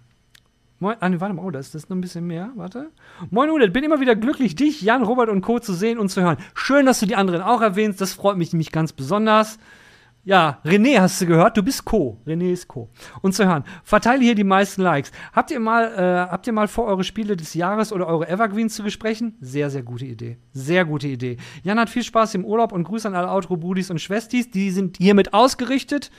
Moin, 0.80 0.98
ah, 1.00 1.08
nee, 1.08 1.20
warte 1.20 1.36
mal, 1.36 1.46
oh, 1.46 1.52
da 1.52 1.60
ist 1.60 1.76
das 1.76 1.88
noch 1.90 1.96
ein 1.96 2.02
bisschen 2.02 2.26
mehr. 2.26 2.52
Warte. 2.56 2.90
Moin, 3.30 3.50
Udet, 3.52 3.72
bin 3.72 3.84
immer 3.84 4.00
wieder 4.00 4.16
glücklich, 4.16 4.56
dich, 4.56 4.82
Jan, 4.82 5.04
Robert 5.04 5.30
und 5.30 5.42
Co. 5.42 5.60
zu 5.60 5.74
sehen 5.74 6.00
und 6.00 6.10
zu 6.10 6.22
hören. 6.22 6.38
Schön, 6.56 6.86
dass 6.86 7.00
du 7.00 7.06
die 7.06 7.16
anderen 7.16 7.42
auch 7.42 7.62
erwähnst. 7.62 8.02
Das 8.02 8.14
freut 8.14 8.38
mich 8.38 8.52
nämlich 8.52 8.72
ganz 8.72 8.92
besonders. 8.94 9.60
Ja, 10.26 10.60
René 10.64 11.02
hast 11.02 11.20
du 11.20 11.26
gehört, 11.26 11.58
du 11.58 11.64
bist 11.64 11.84
Co. 11.84 12.18
René 12.26 12.54
ist 12.54 12.70
Co. 12.70 12.90
Und 13.22 13.36
zu 13.36 13.46
hören, 13.46 13.66
verteile 13.84 14.24
hier 14.24 14.36
die 14.36 14.46
meisten 14.46 14.82
Likes. 14.82 15.12
Habt 15.34 15.52
ihr 15.52 15.60
mal, 15.60 15.94
äh, 15.94 16.32
habt 16.32 16.48
ihr 16.48 16.54
mal 16.54 16.70
vor, 16.70 16.86
eure 16.86 17.04
Spiele 17.04 17.36
des 17.36 17.54
Jahres 17.54 17.92
oder 17.92 18.08
eure 18.08 18.30
Evergreens 18.30 18.76
zu 18.76 18.84
besprechen? 18.84 19.36
Sehr, 19.42 19.70
sehr 19.70 19.84
gute 19.84 20.06
Idee. 20.06 20.38
Sehr 20.54 20.86
gute 20.86 21.10
Idee. 21.10 21.36
Jan 21.64 21.78
hat 21.78 21.90
viel 21.90 22.04
Spaß 22.04 22.36
im 22.36 22.46
Urlaub 22.46 22.72
und 22.72 22.86
Grüße 22.86 23.06
an 23.06 23.16
alle 23.16 23.30
Outro-Budis 23.30 23.92
und 23.92 24.00
Schwestis. 24.00 24.50
Die 24.50 24.72
sind 24.72 24.96
hiermit 24.96 25.34
ausgerichtet. 25.34 26.10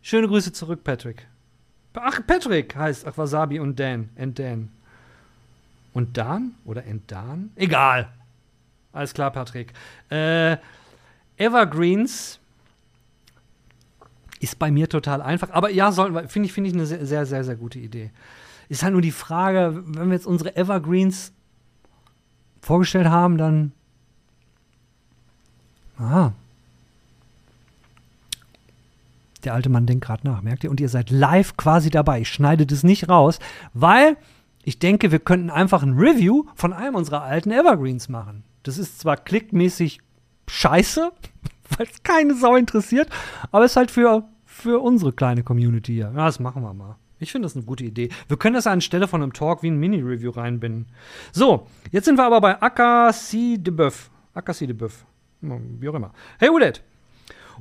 Schöne 0.00 0.28
Grüße 0.28 0.52
zurück, 0.52 0.82
Patrick. 0.82 1.26
Ach, 1.92 2.20
Patrick 2.26 2.74
heißt 2.74 3.06
ach, 3.06 3.18
Wasabi 3.18 3.60
und 3.60 3.78
Dan. 3.78 4.08
And 4.18 4.38
Dan. 4.38 4.70
Und 5.92 6.16
Dan? 6.16 6.54
Oder 6.64 6.84
and 6.88 7.02
Dan? 7.06 7.50
Egal. 7.56 8.08
Alles 8.94 9.12
klar, 9.12 9.30
Patrick. 9.30 9.74
Äh, 10.08 10.56
Evergreens 11.36 12.38
ist 14.42 14.58
bei 14.58 14.70
mir 14.70 14.88
total 14.88 15.22
einfach. 15.22 15.50
Aber 15.50 15.70
ja, 15.70 15.92
finde 15.92 16.46
ich, 16.46 16.52
find 16.52 16.66
ich 16.66 16.74
eine 16.74 16.84
sehr, 16.84 17.06
sehr, 17.06 17.26
sehr, 17.26 17.44
sehr 17.44 17.56
gute 17.56 17.78
Idee. 17.78 18.10
Ist 18.68 18.82
halt 18.82 18.92
nur 18.92 19.02
die 19.02 19.12
Frage, 19.12 19.82
wenn 19.86 20.08
wir 20.08 20.14
jetzt 20.14 20.26
unsere 20.26 20.56
Evergreens 20.56 21.32
vorgestellt 22.60 23.06
haben, 23.08 23.38
dann. 23.38 23.72
Ah. 25.98 26.32
Der 29.44 29.54
alte 29.54 29.68
Mann 29.68 29.86
denkt 29.86 30.04
gerade 30.04 30.26
nach, 30.26 30.42
merkt 30.42 30.64
ihr? 30.64 30.70
Und 30.70 30.80
ihr 30.80 30.88
seid 30.88 31.10
live 31.10 31.56
quasi 31.56 31.90
dabei. 31.90 32.20
Ich 32.20 32.28
schneide 32.28 32.66
das 32.66 32.82
nicht 32.82 33.08
raus, 33.08 33.38
weil 33.74 34.16
ich 34.64 34.78
denke, 34.78 35.12
wir 35.12 35.18
könnten 35.20 35.50
einfach 35.50 35.82
ein 35.82 35.94
Review 35.94 36.44
von 36.54 36.72
einem 36.72 36.96
unserer 36.96 37.22
alten 37.22 37.50
Evergreens 37.50 38.08
machen. 38.08 38.42
Das 38.62 38.78
ist 38.78 39.00
zwar 39.00 39.16
klickmäßig 39.16 40.00
scheiße, 40.48 41.12
weil 41.76 41.86
es 41.86 42.02
keine 42.02 42.34
Sau 42.34 42.56
interessiert, 42.56 43.08
aber 43.50 43.64
es 43.64 43.72
ist 43.72 43.76
halt 43.76 43.90
für 43.90 44.24
für 44.62 44.80
unsere 44.80 45.12
kleine 45.12 45.42
Community 45.42 45.94
hier. 45.94 46.12
Ja, 46.14 46.26
das 46.26 46.40
machen 46.40 46.62
wir 46.62 46.72
mal. 46.72 46.96
Ich 47.18 47.30
finde 47.30 47.46
das 47.46 47.54
eine 47.54 47.64
gute 47.64 47.84
Idee. 47.84 48.08
Wir 48.28 48.36
können 48.36 48.54
das 48.54 48.66
anstelle 48.66 49.06
von 49.06 49.22
einem 49.22 49.32
Talk 49.32 49.62
wie 49.62 49.70
ein 49.70 49.78
Mini-Review 49.78 50.30
reinbinden. 50.30 50.86
So, 51.32 51.66
jetzt 51.90 52.06
sind 52.06 52.16
wir 52.16 52.24
aber 52.24 52.40
bei 52.40 52.60
Akasi 52.60 53.58
de 53.60 53.72
Boeuf. 53.72 54.10
Akasi 54.34 54.66
de 54.66 54.74
Boeuf. 54.74 55.04
Wie 55.40 55.88
auch 55.88 55.94
immer. 55.94 56.12
Hey 56.38 56.50
Udet, 56.50 56.82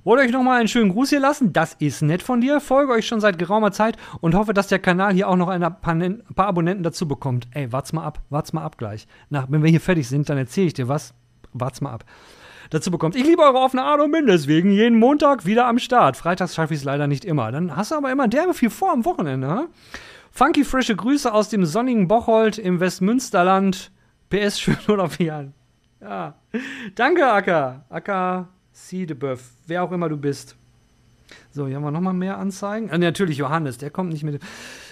wollte 0.04 0.24
euch 0.24 0.32
nochmal 0.32 0.60
einen 0.60 0.68
schönen 0.68 0.92
Gruß 0.92 1.10
hier 1.10 1.20
lassen. 1.20 1.54
Das 1.54 1.74
ist 1.74 2.02
nett 2.02 2.22
von 2.24 2.42
dir. 2.42 2.60
Folge 2.60 2.94
euch 2.94 3.08
schon 3.08 3.22
seit 3.22 3.38
geraumer 3.38 3.72
Zeit 3.72 3.98
und 4.20 4.36
hoffe, 4.36 4.54
dass 4.54 4.68
der 4.68 4.80
Kanal 4.80 5.14
hier 5.14 5.28
auch 5.28 5.36
noch 5.36 5.48
ein 5.48 5.62
paar, 5.62 5.94
ein 5.94 6.24
paar 6.36 6.48
Abonnenten 6.48 6.84
dazu 6.84 7.08
bekommt. 7.08 7.48
Ey, 7.52 7.72
wart's 7.72 7.94
mal 7.94 8.04
ab. 8.04 8.22
Wart's 8.30 8.54
mal 8.54 8.64
ab 8.64 8.78
gleich. 8.78 9.08
Na, 9.30 9.46
wenn 9.50 9.64
wir 9.64 9.70
hier 9.70 9.82
fertig 9.82 10.08
sind, 10.08 10.30
dann 10.30 10.38
erzähle 10.38 10.68
ich 10.68 10.74
dir 10.74 10.88
was. 10.88 11.14
Wart's 11.54 11.82
mal 11.82 11.92
ab 11.92 12.06
dazu 12.72 12.90
bekommt. 12.90 13.16
Ich 13.16 13.24
liebe 13.24 13.44
eure 13.44 13.60
offene 13.60 13.84
Art 13.84 14.02
und 14.02 14.12
bin 14.12 14.26
deswegen 14.26 14.72
jeden 14.72 14.98
Montag 14.98 15.46
wieder 15.46 15.68
am 15.68 15.78
Start. 15.78 16.18
Freitags 16.18 16.56
schaffe 16.56 16.74
ich 16.74 16.80
es 16.80 16.84
leider 16.84 17.06
nicht 17.06 17.24
immer. 17.24 17.52
Dann 17.52 17.76
hast 17.76 17.92
du 17.92 17.96
aber 17.96 18.12
immer 18.12 18.28
derbe 18.28 18.56
viel 18.56 18.72
vor 18.72 18.92
am 18.92 19.06
Wochenende. 19.06 19.48
Ha? 19.48 19.66
Funky 20.32 20.64
frische 20.64 20.96
Grüße 20.96 21.32
aus 21.32 21.50
dem 21.50 21.66
sonnigen 21.66 22.08
Bocholt 22.08 22.58
im 22.58 22.80
Westmünsterland. 22.80 23.92
PS 24.30 24.60
schön 24.60 24.78
oder 24.88 25.10
Fian. 25.10 25.54
Ja. 26.00 26.36
Danke, 26.96 27.32
Acker. 27.32 27.86
Acker 27.90 28.48
Siedeböff. 28.72 29.52
Wer 29.68 29.84
auch 29.84 29.92
immer 29.92 30.10
du 30.10 30.18
bist. 30.18 30.56
So, 31.52 31.68
hier 31.68 31.76
haben 31.76 31.84
wir 31.84 31.92
nochmal 31.92 32.14
mehr 32.14 32.38
Anzeigen. 32.38 32.90
Ah, 32.92 32.98
natürlich 32.98 33.38
Johannes, 33.38 33.78
der 33.78 33.90
kommt 33.90 34.12
nicht 34.12 34.24
mit. 34.24 34.42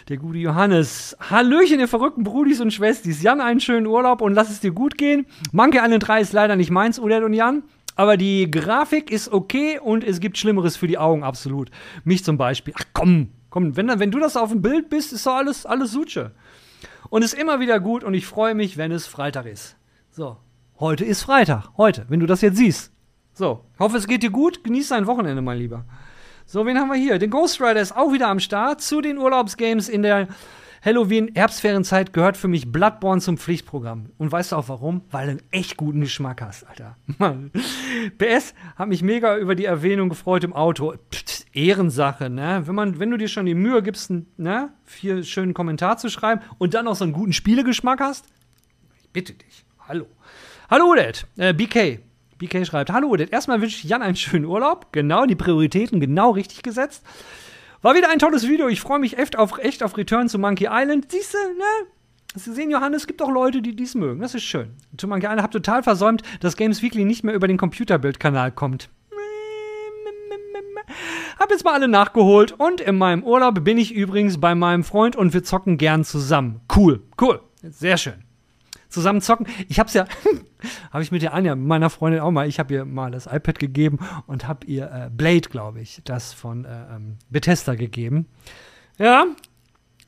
Der 0.10 0.18
gute 0.18 0.40
Johannes. 0.40 1.16
Hallöchen, 1.20 1.80
ihr 1.80 1.88
verrückten 1.88 2.24
Brudis 2.24 2.60
und 2.62 2.74
Schwestis. 2.74 3.22
Jan, 3.22 3.42
einen 3.42 3.60
schönen 3.60 3.86
Urlaub 3.86 4.22
und 4.22 4.34
lass 4.34 4.50
es 4.50 4.60
dir 4.60 4.72
gut 4.72 4.98
gehen. 4.98 5.28
Monkey 5.52 5.78
Island 5.78 6.08
3 6.08 6.22
ist 6.22 6.34
leider 6.34 6.56
nicht 6.56 6.72
meins, 6.72 6.98
Udet 6.98 7.24
und 7.24 7.34
Jan. 7.34 7.62
Aber 7.96 8.18
die 8.18 8.50
Grafik 8.50 9.12
ist 9.12 9.32
okay 9.32 9.78
und 9.78 10.04
es 10.04 10.20
gibt 10.20 10.40
Schlimmeres 10.40 10.78
für 10.78 10.88
die 10.88 10.98
Augen, 10.98 11.24
absolut. 11.24 11.70
Mich 12.06 12.24
zum 12.24 12.40
Beispiel. 12.40 12.74
Ach 12.76 12.86
komm, 12.92 13.30
komm, 13.52 13.78
wenn, 13.78 13.88
wenn 14.00 14.10
du 14.10 14.18
das 14.18 14.36
auf 14.36 14.50
dem 14.50 14.64
Bild 14.64 14.90
bist, 14.90 15.14
ist 15.14 15.28
doch 15.28 15.36
alles, 15.36 15.68
alles 15.68 15.92
Suche. 15.92 16.32
Und 17.12 17.22
ist 17.22 17.36
immer 17.36 17.60
wieder 17.60 17.80
gut 17.80 18.04
und 18.04 18.16
ich 18.16 18.26
freue 18.26 18.56
mich, 18.56 18.78
wenn 18.78 18.92
es 18.92 19.06
Freitag 19.06 19.46
ist. 19.46 19.78
So, 20.10 20.38
heute 20.80 21.06
ist 21.06 21.22
Freitag. 21.22 21.70
Heute, 21.78 22.08
wenn 22.10 22.20
du 22.20 22.26
das 22.26 22.42
jetzt 22.42 22.58
siehst. 22.58 22.92
So, 23.36 23.64
hoffe, 23.78 23.98
es 23.98 24.08
geht 24.08 24.24
dir 24.24 24.32
gut. 24.32 24.64
Genieß 24.64 24.88
dein 24.88 25.06
Wochenende, 25.06 25.44
mein 25.44 25.60
Lieber. 25.60 25.86
So, 26.52 26.66
wen 26.66 26.80
haben 26.80 26.88
wir 26.88 26.96
hier? 26.96 27.20
Den 27.20 27.30
Ghost 27.30 27.62
Rider 27.62 27.80
ist 27.80 27.96
auch 27.96 28.12
wieder 28.12 28.28
am 28.28 28.40
Start. 28.40 28.82
Zu 28.82 29.02
den 29.02 29.20
Urlaubsgames 29.20 29.88
in 29.88 30.02
der 30.02 30.28
Halloween-Herbstferienzeit 30.84 32.12
gehört 32.12 32.38
für 32.38 32.48
mich 32.48 32.72
Bloodborne 32.72 33.22
zum 33.22 33.38
Pflichtprogramm. 33.38 34.08
Und 34.18 34.32
weißt 34.32 34.52
du 34.52 34.56
auch 34.56 34.68
warum? 34.68 35.02
Weil 35.12 35.26
du 35.28 35.32
einen 35.34 35.42
echt 35.52 35.78
guten 35.78 36.02
Geschmack 36.02 36.42
hast, 36.42 36.68
Alter. 36.68 36.98
Mann. 37.20 37.52
PS 38.18 38.56
hat 38.76 38.88
mich 38.88 39.04
mega 39.04 39.38
über 39.38 39.54
die 39.54 39.66
Erwähnung 39.66 40.10
gefreut 40.10 40.44
im 40.44 40.54
Auto. 40.54 40.96
Pff, 41.14 41.46
Ehrensache, 41.54 42.32
ne? 42.32 42.64
Wenn, 42.66 42.74
man, 42.74 42.98
wenn 42.98 43.12
du 43.12 43.18
dir 43.18 43.28
schon 43.28 43.46
die 43.46 43.54
Mühe 43.54 43.84
gibst, 43.84 44.12
ne, 44.38 44.74
vier 44.86 45.22
schönen 45.22 45.54
Kommentar 45.54 45.98
zu 45.98 46.10
schreiben 46.10 46.42
und 46.58 46.74
dann 46.74 46.88
auch 46.88 46.96
so 46.96 47.04
einen 47.04 47.14
guten 47.14 47.34
Spielegeschmack 47.34 48.00
hast, 48.00 48.26
ich 49.04 49.10
bitte 49.12 49.34
dich. 49.34 49.66
Hallo. 49.88 50.08
Hallo, 50.68 50.96
Dad. 50.96 51.28
Äh, 51.38 51.54
BK. 51.54 52.09
BK 52.40 52.66
schreibt, 52.66 52.90
hallo 52.90 53.10
Udit, 53.10 53.34
erstmal 53.34 53.62
wünsche 53.62 53.76
ich 53.76 53.84
Jan 53.84 54.02
einen 54.02 54.16
schönen 54.16 54.46
Urlaub. 54.46 54.94
Genau, 54.94 55.26
die 55.26 55.36
Prioritäten 55.36 56.00
genau 56.00 56.32
richtig 56.32 56.64
gesetzt. 56.64 57.04
War 57.82 57.96
wieder 57.96 58.10
ein 58.10 58.20
tolles 58.20 58.48
Video. 58.48 58.70
Ich 58.70 58.80
freue 58.80 59.00
mich 59.00 59.18
echt 59.18 59.38
auf, 59.38 59.58
echt 59.60 59.84
auf 59.84 59.98
Return 59.98 60.30
zu 60.30 60.40
Monkey 60.40 60.68
Island. 60.72 61.12
Siehst 61.12 61.34
du, 61.34 61.38
ne? 61.38 61.90
Sie 62.36 62.54
sehen, 62.54 62.72
Johannes, 62.72 63.02
es 63.02 63.08
gibt 63.08 63.22
auch 63.22 63.30
Leute, 63.30 63.62
die 63.62 63.76
dies 63.76 63.94
mögen. 63.94 64.22
Das 64.22 64.36
ist 64.36 64.44
schön. 64.44 64.70
Tut 64.96 65.20
gerne, 65.20 65.44
hab 65.44 65.52
total 65.52 65.84
versäumt, 65.84 66.22
dass 66.40 66.56
Games 66.56 66.82
Weekly 66.82 67.04
nicht 67.04 67.24
mehr 67.26 67.34
über 67.34 67.48
den 67.48 67.58
Computerbildkanal 67.58 68.52
kommt. 68.54 68.90
Hab 71.38 71.52
jetzt 71.52 71.66
mal 71.66 71.74
alle 71.74 71.88
nachgeholt 71.88 72.54
und 72.54 72.80
in 72.80 72.98
meinem 72.98 73.24
Urlaub 73.24 73.64
bin 73.64 73.78
ich 73.78 73.94
übrigens 73.94 74.40
bei 74.40 74.56
meinem 74.56 74.84
Freund 74.84 75.16
und 75.16 75.34
wir 75.34 75.44
zocken 75.44 75.78
gern 75.78 76.06
zusammen. 76.06 76.62
Cool, 76.74 77.02
cool. 77.20 77.42
Sehr 77.62 77.98
schön. 77.98 78.24
Zusammen 78.88 79.22
zocken. 79.22 79.48
Ich 79.68 79.80
hab's 79.80 79.94
ja, 79.94 80.06
habe 80.92 81.04
ich 81.04 81.12
mit 81.12 81.22
der 81.22 81.34
Anja, 81.34 81.56
meiner 81.56 81.90
Freundin 81.90 82.22
auch 82.22 82.32
mal, 82.32 82.48
ich 82.48 82.60
habe 82.60 82.74
ihr 82.74 82.86
mal 82.86 83.12
das 83.12 83.26
iPad 83.26 83.60
gegeben 83.60 84.00
und 84.28 84.48
hab 84.48 84.66
ihr 84.66 84.92
äh, 84.92 85.10
Blade, 85.10 85.50
glaube 85.50 85.82
ich, 85.82 86.02
das 86.04 86.34
von 86.34 86.66
äh, 86.66 86.96
ähm, 86.96 87.18
Bethesda 87.30 87.76
gegeben. 87.76 88.28
Ja, 88.98 89.26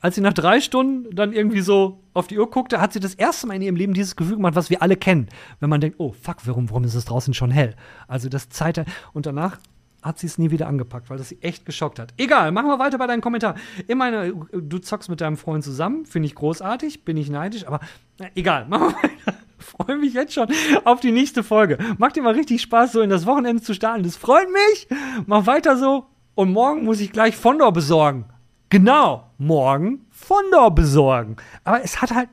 als 0.00 0.16
sie 0.16 0.20
nach 0.20 0.32
drei 0.32 0.60
Stunden 0.60 1.14
dann 1.14 1.32
irgendwie 1.32 1.60
so 1.60 2.00
auf 2.12 2.26
die 2.26 2.38
Uhr 2.38 2.50
guckte, 2.50 2.80
hat 2.80 2.92
sie 2.92 3.00
das 3.00 3.14
erste 3.14 3.46
Mal 3.46 3.54
in 3.54 3.62
ihrem 3.62 3.76
Leben 3.76 3.94
dieses 3.94 4.16
Gefühl 4.16 4.36
gemacht, 4.36 4.56
was 4.56 4.68
wir 4.68 4.82
alle 4.82 4.96
kennen. 4.96 5.28
Wenn 5.60 5.70
man 5.70 5.80
denkt, 5.80 6.00
oh 6.00 6.12
fuck, 6.12 6.38
warum, 6.44 6.68
warum 6.68 6.84
ist 6.84 6.94
es 6.94 7.04
draußen 7.04 7.32
schon 7.34 7.52
hell? 7.52 7.76
Also 8.08 8.28
das 8.28 8.48
Zeit. 8.48 8.84
Und 9.12 9.26
danach 9.26 9.58
hat 10.02 10.18
sie 10.18 10.26
es 10.26 10.36
nie 10.36 10.50
wieder 10.50 10.66
angepackt, 10.66 11.08
weil 11.08 11.18
das 11.18 11.28
sie 11.28 11.40
echt 11.40 11.64
geschockt 11.64 12.00
hat. 12.00 12.12
Egal, 12.16 12.50
machen 12.50 12.66
wir 12.66 12.80
weiter 12.80 12.98
bei 12.98 13.06
deinem 13.06 13.20
Kommentar. 13.20 13.54
Ich 13.86 13.94
meine, 13.94 14.34
du 14.52 14.78
zockst 14.78 15.08
mit 15.08 15.20
deinem 15.20 15.36
Freund 15.36 15.62
zusammen, 15.62 16.04
finde 16.04 16.26
ich 16.26 16.34
großartig, 16.34 17.04
bin 17.04 17.16
ich 17.16 17.30
neidisch, 17.30 17.66
aber 17.66 17.78
na, 18.18 18.26
egal, 18.34 18.66
machen 18.68 18.88
wir 18.88 18.96
weiter. 18.96 19.38
Freue 19.62 19.96
mich 19.96 20.14
jetzt 20.14 20.34
schon 20.34 20.48
auf 20.84 21.00
die 21.00 21.12
nächste 21.12 21.42
Folge. 21.42 21.78
Macht 21.98 22.16
mal 22.16 22.34
richtig 22.34 22.62
Spaß, 22.62 22.92
so 22.92 23.00
in 23.00 23.10
das 23.10 23.26
Wochenende 23.26 23.62
zu 23.62 23.74
starten. 23.74 24.02
Das 24.02 24.16
freut 24.16 24.48
mich. 24.50 24.88
Mach 25.26 25.46
weiter 25.46 25.76
so. 25.76 26.06
Und 26.34 26.52
morgen 26.52 26.84
muss 26.84 27.00
ich 27.00 27.12
gleich 27.12 27.36
Fondor 27.36 27.72
besorgen. 27.72 28.24
Genau, 28.70 29.30
morgen 29.38 30.06
Fondor 30.10 30.74
besorgen. 30.74 31.36
Aber 31.64 31.84
es 31.84 32.00
hat 32.00 32.14
halt. 32.14 32.28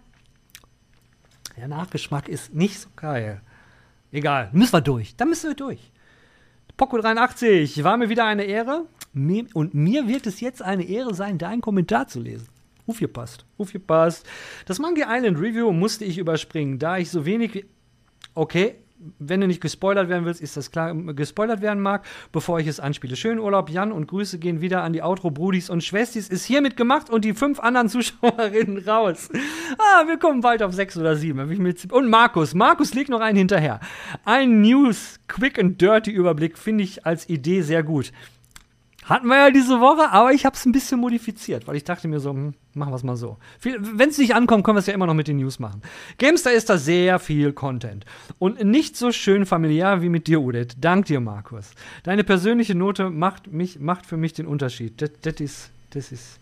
Der 1.57 1.67
Nachgeschmack 1.67 2.29
ist 2.29 2.53
nicht 2.53 2.79
so 2.79 2.87
geil. 2.95 3.41
Egal, 4.11 4.49
müssen 4.53 4.73
wir 4.73 4.81
durch. 4.81 5.15
Da 5.17 5.25
müssen 5.25 5.49
wir 5.49 5.55
durch. 5.55 5.91
Poco 6.77 6.97
83, 6.97 7.83
war 7.83 7.97
mir 7.97 8.07
wieder 8.07 8.25
eine 8.25 8.43
Ehre. 8.45 8.85
und 9.13 9.73
mir 9.73 10.07
wird 10.07 10.25
es 10.27 10.39
jetzt 10.39 10.61
eine 10.61 10.83
Ehre 10.83 11.13
sein, 11.13 11.37
deinen 11.37 11.59
Kommentar 11.59 12.07
zu 12.07 12.21
lesen. 12.21 12.47
Aufgepasst, 12.89 13.45
aufgepasst. 13.59 14.27
Das 14.65 14.79
Monkey 14.79 15.03
Island 15.07 15.39
Review 15.39 15.71
musste 15.71 16.05
ich 16.05 16.17
überspringen, 16.17 16.79
da 16.79 16.97
ich 16.97 17.11
so 17.11 17.23
wenig. 17.23 17.65
Okay, 18.33 18.77
wenn 19.19 19.41
du 19.41 19.47
nicht 19.47 19.61
gespoilert 19.61 20.09
werden 20.09 20.25
willst, 20.25 20.41
ist 20.41 20.57
das 20.57 20.71
klar, 20.71 20.95
gespoilert 21.13 21.61
werden 21.61 21.81
mag, 21.81 22.03
bevor 22.31 22.59
ich 22.59 22.65
es 22.65 22.79
anspiele. 22.79 23.15
Schönen 23.15 23.39
Urlaub, 23.39 23.69
Jan, 23.69 23.91
und 23.91 24.07
Grüße 24.07 24.39
gehen 24.39 24.59
wieder 24.59 24.81
an 24.81 24.91
die 24.91 25.03
Outro-Brudis 25.03 25.69
und 25.69 25.83
Schwestis. 25.83 26.29
Ist 26.29 26.45
hiermit 26.45 26.77
gemacht 26.77 27.11
und 27.11 27.25
die 27.25 27.33
fünf 27.33 27.59
anderen 27.59 27.89
Zuschauerinnen 27.89 28.79
raus. 28.79 29.29
Ah, 29.77 30.07
wir 30.07 30.17
kommen 30.17 30.41
bald 30.41 30.63
auf 30.63 30.73
sechs 30.73 30.97
oder 30.97 31.15
sieben. 31.15 31.39
Und 31.91 32.09
Markus. 32.09 32.55
Markus 32.55 32.95
legt 32.95 33.09
noch 33.09 33.21
einen 33.21 33.37
hinterher. 33.37 33.79
Ein 34.25 34.61
News, 34.61 35.19
Quick 35.27 35.59
and 35.59 35.79
Dirty 35.79 36.09
Überblick 36.09 36.57
finde 36.57 36.83
ich 36.85 37.05
als 37.05 37.29
Idee 37.29 37.61
sehr 37.61 37.83
gut. 37.83 38.11
Hatten 39.09 39.25
wir 39.25 39.37
ja 39.37 39.49
diese 39.49 39.79
Woche, 39.79 40.11
aber 40.11 40.33
ich 40.33 40.45
habe 40.45 40.55
es 40.55 40.67
ein 40.67 40.71
bisschen 40.71 40.99
modifiziert, 40.99 41.67
weil 41.67 41.75
ich 41.75 41.83
dachte 41.83 42.07
mir 42.07 42.19
so, 42.19 42.29
hm, 42.29 42.53
machen 42.75 42.91
wir 42.91 42.95
es 42.95 43.01
mal 43.01 43.15
so. 43.15 43.37
Wenn 43.61 44.09
es 44.09 44.19
nicht 44.19 44.35
ankommt, 44.35 44.63
können 44.63 44.75
wir 44.75 44.81
es 44.81 44.85
ja 44.85 44.93
immer 44.93 45.07
noch 45.07 45.15
mit 45.15 45.27
den 45.27 45.37
News 45.37 45.57
machen. 45.57 45.81
Gamestar 46.19 46.53
ist 46.53 46.69
da 46.69 46.77
sehr 46.77 47.17
viel 47.17 47.51
Content. 47.51 48.05
Und 48.37 48.63
nicht 48.63 48.95
so 48.95 49.11
schön 49.11 49.47
familiär 49.47 50.03
wie 50.03 50.09
mit 50.09 50.27
dir, 50.27 50.39
Udit. 50.41 50.75
Dank 50.79 51.05
dir, 51.05 51.19
Markus. 51.21 51.71
Deine 52.03 52.23
persönliche 52.23 52.75
Note 52.75 53.09
macht, 53.09 53.51
mich, 53.51 53.79
macht 53.79 54.05
für 54.05 54.15
mich 54.15 54.33
den 54.33 54.45
Unterschied. 54.45 55.01
Das 55.01 55.33
ist, 55.39 55.71
das 55.89 56.11
ist 56.11 56.39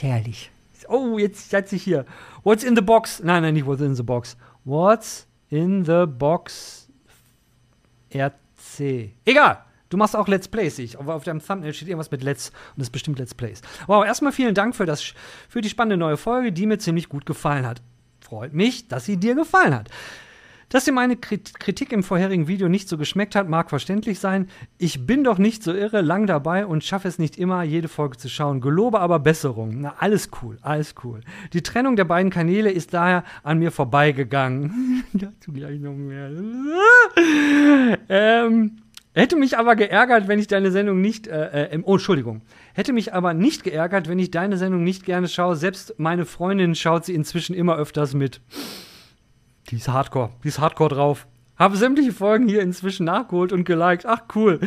herrlich. 0.00 0.50
Oh, 0.88 1.18
jetzt 1.18 1.50
setze 1.50 1.76
ich 1.76 1.82
hier. 1.82 2.06
What's 2.42 2.64
in 2.64 2.74
the 2.74 2.80
box? 2.80 3.20
Nein, 3.22 3.42
nein, 3.42 3.52
nicht 3.52 3.66
what's 3.66 3.82
in 3.82 3.94
the 3.94 4.02
box. 4.02 4.38
What's 4.64 5.26
in 5.50 5.84
the 5.84 6.06
box 6.06 6.88
RC? 8.14 9.10
Egal. 9.26 9.58
Du 9.92 9.98
machst 9.98 10.16
auch 10.16 10.26
Let's 10.26 10.48
Plays, 10.48 10.78
ich. 10.78 10.98
Aber 10.98 11.14
auf 11.14 11.24
deinem 11.24 11.44
Thumbnail 11.44 11.74
steht 11.74 11.88
irgendwas 11.88 12.10
mit 12.10 12.22
Let's 12.22 12.48
und 12.48 12.78
das 12.78 12.86
ist 12.86 12.92
bestimmt 12.92 13.18
Let's 13.18 13.34
Plays. 13.34 13.60
Wow, 13.86 14.06
erstmal 14.06 14.32
vielen 14.32 14.54
Dank 14.54 14.74
für, 14.74 14.86
das, 14.86 15.12
für 15.50 15.60
die 15.60 15.68
spannende 15.68 15.98
neue 15.98 16.16
Folge, 16.16 16.50
die 16.50 16.64
mir 16.64 16.78
ziemlich 16.78 17.10
gut 17.10 17.26
gefallen 17.26 17.66
hat. 17.66 17.82
Freut 18.18 18.54
mich, 18.54 18.88
dass 18.88 19.04
sie 19.04 19.18
dir 19.18 19.34
gefallen 19.34 19.74
hat. 19.74 19.90
Dass 20.70 20.86
dir 20.86 20.92
meine 20.92 21.16
Kritik 21.16 21.92
im 21.92 22.02
vorherigen 22.02 22.48
Video 22.48 22.70
nicht 22.70 22.88
so 22.88 22.96
geschmeckt 22.96 23.34
hat, 23.34 23.50
mag 23.50 23.68
verständlich 23.68 24.18
sein. 24.18 24.48
Ich 24.78 25.04
bin 25.04 25.24
doch 25.24 25.36
nicht 25.36 25.62
so 25.62 25.74
irre 25.74 26.00
lang 26.00 26.26
dabei 26.26 26.64
und 26.64 26.82
schaffe 26.82 27.08
es 27.08 27.18
nicht 27.18 27.36
immer, 27.36 27.62
jede 27.62 27.88
Folge 27.88 28.16
zu 28.16 28.30
schauen. 28.30 28.62
Gelobe 28.62 28.98
aber 28.98 29.18
Besserung. 29.18 29.82
Na, 29.82 29.96
alles 29.98 30.30
cool, 30.40 30.56
alles 30.62 30.94
cool. 31.04 31.20
Die 31.52 31.62
Trennung 31.62 31.96
der 31.96 32.06
beiden 32.06 32.30
Kanäle 32.30 32.70
ist 32.70 32.94
daher 32.94 33.24
an 33.42 33.58
mir 33.58 33.72
vorbeigegangen. 33.72 35.04
Dazu 35.12 35.52
gleich 35.52 35.78
noch 35.78 35.92
mehr. 35.92 36.30
ähm, 38.08 38.78
Hätte 39.14 39.36
mich 39.36 39.58
aber 39.58 39.76
geärgert, 39.76 40.26
wenn 40.26 40.38
ich 40.38 40.46
deine 40.46 40.70
Sendung 40.70 41.00
nicht, 41.00 41.26
äh, 41.26 41.74
äh, 41.74 41.82
oh, 41.84 41.94
Entschuldigung. 41.94 42.40
Hätte 42.72 42.94
mich 42.94 43.12
aber 43.12 43.34
nicht 43.34 43.62
geärgert, 43.62 44.08
wenn 44.08 44.18
ich 44.18 44.30
deine 44.30 44.56
Sendung 44.56 44.84
nicht 44.84 45.04
gerne 45.04 45.28
schaue. 45.28 45.54
Selbst 45.56 45.94
meine 45.98 46.24
Freundin 46.24 46.74
schaut 46.74 47.04
sie 47.04 47.14
inzwischen 47.14 47.54
immer 47.54 47.76
öfters 47.76 48.14
mit. 48.14 48.40
Die 49.68 49.76
ist 49.76 49.88
hardcore, 49.88 50.30
die 50.42 50.48
ist 50.48 50.60
hardcore 50.60 50.94
drauf. 50.94 51.26
Habe 51.56 51.76
sämtliche 51.76 52.12
Folgen 52.12 52.48
hier 52.48 52.62
inzwischen 52.62 53.04
nachgeholt 53.04 53.52
und 53.52 53.64
geliked. 53.64 54.06
Ach, 54.06 54.22
cool. 54.34 54.58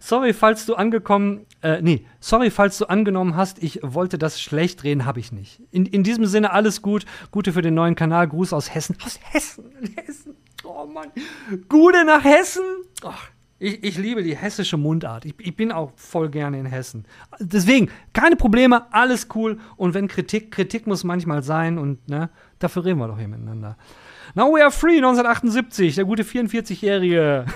Sorry, 0.00 0.34
falls 0.34 0.66
du 0.66 0.74
angekommen, 0.74 1.46
äh, 1.62 1.80
nee, 1.80 2.04
sorry, 2.18 2.50
falls 2.50 2.76
du 2.78 2.86
angenommen 2.86 3.36
hast, 3.36 3.62
ich 3.62 3.80
wollte 3.82 4.18
das 4.18 4.40
schlecht 4.40 4.82
drehen, 4.82 5.06
habe 5.06 5.20
ich 5.20 5.30
nicht. 5.30 5.62
In, 5.70 5.86
in 5.86 6.02
diesem 6.02 6.26
Sinne 6.26 6.52
alles 6.52 6.82
gut. 6.82 7.06
Gute 7.30 7.52
für 7.52 7.62
den 7.62 7.74
neuen 7.74 7.94
Kanal. 7.94 8.26
Gruß 8.26 8.52
aus 8.52 8.74
Hessen. 8.74 8.96
Aus 9.04 9.20
Hessen, 9.22 9.72
Hessen. 9.94 10.36
Oh 10.64 10.86
Mann. 10.86 11.12
Gute 11.68 12.04
nach 12.04 12.24
Hessen. 12.24 12.64
Ach, 13.04 13.28
ich, 13.62 13.84
ich 13.84 13.98
liebe 13.98 14.22
die 14.22 14.36
hessische 14.36 14.76
Mundart. 14.76 15.24
Ich, 15.24 15.34
ich 15.38 15.54
bin 15.54 15.70
auch 15.70 15.92
voll 15.94 16.28
gerne 16.28 16.58
in 16.58 16.66
Hessen. 16.66 17.04
Deswegen, 17.38 17.90
keine 18.12 18.36
Probleme, 18.36 18.92
alles 18.92 19.28
cool. 19.34 19.58
Und 19.76 19.94
wenn 19.94 20.08
Kritik, 20.08 20.50
Kritik 20.50 20.86
muss 20.86 21.04
manchmal 21.04 21.42
sein 21.42 21.78
und 21.78 22.08
ne, 22.08 22.28
dafür 22.58 22.84
reden 22.84 22.98
wir 22.98 23.06
doch 23.06 23.18
hier 23.18 23.28
miteinander. 23.28 23.76
Now 24.34 24.52
we 24.52 24.62
are 24.62 24.70
free, 24.70 24.96
1978, 24.96 25.94
der 25.94 26.04
gute 26.04 26.24
44-Jährige. 26.24 27.46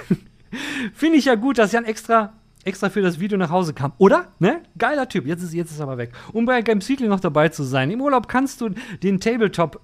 Finde 0.95 1.19
ich 1.19 1.25
ja 1.25 1.35
gut, 1.35 1.59
dass 1.59 1.73
Jan 1.73 1.85
extra 1.85 2.33
extra 2.65 2.91
für 2.91 3.01
das 3.01 3.21
Video 3.21 3.39
nach 3.39 3.51
Hause 3.51 3.75
kam. 3.75 3.93
Oder? 3.99 4.27
Ne? 4.41 4.63
Geiler 4.77 5.09
Typ. 5.09 5.25
Jetzt 5.25 5.43
ist, 5.43 5.55
jetzt 5.55 5.71
ist 5.71 5.81
aber 5.81 5.99
weg. 5.99 6.11
Um 6.33 6.47
bei 6.47 6.63
Games 6.63 6.89
Weekly 6.89 7.07
noch 7.07 7.21
dabei 7.21 7.49
zu 7.49 7.63
sein. 7.63 7.93
Im 7.93 8.01
Urlaub 8.01 8.27
kannst 8.27 8.61
du 8.61 8.71
den 9.05 9.21
Tabletop 9.21 9.81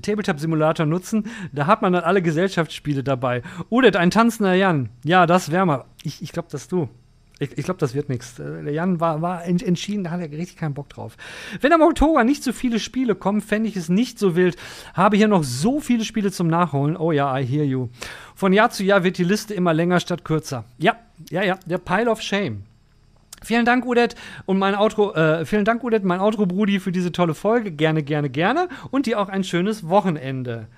Tabletop-Simulator 0.00 0.86
nutzen. 0.86 1.24
Da 1.52 1.66
hat 1.66 1.82
man 1.82 1.92
dann 1.92 2.04
alle 2.04 2.22
Gesellschaftsspiele 2.22 3.02
dabei. 3.02 3.42
Udet, 3.70 3.96
ein 3.96 4.10
tanzender 4.10 4.54
Jan. 4.54 4.88
Ja, 5.04 5.26
das 5.26 5.50
wäre 5.50 5.66
mal. 5.66 5.84
Ich, 6.02 6.22
ich 6.22 6.32
glaube, 6.32 6.48
das 6.50 6.68
du. 6.68 6.88
Ich, 7.38 7.58
ich 7.58 7.64
glaube, 7.64 7.80
das 7.80 7.94
wird 7.94 8.08
nichts. 8.08 8.38
Äh, 8.38 8.62
der 8.62 8.72
Jan 8.72 9.00
war, 9.00 9.20
war 9.20 9.44
entschieden, 9.44 10.04
da 10.04 10.10
hat 10.12 10.20
er 10.20 10.30
richtig 10.30 10.56
keinen 10.56 10.74
Bock 10.74 10.88
drauf. 10.88 11.16
Wenn 11.60 11.72
am 11.72 11.82
Oktober 11.82 12.22
nicht 12.22 12.44
so 12.44 12.52
viele 12.52 12.78
Spiele 12.78 13.14
kommen, 13.16 13.40
fände 13.40 13.68
ich 13.68 13.76
es 13.76 13.88
nicht 13.88 14.18
so 14.18 14.36
wild. 14.36 14.56
Habe 14.94 15.16
hier 15.16 15.28
noch 15.28 15.42
so 15.42 15.80
viele 15.80 16.04
Spiele 16.04 16.30
zum 16.30 16.46
Nachholen. 16.46 16.96
Oh 16.96 17.10
ja, 17.10 17.36
I 17.36 17.44
hear 17.44 17.64
you. 17.64 17.88
Von 18.36 18.52
Jahr 18.52 18.70
zu 18.70 18.84
Jahr 18.84 19.02
wird 19.02 19.18
die 19.18 19.24
Liste 19.24 19.54
immer 19.54 19.74
länger 19.74 19.98
statt 19.98 20.24
kürzer. 20.24 20.64
Ja, 20.78 20.96
ja, 21.30 21.42
ja, 21.42 21.58
der 21.66 21.78
Pile 21.78 22.10
of 22.10 22.22
Shame. 22.22 22.62
Vielen 23.44 23.64
Dank, 23.64 23.84
Udet, 23.84 24.14
und 24.46 24.58
mein 24.58 24.74
Outro, 24.74 25.14
äh, 25.14 25.44
vielen 25.44 25.64
Dank, 25.64 25.82
Udet, 25.84 26.04
mein 26.04 26.20
Outro-Brudi, 26.20 26.80
für 26.80 26.92
diese 26.92 27.12
tolle 27.12 27.34
Folge. 27.34 27.72
Gerne, 27.72 28.02
gerne, 28.02 28.30
gerne. 28.30 28.68
Und 28.90 29.06
dir 29.06 29.20
auch 29.20 29.28
ein 29.28 29.44
schönes 29.44 29.88
Wochenende. 29.88 30.68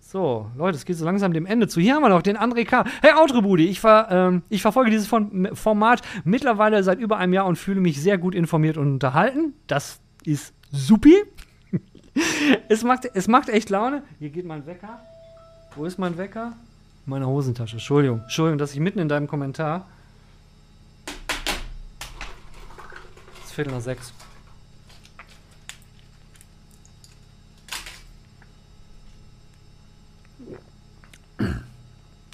So, 0.00 0.48
Leute, 0.56 0.76
es 0.76 0.84
geht 0.84 0.96
so 0.96 1.04
langsam 1.04 1.32
dem 1.32 1.46
Ende 1.46 1.66
zu. 1.66 1.80
Hier 1.80 1.94
haben 1.94 2.02
wir 2.02 2.08
noch 2.08 2.22
den 2.22 2.36
André 2.38 2.64
K. 2.64 2.84
Hey, 3.02 3.12
Outro-Brudi, 3.16 3.66
ich, 3.66 3.80
ver, 3.80 4.06
ähm, 4.10 4.42
ich 4.48 4.62
verfolge 4.62 4.90
dieses 4.90 5.08
Format 5.08 6.02
mittlerweile 6.24 6.82
seit 6.84 7.00
über 7.00 7.16
einem 7.16 7.32
Jahr 7.32 7.46
und 7.46 7.56
fühle 7.56 7.80
mich 7.80 8.00
sehr 8.00 8.16
gut 8.16 8.34
informiert 8.34 8.76
und 8.76 8.92
unterhalten. 8.92 9.54
Das 9.66 10.00
ist 10.24 10.54
supi. 10.70 11.16
es, 12.68 12.84
macht, 12.84 13.10
es 13.12 13.26
macht 13.26 13.48
echt 13.48 13.68
Laune. 13.68 14.04
Hier 14.20 14.30
geht 14.30 14.46
mein 14.46 14.64
Wecker. 14.66 15.00
Wo 15.74 15.84
ist 15.84 15.98
mein 15.98 16.16
Wecker? 16.16 16.52
Meine 17.04 17.26
Hosentasche. 17.26 17.74
Entschuldigung. 17.74 18.20
Entschuldigung, 18.22 18.58
dass 18.58 18.74
ich 18.74 18.80
mitten 18.80 19.00
in 19.00 19.08
deinem 19.08 19.26
Kommentar 19.26 19.86
Viertel 23.56 23.72
nach 23.72 23.80
sechs. 23.80 24.12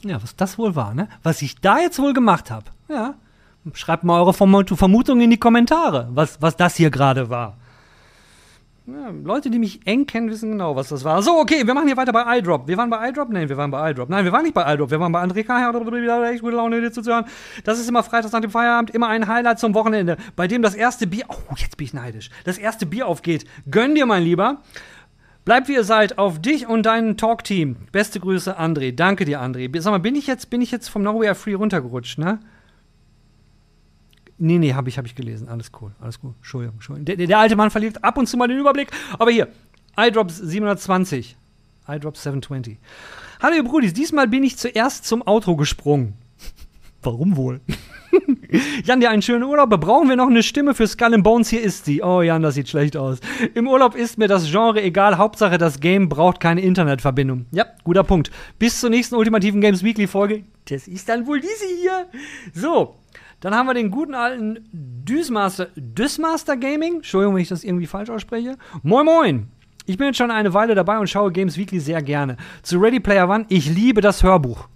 Ja, 0.03 0.20
was 0.20 0.35
das 0.35 0.59
wohl 0.59 0.74
war, 0.74 0.94
ne? 0.94 1.09
Was 1.23 1.40
ich 1.43 1.61
da 1.61 1.78
jetzt 1.78 2.01
wohl 2.01 2.12
gemacht 2.12 2.51
habe. 2.51 2.65
Ja. 2.89 3.15
Schreibt 3.73 4.03
mal 4.03 4.19
eure 4.19 4.35
Vermutungen 4.35 5.23
in 5.23 5.31
die 5.31 5.39
Kommentare, 5.39 6.09
was, 6.11 6.43
was 6.43 6.57
das 6.57 6.74
hier 6.74 6.90
gerade 6.90 7.31
war. 7.31 7.57
Ja, 8.84 9.10
Leute, 9.10 9.48
die 9.48 9.60
mich 9.60 9.86
eng 9.86 10.06
kennen, 10.06 10.28
wissen 10.28 10.50
genau, 10.50 10.74
was 10.74 10.88
das 10.88 11.04
war. 11.04 11.22
So, 11.22 11.38
okay, 11.38 11.64
wir 11.64 11.72
machen 11.72 11.86
hier 11.86 11.96
weiter 11.96 12.12
bei 12.12 12.38
iDrop. 12.38 12.66
Wir 12.66 12.76
waren 12.76 12.90
bei 12.90 13.09
iDrop? 13.09 13.28
Nein, 13.28 13.48
wir 13.48 13.56
waren 13.56 13.70
bei 13.70 13.92
iDrop. 13.92 14.09
Nein, 14.09 14.24
wir 14.24 14.32
waren 14.32 14.42
nicht 14.42 14.54
bei 14.54 14.74
iDrop. 14.74 14.90
Wir 14.90 14.98
waren 14.98 15.12
bei 15.12 15.22
André 15.22 15.44
K. 15.44 16.30
echt 16.30 16.42
gute 16.42 16.56
Laune, 16.56 16.80
dir 16.80 16.90
zuzuhören. 16.90 17.26
Das 17.62 17.78
ist 17.78 17.88
immer 17.88 18.02
freitags 18.02 18.32
nach 18.32 18.40
dem 18.40 18.50
Feierabend, 18.50 18.90
immer 18.90 19.06
ein 19.06 19.28
Highlight 19.28 19.60
zum 19.60 19.74
Wochenende, 19.74 20.16
bei 20.34 20.48
dem 20.48 20.62
das 20.62 20.74
erste 20.74 21.06
Bier, 21.06 21.26
oh, 21.28 21.54
jetzt 21.59 21.76
bin 21.76 21.84
ich 21.84 21.94
neidisch, 21.94 22.30
das 22.42 22.59
erste 22.59 22.84
Bier 22.84 23.06
aufgeht. 23.06 23.44
Gönn 23.70 23.94
dir, 23.94 24.04
mein 24.04 24.24
Lieber. 24.24 24.62
Bleibt 25.44 25.68
wie 25.68 25.74
ihr 25.74 25.84
seid, 25.84 26.18
auf 26.18 26.40
dich 26.40 26.66
und 26.66 26.84
dein 26.84 27.16
Talk-Team. 27.16 27.76
Beste 27.92 28.18
Grüße, 28.18 28.59
André. 28.59 28.92
Danke 28.94 29.24
dir, 29.24 29.40
André. 29.40 29.70
Sag 29.80 29.92
mal, 29.92 29.98
bin 29.98 30.16
ich 30.16 30.26
jetzt, 30.26 30.50
bin 30.50 30.60
ich 30.60 30.72
jetzt 30.72 30.88
vom 30.88 31.04
Nowhere 31.04 31.36
Free 31.36 31.54
runtergerutscht, 31.54 32.18
ne? 32.18 32.40
Nee, 34.44 34.59
nee, 34.59 34.74
habe 34.74 34.89
ich, 34.89 34.98
hab 34.98 35.06
ich 35.06 35.14
gelesen. 35.14 35.48
Alles 35.48 35.70
cool, 35.81 35.93
alles 36.01 36.19
cool. 36.20 36.35
Entschuldigung, 36.39 36.74
Entschuldigung. 36.74 37.05
Der, 37.05 37.28
der, 37.28 37.39
alte 37.39 37.55
Mann 37.55 37.70
verliert 37.70 38.02
ab 38.02 38.19
und 38.19 38.27
zu 38.27 38.36
mal 38.36 38.48
den 38.48 38.59
Überblick. 38.59 38.90
Aber 39.16 39.31
hier, 39.31 39.47
iDrops 39.97 40.36
720. 40.36 41.36
iDrops 41.86 42.24
720. 42.24 42.78
Hallo, 43.40 43.55
ihr 43.55 43.62
Brudis. 43.62 43.93
Diesmal 43.93 44.27
bin 44.27 44.43
ich 44.43 44.59
zuerst 44.59 45.05
zum 45.05 45.24
Outro 45.24 45.55
gesprungen. 45.55 46.14
Warum 47.05 47.36
wohl? 47.36 47.60
Jan, 48.85 48.98
dir 48.98 49.10
einen 49.10 49.23
schönen 49.23 49.44
Urlaub. 49.44 49.70
Brauchen 49.81 50.09
wir 50.09 50.16
noch 50.16 50.27
eine 50.27 50.43
Stimme 50.43 50.74
für 50.74 50.89
Skull 50.89 51.14
and 51.14 51.23
Bones? 51.23 51.48
Hier 51.48 51.62
ist 51.62 51.85
sie. 51.85 52.02
Oh, 52.02 52.20
Jan, 52.20 52.43
das 52.43 52.55
sieht 52.55 52.69
schlecht 52.69 52.97
aus. 52.97 53.20
Im 53.55 53.69
Urlaub 53.69 53.94
ist 53.94 54.19
mir 54.19 54.27
das 54.27 54.51
Genre 54.51 54.82
egal. 54.82 55.19
Hauptsache, 55.19 55.56
das 55.56 55.78
Game 55.78 56.09
braucht 56.09 56.40
keine 56.40 56.62
Internetverbindung. 56.62 57.47
Ja, 57.52 57.66
guter 57.85 58.02
Punkt. 58.02 58.32
Bis 58.59 58.81
zur 58.81 58.90
nächsten 58.90 59.14
ultimativen 59.14 59.60
Games 59.60 59.85
Weekly 59.85 60.09
Folge. 60.09 60.43
Das 60.64 60.89
ist 60.89 61.09
dann 61.09 61.28
wohl 61.28 61.40
diese 61.40 61.64
hier. 61.81 62.09
So, 62.52 62.97
dann 63.43 63.56
haben 63.56 63.66
wir 63.66 63.74
den 63.74 63.90
guten 63.90 64.14
alten 64.14 64.69
Düsmaster, 64.73 65.66
Düsmaster 65.74 66.56
Gaming. 66.56 66.97
Entschuldigung, 66.97 67.35
wenn 67.35 67.43
ich 67.43 67.48
das 67.48 67.64
irgendwie 67.64 67.89
falsch 67.89 68.09
ausspreche. 68.09 68.56
Moin, 68.85 69.05
moin. 69.05 69.48
Ich 69.85 69.98
bin 69.98 70.06
jetzt 70.06 70.16
schon 70.16 70.31
eine 70.31 70.55
Weile 70.55 70.77
dabei 70.77 70.97
und 70.98 71.10
schaue 71.10 71.32
Games 71.32 71.59
Weekly 71.59 71.81
sehr 71.81 72.01
gerne. 72.02 72.36
Zu 72.62 72.78
Ready 72.78 73.01
Player 73.01 73.28
One, 73.28 73.44
ich 73.48 73.69
liebe 73.69 74.01
das 74.01 74.23
Hörbuch. 74.23 74.69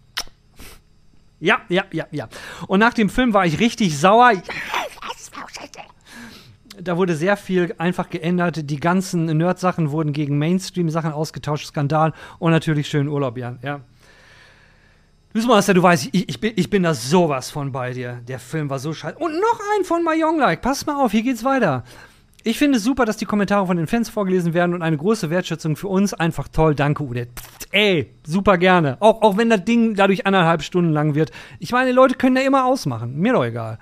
Ja, 1.39 1.61
ja, 1.69 1.85
ja, 1.93 2.07
ja. 2.11 2.29
Und 2.67 2.81
nach 2.81 2.93
dem 2.93 3.09
Film 3.09 3.33
war 3.33 3.47
ich 3.47 3.61
richtig 3.61 3.97
sauer. 3.97 4.33
Da 6.81 6.97
wurde 6.97 7.15
sehr 7.15 7.37
viel 7.37 7.73
einfach 7.79 8.11
geändert. 8.11 8.69
Die 8.69 8.81
ganzen 8.81 9.27
Nerd-Sachen 9.27 9.93
wurden 9.93 10.13
gegen 10.13 10.39
Mainstream-Sachen 10.39 11.13
ausgetauscht. 11.13 11.69
Skandal 11.69 12.13
und 12.41 12.51
natürlich 12.51 12.89
schönen 12.89 13.09
Urlaub, 13.09 13.39
Jan. 13.39 13.61
Ja. 13.63 13.83
Master, 15.35 15.75
du 15.75 15.83
weißt, 15.83 16.09
ich, 16.13 16.29
ich, 16.29 16.41
bin, 16.41 16.53
ich 16.57 16.71
bin 16.71 16.83
da 16.83 16.95
sowas 16.95 17.51
von 17.51 17.73
bei 17.73 17.93
dir. 17.93 18.21
Der 18.27 18.39
Film 18.39 18.71
war 18.71 18.79
so 18.79 18.93
scheiße. 18.93 19.19
Und 19.19 19.39
noch 19.39 19.61
ein 19.77 19.85
von 19.85 20.03
My 20.03 20.23
Young 20.23 20.39
Like. 20.39 20.63
Pass 20.63 20.87
mal 20.87 21.03
auf, 21.03 21.13
hier 21.13 21.23
geht's 21.23 21.45
weiter. 21.45 21.85
Ich 22.43 22.59
finde 22.59 22.79
es 22.79 22.85
super, 22.85 23.05
dass 23.05 23.17
die 23.17 23.25
Kommentare 23.25 23.67
von 23.67 23.77
den 23.77 23.89
Fans 23.89 24.09
vorgelesen 24.09 24.55
werden 24.55 24.73
und 24.73 24.83
eine 24.83 24.97
große 24.97 25.31
Wertschätzung 25.31 25.75
für 25.75 25.89
uns. 25.89 26.15
Einfach 26.15 26.47
toll. 26.47 26.77
Danke, 26.77 27.03
Ude. 27.03 27.27
Ey, 27.73 28.13
super 28.25 28.57
gerne. 28.57 28.97
Auch, 29.01 29.21
auch 29.23 29.37
wenn 29.37 29.51
das 29.51 29.65
Ding 29.65 29.97
dadurch 29.97 30.27
anderthalb 30.27 30.63
Stunden 30.63 30.93
lang 30.93 31.17
wird. 31.17 31.33
Ich 31.59 31.73
meine, 31.73 31.91
Leute 31.91 32.15
können 32.15 32.37
ja 32.37 32.43
immer 32.43 32.65
ausmachen. 32.65 33.17
Mir 33.17 33.33
doch 33.33 33.45
egal. 33.45 33.79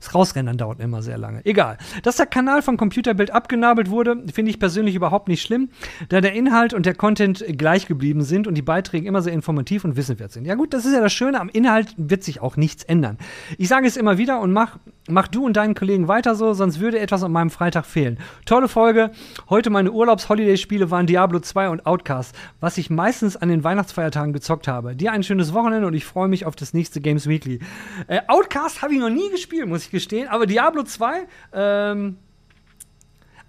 Das 0.00 0.14
Rausrennen 0.14 0.56
dauert 0.56 0.80
immer 0.80 1.02
sehr 1.02 1.18
lange. 1.18 1.44
Egal. 1.44 1.78
Dass 2.02 2.16
der 2.16 2.26
Kanal 2.26 2.62
von 2.62 2.76
Computerbild 2.76 3.30
abgenabelt 3.30 3.90
wurde, 3.90 4.22
finde 4.32 4.50
ich 4.50 4.58
persönlich 4.58 4.94
überhaupt 4.94 5.28
nicht 5.28 5.42
schlimm, 5.42 5.70
da 6.08 6.20
der 6.20 6.34
Inhalt 6.34 6.74
und 6.74 6.86
der 6.86 6.94
Content 6.94 7.44
gleich 7.56 7.86
geblieben 7.86 8.22
sind 8.22 8.46
und 8.46 8.54
die 8.54 8.62
Beiträge 8.62 9.06
immer 9.06 9.22
sehr 9.22 9.32
informativ 9.32 9.84
und 9.84 9.96
wissenswert 9.96 10.32
sind. 10.32 10.44
Ja 10.44 10.54
gut, 10.54 10.72
das 10.72 10.84
ist 10.84 10.92
ja 10.92 11.00
das 11.00 11.12
Schöne, 11.12 11.40
am 11.40 11.48
Inhalt 11.48 11.94
wird 11.96 12.22
sich 12.22 12.40
auch 12.40 12.56
nichts 12.56 12.84
ändern. 12.84 13.18
Ich 13.56 13.68
sage 13.68 13.86
es 13.86 13.96
immer 13.96 14.18
wieder 14.18 14.40
und 14.40 14.52
mach, 14.52 14.78
mach 15.08 15.28
du 15.28 15.44
und 15.44 15.56
deinen 15.56 15.74
Kollegen 15.74 16.08
weiter 16.08 16.34
so, 16.34 16.52
sonst 16.52 16.80
würde 16.80 16.98
etwas 16.98 17.22
an 17.22 17.32
meinem 17.32 17.50
Freitag 17.50 17.86
fehlen. 17.86 18.18
Tolle 18.44 18.68
Folge. 18.68 19.10
Heute 19.50 19.70
meine 19.70 19.90
Urlaubs-Holiday-Spiele 19.90 20.90
waren 20.90 21.06
Diablo 21.06 21.40
2 21.40 21.70
und 21.70 21.86
Outcast, 21.86 22.34
was 22.60 22.78
ich 22.78 22.90
meistens 22.90 23.36
an 23.36 23.48
den 23.48 23.64
Weihnachtsfeiertagen 23.64 24.32
gezockt 24.32 24.68
habe. 24.68 24.94
Dir 24.94 25.12
ein 25.12 25.22
schönes 25.22 25.52
Wochenende 25.52 25.86
und 25.86 25.94
ich 25.94 26.04
freue 26.04 26.28
mich 26.28 26.46
auf 26.46 26.56
das 26.56 26.74
nächste 26.74 27.00
Games 27.00 27.26
Weekly. 27.26 27.60
Äh, 28.06 28.20
Outcast 28.28 28.82
habe 28.82 28.94
ich 28.94 29.00
noch 29.00 29.10
nie 29.10 29.30
gespielt, 29.30 29.66
muss 29.66 29.84
ich 29.84 29.87
gestehen. 29.90 30.28
Aber 30.28 30.46
Diablo 30.46 30.82
2, 30.82 31.26
ähm, 31.52 32.16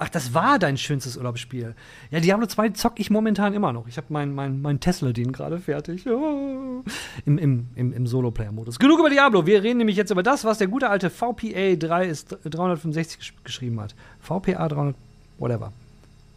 Ach, 0.02 0.07
das 0.07 0.34
war 0.34 0.60
dein 0.60 0.78
schönstes 0.78 1.18
Urlaubsspiel. 1.18 1.76
Ja, 2.10 2.22
Diablo 2.22 2.48
2 2.48 2.70
zock 2.70 3.02
ich 3.02 3.10
momentan 3.10 3.53
immer 3.53 3.74
noch. 3.74 3.86
Ich 3.90 3.98
habe 3.98 4.07
meinen 4.11 4.34
mein, 4.34 4.61
mein 4.61 4.80
Tesla-Dean 4.80 5.34
gerade 5.34 5.60
fertig. 5.60 6.07
Oh. 6.07 6.86
Im, 7.26 7.38
im, 7.38 7.68
im, 7.76 7.91
im 7.91 8.07
Solo-Player-Modus. 8.07 8.80
Genug 8.80 8.99
über 8.99 9.10
Diablo. 9.10 9.45
Wir 9.45 9.61
reden 9.61 9.80
nämlich 9.80 9.98
jetzt 9.98 10.11
über 10.11 10.24
das, 10.24 10.45
was 10.45 10.57
der 10.57 10.68
gute 10.68 10.90
alte 10.90 11.10
VPA 11.10 11.76
3 11.76 12.06
ist, 12.06 12.38
365 12.45 13.18
gesch 13.18 13.34
geschrieben 13.44 13.82
hat. 13.82 13.94
VPA 14.22 14.70
300, 14.70 14.95
whatever. 15.38 15.74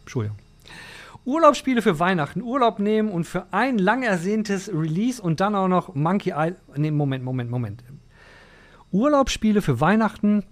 Entschuldigung. 0.01 0.37
Urlaubsspiele 1.23 1.81
für 1.81 1.99
Weihnachten, 1.99 2.41
Urlaub 2.41 2.79
nehmen 2.79 3.07
und 3.09 3.23
für 3.23 3.45
ein 3.51 3.77
lang 3.77 4.03
ersehntes 4.03 4.67
Release 4.73 5.21
und 5.21 5.39
dann 5.39 5.55
auch 5.55 5.69
noch 5.69 5.95
Monkey 5.95 6.31
Island. 6.35 6.57
Nee, 6.75 6.91
Moment, 6.91 7.23
Moment, 7.23 7.49
Moment. 7.49 7.81
Urlaubsspiele 8.93 9.63
für 9.63 9.81
Weihnachten, 9.81 10.45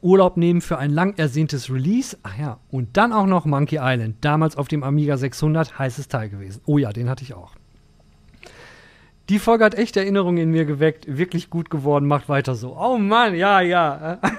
Urlaub 0.00 0.36
nehmen 0.36 0.60
für 0.60 0.78
ein 0.78 0.90
lang 0.90 1.18
ersehntes 1.18 1.70
Release. 1.70 2.16
Ach 2.22 2.38
ja, 2.38 2.58
und 2.70 2.96
dann 2.96 3.12
auch 3.12 3.26
noch 3.26 3.46
Monkey 3.46 3.78
Island. 3.80 4.16
Damals 4.20 4.56
auf 4.56 4.68
dem 4.68 4.84
Amiga 4.84 5.16
600, 5.16 5.78
heißes 5.78 6.08
Teil 6.08 6.28
gewesen. 6.28 6.62
Oh 6.66 6.78
ja, 6.78 6.92
den 6.92 7.10
hatte 7.10 7.24
ich 7.24 7.34
auch. 7.34 7.56
Die 9.28 9.38
Folge 9.38 9.64
hat 9.64 9.74
echt 9.74 9.96
Erinnerungen 9.96 10.38
in 10.38 10.50
mir 10.50 10.66
geweckt. 10.66 11.06
Wirklich 11.08 11.50
gut 11.50 11.68
geworden, 11.68 12.06
macht 12.06 12.28
weiter 12.28 12.54
so. 12.54 12.76
Oh 12.78 12.98
Mann, 12.98 13.34
ja, 13.34 13.60
ja. 13.60 14.20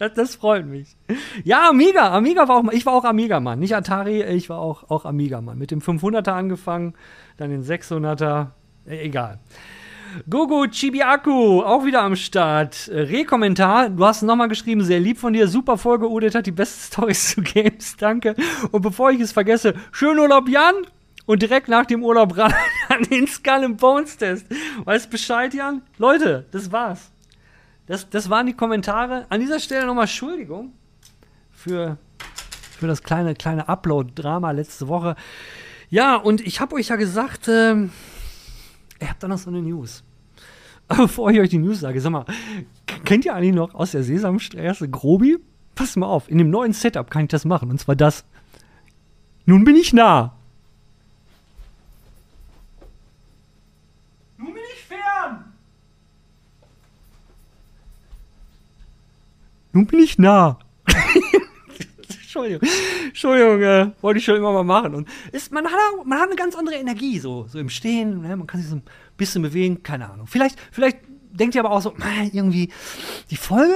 Das, 0.00 0.14
das, 0.14 0.34
freut 0.36 0.64
mich. 0.64 0.96
Ja, 1.42 1.70
Amiga. 1.70 2.16
Amiga 2.16 2.46
war 2.46 2.58
auch, 2.58 2.72
ich 2.72 2.86
war 2.86 2.92
auch 2.92 3.02
Amiga-Mann. 3.02 3.58
Nicht 3.58 3.74
Atari, 3.74 4.22
ich 4.22 4.48
war 4.48 4.60
auch, 4.60 4.88
auch 4.90 5.04
Amiga-Mann. 5.04 5.58
Mit 5.58 5.72
dem 5.72 5.80
500er 5.80 6.30
angefangen, 6.30 6.94
dann 7.36 7.50
den 7.50 7.64
600er. 7.64 8.50
E, 8.86 9.00
egal. 9.00 9.40
Gogo 10.28 10.66
Chibiaku, 10.66 11.62
auch 11.62 11.84
wieder 11.84 12.02
am 12.02 12.16
Start. 12.16 12.88
Rekommentar, 12.92 13.90
du 13.90 14.04
hast 14.04 14.22
nochmal 14.22 14.48
geschrieben, 14.48 14.82
sehr 14.82 15.00
lieb 15.00 15.18
von 15.18 15.32
dir. 15.32 15.48
Super 15.48 15.78
Folge, 15.78 16.08
Udit 16.08 16.34
hat 16.34 16.46
die 16.46 16.52
besten 16.52 16.80
Stories 16.92 17.34
zu 17.34 17.42
Games, 17.42 17.96
danke. 17.96 18.34
Und 18.70 18.82
bevor 18.82 19.10
ich 19.10 19.20
es 19.20 19.32
vergesse, 19.32 19.74
schönen 19.92 20.18
Urlaub, 20.18 20.48
Jan. 20.48 20.74
Und 21.26 21.42
direkt 21.42 21.68
nach 21.68 21.84
dem 21.84 22.02
Urlaub 22.02 22.38
ran 22.38 22.54
an 22.88 23.02
den 23.02 23.26
Skull 23.26 23.64
and 23.64 23.78
Bones 23.78 24.16
Test. 24.16 24.46
Weißt 24.84 25.10
Bescheid, 25.10 25.52
Jan? 25.52 25.82
Leute, 25.98 26.46
das 26.52 26.72
war's. 26.72 27.10
Das, 27.86 28.08
das 28.08 28.30
waren 28.30 28.46
die 28.46 28.54
Kommentare. 28.54 29.26
An 29.28 29.40
dieser 29.40 29.60
Stelle 29.60 29.86
nochmal 29.86 30.04
Entschuldigung 30.04 30.72
für, 31.52 31.98
für 32.78 32.86
das 32.86 33.02
kleine, 33.02 33.34
kleine 33.34 33.68
Upload-Drama 33.68 34.52
letzte 34.52 34.88
Woche. 34.88 35.16
Ja, 35.90 36.16
und 36.16 36.40
ich 36.40 36.60
habe 36.60 36.76
euch 36.76 36.88
ja 36.88 36.96
gesagt, 36.96 37.48
äh, 37.48 37.88
Ihr 39.00 39.08
habt 39.08 39.22
da 39.22 39.28
noch 39.28 39.38
so 39.38 39.50
eine 39.50 39.62
News. 39.62 40.02
Aber 40.88 41.02
bevor 41.02 41.30
ich 41.30 41.38
euch 41.38 41.50
die 41.50 41.58
News 41.58 41.80
sage, 41.80 42.00
sag 42.00 42.10
mal, 42.10 42.24
kennt 43.04 43.24
ihr 43.24 43.34
eigentlich 43.34 43.54
noch 43.54 43.74
aus 43.74 43.92
der 43.92 44.02
Sesamstraße 44.02 44.88
Grobi? 44.88 45.38
Pass 45.74 45.96
mal 45.96 46.06
auf, 46.06 46.30
in 46.30 46.38
dem 46.38 46.50
neuen 46.50 46.72
Setup 46.72 47.10
kann 47.10 47.24
ich 47.24 47.28
das 47.28 47.44
machen. 47.44 47.70
Und 47.70 47.78
zwar 47.78 47.94
das. 47.94 48.24
Nun 49.44 49.64
bin 49.64 49.76
ich 49.76 49.92
nah. 49.92 50.34
Nun 54.38 54.54
bin 54.54 54.62
ich 54.74 54.84
fern. 54.84 55.52
Nun 59.72 59.86
bin 59.86 60.00
ich 60.00 60.18
nah. 60.18 60.58
Entschuldigung, 62.44 62.68
Entschuldigung, 63.06 63.62
äh, 63.62 63.90
wollte 64.00 64.18
ich 64.18 64.24
schon 64.24 64.36
immer 64.36 64.52
mal 64.52 64.64
machen. 64.64 64.94
Und 64.94 65.08
ist, 65.32 65.52
man, 65.52 65.66
hat, 65.66 65.72
man 66.04 66.18
hat 66.18 66.28
eine 66.28 66.36
ganz 66.36 66.54
andere 66.56 66.76
Energie, 66.76 67.18
so, 67.18 67.46
so 67.48 67.58
im 67.58 67.68
Stehen, 67.68 68.22
ne? 68.22 68.36
man 68.36 68.46
kann 68.46 68.60
sich 68.60 68.70
so 68.70 68.76
ein 68.76 68.82
bisschen 69.16 69.42
bewegen, 69.42 69.82
keine 69.82 70.10
Ahnung. 70.10 70.26
Vielleicht, 70.26 70.58
vielleicht 70.70 70.98
denkt 71.30 71.54
ihr 71.54 71.64
aber 71.64 71.72
auch 71.72 71.82
so, 71.82 71.94
irgendwie, 72.32 72.70
die 73.30 73.36
Folge, 73.36 73.74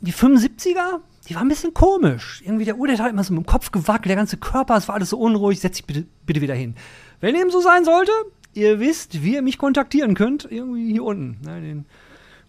die 0.00 0.12
75er, 0.12 1.00
die 1.28 1.34
war 1.34 1.42
ein 1.42 1.48
bisschen 1.48 1.74
komisch. 1.74 2.42
Irgendwie 2.44 2.64
der 2.64 2.74
der 2.74 2.98
hat 2.98 3.10
immer 3.10 3.24
so 3.24 3.34
mit 3.34 3.44
dem 3.44 3.46
Kopf 3.46 3.72
gewackelt, 3.72 4.10
der 4.10 4.16
ganze 4.16 4.36
Körper, 4.36 4.76
es 4.76 4.88
war 4.88 4.94
alles 4.94 5.10
so 5.10 5.18
unruhig, 5.18 5.60
setz 5.60 5.76
dich 5.76 5.86
bitte, 5.86 6.06
bitte 6.26 6.40
wieder 6.40 6.54
hin. 6.54 6.74
Wenn 7.20 7.34
dem 7.34 7.50
so 7.50 7.60
sein 7.60 7.84
sollte, 7.84 8.12
ihr 8.52 8.80
wisst, 8.80 9.22
wie 9.22 9.34
ihr 9.34 9.42
mich 9.42 9.58
kontaktieren 9.58 10.14
könnt, 10.14 10.46
irgendwie 10.50 10.92
hier 10.92 11.04
unten, 11.04 11.38
ne, 11.44 11.60
den 11.60 11.86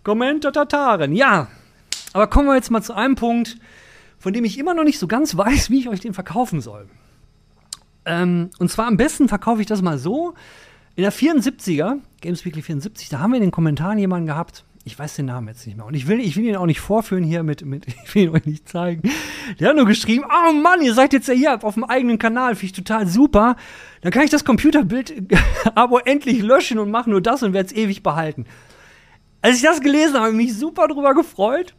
Kommentataren. 0.03 1.13
Ja, 1.13 1.47
aber 2.13 2.27
kommen 2.27 2.47
wir 2.47 2.55
jetzt 2.55 2.71
mal 2.71 2.81
zu 2.81 2.93
einem 2.93 3.15
Punkt, 3.15 3.57
von 4.25 4.33
dem 4.33 4.43
ich 4.43 4.57
immer 4.57 4.73
noch 4.73 4.85
nicht 4.85 4.97
so 4.97 5.05
ganz 5.05 5.37
weiß, 5.37 5.69
wie 5.69 5.77
ich 5.77 5.87
euch 5.87 5.99
den 5.99 6.15
verkaufen 6.15 6.59
soll. 6.59 6.87
Ähm, 8.05 8.49
und 8.57 8.71
zwar 8.71 8.87
am 8.87 8.97
besten 8.97 9.27
verkaufe 9.27 9.61
ich 9.61 9.67
das 9.67 9.83
mal 9.83 9.99
so. 9.99 10.33
In 10.95 11.03
der 11.03 11.13
74er, 11.13 11.99
Games 12.21 12.43
Weekly 12.43 12.63
74, 12.63 13.09
da 13.09 13.19
haben 13.19 13.33
wir 13.33 13.37
in 13.37 13.43
den 13.43 13.51
Kommentaren 13.51 13.99
jemanden 13.99 14.25
gehabt. 14.25 14.65
Ich 14.83 14.97
weiß 14.97 15.15
den 15.17 15.27
Namen 15.27 15.49
jetzt 15.49 15.67
nicht 15.67 15.77
mehr. 15.77 15.85
Und 15.85 15.93
ich 15.93 16.07
will, 16.07 16.19
ich 16.19 16.35
will 16.35 16.43
ihn 16.43 16.55
auch 16.55 16.65
nicht 16.65 16.79
vorführen 16.79 17.23
hier 17.23 17.43
mit, 17.43 17.63
mit, 17.65 17.85
ich 18.03 18.15
will 18.15 18.23
ihn 18.23 18.29
euch 18.29 18.47
nicht 18.47 18.67
zeigen. 18.67 19.11
Der 19.59 19.69
hat 19.69 19.75
nur 19.75 19.85
geschrieben, 19.85 20.25
oh 20.25 20.53
Mann, 20.53 20.81
ihr 20.81 20.95
seid 20.95 21.13
jetzt 21.13 21.27
ja 21.27 21.35
hier 21.35 21.63
auf 21.63 21.75
dem 21.75 21.83
eigenen 21.83 22.17
Kanal, 22.17 22.55
finde 22.55 22.65
ich 22.65 22.71
total 22.71 23.05
super. 23.05 23.57
Dann 24.01 24.11
kann 24.11 24.23
ich 24.23 24.31
das 24.31 24.43
Computerbild-Abo 24.43 25.99
endlich 26.05 26.41
löschen 26.41 26.79
und 26.79 26.89
mache 26.89 27.11
nur 27.11 27.21
das 27.21 27.43
und 27.43 27.53
werde 27.53 27.67
es 27.67 27.75
ewig 27.75 28.01
behalten. 28.01 28.47
Als 29.43 29.57
ich 29.57 29.61
das 29.61 29.81
gelesen 29.81 30.15
habe, 30.15 30.25
habe 30.25 30.31
ich 30.31 30.47
mich 30.47 30.57
super 30.57 30.87
drüber 30.87 31.13
gefreut. 31.13 31.75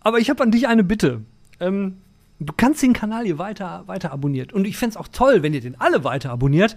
Aber 0.00 0.18
ich 0.18 0.28
habe 0.28 0.42
an 0.42 0.50
dich 0.50 0.68
eine 0.68 0.84
Bitte. 0.84 1.24
Ähm, 1.60 1.98
du 2.38 2.52
kannst 2.56 2.82
den 2.82 2.92
Kanal 2.92 3.24
hier 3.24 3.38
weiter, 3.38 3.84
weiter 3.86 4.12
abonniert. 4.12 4.52
Und 4.52 4.66
ich 4.66 4.76
fände 4.76 4.90
es 4.90 4.96
auch 4.96 5.08
toll, 5.08 5.42
wenn 5.42 5.54
ihr 5.54 5.60
den 5.60 5.80
alle 5.80 6.04
weiter 6.04 6.30
abonniert. 6.30 6.76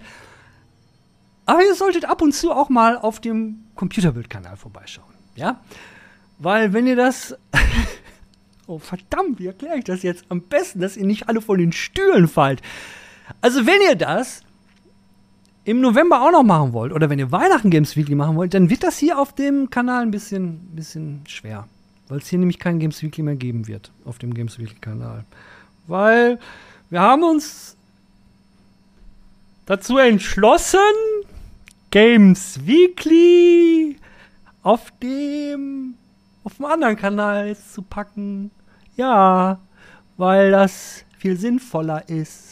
Aber 1.46 1.62
ihr 1.62 1.74
solltet 1.74 2.04
ab 2.04 2.22
und 2.22 2.32
zu 2.32 2.52
auch 2.52 2.68
mal 2.68 2.96
auf 2.96 3.20
dem 3.20 3.64
Computerbildkanal 3.74 4.56
vorbeischauen. 4.56 5.14
Ja? 5.34 5.60
Weil 6.38 6.72
wenn 6.72 6.86
ihr 6.86 6.96
das. 6.96 7.36
oh, 8.66 8.78
verdammt, 8.78 9.38
wie 9.38 9.46
erkläre 9.46 9.78
ich 9.78 9.84
das 9.84 10.02
jetzt 10.02 10.24
am 10.28 10.42
besten, 10.42 10.80
dass 10.80 10.96
ihr 10.96 11.06
nicht 11.06 11.28
alle 11.28 11.40
von 11.40 11.58
den 11.58 11.72
Stühlen 11.72 12.28
fallt? 12.28 12.62
Also, 13.40 13.66
wenn 13.66 13.80
ihr 13.82 13.96
das 13.96 14.42
im 15.64 15.80
November 15.80 16.22
auch 16.22 16.32
noch 16.32 16.42
machen 16.42 16.72
wollt 16.72 16.92
oder 16.92 17.10
wenn 17.10 17.18
ihr 17.18 17.30
Weihnachten 17.30 17.70
Games 17.70 17.96
Weekly 17.96 18.14
machen 18.14 18.36
wollt, 18.36 18.54
dann 18.54 18.70
wird 18.70 18.82
das 18.82 18.98
hier 18.98 19.18
auf 19.18 19.34
dem 19.34 19.70
Kanal 19.70 20.02
ein 20.02 20.10
bisschen, 20.10 20.74
bisschen 20.74 21.22
schwer. 21.26 21.68
Weil 22.10 22.18
es 22.18 22.26
hier 22.26 22.40
nämlich 22.40 22.58
kein 22.58 22.80
Games 22.80 23.02
Weekly 23.02 23.22
mehr 23.22 23.36
geben 23.36 23.68
wird 23.68 23.92
auf 24.04 24.18
dem 24.18 24.34
Games 24.34 24.58
Weekly 24.58 24.80
Kanal. 24.80 25.24
Weil 25.86 26.40
wir 26.90 27.00
haben 27.00 27.22
uns 27.22 27.76
dazu 29.64 29.96
entschlossen, 29.96 30.78
Games 31.92 32.66
Weekly 32.66 33.96
auf 34.62 34.92
dem 35.00 35.94
auf 36.42 36.56
dem 36.56 36.64
anderen 36.64 36.96
Kanal 36.96 37.46
jetzt 37.46 37.72
zu 37.72 37.82
packen. 37.82 38.50
Ja, 38.96 39.60
weil 40.16 40.50
das 40.50 41.04
viel 41.16 41.36
sinnvoller 41.36 42.08
ist. 42.08 42.49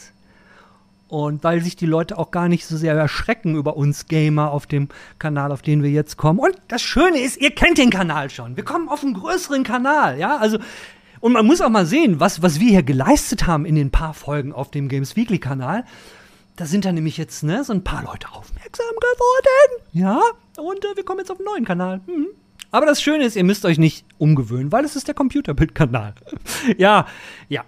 Und 1.09 1.43
weil 1.43 1.61
sich 1.61 1.75
die 1.75 1.87
Leute 1.87 2.17
auch 2.19 2.29
gar 2.29 2.47
nicht 2.47 2.65
so 2.65 2.77
sehr 2.77 2.93
erschrecken 2.93 3.55
über 3.55 3.75
uns 3.75 4.05
Gamer 4.05 4.51
auf 4.51 4.67
dem 4.67 4.89
Kanal, 5.17 5.51
auf 5.51 5.63
den 5.63 5.81
wir 5.81 5.89
jetzt 5.89 6.17
kommen. 6.17 6.39
Und 6.39 6.55
das 6.67 6.83
Schöne 6.83 7.19
ist, 7.19 7.37
ihr 7.37 7.49
kennt 7.49 7.79
den 7.79 7.89
Kanal 7.89 8.29
schon. 8.29 8.55
Wir 8.55 8.63
kommen 8.63 8.87
auf 8.87 9.03
einen 9.03 9.15
größeren 9.15 9.63
Kanal, 9.63 10.19
ja. 10.19 10.37
Also, 10.37 10.59
und 11.19 11.33
man 11.33 11.47
muss 11.47 11.61
auch 11.61 11.69
mal 11.69 11.87
sehen, 11.87 12.19
was, 12.19 12.43
was 12.43 12.59
wir 12.59 12.69
hier 12.69 12.83
geleistet 12.83 13.47
haben 13.47 13.65
in 13.65 13.73
den 13.73 13.89
paar 13.89 14.13
Folgen 14.13 14.53
auf 14.53 14.69
dem 14.69 14.87
Games 14.87 15.15
Weekly 15.15 15.39
Kanal. 15.39 15.83
Da 16.55 16.65
sind 16.65 16.85
da 16.85 16.91
nämlich 16.91 17.17
jetzt 17.17 17.41
ne, 17.41 17.63
so 17.63 17.73
ein 17.73 17.83
paar 17.83 18.03
Leute 18.03 18.31
aufmerksam 18.31 18.85
geworden. 18.95 19.83
Ja, 19.91 20.21
und 20.57 20.85
äh, 20.85 20.95
wir 20.95 21.03
kommen 21.03 21.19
jetzt 21.19 21.31
auf 21.31 21.39
einen 21.39 21.45
neuen 21.45 21.65
Kanal. 21.65 22.01
Mhm. 22.05 22.27
Aber 22.69 22.85
das 22.85 23.01
Schöne 23.01 23.23
ist, 23.23 23.35
ihr 23.35 23.43
müsst 23.43 23.65
euch 23.65 23.79
nicht 23.79 24.05
umgewöhnen, 24.17 24.71
weil 24.71 24.85
es 24.85 24.95
ist 24.95 25.07
der 25.07 25.15
Computerbildkanal. 25.15 26.13
ja, 26.77 27.07
ja. 27.47 27.63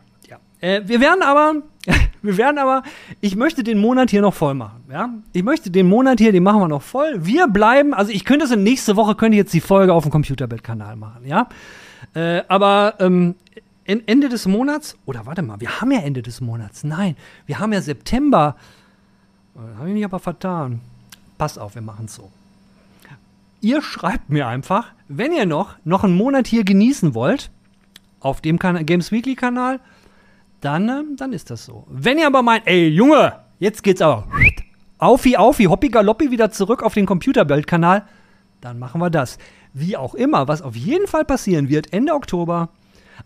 Äh, 0.61 0.81
wir 0.85 1.01
werden 1.01 1.21
aber, 1.23 1.55
wir 2.21 2.37
werden 2.37 2.57
aber, 2.57 2.83
ich 3.19 3.35
möchte 3.35 3.63
den 3.63 3.77
Monat 3.77 4.09
hier 4.09 4.21
noch 4.21 4.33
voll 4.33 4.53
machen. 4.53 4.83
Ja, 4.89 5.09
ich 5.33 5.43
möchte 5.43 5.69
den 5.69 5.89
Monat 5.89 6.19
hier, 6.19 6.31
den 6.31 6.43
machen 6.43 6.61
wir 6.61 6.67
noch 6.67 6.81
voll. 6.81 7.25
Wir 7.25 7.47
bleiben, 7.47 7.93
also 7.93 8.11
ich 8.11 8.23
könnte 8.25 8.45
es 8.45 8.51
in 8.51 8.63
nächste 8.63 8.95
Woche 8.95 9.15
könnte 9.15 9.35
ich 9.35 9.39
jetzt 9.39 9.53
die 9.53 9.61
Folge 9.61 9.93
auf 9.93 10.03
dem 10.03 10.11
Computerbildkanal 10.11 10.95
machen. 10.95 11.25
Ja, 11.25 11.49
äh, 12.13 12.43
aber 12.47 12.95
ähm, 12.99 13.35
Ende 13.85 14.29
des 14.29 14.47
Monats, 14.47 14.95
oder 15.05 15.25
warte 15.25 15.41
mal, 15.41 15.59
wir 15.59 15.81
haben 15.81 15.91
ja 15.91 15.99
Ende 15.99 16.21
des 16.21 16.39
Monats. 16.39 16.83
Nein, 16.83 17.17
wir 17.45 17.59
haben 17.59 17.73
ja 17.73 17.81
September. 17.81 18.55
Äh, 19.55 19.77
Habe 19.77 19.89
ich 19.89 19.95
mich 19.95 20.05
aber 20.05 20.19
vertan. 20.19 20.79
Pass 21.37 21.57
auf, 21.57 21.75
wir 21.75 21.81
machen 21.81 22.05
es 22.05 22.15
so 22.15 22.31
ihr 23.61 23.81
schreibt 23.81 24.29
mir 24.29 24.47
einfach, 24.47 24.87
wenn 25.07 25.31
ihr 25.31 25.45
noch, 25.45 25.75
noch 25.85 26.03
einen 26.03 26.17
Monat 26.17 26.47
hier 26.47 26.63
genießen 26.63 27.13
wollt, 27.13 27.51
auf 28.19 28.41
dem 28.41 28.59
kan 28.59 28.85
Games 28.85 29.11
Weekly 29.11 29.35
Kanal, 29.35 29.79
dann, 30.61 30.89
äh, 30.89 31.03
dann 31.17 31.33
ist 31.33 31.49
das 31.49 31.65
so. 31.65 31.85
Wenn 31.89 32.17
ihr 32.17 32.27
aber 32.27 32.41
meint, 32.41 32.67
ey 32.67 32.87
Junge, 32.87 33.33
jetzt 33.59 33.83
geht's 33.83 34.01
aber 34.01 34.27
aufi, 34.97 35.35
aufi, 35.35 35.65
hoppi 35.65 35.89
galoppi 35.89 36.31
wieder 36.31 36.51
zurück 36.51 36.83
auf 36.83 36.93
den 36.93 37.05
Computerbelt-Kanal, 37.05 38.05
dann 38.61 38.79
machen 38.79 39.01
wir 39.01 39.09
das. 39.09 39.37
Wie 39.73 39.97
auch 39.97 40.15
immer, 40.15 40.47
was 40.47 40.61
auf 40.61 40.75
jeden 40.75 41.07
Fall 41.07 41.25
passieren 41.25 41.69
wird, 41.69 41.91
Ende 41.91 42.13
Oktober. 42.13 42.69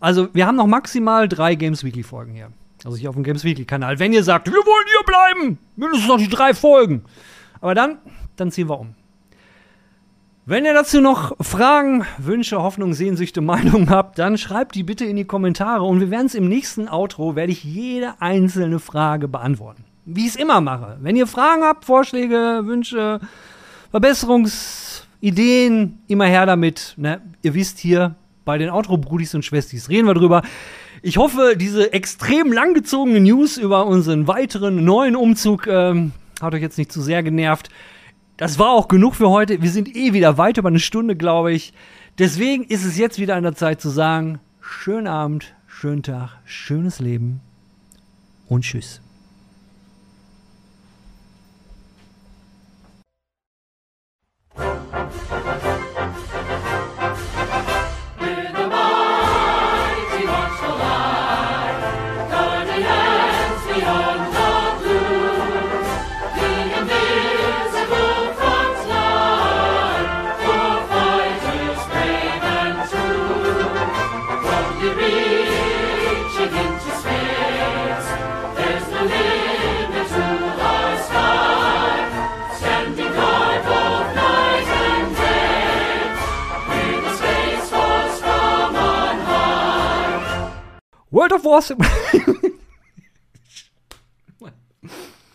Also, 0.00 0.28
wir 0.34 0.46
haben 0.46 0.56
noch 0.56 0.66
maximal 0.66 1.28
drei 1.28 1.54
Games 1.54 1.84
Weekly 1.84 2.02
Folgen 2.02 2.34
hier. 2.34 2.50
Also 2.84 2.96
hier 2.96 3.08
auf 3.08 3.16
dem 3.16 3.24
Games 3.24 3.42
Weekly 3.44 3.64
Kanal. 3.64 3.98
Wenn 3.98 4.12
ihr 4.12 4.22
sagt, 4.22 4.46
wir 4.46 4.52
wollen 4.52 4.86
hier 4.86 5.04
bleiben, 5.06 5.58
mindestens 5.76 6.08
noch 6.08 6.18
die 6.18 6.28
drei 6.28 6.54
Folgen. 6.54 7.04
Aber 7.60 7.74
dann, 7.74 7.98
dann 8.36 8.50
ziehen 8.50 8.68
wir 8.68 8.78
um. 8.78 8.94
Wenn 10.48 10.64
ihr 10.64 10.74
dazu 10.74 11.00
noch 11.00 11.32
Fragen, 11.40 12.06
Wünsche, 12.18 12.62
Hoffnungen, 12.62 12.94
Sehnsüchte, 12.94 13.40
Meinungen 13.40 13.90
habt, 13.90 14.20
dann 14.20 14.38
schreibt 14.38 14.76
die 14.76 14.84
bitte 14.84 15.04
in 15.04 15.16
die 15.16 15.24
Kommentare 15.24 15.82
und 15.82 15.98
wir 15.98 16.12
werden 16.12 16.26
es 16.26 16.36
im 16.36 16.48
nächsten 16.48 16.88
Outro, 16.88 17.34
werde 17.34 17.50
ich 17.50 17.64
jede 17.64 18.14
einzelne 18.20 18.78
Frage 18.78 19.26
beantworten. 19.26 19.82
Wie 20.04 20.20
ich 20.20 20.28
es 20.28 20.36
immer 20.36 20.60
mache. 20.60 20.98
Wenn 21.00 21.16
ihr 21.16 21.26
Fragen 21.26 21.64
habt, 21.64 21.84
Vorschläge, 21.84 22.60
Wünsche, 22.62 23.18
Verbesserungsideen, 23.90 25.98
immer 26.06 26.26
her 26.26 26.46
damit. 26.46 26.94
Ne? 26.96 27.22
Ihr 27.42 27.54
wisst 27.54 27.80
hier, 27.80 28.14
bei 28.44 28.56
den 28.56 28.70
Outro-Brudis 28.70 29.34
und 29.34 29.44
Schwestis 29.44 29.88
reden 29.88 30.06
wir 30.06 30.14
drüber. 30.14 30.42
Ich 31.02 31.16
hoffe, 31.16 31.56
diese 31.58 31.92
extrem 31.92 32.52
langgezogene 32.52 33.18
News 33.18 33.56
über 33.56 33.86
unseren 33.86 34.28
weiteren 34.28 34.84
neuen 34.84 35.16
Umzug 35.16 35.66
ähm, 35.66 36.12
hat 36.40 36.54
euch 36.54 36.62
jetzt 36.62 36.78
nicht 36.78 36.92
zu 36.92 37.02
sehr 37.02 37.24
genervt. 37.24 37.68
Das 38.36 38.58
war 38.58 38.70
auch 38.70 38.88
genug 38.88 39.14
für 39.14 39.30
heute. 39.30 39.62
Wir 39.62 39.70
sind 39.70 39.94
eh 39.96 40.12
wieder 40.12 40.36
weit 40.36 40.58
über 40.58 40.68
eine 40.68 40.78
Stunde, 40.78 41.16
glaube 41.16 41.52
ich. 41.52 41.72
Deswegen 42.18 42.64
ist 42.64 42.84
es 42.84 42.98
jetzt 42.98 43.18
wieder 43.18 43.36
an 43.36 43.42
der 43.42 43.54
Zeit 43.54 43.80
zu 43.80 43.88
sagen, 43.88 44.40
schönen 44.60 45.06
Abend, 45.06 45.54
schönen 45.66 46.02
Tag, 46.02 46.38
schönes 46.44 46.98
Leben 46.98 47.40
und 48.48 48.62
tschüss. 48.62 49.00
World 91.26 91.40
of 91.40 91.44
Warcraft. 91.44 92.35